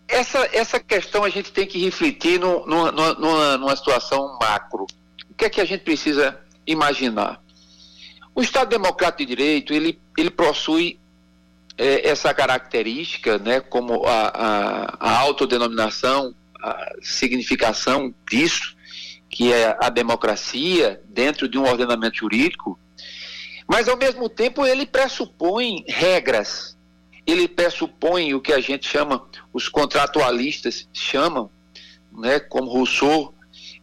essa, 0.07 0.47
essa 0.53 0.79
questão 0.79 1.23
a 1.23 1.29
gente 1.29 1.51
tem 1.51 1.65
que 1.65 1.79
refletir 1.79 2.39
no, 2.39 2.65
no, 2.67 2.91
no, 2.91 3.13
numa, 3.15 3.57
numa 3.57 3.75
situação 3.75 4.37
macro. 4.39 4.85
O 5.29 5.33
que 5.33 5.45
é 5.45 5.49
que 5.49 5.61
a 5.61 5.65
gente 5.65 5.83
precisa 5.83 6.39
imaginar? 6.67 7.41
O 8.35 8.41
Estado 8.41 8.69
Democrático 8.69 9.19
de 9.19 9.35
Direito, 9.35 9.73
ele, 9.73 9.99
ele 10.15 10.29
possui 10.29 10.99
é, 11.77 12.07
essa 12.07 12.33
característica, 12.33 13.39
né, 13.39 13.59
como 13.59 14.05
a, 14.05 14.27
a, 14.27 14.97
a 14.99 15.19
autodenominação, 15.19 16.35
a 16.61 16.93
significação 17.01 18.13
disso, 18.29 18.77
que 19.31 19.53
é 19.53 19.75
a 19.79 19.89
democracia 19.89 21.01
dentro 21.05 21.47
de 21.47 21.57
um 21.57 21.63
ordenamento 21.63 22.17
jurídico, 22.17 22.77
mas 23.65 23.87
ao 23.87 23.95
mesmo 23.95 24.27
tempo 24.27 24.65
ele 24.65 24.85
pressupõe 24.85 25.85
regras, 25.87 26.77
ele 27.25 27.47
pressupõe 27.47 28.33
o 28.33 28.41
que 28.41 28.51
a 28.51 28.59
gente 28.59 28.85
chama, 28.85 29.25
os 29.53 29.69
contratualistas 29.69 30.87
chamam, 30.91 31.49
né, 32.11 32.39
como 32.41 32.69
Rousseau 32.69 33.33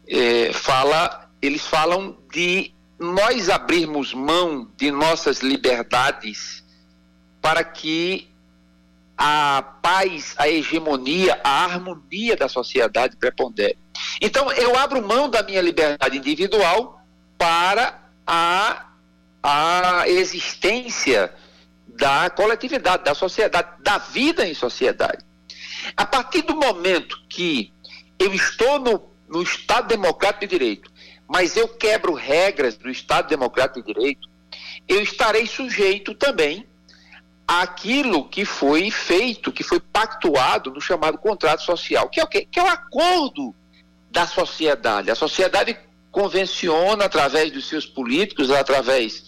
é, 0.07 0.53
fala, 0.53 1.31
eles 1.41 1.67
falam 1.67 2.19
de 2.31 2.73
nós 2.99 3.49
abrirmos 3.49 4.13
mão 4.13 4.69
de 4.77 4.91
nossas 4.91 5.39
liberdades 5.39 6.63
para 7.41 7.65
que 7.65 8.29
a 9.19 9.62
paz, 9.83 10.37
a 10.39 10.49
hegemonia, 10.49 11.41
a 11.43 11.64
harmonia 11.64 12.37
da 12.37 12.49
sociedade 12.49 13.16
prepondere. 13.16 13.77
Então, 14.21 14.53
eu 14.53 14.79
abro 14.79 15.05
mão 15.05 15.29
da 15.29 15.43
minha 15.43 15.61
liberdade 15.61 16.16
individual 16.16 17.05
para 17.37 18.01
a, 18.25 18.87
a 19.43 20.09
existência 20.09 21.35
da 21.89 22.31
coletividade, 22.31 23.03
da 23.03 23.14
sociedade, 23.14 23.83
da 23.83 23.99
vida 23.99 24.47
em 24.47 24.55
sociedade. 24.55 25.25
A 25.97 26.07
partir 26.07 26.43
do 26.43 26.55
momento 26.55 27.19
que 27.29 27.73
eu 28.21 28.33
estou 28.33 28.79
no, 28.79 29.11
no 29.29 29.43
Estado 29.43 29.89
Democrático 29.89 30.47
de 30.47 30.47
Direito, 30.47 30.93
mas 31.27 31.57
eu 31.57 31.66
quebro 31.66 32.14
regras 32.14 32.77
do 32.77 32.89
Estado 32.89 33.29
Democrático 33.29 33.83
de 33.83 33.93
Direito, 33.93 34.29
eu 34.87 35.03
estarei 35.03 35.47
sujeito 35.47 36.14
também 36.14 36.68
àquilo 37.49 38.29
que 38.29 38.45
foi 38.45 38.91
feito, 38.91 39.51
que 39.51 39.65
foi 39.65 39.81
pactuado 39.81 40.71
no 40.71 40.83
chamado 40.83 41.17
contrato 41.17 41.63
social, 41.63 42.11
que 42.11 42.21
é 42.21 42.25
o 42.25 42.27
quê? 42.27 42.47
Que 42.51 42.61
é 42.61 42.63
o 42.63 42.67
acordo 42.67 43.55
da 44.11 44.27
sociedade. 44.27 45.11
A 45.11 45.15
sociedade 45.15 45.79
convenciona 46.11 47.07
através 47.07 47.51
dos 47.51 47.67
seus 47.67 47.87
políticos, 47.87 48.51
através 48.51 49.25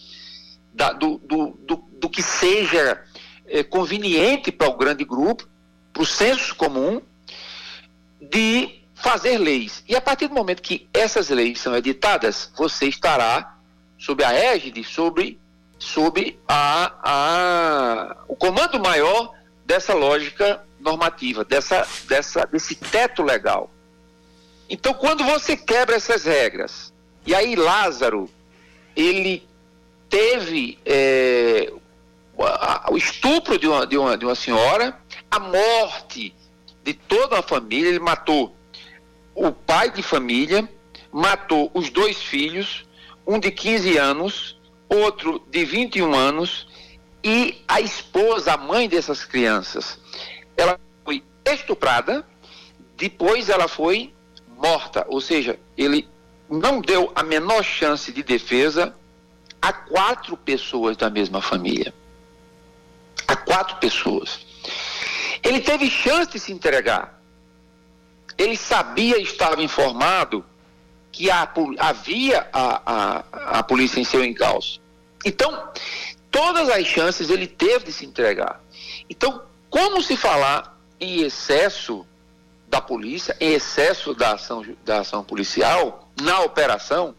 da, 0.75 0.93
do, 0.93 1.17
do, 1.19 1.59
do, 1.67 1.77
do 1.93 2.11
que 2.11 2.23
seja 2.23 3.03
é, 3.47 3.63
conveniente 3.63 4.53
para 4.53 4.69
o 4.69 4.77
grande 4.77 5.05
grupo, 5.05 5.49
para 5.91 6.03
o 6.03 6.07
senso 6.07 6.55
comum, 6.55 7.01
de 8.21 8.83
fazer 8.95 9.39
leis. 9.39 9.83
E 9.89 9.97
a 9.97 10.01
partir 10.01 10.29
do 10.29 10.35
momento 10.35 10.61
que 10.61 10.87
essas 10.93 11.31
leis 11.31 11.59
são 11.59 11.75
editadas, 11.75 12.53
você 12.55 12.87
estará 12.87 13.57
sob 13.99 14.23
a 14.23 14.33
égide, 14.33 14.85
sobre, 14.85 15.40
sobre 15.81 16.39
a, 16.47 16.93
a, 17.03 18.17
o 18.29 18.37
comando 18.37 18.79
maior 18.79 19.33
dessa 19.65 19.95
lógica 19.95 20.63
normativa, 20.79 21.45
dessa, 21.45 21.89
dessa, 22.07 22.47
desse 22.47 22.75
teto 22.75 23.23
legal. 23.23 23.71
Então, 24.69 24.95
quando 24.95 25.25
você 25.25 25.57
quebra 25.57 25.97
essas 25.97 26.25
regras, 26.25 26.93
e 27.27 27.35
aí 27.35 27.57
Lázaro, 27.57 28.31
ele 28.95 29.49
teve 30.09 30.79
é, 30.85 31.73
o 32.89 32.97
estupro 32.97 33.59
de 33.59 33.67
uma, 33.67 33.87
de, 33.87 33.97
uma, 33.97 34.17
de 34.17 34.25
uma 34.25 34.35
senhora, 34.35 34.97
a 35.31 35.41
morte 35.41 36.35
de 36.85 36.95
toda 36.95 37.39
a 37.39 37.43
família, 37.43 37.89
ele 37.89 37.99
matou 37.99 38.55
o 39.35 39.51
pai 39.51 39.91
de 39.91 40.03
família, 40.03 40.69
matou 41.11 41.71
os 41.73 41.89
dois 41.91 42.23
filhos, 42.23 42.85
um 43.27 43.39
de 43.39 43.51
15 43.51 43.97
anos, 43.97 44.60
outro 44.91 45.43
de 45.51 45.65
21 45.65 46.15
anos, 46.15 46.67
e 47.23 47.63
a 47.69 47.81
esposa, 47.81 48.55
a 48.55 48.57
mãe 48.57 48.89
dessas 48.89 49.25
crianças, 49.25 49.99
ela 50.57 50.79
foi 51.05 51.23
estuprada, 51.45 52.27
depois 52.97 53.49
ela 53.49 53.69
foi 53.69 54.13
morta, 54.57 55.07
ou 55.09 55.21
seja, 55.21 55.59
ele 55.77 56.09
não 56.49 56.81
deu 56.81 57.13
a 57.15 57.23
menor 57.23 57.63
chance 57.63 58.13
de 58.13 58.23
defesa 58.23 58.95
a 59.63 59.73
quatro 59.73 60.37
pessoas 60.37 60.97
da 60.97 61.09
mesma 61.09 61.41
família. 61.41 61.95
A 63.29 63.37
quatro 63.37 63.77
pessoas. 63.77 64.41
Ele 65.43 65.61
teve 65.61 65.89
chance 65.89 66.33
de 66.33 66.39
se 66.39 66.53
entregar. 66.53 67.21
Ele 68.37 68.57
sabia, 68.57 69.19
estava 69.19 69.63
informado 69.63 70.45
que 71.13 71.31
havia 71.31 72.49
a, 72.53 72.83
a, 72.87 73.59
a 73.59 73.63
polícia 73.63 74.01
em 74.01 74.05
seu 74.05 74.25
encalço. 74.25 74.81
Então, 75.25 75.71
todas 76.31 76.69
as 76.69 76.87
chances 76.87 77.31
ele 77.31 77.47
teve 77.47 77.87
de 77.87 77.93
se 77.93 78.07
entregar. 78.07 78.61
Então, 79.09 79.43
como 79.69 80.03
se 80.03 80.17
falar 80.17 80.79
em 80.99 81.23
excesso 81.23 82.07
da 82.69 82.81
polícia, 82.81 83.37
em 83.41 83.53
excesso 83.53 84.15
da 84.15 84.33
ação, 84.35 84.65
da 84.85 85.01
ação 85.01 85.25
policial, 85.25 86.09
na 86.21 86.41
operação, 86.41 87.15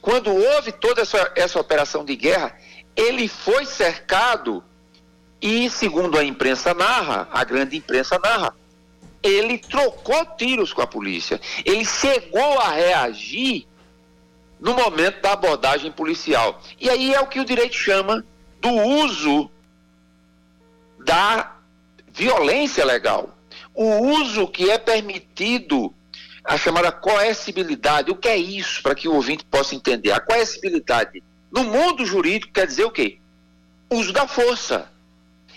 quando 0.00 0.32
houve 0.34 0.72
toda 0.72 1.02
essa, 1.02 1.32
essa 1.34 1.60
operação 1.60 2.04
de 2.04 2.14
guerra, 2.16 2.56
ele 2.94 3.28
foi 3.28 3.64
cercado 3.66 4.62
e, 5.40 5.68
segundo 5.70 6.18
a 6.18 6.24
imprensa 6.24 6.72
narra, 6.72 7.28
a 7.32 7.42
grande 7.42 7.76
imprensa 7.76 8.18
narra, 8.18 8.54
ele 9.22 9.58
trocou 9.58 10.24
tiros 10.36 10.72
com 10.72 10.82
a 10.82 10.86
polícia. 10.86 11.40
Ele 11.64 11.84
chegou 11.84 12.58
a 12.58 12.70
reagir 12.70 13.66
no 14.60 14.74
momento 14.74 15.20
da 15.20 15.32
abordagem 15.32 15.90
policial. 15.90 16.60
E 16.80 16.88
aí 16.88 17.14
é 17.14 17.20
o 17.20 17.26
que 17.26 17.40
o 17.40 17.44
direito 17.44 17.74
chama 17.74 18.24
do 18.60 18.70
uso 18.70 19.50
da 21.04 21.56
violência 22.12 22.84
legal. 22.84 23.36
O 23.74 24.18
uso 24.20 24.46
que 24.46 24.70
é 24.70 24.78
permitido, 24.78 25.94
a 26.44 26.56
chamada 26.56 26.92
coercibilidade. 26.92 28.10
O 28.10 28.16
que 28.16 28.28
é 28.28 28.36
isso, 28.36 28.82
para 28.82 28.94
que 28.94 29.08
o 29.08 29.14
ouvinte 29.14 29.44
possa 29.44 29.74
entender? 29.74 30.12
A 30.12 30.20
coercibilidade, 30.20 31.22
no 31.50 31.64
mundo 31.64 32.04
jurídico, 32.04 32.52
quer 32.52 32.66
dizer 32.66 32.84
o 32.84 32.90
quê? 32.90 33.18
Uso 33.90 34.12
da 34.12 34.26
força. 34.26 34.90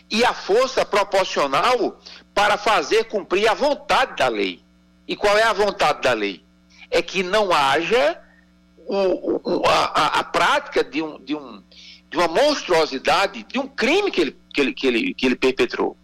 E 0.09 0.23
a 0.23 0.33
força 0.33 0.85
proporcional 0.85 1.99
para 2.35 2.57
fazer 2.57 3.05
cumprir 3.05 3.47
a 3.47 3.55
vontade 3.55 4.15
da 4.15 4.27
lei. 4.27 4.61
E 5.07 5.15
qual 5.15 5.35
é 5.35 5.43
a 5.43 5.53
vontade 5.53 6.01
da 6.01 6.13
lei? 6.13 6.43
É 6.91 7.01
que 7.01 7.23
não 7.23 7.51
haja 7.51 8.21
o, 8.85 9.41
o, 9.43 9.65
a, 9.65 10.19
a, 10.19 10.23
prática 10.23 10.83
de, 10.83 11.01
um, 11.01 11.17
de, 11.23 11.35
um, 11.35 11.63
de 12.11 12.17
uma 12.17 12.27
monstruosidade, 12.27 13.41
de 13.41 13.57
um 13.57 13.67
crime 13.67 14.11
que 14.11 14.21
ele, 14.21 14.37
que 14.53 14.61
ele, 14.61 14.73
que 14.73 14.87
ele, 14.87 15.13
que 15.15 15.25
ele 15.25 15.35
perpetrou 15.35 15.97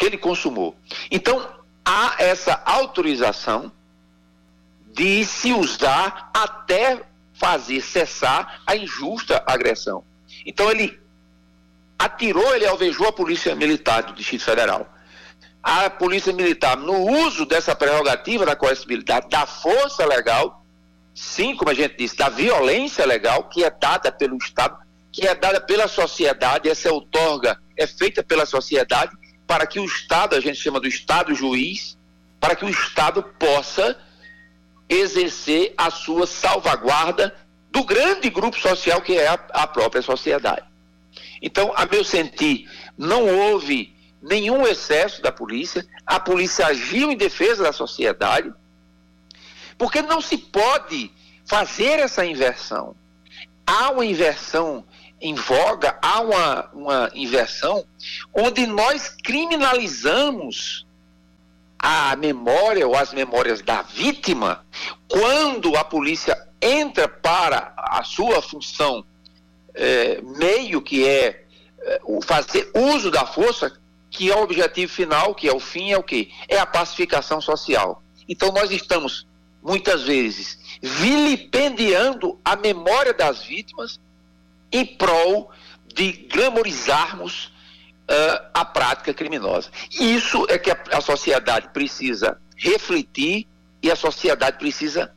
que 0.00 0.06
ele 0.06 0.16
consumou. 0.16 0.74
Então, 1.10 1.46
há 1.84 2.14
essa 2.18 2.62
autorização 2.64 3.70
de 4.94 5.26
se 5.26 5.52
usar 5.52 6.30
até 6.32 7.02
fazer 7.34 7.82
cessar 7.82 8.62
a 8.66 8.74
injusta 8.74 9.42
agressão. 9.46 10.02
Então, 10.46 10.70
ele 10.70 10.98
atirou, 11.98 12.54
ele 12.54 12.66
alvejou 12.66 13.08
a 13.08 13.12
Polícia 13.12 13.54
Militar 13.54 14.02
do 14.04 14.14
Distrito 14.14 14.42
Federal. 14.42 14.88
A 15.62 15.90
Polícia 15.90 16.32
Militar, 16.32 16.76
no 16.76 17.06
uso 17.26 17.44
dessa 17.44 17.74
prerrogativa 17.74 18.46
da 18.46 18.56
coercibilidade, 18.56 19.28
da 19.28 19.46
força 19.46 20.06
legal, 20.06 20.64
sim, 21.14 21.54
como 21.54 21.70
a 21.70 21.74
gente 21.74 21.96
disse, 21.96 22.16
da 22.16 22.28
violência 22.28 23.04
legal 23.04 23.44
que 23.44 23.62
é 23.62 23.70
dada 23.70 24.10
pelo 24.10 24.36
Estado, 24.38 24.78
que 25.12 25.26
é 25.26 25.34
dada 25.34 25.60
pela 25.60 25.86
sociedade, 25.86 26.68
essa 26.68 26.90
outorga 26.90 27.60
é 27.76 27.86
feita 27.86 28.22
pela 28.22 28.46
sociedade, 28.46 29.14
para 29.46 29.66
que 29.66 29.78
o 29.78 29.84
Estado, 29.84 30.36
a 30.36 30.40
gente 30.40 30.58
chama 30.58 30.80
do 30.80 30.88
Estado 30.88 31.34
juiz, 31.34 31.98
para 32.38 32.56
que 32.56 32.64
o 32.64 32.68
Estado 32.68 33.22
possa 33.38 33.98
exercer 34.88 35.74
a 35.76 35.90
sua 35.90 36.26
salvaguarda 36.26 37.34
do 37.70 37.84
grande 37.84 38.30
grupo 38.30 38.58
social 38.58 39.00
que 39.00 39.16
é 39.16 39.28
a, 39.28 39.34
a 39.52 39.66
própria 39.66 40.02
sociedade. 40.02 40.64
Então, 41.42 41.72
a 41.76 41.86
meu 41.86 42.04
sentir, 42.04 42.68
não 42.96 43.26
houve 43.26 43.94
nenhum 44.22 44.66
excesso 44.66 45.22
da 45.22 45.32
polícia, 45.32 45.86
a 46.04 46.20
polícia 46.20 46.66
agiu 46.66 47.10
em 47.10 47.16
defesa 47.16 47.62
da 47.62 47.72
sociedade, 47.72 48.52
porque 49.78 50.02
não 50.02 50.20
se 50.20 50.36
pode 50.36 51.10
fazer 51.46 51.98
essa 51.98 52.24
inversão. 52.24 52.94
Há 53.66 53.90
uma 53.90 54.04
inversão 54.04 54.84
em 55.20 55.34
voga, 55.34 55.98
há 56.00 56.20
uma, 56.20 56.70
uma 56.72 57.10
inversão 57.14 57.84
onde 58.32 58.66
nós 58.66 59.08
criminalizamos 59.22 60.86
a 61.78 62.14
memória 62.16 62.86
ou 62.86 62.94
as 62.94 63.12
memórias 63.12 63.62
da 63.62 63.82
vítima 63.82 64.64
quando 65.08 65.76
a 65.76 65.84
polícia 65.84 66.36
entra 66.60 67.08
para 67.08 67.72
a 67.76 68.02
sua 68.04 68.42
função 68.42 69.04
é, 69.74 70.20
meio 70.20 70.82
que 70.82 71.06
é, 71.06 71.44
é 71.82 72.00
fazer 72.22 72.70
uso 72.74 73.10
da 73.10 73.24
força 73.24 73.79
que 74.10 74.30
é 74.30 74.34
o 74.34 74.42
objetivo 74.42 74.92
final, 74.92 75.34
que 75.34 75.48
é 75.48 75.52
o 75.52 75.60
fim, 75.60 75.92
é 75.92 75.98
o 75.98 76.02
que? 76.02 76.32
É 76.48 76.58
a 76.58 76.66
pacificação 76.66 77.40
social. 77.40 78.02
Então 78.28 78.52
nós 78.52 78.70
estamos, 78.70 79.26
muitas 79.62 80.02
vezes, 80.02 80.58
vilipendiando 80.82 82.38
a 82.44 82.56
memória 82.56 83.14
das 83.14 83.42
vítimas 83.42 84.00
em 84.72 84.84
prol 84.84 85.50
de 85.94 86.12
glamorizarmos 86.12 87.46
uh, 87.46 88.50
a 88.52 88.64
prática 88.64 89.14
criminosa. 89.14 89.70
Isso 89.92 90.46
é 90.48 90.58
que 90.58 90.70
a, 90.70 90.78
a, 90.92 91.00
sociedade 91.00 91.68
precisa 91.72 92.40
refletir 92.56 93.46
e 93.82 93.90
a 93.90 93.96
sociedade 93.96 94.58
precisa 94.58 95.12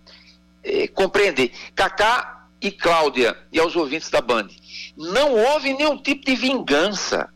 eh, 0.64 0.88
compreender. 0.88 1.52
Cacá 1.76 2.48
e 2.62 2.72
Cláudia 2.72 3.38
e 3.52 3.60
aos 3.60 3.76
ouvintes 3.76 4.10
da 4.10 4.22
Band, 4.22 4.48
não 4.96 5.34
houve 5.34 5.74
nenhum 5.74 6.02
tipo 6.02 6.26
de 6.26 6.36
vingança 6.36 7.30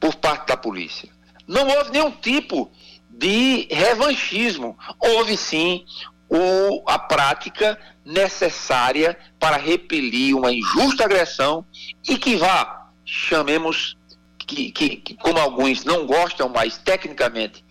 por 0.00 0.14
parte 0.16 0.48
da 0.48 0.56
polícia. 0.56 1.08
Não 1.46 1.66
houve 1.66 1.90
nenhum 1.90 2.10
tipo 2.10 2.70
de 3.08 3.66
revanchismo. 3.70 4.76
Houve 5.00 5.36
sim 5.36 5.84
o, 6.28 6.82
a 6.86 6.98
prática 6.98 7.78
necessária 8.04 9.18
para 9.38 9.56
repelir 9.56 10.36
uma 10.36 10.52
injusta 10.52 11.04
agressão 11.04 11.64
e 12.08 12.16
que 12.16 12.36
vá, 12.36 12.90
chamemos, 13.04 13.96
que, 14.38 14.70
que, 14.70 14.96
que 14.96 15.14
como 15.14 15.38
alguns 15.38 15.84
não 15.84 16.06
gostam 16.06 16.48
mais 16.48 16.78
tecnicamente, 16.78 17.64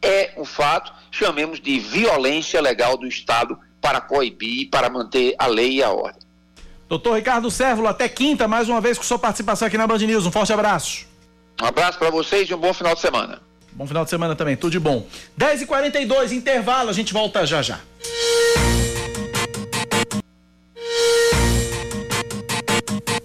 é 0.00 0.34
um 0.36 0.44
fato, 0.44 0.92
chamemos 1.10 1.60
de 1.60 1.78
violência 1.78 2.60
legal 2.60 2.96
do 2.96 3.06
Estado 3.06 3.58
para 3.80 4.00
coibir, 4.00 4.68
para 4.70 4.88
manter 4.88 5.34
a 5.38 5.46
lei 5.46 5.74
e 5.74 5.82
a 5.82 5.90
ordem. 5.90 6.22
Doutor 6.88 7.16
Ricardo 7.16 7.50
Sérvulo, 7.50 7.88
até 7.88 8.08
quinta, 8.08 8.46
mais 8.46 8.68
uma 8.68 8.80
vez 8.80 8.96
com 8.96 9.02
sua 9.02 9.18
participação 9.18 9.66
aqui 9.66 9.76
na 9.76 9.86
Band 9.86 9.98
News. 9.98 10.24
Um 10.24 10.30
forte 10.30 10.52
abraço. 10.52 11.06
Um 11.60 11.66
abraço 11.66 11.98
para 11.98 12.10
vocês 12.10 12.48
e 12.48 12.54
um 12.54 12.58
bom 12.58 12.72
final 12.74 12.94
de 12.94 13.00
semana. 13.00 13.40
Bom 13.72 13.86
final 13.86 14.04
de 14.04 14.10
semana 14.10 14.34
também, 14.34 14.56
tudo 14.56 14.72
de 14.72 14.80
bom. 14.80 15.06
10h42, 15.38 16.32
intervalo, 16.32 16.90
a 16.90 16.92
gente 16.92 17.12
volta 17.12 17.46
já 17.46 17.62
já. 17.62 17.80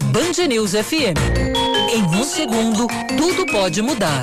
Band 0.05 0.47
News 0.47 0.71
FM. 0.71 1.17
Em 1.93 2.03
um 2.03 2.23
segundo, 2.23 2.87
tudo 3.17 3.45
pode 3.51 3.81
mudar. 3.81 4.21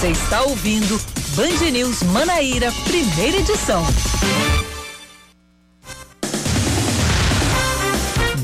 Você 0.00 0.08
está 0.08 0.42
ouvindo 0.42 1.00
Band 1.34 1.70
News 1.70 2.02
Manaíra, 2.04 2.72
primeira 2.84 3.38
edição. 3.38 3.84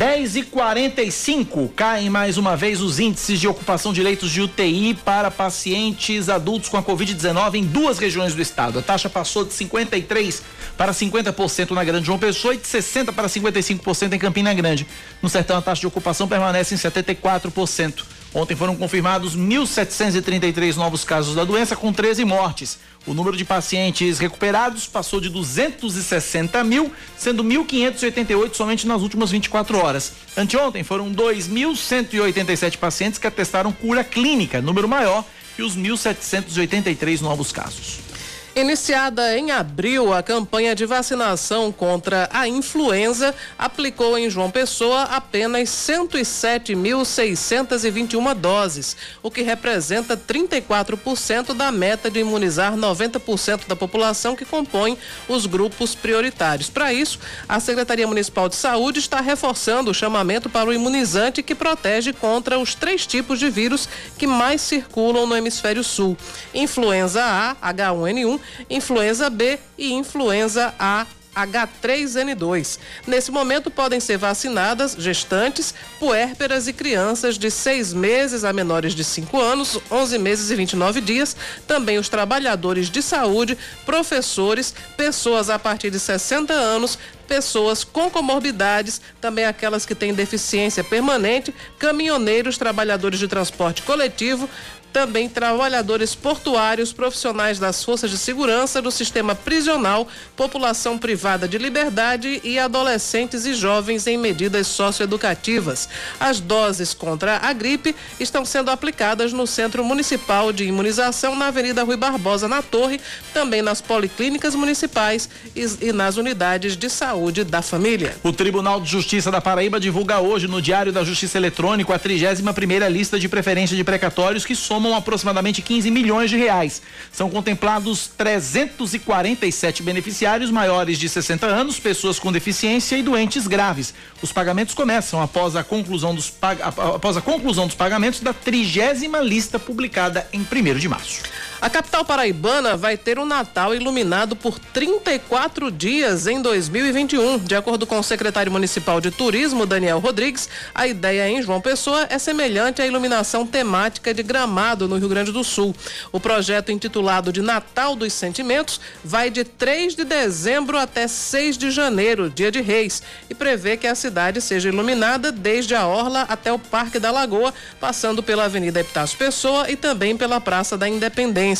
10 0.04 0.36
e 0.36 0.42
45 0.42 1.70
caem 1.70 2.10
mais 2.10 2.36
uma 2.36 2.54
vez 2.54 2.82
os 2.82 3.00
índices 3.00 3.40
de 3.40 3.48
ocupação 3.48 3.90
de 3.90 4.02
leitos 4.02 4.30
de 4.30 4.42
UTI 4.42 4.92
para 5.02 5.30
pacientes 5.30 6.28
adultos 6.28 6.68
com 6.68 6.76
a 6.76 6.82
Covid-19 6.82 7.54
em 7.54 7.64
duas 7.64 7.98
regiões 7.98 8.34
do 8.34 8.42
estado. 8.42 8.78
A 8.78 8.82
taxa 8.82 9.08
passou 9.08 9.46
de 9.46 9.54
53 9.54 10.42
para 10.76 10.92
50% 10.92 11.70
na 11.70 11.82
Grande 11.82 12.04
João 12.04 12.18
Pessoa 12.18 12.52
e 12.52 12.58
de 12.58 12.66
60 12.66 13.14
para 13.14 13.28
55% 13.28 14.12
em 14.12 14.18
Campina 14.18 14.52
Grande. 14.52 14.86
No 15.22 15.30
sertão, 15.30 15.56
a 15.56 15.62
taxa 15.62 15.80
de 15.80 15.86
ocupação 15.86 16.28
permanece 16.28 16.74
em 16.74 16.76
74%. 16.76 18.04
Ontem 18.34 18.56
foram 18.56 18.74
confirmados 18.74 19.36
1.733 19.36 20.74
novos 20.74 21.04
casos 21.04 21.36
da 21.36 21.44
doença, 21.44 21.76
com 21.76 21.92
13 21.92 22.24
mortes. 22.24 22.80
O 23.06 23.14
número 23.14 23.36
de 23.36 23.44
pacientes 23.44 24.18
recuperados 24.18 24.88
passou 24.88 25.20
de 25.20 25.28
260 25.28 26.64
mil, 26.64 26.92
sendo 27.16 27.44
1.588 27.44 28.54
somente 28.54 28.88
nas 28.88 29.02
últimas 29.02 29.30
24 29.30 29.78
horas. 29.78 30.12
Anteontem 30.36 30.82
foram 30.82 31.12
2.187 31.12 32.76
pacientes 32.76 33.20
que 33.20 33.26
atestaram 33.26 33.70
cura 33.70 34.02
clínica, 34.02 34.60
número 34.60 34.88
maior 34.88 35.24
que 35.54 35.62
os 35.62 35.76
1.783 35.76 37.20
novos 37.20 37.52
casos. 37.52 38.13
Iniciada 38.56 39.36
em 39.36 39.50
abril, 39.50 40.12
a 40.12 40.22
campanha 40.22 40.76
de 40.76 40.86
vacinação 40.86 41.72
contra 41.72 42.28
a 42.32 42.46
influenza 42.46 43.34
aplicou 43.58 44.16
em 44.16 44.30
João 44.30 44.48
Pessoa 44.48 45.02
apenas 45.02 45.68
107.621 45.70 48.32
doses, 48.32 48.96
o 49.24 49.28
que 49.28 49.42
representa 49.42 50.16
34% 50.16 51.52
da 51.52 51.72
meta 51.72 52.08
de 52.08 52.20
imunizar 52.20 52.76
90% 52.76 53.66
da 53.66 53.74
população 53.74 54.36
que 54.36 54.44
compõe 54.44 54.96
os 55.28 55.46
grupos 55.46 55.96
prioritários. 55.96 56.70
Para 56.70 56.92
isso, 56.92 57.18
a 57.48 57.58
Secretaria 57.58 58.06
Municipal 58.06 58.48
de 58.48 58.54
Saúde 58.54 59.00
está 59.00 59.20
reforçando 59.20 59.90
o 59.90 59.94
chamamento 59.94 60.48
para 60.48 60.70
o 60.70 60.72
imunizante 60.72 61.42
que 61.42 61.56
protege 61.56 62.12
contra 62.12 62.56
os 62.56 62.76
três 62.76 63.04
tipos 63.04 63.40
de 63.40 63.50
vírus 63.50 63.88
que 64.16 64.28
mais 64.28 64.60
circulam 64.60 65.26
no 65.26 65.36
hemisfério 65.36 65.82
sul: 65.82 66.16
influenza 66.54 67.20
A, 67.20 67.56
H1N1 67.74 68.43
influenza 68.68 69.28
B 69.30 69.58
e 69.76 69.92
influenza 69.92 70.74
A 70.78 71.06
H3N2. 71.34 72.78
Nesse 73.06 73.30
momento 73.30 73.70
podem 73.70 73.98
ser 74.00 74.16
vacinadas 74.16 74.94
gestantes, 74.98 75.74
puérperas 75.98 76.68
e 76.68 76.72
crianças 76.72 77.36
de 77.36 77.50
seis 77.50 77.92
meses 77.92 78.44
a 78.44 78.52
menores 78.52 78.94
de 78.94 79.02
5 79.02 79.38
anos, 79.40 79.78
11 79.90 80.18
meses 80.18 80.50
e 80.50 80.54
29 80.54 81.00
dias, 81.00 81.36
também 81.66 81.98
os 81.98 82.08
trabalhadores 82.08 82.88
de 82.88 83.02
saúde, 83.02 83.58
professores, 83.84 84.74
pessoas 84.96 85.50
a 85.50 85.58
partir 85.58 85.90
de 85.90 85.98
60 85.98 86.52
anos, 86.52 86.98
pessoas 87.26 87.82
com 87.82 88.10
comorbidades, 88.10 89.00
também 89.20 89.44
aquelas 89.44 89.84
que 89.86 89.94
têm 89.94 90.14
deficiência 90.14 90.84
permanente, 90.84 91.54
caminhoneiros, 91.78 92.58
trabalhadores 92.58 93.18
de 93.18 93.26
transporte 93.26 93.82
coletivo, 93.82 94.48
também 94.94 95.28
trabalhadores 95.28 96.14
portuários, 96.14 96.92
profissionais 96.92 97.58
das 97.58 97.82
forças 97.82 98.12
de 98.12 98.16
segurança, 98.16 98.80
do 98.80 98.92
sistema 98.92 99.34
prisional, 99.34 100.06
população 100.36 100.96
privada 100.96 101.48
de 101.48 101.58
liberdade 101.58 102.40
e 102.44 102.60
adolescentes 102.60 103.44
e 103.44 103.54
jovens 103.54 104.06
em 104.06 104.16
medidas 104.16 104.68
socioeducativas. 104.68 105.88
As 106.20 106.38
doses 106.38 106.94
contra 106.94 107.38
a 107.38 107.52
gripe 107.52 107.92
estão 108.20 108.44
sendo 108.44 108.70
aplicadas 108.70 109.32
no 109.32 109.48
Centro 109.48 109.84
Municipal 109.84 110.52
de 110.52 110.64
Imunização 110.64 111.34
na 111.34 111.48
Avenida 111.48 111.82
Rui 111.82 111.96
Barbosa, 111.96 112.46
na 112.46 112.62
Torre, 112.62 113.00
também 113.32 113.62
nas 113.62 113.80
policlínicas 113.80 114.54
municipais 114.54 115.28
e, 115.56 115.88
e 115.88 115.92
nas 115.92 116.16
unidades 116.16 116.76
de 116.76 116.88
saúde 116.88 117.42
da 117.42 117.62
família. 117.62 118.14
O 118.22 118.32
Tribunal 118.32 118.80
de 118.80 118.88
Justiça 118.88 119.28
da 119.28 119.40
Paraíba 119.40 119.80
divulga 119.80 120.20
hoje 120.20 120.46
no 120.46 120.62
Diário 120.62 120.92
da 120.92 121.02
Justiça 121.02 121.36
Eletrônico 121.36 121.92
a 121.92 121.98
31 121.98 122.52
primeira 122.52 122.88
lista 122.88 123.18
de 123.18 123.28
preferência 123.28 123.76
de 123.76 123.82
precatórios 123.82 124.46
que 124.46 124.54
somam 124.54 124.83
somam 124.84 124.94
aproximadamente 124.94 125.62
15 125.62 125.90
milhões 125.90 126.28
de 126.28 126.36
reais. 126.36 126.82
São 127.10 127.30
contemplados 127.30 128.06
347 128.18 129.82
beneficiários 129.82 130.50
maiores 130.50 130.98
de 130.98 131.08
60 131.08 131.46
anos, 131.46 131.80
pessoas 131.80 132.18
com 132.18 132.30
deficiência 132.30 132.96
e 132.96 133.02
doentes 133.02 133.46
graves. 133.46 133.94
Os 134.20 134.30
pagamentos 134.30 134.74
começam 134.74 135.22
após 135.22 135.56
a 135.56 135.64
conclusão 135.64 136.14
dos, 136.14 136.30
após 136.42 137.16
a 137.16 137.22
conclusão 137.22 137.66
dos 137.66 137.74
pagamentos 137.74 138.20
da 138.20 138.34
trigésima 138.34 139.20
lista 139.20 139.58
publicada 139.58 140.28
em 140.34 140.40
1 140.40 140.78
de 140.78 140.88
março. 140.88 141.22
A 141.64 141.70
capital 141.70 142.04
paraibana 142.04 142.76
vai 142.76 142.94
ter 142.94 143.18
um 143.18 143.24
Natal 143.24 143.74
iluminado 143.74 144.36
por 144.36 144.58
34 144.58 145.70
dias 145.70 146.26
em 146.26 146.42
2021. 146.42 147.38
De 147.38 147.56
acordo 147.56 147.86
com 147.86 147.98
o 147.98 148.02
secretário 148.02 148.52
municipal 148.52 149.00
de 149.00 149.10
turismo, 149.10 149.64
Daniel 149.64 149.98
Rodrigues, 149.98 150.46
a 150.74 150.86
ideia 150.86 151.26
em 151.26 151.40
João 151.40 151.62
Pessoa 151.62 152.06
é 152.10 152.18
semelhante 152.18 152.82
à 152.82 152.86
iluminação 152.86 153.46
temática 153.46 154.12
de 154.12 154.22
Gramado, 154.22 154.86
no 154.86 154.98
Rio 154.98 155.08
Grande 155.08 155.32
do 155.32 155.42
Sul. 155.42 155.74
O 156.12 156.20
projeto, 156.20 156.70
intitulado 156.70 157.32
de 157.32 157.40
Natal 157.40 157.96
dos 157.96 158.12
Sentimentos, 158.12 158.78
vai 159.02 159.30
de 159.30 159.42
3 159.42 159.96
de 159.96 160.04
dezembro 160.04 160.76
até 160.76 161.08
6 161.08 161.56
de 161.56 161.70
janeiro, 161.70 162.28
dia 162.28 162.52
de 162.52 162.60
Reis, 162.60 163.02
e 163.30 163.34
prevê 163.34 163.78
que 163.78 163.86
a 163.86 163.94
cidade 163.94 164.38
seja 164.42 164.68
iluminada 164.68 165.32
desde 165.32 165.74
a 165.74 165.86
Orla 165.86 166.26
até 166.28 166.52
o 166.52 166.58
Parque 166.58 166.98
da 166.98 167.10
Lagoa, 167.10 167.54
passando 167.80 168.22
pela 168.22 168.44
Avenida 168.44 168.80
Epitácio 168.80 169.16
Pessoa 169.16 169.70
e 169.70 169.76
também 169.76 170.14
pela 170.14 170.38
Praça 170.42 170.76
da 170.76 170.86
Independência. 170.86 171.53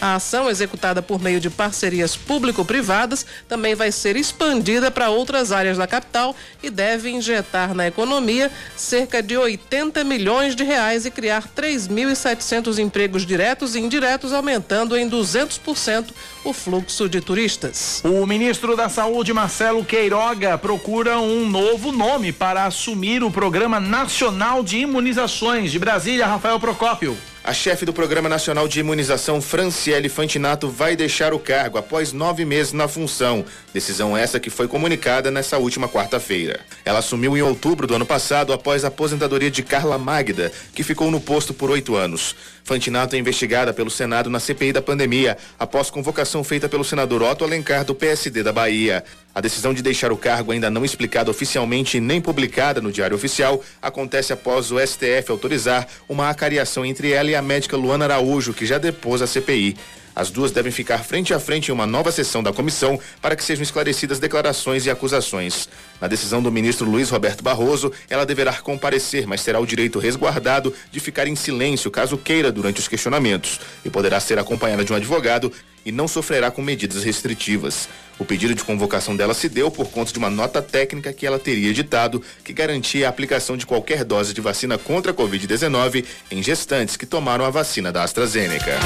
A 0.00 0.16
ação, 0.16 0.50
executada 0.50 1.00
por 1.02 1.20
meio 1.20 1.40
de 1.40 1.50
parcerias 1.50 2.16
público-privadas, 2.16 3.24
também 3.48 3.74
vai 3.74 3.92
ser 3.92 4.16
expandida 4.16 4.90
para 4.90 5.10
outras 5.10 5.52
áreas 5.52 5.78
da 5.78 5.86
capital 5.86 6.34
e 6.62 6.70
deve 6.70 7.10
injetar 7.10 7.74
na 7.74 7.86
economia 7.86 8.50
cerca 8.76 9.22
de 9.22 9.36
80 9.36 10.04
milhões 10.04 10.54
de 10.54 10.64
reais 10.64 11.06
e 11.06 11.10
criar 11.10 11.48
3.700 11.54 12.78
empregos 12.78 13.24
diretos 13.24 13.74
e 13.74 13.80
indiretos, 13.80 14.32
aumentando 14.32 14.96
em 14.96 15.08
200% 15.08 16.10
o 16.44 16.52
fluxo 16.52 17.08
de 17.08 17.20
turistas. 17.20 18.00
O 18.04 18.26
ministro 18.26 18.76
da 18.76 18.88
Saúde, 18.88 19.32
Marcelo 19.32 19.84
Queiroga, 19.84 20.56
procura 20.58 21.18
um 21.18 21.48
novo 21.48 21.92
nome 21.92 22.32
para 22.32 22.64
assumir 22.64 23.22
o 23.22 23.30
Programa 23.30 23.80
Nacional 23.80 24.62
de 24.62 24.78
Imunizações 24.78 25.72
de 25.72 25.78
Brasília, 25.78 26.26
Rafael 26.26 26.60
Procópio. 26.60 27.16
A 27.46 27.54
chefe 27.54 27.84
do 27.84 27.92
Programa 27.92 28.28
Nacional 28.28 28.66
de 28.66 28.80
Imunização, 28.80 29.40
Franciele 29.40 30.08
Fantinato, 30.08 30.68
vai 30.68 30.96
deixar 30.96 31.32
o 31.32 31.38
cargo 31.38 31.78
após 31.78 32.12
nove 32.12 32.44
meses 32.44 32.72
na 32.72 32.88
função. 32.88 33.44
Decisão 33.72 34.16
essa 34.16 34.40
que 34.40 34.50
foi 34.50 34.66
comunicada 34.66 35.30
nessa 35.30 35.56
última 35.56 35.88
quarta-feira. 35.88 36.58
Ela 36.84 36.98
assumiu 36.98 37.36
em 37.36 37.42
outubro 37.42 37.86
do 37.86 37.94
ano 37.94 38.04
passado 38.04 38.52
após 38.52 38.84
a 38.84 38.88
aposentadoria 38.88 39.48
de 39.48 39.62
Carla 39.62 39.96
Magda, 39.96 40.50
que 40.74 40.82
ficou 40.82 41.08
no 41.08 41.20
posto 41.20 41.54
por 41.54 41.70
oito 41.70 41.94
anos. 41.94 42.34
Fantinato 42.64 43.14
é 43.14 43.18
investigada 43.20 43.72
pelo 43.72 43.92
Senado 43.92 44.28
na 44.28 44.40
CPI 44.40 44.72
da 44.72 44.82
pandemia, 44.82 45.38
após 45.56 45.88
convocação 45.88 46.42
feita 46.42 46.68
pelo 46.68 46.82
senador 46.82 47.22
Otto 47.22 47.44
Alencar, 47.44 47.84
do 47.84 47.94
PSD 47.94 48.42
da 48.42 48.52
Bahia. 48.52 49.04
A 49.32 49.40
decisão 49.40 49.72
de 49.72 49.82
deixar 49.82 50.10
o 50.10 50.16
cargo, 50.16 50.50
ainda 50.50 50.68
não 50.68 50.84
explicada 50.84 51.30
oficialmente 51.30 52.00
nem 52.00 52.20
publicada 52.20 52.80
no 52.80 52.90
Diário 52.90 53.14
Oficial, 53.14 53.62
acontece 53.80 54.32
após 54.32 54.72
o 54.72 54.84
STF 54.84 55.30
autorizar 55.30 55.86
uma 56.08 56.28
acariação 56.28 56.84
entre 56.84 57.12
ela 57.12 57.30
e 57.30 57.35
a 57.36 57.42
médica 57.42 57.76
Luana 57.76 58.04
Araújo, 58.04 58.52
que 58.52 58.66
já 58.66 58.78
depôs 58.78 59.22
a 59.22 59.26
CPI. 59.26 59.76
As 60.16 60.30
duas 60.30 60.50
devem 60.50 60.72
ficar 60.72 61.04
frente 61.04 61.34
a 61.34 61.38
frente 61.38 61.68
em 61.68 61.72
uma 61.72 61.86
nova 61.86 62.10
sessão 62.10 62.42
da 62.42 62.50
comissão 62.50 62.98
para 63.20 63.36
que 63.36 63.44
sejam 63.44 63.62
esclarecidas 63.62 64.18
declarações 64.18 64.86
e 64.86 64.90
acusações. 64.90 65.68
Na 66.00 66.08
decisão 66.08 66.42
do 66.42 66.50
ministro 66.50 66.88
Luiz 66.88 67.10
Roberto 67.10 67.44
Barroso, 67.44 67.92
ela 68.08 68.24
deverá 68.24 68.54
comparecer, 68.54 69.26
mas 69.26 69.44
terá 69.44 69.60
o 69.60 69.66
direito 69.66 69.98
resguardado 69.98 70.72
de 70.90 71.00
ficar 71.00 71.26
em 71.26 71.36
silêncio 71.36 71.90
caso 71.90 72.16
queira 72.16 72.50
durante 72.50 72.80
os 72.80 72.88
questionamentos 72.88 73.60
e 73.84 73.90
poderá 73.90 74.18
ser 74.18 74.38
acompanhada 74.38 74.82
de 74.82 74.90
um 74.90 74.96
advogado 74.96 75.52
e 75.86 75.92
não 75.92 76.08
sofrerá 76.08 76.50
com 76.50 76.60
medidas 76.60 77.04
restritivas. 77.04 77.88
O 78.18 78.24
pedido 78.24 78.54
de 78.54 78.64
convocação 78.64 79.14
dela 79.14 79.32
se 79.32 79.48
deu 79.48 79.70
por 79.70 79.88
conta 79.88 80.12
de 80.12 80.18
uma 80.18 80.28
nota 80.28 80.60
técnica 80.60 81.12
que 81.12 81.24
ela 81.24 81.38
teria 81.38 81.70
editado 81.70 82.20
que 82.42 82.52
garantia 82.52 83.06
a 83.06 83.10
aplicação 83.10 83.56
de 83.56 83.64
qualquer 83.64 84.04
dose 84.04 84.34
de 84.34 84.40
vacina 84.40 84.76
contra 84.76 85.12
a 85.12 85.14
Covid-19 85.14 86.04
em 86.30 86.42
gestantes 86.42 86.96
que 86.96 87.06
tomaram 87.06 87.44
a 87.44 87.50
vacina 87.50 87.92
da 87.92 88.02
AstraZeneca. 88.02 88.80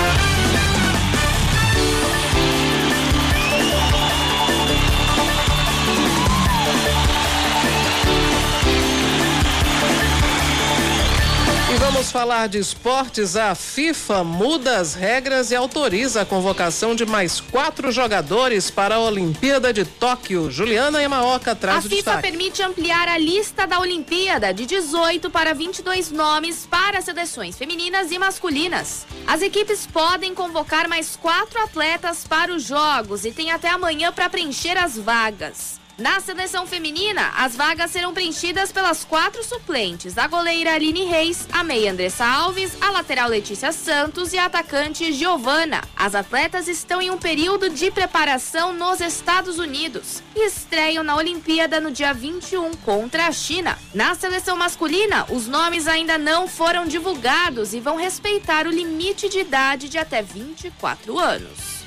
Vamos 12.01 12.13
falar 12.13 12.49
de 12.49 12.57
esportes. 12.57 13.37
A 13.37 13.55
FIFA 13.55 14.25
muda 14.25 14.79
as 14.79 14.95
regras 14.95 15.51
e 15.51 15.55
autoriza 15.55 16.23
a 16.23 16.25
convocação 16.25 16.95
de 16.95 17.05
mais 17.05 17.41
quatro 17.41 17.93
jogadores 17.93 18.71
para 18.71 18.95
a 18.95 19.01
Olimpíada 19.01 19.71
de 19.71 19.85
Tóquio. 19.85 20.51
Juliana 20.51 21.03
Yamaoka 21.03 21.55
traz 21.55 21.77
a 21.77 21.79
o 21.81 21.83
FIFA 21.83 21.95
destaque. 21.97 22.23
permite 22.23 22.63
ampliar 22.63 23.07
a 23.07 23.19
lista 23.19 23.67
da 23.67 23.79
Olimpíada 23.79 24.55
de 24.55 24.65
18 24.65 25.29
para 25.29 25.53
22 25.53 26.11
nomes 26.11 26.65
para 26.65 27.03
seleções 27.03 27.59
femininas 27.59 28.11
e 28.11 28.19
masculinas. 28.19 29.07
As 29.27 29.43
equipes 29.43 29.87
podem 29.87 30.35
convocar 30.35 30.89
mais 30.89 31.17
quatro 31.17 31.61
atletas 31.61 32.25
para 32.27 32.51
os 32.51 32.63
Jogos 32.63 33.27
e 33.27 33.31
tem 33.31 33.51
até 33.51 33.69
amanhã 33.69 34.11
para 34.11 34.31
preencher 34.31 34.79
as 34.79 34.97
vagas. 34.97 35.79
Na 35.99 36.19
seleção 36.21 36.67
feminina, 36.67 37.31
as 37.37 37.55
vagas 37.55 37.91
serão 37.91 38.15
preenchidas 38.15 38.73
pelas 38.73 39.05
quatro 39.05 39.45
suplentes: 39.45 40.17
a 40.17 40.27
goleira 40.27 40.75
Aline 40.75 41.05
Reis, 41.05 41.47
a 41.53 41.63
meia 41.63 41.93
Andressa 41.93 42.25
Alves, 42.25 42.77
a 42.81 42.91
lateral 42.91 43.29
Letícia 43.29 43.73
Santos 43.73 44.33
e 44.33 44.39
a 44.39 44.47
atacante 44.47 45.13
Giovana. 45.13 45.83
As 45.95 46.15
atletas 46.15 46.69
estão 46.69 47.03
em 47.03 47.11
um 47.11 47.19
período 47.19 47.69
de 47.69 47.91
preparação 47.91 48.73
nos 48.73 49.01
Estados 49.01 49.59
Unidos 49.59 50.23
e 50.35 50.47
estreiam 50.47 51.05
na 51.05 51.17
Olimpíada 51.17 51.81
no 51.81 51.91
dia 51.91 52.15
21 52.15 52.73
contra 52.77 53.27
a 53.27 53.33
China. 53.33 53.77
Na 53.93 54.15
seleção 54.15 54.57
masculina, 54.57 55.27
os 55.29 55.47
nomes 55.47 55.87
ainda 55.87 56.17
não 56.17 56.49
foram 56.49 56.87
divulgados 56.87 57.75
e 57.75 57.81
vão 57.81 57.97
respeitar 57.97 58.67
o 58.67 58.71
limite 58.71 59.29
de 59.29 59.41
idade 59.41 59.89
de 59.89 59.99
até 59.99 60.23
24 60.23 61.19
anos. 61.19 61.80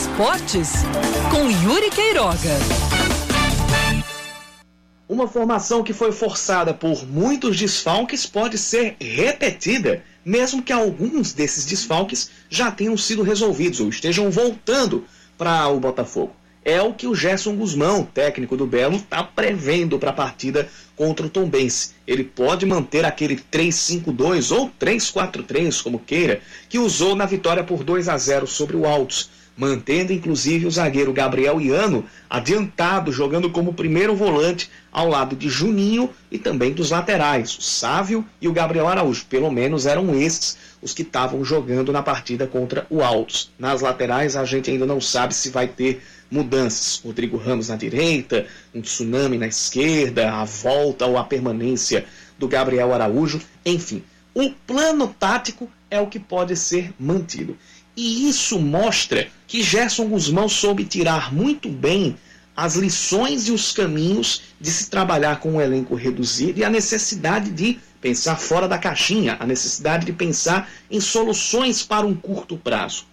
Esportes 0.00 0.70
com 1.30 1.50
Yuri 1.50 1.90
Queiroga. 1.90 2.56
Uma 5.06 5.28
formação 5.28 5.82
que 5.82 5.92
foi 5.92 6.10
forçada 6.10 6.72
por 6.72 7.06
muitos 7.06 7.58
desfalques 7.58 8.24
pode 8.24 8.56
ser 8.56 8.96
repetida, 8.98 10.02
mesmo 10.24 10.62
que 10.62 10.72
alguns 10.72 11.34
desses 11.34 11.66
desfalques 11.66 12.30
já 12.48 12.70
tenham 12.70 12.96
sido 12.96 13.22
resolvidos 13.22 13.78
ou 13.78 13.90
estejam 13.90 14.30
voltando 14.30 15.04
para 15.36 15.68
o 15.68 15.78
Botafogo. 15.78 16.34
É 16.64 16.80
o 16.80 16.94
que 16.94 17.06
o 17.06 17.14
Gerson 17.14 17.54
Guzmão, 17.56 18.02
técnico 18.02 18.56
do 18.56 18.66
Belo, 18.66 18.96
está 18.96 19.22
prevendo 19.22 19.98
para 19.98 20.10
a 20.10 20.14
partida 20.14 20.66
contra 20.96 21.26
o 21.26 21.30
Tombense. 21.30 21.92
Ele 22.06 22.24
pode 22.24 22.64
manter 22.64 23.04
aquele 23.04 23.36
3-5-2 23.52 24.54
ou 24.56 24.70
3-4-3, 24.80 25.82
como 25.82 25.98
queira, 25.98 26.40
que 26.70 26.78
usou 26.78 27.14
na 27.14 27.26
vitória 27.26 27.62
por 27.62 27.84
2 27.84 28.08
a 28.08 28.16
0 28.16 28.46
sobre 28.46 28.76
o 28.76 28.86
Altos 28.86 29.39
mantendo 29.60 30.10
inclusive 30.10 30.64
o 30.64 30.70
zagueiro 30.70 31.12
Gabriel 31.12 31.60
Iano 31.60 32.06
adiantado, 32.30 33.12
jogando 33.12 33.50
como 33.50 33.74
primeiro 33.74 34.16
volante 34.16 34.70
ao 34.90 35.06
lado 35.06 35.36
de 35.36 35.50
Juninho 35.50 36.08
e 36.30 36.38
também 36.38 36.72
dos 36.72 36.90
laterais, 36.90 37.58
o 37.58 37.60
Sávio 37.60 38.24
e 38.40 38.48
o 38.48 38.54
Gabriel 38.54 38.88
Araújo. 38.88 39.26
Pelo 39.28 39.50
menos 39.50 39.84
eram 39.84 40.18
esses 40.18 40.56
os 40.80 40.94
que 40.94 41.02
estavam 41.02 41.44
jogando 41.44 41.92
na 41.92 42.02
partida 42.02 42.46
contra 42.46 42.86
o 42.88 43.02
Altos. 43.02 43.52
Nas 43.58 43.82
laterais 43.82 44.34
a 44.34 44.46
gente 44.46 44.70
ainda 44.70 44.86
não 44.86 44.98
sabe 44.98 45.34
se 45.34 45.50
vai 45.50 45.68
ter 45.68 46.02
mudanças. 46.30 47.02
Rodrigo 47.04 47.36
Ramos 47.36 47.68
na 47.68 47.76
direita, 47.76 48.46
um 48.74 48.80
tsunami 48.80 49.36
na 49.36 49.46
esquerda, 49.46 50.32
a 50.32 50.44
volta 50.46 51.04
ou 51.04 51.18
a 51.18 51.24
permanência 51.24 52.06
do 52.38 52.48
Gabriel 52.48 52.94
Araújo, 52.94 53.42
enfim. 53.66 54.02
O 54.32 54.48
plano 54.66 55.14
tático 55.18 55.70
é 55.90 56.00
o 56.00 56.06
que 56.06 56.18
pode 56.18 56.56
ser 56.56 56.94
mantido. 56.98 57.58
E 57.96 58.28
isso 58.28 58.58
mostra 58.58 59.28
que 59.46 59.62
Gerson 59.62 60.06
Guzmão 60.08 60.48
soube 60.48 60.84
tirar 60.84 61.32
muito 61.32 61.68
bem 61.68 62.16
as 62.56 62.74
lições 62.74 63.48
e 63.48 63.52
os 63.52 63.72
caminhos 63.72 64.42
de 64.60 64.70
se 64.70 64.90
trabalhar 64.90 65.40
com 65.40 65.52
um 65.52 65.60
elenco 65.60 65.94
reduzido 65.94 66.60
e 66.60 66.64
a 66.64 66.70
necessidade 66.70 67.50
de 67.50 67.78
pensar 68.00 68.36
fora 68.36 68.68
da 68.68 68.78
caixinha, 68.78 69.36
a 69.40 69.46
necessidade 69.46 70.06
de 70.06 70.12
pensar 70.12 70.70
em 70.90 71.00
soluções 71.00 71.82
para 71.82 72.06
um 72.06 72.14
curto 72.14 72.56
prazo. 72.56 73.06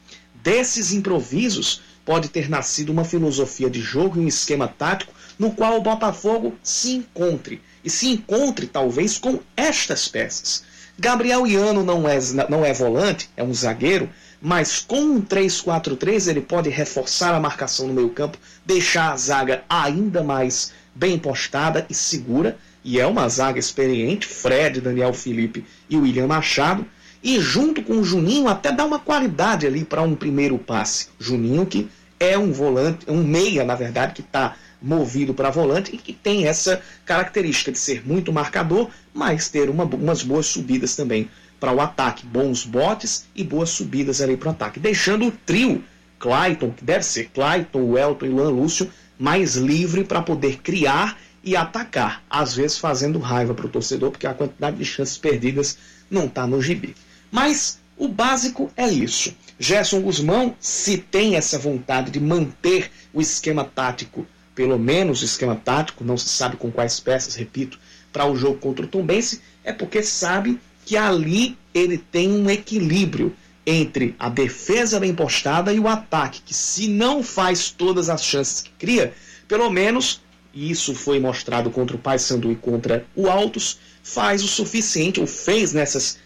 Desses 0.43 0.91
improvisos 0.91 1.81
pode 2.05 2.29
ter 2.29 2.49
nascido 2.49 2.89
uma 2.89 3.03
filosofia 3.03 3.69
de 3.69 3.81
jogo 3.81 4.17
e 4.17 4.23
um 4.23 4.27
esquema 4.27 4.67
tático 4.67 5.13
no 5.37 5.51
qual 5.51 5.77
o 5.77 5.81
Botafogo 5.81 6.55
se 6.63 6.91
encontre. 6.91 7.61
E 7.83 7.89
se 7.89 8.07
encontre, 8.07 8.65
talvez, 8.65 9.17
com 9.17 9.39
estas 9.55 10.07
peças. 10.07 10.63
Gabriel 10.97 11.45
Iano 11.45 11.83
não 11.83 12.07
é, 12.07 12.17
não 12.49 12.65
é 12.65 12.73
volante, 12.73 13.29
é 13.37 13.43
um 13.43 13.53
zagueiro, 13.53 14.09
mas 14.41 14.79
com 14.79 14.99
um 14.99 15.21
3-4-3 15.21 16.27
ele 16.29 16.41
pode 16.41 16.69
reforçar 16.69 17.33
a 17.33 17.39
marcação 17.39 17.87
no 17.87 17.93
meio-campo, 17.93 18.37
deixar 18.65 19.11
a 19.11 19.17
zaga 19.17 19.63
ainda 19.69 20.23
mais 20.23 20.71
bem 20.93 21.17
postada 21.17 21.85
e 21.89 21.93
segura. 21.93 22.57
E 22.83 22.99
é 22.99 23.05
uma 23.05 23.27
zaga 23.27 23.59
experiente, 23.59 24.27
Fred, 24.27 24.79
Daniel 24.79 25.13
Felipe 25.13 25.65
e 25.89 25.97
William 25.97 26.27
Machado. 26.27 26.85
E 27.21 27.39
junto 27.39 27.81
com 27.81 27.93
o 27.99 28.03
Juninho, 28.03 28.47
até 28.47 28.71
dá 28.71 28.85
uma 28.85 28.99
qualidade 28.99 29.65
ali 29.65 29.83
para 29.83 30.01
um 30.01 30.15
primeiro 30.15 30.57
passe. 30.57 31.09
Juninho, 31.19 31.65
que 31.65 31.89
é 32.19 32.37
um 32.37 32.51
volante, 32.51 33.05
um 33.09 33.23
meia, 33.23 33.63
na 33.65 33.75
verdade, 33.75 34.13
que 34.13 34.21
está 34.21 34.55
movido 34.81 35.33
para 35.33 35.49
volante 35.49 35.93
e 35.93 35.97
que 35.97 36.13
tem 36.13 36.47
essa 36.47 36.81
característica 37.03 37.71
de 37.71 37.79
ser 37.79 38.07
muito 38.07 38.31
marcador, 38.31 38.89
mas 39.13 39.49
ter 39.49 39.69
uma, 39.69 39.83
umas 39.83 40.21
boas 40.21 40.45
subidas 40.45 40.95
também 40.95 41.27
para 41.59 41.73
o 41.73 41.81
ataque, 41.81 42.25
bons 42.25 42.65
botes 42.65 43.27
e 43.35 43.43
boas 43.43 43.69
subidas 43.69 44.21
ali 44.21 44.37
para 44.37 44.49
o 44.49 44.51
ataque, 44.51 44.79
deixando 44.79 45.27
o 45.27 45.31
trio 45.31 45.83
Clayton, 46.19 46.71
que 46.71 46.83
deve 46.83 47.03
ser 47.03 47.29
Clayton, 47.33 47.97
Elton 47.97 48.25
e 48.25 48.29
Lan 48.29 48.49
Lúcio, 48.49 48.91
mais 49.17 49.55
livre 49.55 50.03
para 50.03 50.21
poder 50.21 50.57
criar 50.57 51.17
e 51.43 51.55
atacar, 51.55 52.23
às 52.29 52.55
vezes 52.55 52.77
fazendo 52.77 53.19
raiva 53.19 53.53
para 53.53 53.65
o 53.65 53.69
torcedor, 53.69 54.11
porque 54.11 54.27
a 54.27 54.33
quantidade 54.33 54.77
de 54.77 54.85
chances 54.85 55.17
perdidas 55.17 55.77
não 56.09 56.25
está 56.25 56.45
no 56.45 56.61
gibi. 56.61 56.95
Mas 57.31 57.79
o 57.97 58.07
básico 58.07 58.71
é 58.75 58.87
isso. 58.87 59.35
Gerson 59.59 60.01
Guzmão, 60.01 60.55
se 60.59 60.97
tem 60.97 61.35
essa 61.35 61.57
vontade 61.57 62.11
de 62.11 62.19
manter 62.19 62.91
o 63.13 63.21
esquema 63.21 63.63
tático, 63.63 64.25
pelo 64.53 64.77
menos 64.77 65.21
o 65.21 65.25
esquema 65.25 65.55
tático, 65.55 66.03
não 66.03 66.17
se 66.17 66.29
sabe 66.29 66.57
com 66.57 66.71
quais 66.71 66.99
peças, 66.99 67.35
repito, 67.35 67.79
para 68.11 68.25
o 68.25 68.35
jogo 68.35 68.59
contra 68.59 68.85
o 68.85 68.87
Tombense, 68.87 69.41
é 69.63 69.71
porque 69.71 70.03
sabe 70.03 70.59
que 70.87 70.95
ali 70.95 71.57
ele 71.73 71.97
tem 71.97 72.31
um 72.31 72.49
equilíbrio 72.49 73.35
entre 73.65 74.15
a 74.17 74.29
defesa 74.29 74.97
bem 75.01 75.13
postada 75.13 75.73
e 75.73 75.79
o 75.81 75.87
ataque, 75.89 76.41
que 76.41 76.53
se 76.53 76.87
não 76.87 77.21
faz 77.21 77.69
todas 77.69 78.09
as 78.09 78.23
chances 78.23 78.61
que 78.61 78.69
cria, 78.79 79.13
pelo 79.49 79.69
menos, 79.69 80.21
e 80.53 80.71
isso 80.71 80.95
foi 80.95 81.19
mostrado 81.19 81.69
contra 81.69 81.97
o 81.97 81.99
Paysandu 81.99 82.53
e 82.53 82.55
contra 82.55 83.05
o 83.17 83.27
Altos, 83.29 83.79
faz 84.01 84.41
o 84.41 84.47
suficiente, 84.47 85.19
ou 85.19 85.27
fez 85.27 85.73
nessas 85.73 86.19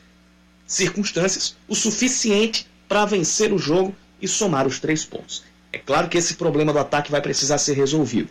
circunstâncias, 0.67 1.55
o 1.67 1.73
suficiente 1.73 2.67
para 2.88 3.05
vencer 3.05 3.51
o 3.51 3.57
jogo 3.57 3.95
e 4.21 4.27
somar 4.27 4.67
os 4.67 4.79
três 4.79 5.03
pontos. 5.03 5.43
É 5.73 5.79
claro 5.79 6.07
que 6.07 6.19
esse 6.19 6.35
problema 6.35 6.71
do 6.71 6.77
ataque 6.77 7.09
vai 7.09 7.19
precisar 7.19 7.57
ser 7.57 7.73
resolvido, 7.73 8.29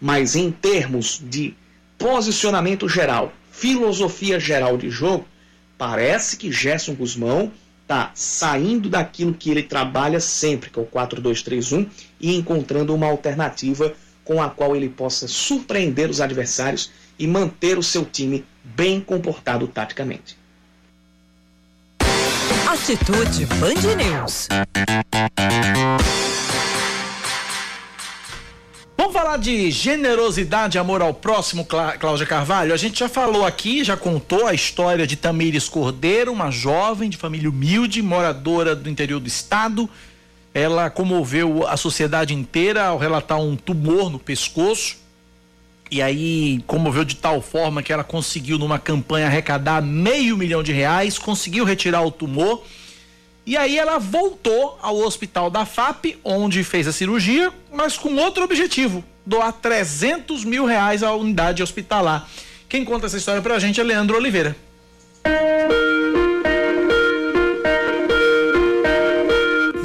mas 0.00 0.36
em 0.36 0.52
termos 0.52 1.20
de 1.20 1.56
posicionamento 1.98 2.88
geral, 2.88 3.32
filosofia 3.50 4.38
geral 4.38 4.78
de 4.78 4.88
jogo, 4.88 5.26
parece 5.82 6.36
que 6.36 6.52
Gerson 6.52 6.94
Guzmão 6.94 7.50
está 7.82 8.12
saindo 8.14 8.88
daquilo 8.88 9.34
que 9.34 9.50
ele 9.50 9.64
trabalha 9.64 10.20
sempre, 10.20 10.70
que 10.70 10.78
é 10.78 10.82
o 10.82 10.86
4-2-3-1, 10.86 11.88
e 12.20 12.36
encontrando 12.36 12.94
uma 12.94 13.08
alternativa 13.08 13.92
com 14.24 14.40
a 14.40 14.48
qual 14.48 14.76
ele 14.76 14.88
possa 14.88 15.26
surpreender 15.26 16.08
os 16.08 16.20
adversários 16.20 16.92
e 17.18 17.26
manter 17.26 17.78
o 17.78 17.82
seu 17.82 18.04
time 18.04 18.44
bem 18.62 19.00
comportado 19.00 19.66
taticamente. 19.66 20.38
Atitude 22.68 23.46
Band 23.46 23.96
News. 23.96 24.46
Vamos 28.96 29.14
falar 29.14 29.38
de 29.38 29.70
generosidade, 29.70 30.78
amor 30.78 31.00
ao 31.00 31.14
próximo, 31.14 31.66
Cláudia 31.98 32.26
Carvalho? 32.26 32.74
A 32.74 32.76
gente 32.76 33.00
já 33.00 33.08
falou 33.08 33.44
aqui, 33.44 33.82
já 33.82 33.96
contou 33.96 34.46
a 34.46 34.54
história 34.54 35.06
de 35.06 35.16
Tamires 35.16 35.68
Cordeiro, 35.68 36.30
uma 36.30 36.50
jovem 36.50 37.08
de 37.08 37.16
família 37.16 37.48
humilde, 37.48 38.02
moradora 38.02 38.76
do 38.76 38.88
interior 38.88 39.18
do 39.18 39.26
estado. 39.26 39.88
Ela 40.54 40.90
comoveu 40.90 41.66
a 41.66 41.76
sociedade 41.76 42.34
inteira 42.34 42.84
ao 42.84 42.98
relatar 42.98 43.40
um 43.40 43.56
tumor 43.56 44.10
no 44.10 44.18
pescoço. 44.18 44.96
E 45.90 46.00
aí 46.00 46.62
comoveu 46.66 47.04
de 47.04 47.16
tal 47.16 47.40
forma 47.40 47.82
que 47.82 47.92
ela 47.92 48.04
conseguiu, 48.04 48.58
numa 48.58 48.78
campanha, 48.78 49.26
arrecadar 49.26 49.82
meio 49.82 50.36
milhão 50.36 50.62
de 50.62 50.72
reais, 50.72 51.18
conseguiu 51.18 51.64
retirar 51.64 52.02
o 52.02 52.10
tumor 52.10 52.62
e 53.44 53.56
aí 53.56 53.76
ela 53.78 53.98
voltou 53.98 54.78
ao 54.80 54.96
hospital 54.98 55.50
da 55.50 55.66
FAP, 55.66 56.18
onde 56.24 56.62
fez 56.62 56.86
a 56.86 56.92
cirurgia, 56.92 57.52
mas 57.72 57.96
com 57.98 58.14
outro 58.16 58.44
objetivo: 58.44 59.04
doar 59.26 59.52
300 59.52 60.44
mil 60.44 60.64
reais 60.64 61.02
à 61.02 61.12
unidade 61.12 61.62
hospitalar. 61.62 62.28
Quem 62.68 62.84
conta 62.84 63.06
essa 63.06 63.16
história 63.16 63.42
pra 63.42 63.58
gente 63.58 63.80
é 63.80 63.84
Leandro 63.84 64.16
Oliveira. 64.16 64.56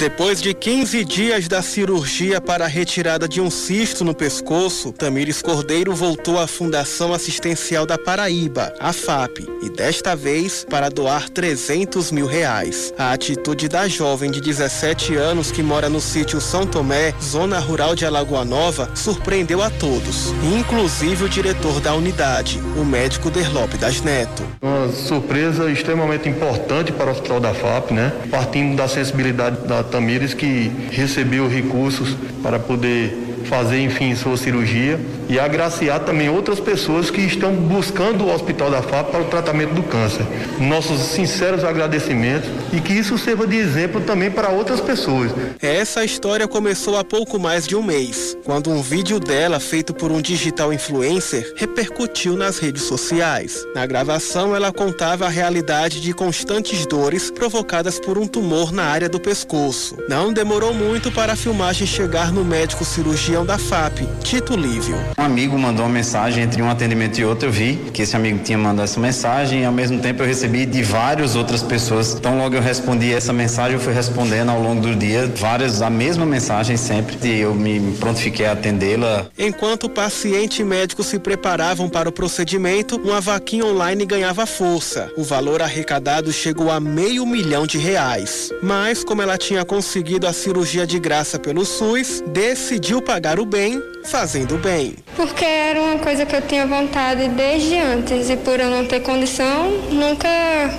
Depois 0.08 0.40
de 0.40 0.54
15 0.54 1.04
dias 1.04 1.48
da 1.48 1.60
cirurgia 1.60 2.40
para 2.40 2.64
a 2.64 2.66
retirada 2.66 3.28
de 3.28 3.42
um 3.42 3.50
cisto 3.50 4.02
no 4.06 4.14
pescoço, 4.14 4.90
Tamires 4.90 5.42
Cordeiro 5.42 5.94
voltou 5.94 6.40
à 6.40 6.46
Fundação 6.46 7.12
Assistencial 7.12 7.84
da 7.84 7.98
Paraíba, 7.98 8.72
a 8.80 8.90
FAP, 8.90 9.40
e 9.62 9.68
desta 9.68 10.16
vez 10.16 10.64
para 10.64 10.88
doar 10.88 11.28
300 11.28 12.10
mil 12.10 12.26
reais. 12.26 12.92
A 12.98 13.12
atitude 13.12 13.68
da 13.68 13.86
jovem 13.86 14.30
de 14.30 14.40
17 14.40 15.14
anos 15.14 15.52
que 15.52 15.62
mora 15.62 15.90
no 15.90 16.00
sítio 16.00 16.40
São 16.40 16.66
Tomé, 16.66 17.12
zona 17.22 17.58
rural 17.58 17.94
de 17.94 18.06
Alagoa 18.06 18.46
Nova, 18.46 18.90
surpreendeu 18.94 19.62
a 19.62 19.68
todos, 19.68 20.32
inclusive 20.42 21.24
o 21.24 21.28
diretor 21.28 21.80
da 21.80 21.94
unidade, 21.94 22.58
o 22.78 22.84
médico 22.84 23.30
Derlope 23.30 23.76
das 23.76 24.00
Neto. 24.00 24.42
Uma 24.62 24.90
surpresa 24.90 25.70
extremamente 25.70 26.30
importante 26.30 26.92
para 26.92 27.08
o 27.08 27.10
Hospital 27.10 27.40
da 27.40 27.52
FAP, 27.52 27.90
né? 27.92 28.10
Partindo 28.30 28.74
da 28.74 28.88
sensibilidade 28.88 29.68
da 29.68 29.82
Tamires 29.98 30.32
que 30.32 30.70
recebeu 30.92 31.48
recursos 31.48 32.16
para 32.40 32.56
poder 32.56 33.12
fazer, 33.46 33.80
enfim, 33.80 34.14
sua 34.14 34.36
cirurgia 34.36 34.96
e 35.28 35.38
agraciar 35.38 36.00
também 36.00 36.28
outras 36.28 36.58
pessoas 36.58 37.10
que 37.10 37.20
estão 37.20 37.52
buscando 37.52 38.24
o 38.24 38.34
Hospital 38.34 38.70
da 38.70 38.82
FAP 38.82 39.10
para 39.10 39.22
o 39.22 39.26
tratamento 39.26 39.74
do 39.74 39.82
câncer. 39.82 40.24
Nossos 40.58 41.00
sinceros 41.00 41.64
agradecimentos 41.64 42.48
e 42.72 42.80
que 42.80 42.92
isso 42.92 43.18
sirva 43.18 43.46
de 43.46 43.56
exemplo 43.56 44.00
também 44.00 44.30
para 44.30 44.48
outras 44.50 44.80
pessoas. 44.80 45.30
Essa 45.60 46.04
história 46.04 46.48
começou 46.48 46.96
há 46.96 47.04
pouco 47.04 47.38
mais 47.38 47.66
de 47.66 47.76
um 47.76 47.82
mês, 47.82 48.36
quando 48.44 48.70
um 48.70 48.80
vídeo 48.80 49.20
dela, 49.20 49.60
feito 49.60 49.92
por 49.92 50.10
um 50.10 50.20
digital 50.20 50.72
influencer, 50.72 51.52
repercutiu 51.56 52.36
nas 52.36 52.58
redes 52.58 52.82
sociais. 52.82 53.64
Na 53.74 53.86
gravação, 53.86 54.54
ela 54.56 54.72
contava 54.72 55.26
a 55.26 55.28
realidade 55.28 56.00
de 56.00 56.12
constantes 56.12 56.86
dores 56.86 57.30
provocadas 57.30 57.98
por 58.00 58.16
um 58.18 58.26
tumor 58.26 58.72
na 58.72 58.84
área 58.84 59.08
do 59.08 59.20
pescoço. 59.20 59.96
Não 60.08 60.32
demorou 60.32 60.72
muito 60.72 61.10
para 61.10 61.32
a 61.32 61.36
filmagem 61.36 61.86
chegar 61.86 62.32
no 62.32 62.44
médico 62.44 62.84
cirurgião 62.84 63.44
da 63.44 63.58
FAP, 63.58 64.00
Tito 64.22 64.56
Lívio. 64.56 64.96
Um 65.18 65.24
amigo 65.24 65.58
mandou 65.58 65.84
uma 65.84 65.92
mensagem 65.92 66.44
entre 66.44 66.62
um 66.62 66.70
atendimento 66.70 67.18
e 67.18 67.24
outro, 67.24 67.48
eu 67.48 67.52
vi 67.52 67.74
que 67.92 68.02
esse 68.02 68.14
amigo 68.14 68.38
tinha 68.38 68.56
mandado 68.56 68.84
essa 68.84 69.00
mensagem 69.00 69.62
e 69.62 69.64
ao 69.64 69.72
mesmo 69.72 69.98
tempo 69.98 70.22
eu 70.22 70.26
recebi 70.28 70.64
de 70.64 70.80
várias 70.84 71.34
outras 71.34 71.60
pessoas. 71.60 72.14
Então 72.14 72.38
logo 72.38 72.54
eu 72.54 72.62
respondi 72.62 73.12
essa 73.12 73.32
mensagem, 73.32 73.72
eu 73.72 73.80
fui 73.80 73.92
respondendo 73.92 74.50
ao 74.50 74.62
longo 74.62 74.80
do 74.80 74.94
dia 74.94 75.26
várias 75.26 75.82
a 75.82 75.90
mesma 75.90 76.24
mensagem 76.24 76.76
sempre 76.76 77.16
e 77.24 77.40
eu 77.40 77.52
me 77.52 77.96
prontifiquei 77.98 78.46
a 78.46 78.52
atendê-la. 78.52 79.26
Enquanto 79.36 79.84
o 79.84 79.90
paciente 79.90 80.62
e 80.62 80.64
médico 80.64 81.02
se 81.02 81.18
preparavam 81.18 81.88
para 81.88 82.08
o 82.08 82.12
procedimento, 82.12 82.94
uma 82.96 83.20
vaquinha 83.20 83.64
online 83.64 84.06
ganhava 84.06 84.46
força. 84.46 85.10
O 85.16 85.24
valor 85.24 85.60
arrecadado 85.60 86.32
chegou 86.32 86.70
a 86.70 86.78
meio 86.78 87.26
milhão 87.26 87.66
de 87.66 87.76
reais. 87.76 88.52
Mas, 88.62 89.02
como 89.02 89.20
ela 89.20 89.36
tinha 89.36 89.64
conseguido 89.64 90.28
a 90.28 90.32
cirurgia 90.32 90.86
de 90.86 91.00
graça 91.00 91.40
pelo 91.40 91.64
SUS, 91.64 92.22
decidiu 92.28 93.02
pagar 93.02 93.40
o 93.40 93.44
bem 93.44 93.82
fazendo 94.08 94.58
bem. 94.58 94.94
Porque 95.16 95.44
era 95.44 95.80
uma 95.80 95.98
coisa 95.98 96.26
que 96.26 96.34
eu 96.34 96.42
tinha 96.42 96.66
vontade 96.66 97.28
desde 97.28 97.76
antes 97.76 98.30
e 98.30 98.36
por 98.36 98.58
eu 98.58 98.70
não 98.70 98.84
ter 98.84 99.00
condição, 99.00 99.70
nunca 99.90 100.28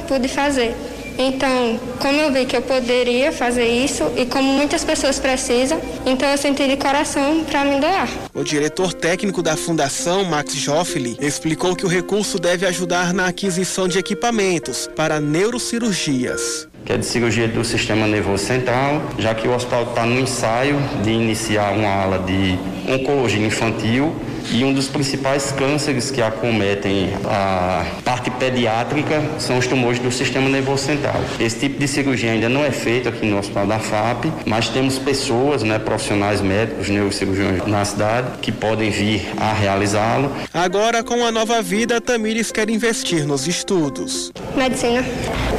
pude 0.08 0.28
fazer. 0.28 0.76
Então, 1.22 1.78
como 2.00 2.18
eu 2.22 2.32
vi 2.32 2.46
que 2.46 2.56
eu 2.56 2.62
poderia 2.62 3.30
fazer 3.34 3.68
isso 3.68 4.10
e 4.16 4.26
como 4.26 4.54
muitas 4.54 4.86
pessoas 4.86 5.20
precisam, 5.20 5.78
então 6.06 6.30
eu 6.30 6.38
senti 6.38 6.66
de 6.66 6.78
coração 6.78 7.44
para 7.44 7.66
me 7.66 7.78
doar. 7.78 8.08
O 8.34 8.42
diretor 8.42 8.94
técnico 8.94 9.44
da 9.44 9.58
fundação, 9.58 10.24
Max 10.24 10.54
Joffli, 10.56 11.18
explicou 11.20 11.76
que 11.76 11.86
o 11.86 11.90
recurso 11.90 12.40
deve 12.40 12.66
ajudar 12.66 13.14
na 13.14 13.28
aquisição 13.28 13.86
de 13.86 14.00
equipamentos 14.00 14.90
para 14.96 15.20
neurocirurgias 15.20 16.69
que 16.86 16.94
é 16.94 16.98
de 16.98 17.06
cirurgia 17.06 17.48
do 17.48 17.64
sistema 17.64 18.08
nervoso 18.08 18.44
central, 18.44 19.02
já 19.18 19.36
que 19.36 19.48
o 19.48 19.54
hospital 19.54 19.84
está 19.84 20.06
no 20.06 20.20
ensaio 20.20 20.78
de 21.04 21.12
iniciar 21.12 21.72
uma 21.74 21.90
ala 21.90 22.20
de 22.20 22.58
oncologia 22.92 23.46
infantil 23.46 24.16
e 24.52 24.64
um 24.64 24.74
dos 24.74 24.88
principais 24.88 25.52
cânceres 25.52 26.12
que 26.12 26.22
acometem 26.22 27.12
a 27.26 27.86
parte 28.04 28.30
pediátrica 28.32 29.22
são 29.38 29.58
os 29.58 29.68
tumores 29.68 30.00
do 30.00 30.12
sistema 30.12 30.50
nervoso 30.50 30.84
central. 30.84 31.22
Esse 31.40 31.60
tipo 31.60 31.80
de 31.80 31.88
cirurgia 31.88 32.32
ainda 32.32 32.50
não 32.50 32.64
é 32.64 32.72
feito 32.72 33.10
aqui 33.10 33.26
no 33.26 33.38
Hospital 33.38 33.68
da 33.68 33.80
FAP, 33.80 34.26
mas 34.46 34.70
temos 34.70 34.98
pessoas, 34.98 35.64
né, 35.64 35.80
profissionais 35.80 36.42
médicos, 36.42 36.90
neurocirurgiões 36.90 37.66
na 37.68 37.84
cidade, 37.86 38.40
que 38.42 38.52
podem 38.52 38.90
vir 38.90 39.30
a 39.38 39.54
realizá-lo. 39.54 40.32
Agora, 40.54 41.04
com 41.04 41.26
a 41.26 41.32
nova 41.32 41.62
vida, 41.62 42.02
Tamires 42.02 42.52
quer 42.52 42.70
investir 42.70 43.26
nos 43.26 43.48
estudos. 43.48 44.32
Medicina. 44.56 45.04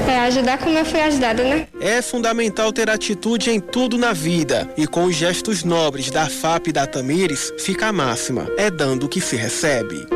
É 0.09 0.19
ajudar 0.21 0.59
como 0.59 0.77
eu 0.77 0.85
fui 0.85 1.01
ajudada, 1.01 1.45
né? 1.45 1.67
É 1.81 2.03
fundamental 2.03 2.73
ter 2.73 2.91
atitude 2.91 3.51
em 3.51 3.61
tudo 3.61 3.97
na 3.97 4.13
vida 4.13 4.69
e 4.77 4.87
com 4.87 5.05
os 5.05 5.15
gestos 5.15 5.63
nobres 5.63 6.11
da 6.11 6.29
FAP 6.29 6.69
e 6.69 6.73
da 6.73 6.87
Tamires, 6.87 7.53
fica 7.59 7.87
a 7.87 7.93
máxima. 7.93 8.49
É 8.57 8.71
dando 8.81 9.05
o 9.05 9.09
que 9.11 9.21
se 9.21 9.37
recebe. 9.37 10.07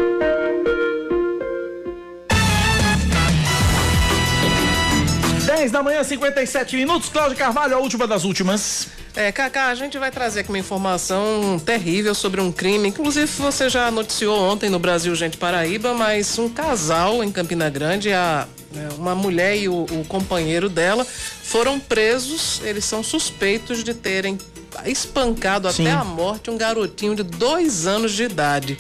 Dez 5.45 5.71
da 5.71 5.83
manhã, 5.83 6.03
57 6.03 6.75
minutos. 6.75 7.11
Cláudio 7.11 7.37
Carvalho, 7.37 7.77
a 7.77 7.79
última 7.79 8.07
das 8.07 8.25
últimas. 8.25 8.89
É, 9.15 9.31
Cacá, 9.31 9.67
a 9.67 9.75
gente 9.75 9.99
vai 9.99 10.11
trazer 10.11 10.41
aqui 10.41 10.49
uma 10.49 10.59
informação 10.59 11.61
terrível 11.63 12.15
sobre 12.15 12.41
um 12.41 12.51
crime. 12.51 12.89
Inclusive, 12.89 13.27
você 13.27 13.69
já 13.69 13.91
noticiou 13.91 14.41
ontem 14.41 14.71
no 14.71 14.79
Brasil 14.79 15.15
Gente 15.15 15.37
Paraíba, 15.37 15.93
mas 15.93 16.39
um 16.39 16.49
casal 16.49 17.23
em 17.23 17.31
Campina 17.31 17.69
Grande, 17.69 18.15
a, 18.15 18.49
né, 18.73 18.89
uma 18.97 19.15
mulher 19.15 19.59
e 19.59 19.69
o, 19.69 19.85
o 19.85 20.07
companheiro 20.09 20.71
dela 20.71 21.05
foram 21.05 21.79
presos. 21.79 22.63
Eles 22.65 22.87
são 22.87 23.03
suspeitos 23.03 23.85
de 23.85 23.93
terem 23.93 24.39
espancado 24.87 25.71
Sim. 25.73 25.87
até 25.87 25.97
a 25.97 26.05
morte 26.05 26.51
um 26.51 26.57
garotinho 26.59 27.15
de 27.15 27.23
dois 27.23 27.87
anos 27.87 28.13
de 28.13 28.25
idade. 28.25 28.79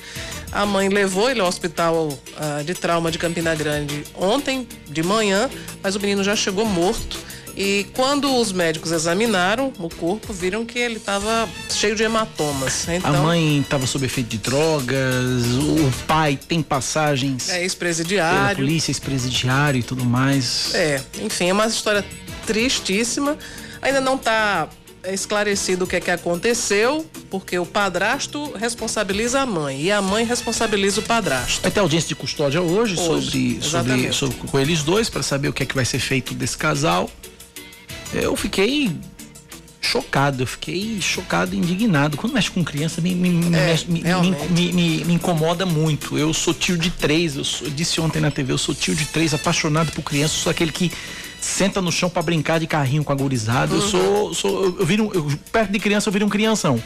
A 0.52 0.64
mãe 0.64 0.88
levou 0.88 1.28
ele 1.30 1.40
ao 1.40 1.48
hospital 1.48 2.16
ah, 2.36 2.62
de 2.64 2.74
trauma 2.74 3.10
de 3.10 3.18
Campina 3.18 3.54
Grande 3.54 4.04
ontem 4.14 4.68
de 4.88 5.02
manhã, 5.02 5.50
mas 5.82 5.96
o 5.96 6.00
menino 6.00 6.22
já 6.22 6.36
chegou 6.36 6.64
morto. 6.64 7.18
E 7.56 7.86
quando 7.94 8.34
os 8.36 8.50
médicos 8.50 8.90
examinaram 8.90 9.72
o 9.78 9.88
corpo, 9.88 10.32
viram 10.32 10.64
que 10.66 10.76
ele 10.76 10.96
estava 10.96 11.48
cheio 11.70 11.94
de 11.94 12.02
hematomas. 12.02 12.88
A 12.88 12.94
Então, 12.96 13.22
mãe 13.22 13.60
estava 13.60 13.86
sob 13.86 14.04
efeito 14.04 14.28
de 14.30 14.38
drogas, 14.38 15.44
o 15.60 15.92
pai 16.06 16.36
tem 16.48 16.60
passagens 16.62 17.48
é 17.48 17.62
ex-presidiário. 17.62 18.56
polícia, 18.56 18.90
ex-presidiário 18.90 19.78
e 19.78 19.82
tudo 19.84 20.04
mais. 20.04 20.74
É, 20.74 21.00
enfim, 21.22 21.48
é 21.48 21.52
uma 21.52 21.66
história 21.66 22.04
tristíssima. 22.44 23.36
Ainda 23.80 24.00
não 24.00 24.16
está 24.16 24.68
esclarecido 25.12 25.84
o 25.84 25.86
que 25.86 25.96
é 25.96 26.00
que 26.00 26.10
aconteceu, 26.10 27.04
porque 27.30 27.58
o 27.58 27.66
padrasto 27.66 28.52
responsabiliza 28.56 29.40
a 29.40 29.46
mãe 29.46 29.82
e 29.82 29.90
a 29.92 30.00
mãe 30.00 30.24
responsabiliza 30.24 31.00
o 31.00 31.02
padrasto. 31.02 31.60
Vai 31.62 31.70
ter 31.70 31.80
audiência 31.80 32.08
de 32.08 32.14
custódia 32.14 32.62
hoje, 32.62 32.94
Hoje, 32.98 33.30
sobre, 33.30 33.58
sobre, 33.62 34.12
sobre 34.12 34.36
com 34.36 34.58
eles 34.58 34.82
dois 34.82 35.10
para 35.10 35.22
saber 35.22 35.48
o 35.48 35.52
que 35.52 35.62
é 35.62 35.66
que 35.66 35.74
vai 35.74 35.84
ser 35.84 35.98
feito 35.98 36.32
desse 36.34 36.56
casal. 36.56 37.10
Eu 38.12 38.36
fiquei 38.36 38.90
chocado, 39.80 40.42
eu 40.42 40.46
fiquei 40.46 40.98
chocado 41.00 41.54
e 41.54 41.58
indignado. 41.58 42.16
Quando 42.16 42.32
mexe 42.32 42.50
com 42.50 42.64
criança, 42.64 43.00
me, 43.00 43.14
me, 43.14 43.28
É, 43.54 43.76
me- 43.86 44.72
me- 44.72 45.04
me 45.04 45.12
incomoda 45.14 45.66
muito. 45.66 46.16
Eu 46.16 46.32
sou 46.32 46.54
tio 46.54 46.78
de 46.78 46.90
três, 46.90 47.36
eu, 47.36 47.44
sou- 47.44 47.66
eu 47.66 47.70
disse 47.72 48.00
ontem 48.00 48.18
na 48.20 48.30
TV, 48.30 48.52
eu 48.52 48.58
sou 48.58 48.74
tio 48.74 48.94
de 48.94 49.04
três, 49.06 49.34
apaixonado 49.34 49.92
por 49.92 50.02
criança, 50.02 50.34
sou 50.34 50.50
aquele 50.50 50.72
que 50.72 50.90
senta 51.44 51.80
no 51.80 51.92
chão 51.92 52.08
para 52.08 52.22
brincar 52.22 52.58
de 52.58 52.66
carrinho 52.66 53.04
com 53.04 53.12
a 53.12 53.16
gurizada. 53.16 53.74
Eu 53.74 53.80
Uhum. 53.80 53.88
sou, 53.88 54.34
sou 54.34 54.64
eu, 54.64 54.76
eu 54.80 54.86
viro, 54.86 55.10
eu- 55.14 55.26
perto 55.52 55.70
de 55.70 55.78
criança 55.78 56.08
eu 56.08 56.12
viro 56.12 56.26
um 56.26 56.28
crianção. 56.28 56.82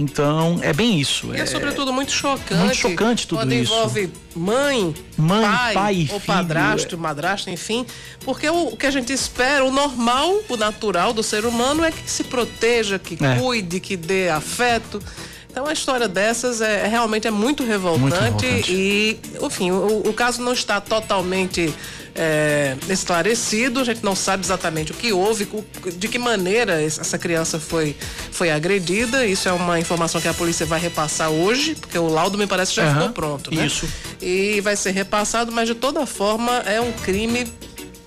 Então, 0.00 0.60
é 0.62 0.72
bem 0.72 1.00
isso. 1.00 1.34
E 1.34 1.40
é, 1.40 1.44
sobretudo 1.46 1.92
muito 1.92 2.12
chocante. 2.12 2.54
muito 2.54 2.76
chocante 2.76 3.26
tudo 3.26 3.40
quando 3.40 3.52
isso. 3.52 3.72
envolve 3.72 4.08
mãe, 4.36 4.94
Mãe, 5.16 5.42
pai, 5.42 5.74
pai 5.74 5.94
ou 6.12 6.20
filho, 6.20 6.20
padrasto, 6.24 6.96
madrasto, 6.98 7.50
enfim. 7.50 7.84
Porque 8.24 8.48
o, 8.48 8.68
o 8.68 8.76
que 8.76 8.86
a 8.86 8.92
gente 8.92 9.12
espera, 9.12 9.64
o 9.64 9.72
normal, 9.72 10.32
o 10.48 10.56
natural 10.56 11.12
do 11.12 11.22
ser 11.22 11.44
humano 11.44 11.82
é 11.84 11.90
que 11.90 12.08
se 12.08 12.22
proteja, 12.22 12.96
que 12.96 13.18
É. 13.24 13.40
cuide, 13.40 13.80
que 13.80 13.96
dê 13.96 14.28
afeto. 14.28 15.02
Então 15.50 15.66
a 15.66 15.72
história 15.72 16.06
dessas 16.06 16.60
é, 16.60 16.84
é 16.84 16.86
realmente 16.86 17.26
é 17.26 17.30
muito 17.32 17.64
revoltante, 17.64 18.00
Muito 18.20 18.20
revoltante. 18.44 18.72
e, 18.72 19.18
enfim, 19.42 19.72
o, 19.72 20.02
o 20.08 20.12
caso 20.12 20.40
não 20.42 20.52
está 20.52 20.80
totalmente 20.80 21.74
é, 22.20 22.76
esclarecido, 22.88 23.78
a 23.80 23.84
gente 23.84 24.02
não 24.04 24.16
sabe 24.16 24.44
exatamente 24.44 24.90
o 24.90 24.94
que 24.94 25.12
houve, 25.12 25.48
de 25.96 26.08
que 26.08 26.18
maneira 26.18 26.82
es- 26.82 26.98
essa 26.98 27.16
criança 27.16 27.60
foi, 27.60 27.94
foi 28.32 28.50
agredida. 28.50 29.24
Isso 29.24 29.48
é 29.48 29.52
uma 29.52 29.78
informação 29.78 30.20
que 30.20 30.26
a 30.26 30.34
polícia 30.34 30.66
vai 30.66 30.80
repassar 30.80 31.30
hoje, 31.30 31.76
porque 31.76 31.96
o 31.96 32.08
laudo 32.08 32.36
me 32.36 32.46
parece 32.46 32.74
já 32.74 32.82
Aham, 32.84 32.94
ficou 32.94 33.08
pronto, 33.10 33.54
né? 33.54 33.64
isso. 33.64 33.88
E 34.20 34.60
vai 34.62 34.74
ser 34.76 34.90
repassado, 34.90 35.52
mas 35.52 35.68
de 35.68 35.74
toda 35.76 36.04
forma 36.06 36.58
é 36.66 36.80
um 36.80 36.90
crime 36.92 37.46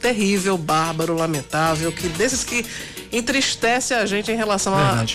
terrível, 0.01 0.57
bárbaro, 0.57 1.15
lamentável, 1.15 1.91
que 1.91 2.07
desses 2.09 2.43
que 2.43 2.65
entristece 3.13 3.93
a 3.93 4.05
gente 4.05 4.31
em 4.31 4.35
relação 4.35 4.73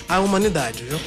à 0.09 0.19
humanidade, 0.21 0.85
viu? 0.85 0.99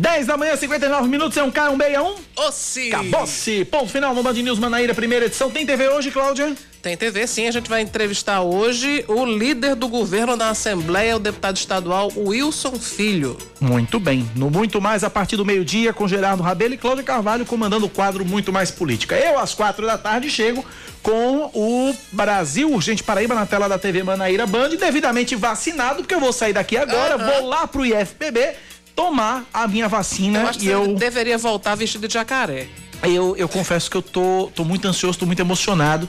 10 0.00 0.26
da 0.26 0.34
manhã, 0.34 0.56
59 0.56 1.08
minutos, 1.08 1.36
é 1.36 1.42
um 1.42 1.50
K, 1.50 1.68
um 1.68 1.76
B, 1.76 1.84
é 1.84 2.00
um? 2.00 2.14
Ossi! 2.34 2.88
Acabou-se! 2.88 3.66
Ponto 3.66 3.86
final 3.86 4.14
no 4.14 4.22
Band 4.22 4.32
News 4.32 4.58
Manaíra, 4.58 4.94
primeira 4.94 5.26
edição. 5.26 5.50
Tem 5.50 5.66
TV 5.66 5.90
hoje, 5.90 6.10
Cláudia? 6.10 6.56
Tem 6.80 6.96
TV 6.96 7.26
sim, 7.26 7.46
a 7.46 7.50
gente 7.50 7.68
vai 7.68 7.82
entrevistar 7.82 8.40
hoje 8.40 9.04
o 9.06 9.26
líder 9.26 9.74
do 9.74 9.88
governo 9.88 10.36
na 10.36 10.48
Assembleia, 10.48 11.16
o 11.16 11.18
deputado 11.18 11.58
estadual 11.58 12.10
Wilson 12.16 12.76
Filho. 12.76 13.36
Muito 13.60 14.00
bem. 14.00 14.26
No 14.34 14.48
Muito 14.48 14.80
Mais, 14.80 15.04
a 15.04 15.10
partir 15.10 15.36
do 15.36 15.44
meio-dia, 15.44 15.92
com 15.92 16.08
Gerardo 16.08 16.42
Rabelo 16.42 16.72
e 16.72 16.78
Cláudia 16.78 17.04
Carvalho 17.04 17.44
comandando 17.44 17.84
o 17.84 17.90
quadro 17.90 18.24
Muito 18.24 18.50
Mais 18.50 18.70
Política. 18.70 19.16
Eu, 19.16 19.38
às 19.38 19.52
quatro 19.52 19.84
da 19.84 19.98
tarde, 19.98 20.30
chego 20.30 20.64
com 21.02 21.50
o 21.52 21.94
Brasil 22.10 22.72
Urgente 22.72 23.02
Paraíba 23.04 23.34
na 23.34 23.44
tela 23.44 23.68
da 23.68 23.78
TV 23.78 24.02
Manaíra 24.02 24.46
Band, 24.46 24.70
devidamente 24.70 25.36
vacinado, 25.36 25.96
porque 25.96 26.14
eu 26.14 26.20
vou 26.20 26.32
sair 26.32 26.54
daqui 26.54 26.78
agora, 26.78 27.18
vou 27.18 27.46
lá 27.46 27.66
pro 27.66 27.84
IFPB 27.84 28.69
tomar 28.94 29.44
a 29.52 29.66
minha 29.66 29.88
vacina 29.88 30.40
Eu 30.40 30.46
acho 30.48 30.58
que 30.58 30.66
e 30.66 30.68
você 30.68 30.74
eu... 30.74 30.94
deveria 30.94 31.38
voltar 31.38 31.74
vestido 31.74 32.06
de 32.08 32.14
jacaré. 32.14 32.66
Eu, 33.02 33.34
eu 33.36 33.48
confesso 33.48 33.90
que 33.90 33.96
eu 33.96 34.02
tô, 34.02 34.50
tô 34.54 34.64
muito 34.64 34.86
ansioso, 34.86 35.18
tô 35.18 35.26
muito 35.26 35.40
emocionado. 35.40 36.08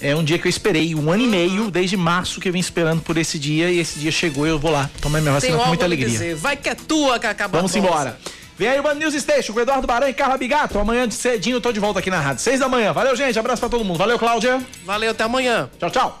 É 0.00 0.14
um 0.14 0.22
dia 0.22 0.38
que 0.38 0.46
eu 0.46 0.50
esperei, 0.50 0.94
um 0.94 1.10
ano 1.10 1.24
e 1.24 1.26
meio, 1.26 1.70
desde 1.70 1.96
março 1.96 2.40
que 2.40 2.48
eu 2.48 2.52
vim 2.52 2.58
esperando 2.58 3.00
por 3.00 3.16
esse 3.16 3.38
dia, 3.38 3.70
e 3.70 3.78
esse 3.78 3.98
dia 3.98 4.10
chegou 4.12 4.46
e 4.46 4.50
eu 4.50 4.58
vou 4.58 4.70
lá 4.70 4.90
tomar 5.00 5.20
minha 5.20 5.32
Tem 5.32 5.40
vacina 5.40 5.52
com 5.54 5.58
algo 5.60 5.68
muita 5.70 5.84
alegria. 5.86 6.08
dizer. 6.08 6.34
Vai 6.36 6.56
que 6.56 6.68
é 6.68 6.74
tua, 6.74 7.18
Cacá 7.18 7.46
Vamos 7.46 7.72
Barbosa. 7.72 7.78
embora. 7.94 8.18
Vem 8.58 8.68
aí 8.68 8.80
o 8.80 8.82
Band 8.82 8.94
News 8.94 9.14
Station 9.14 9.52
com 9.52 9.60
Eduardo 9.60 9.86
Baran 9.86 10.08
e 10.08 10.14
Carla 10.14 10.36
Bigato. 10.38 10.78
Amanhã 10.78 11.06
de 11.06 11.14
cedinho 11.14 11.56
eu 11.56 11.60
tô 11.60 11.72
de 11.72 11.80
volta 11.80 11.98
aqui 11.98 12.10
na 12.10 12.20
rádio. 12.20 12.42
Seis 12.42 12.60
da 12.60 12.68
manhã. 12.68 12.92
Valeu, 12.92 13.14
gente. 13.14 13.38
Abraço 13.38 13.60
pra 13.60 13.68
todo 13.68 13.84
mundo. 13.84 13.98
Valeu, 13.98 14.18
Cláudia. 14.18 14.60
Valeu, 14.84 15.10
até 15.10 15.24
amanhã. 15.24 15.68
Tchau, 15.78 15.90
tchau. 15.90 16.20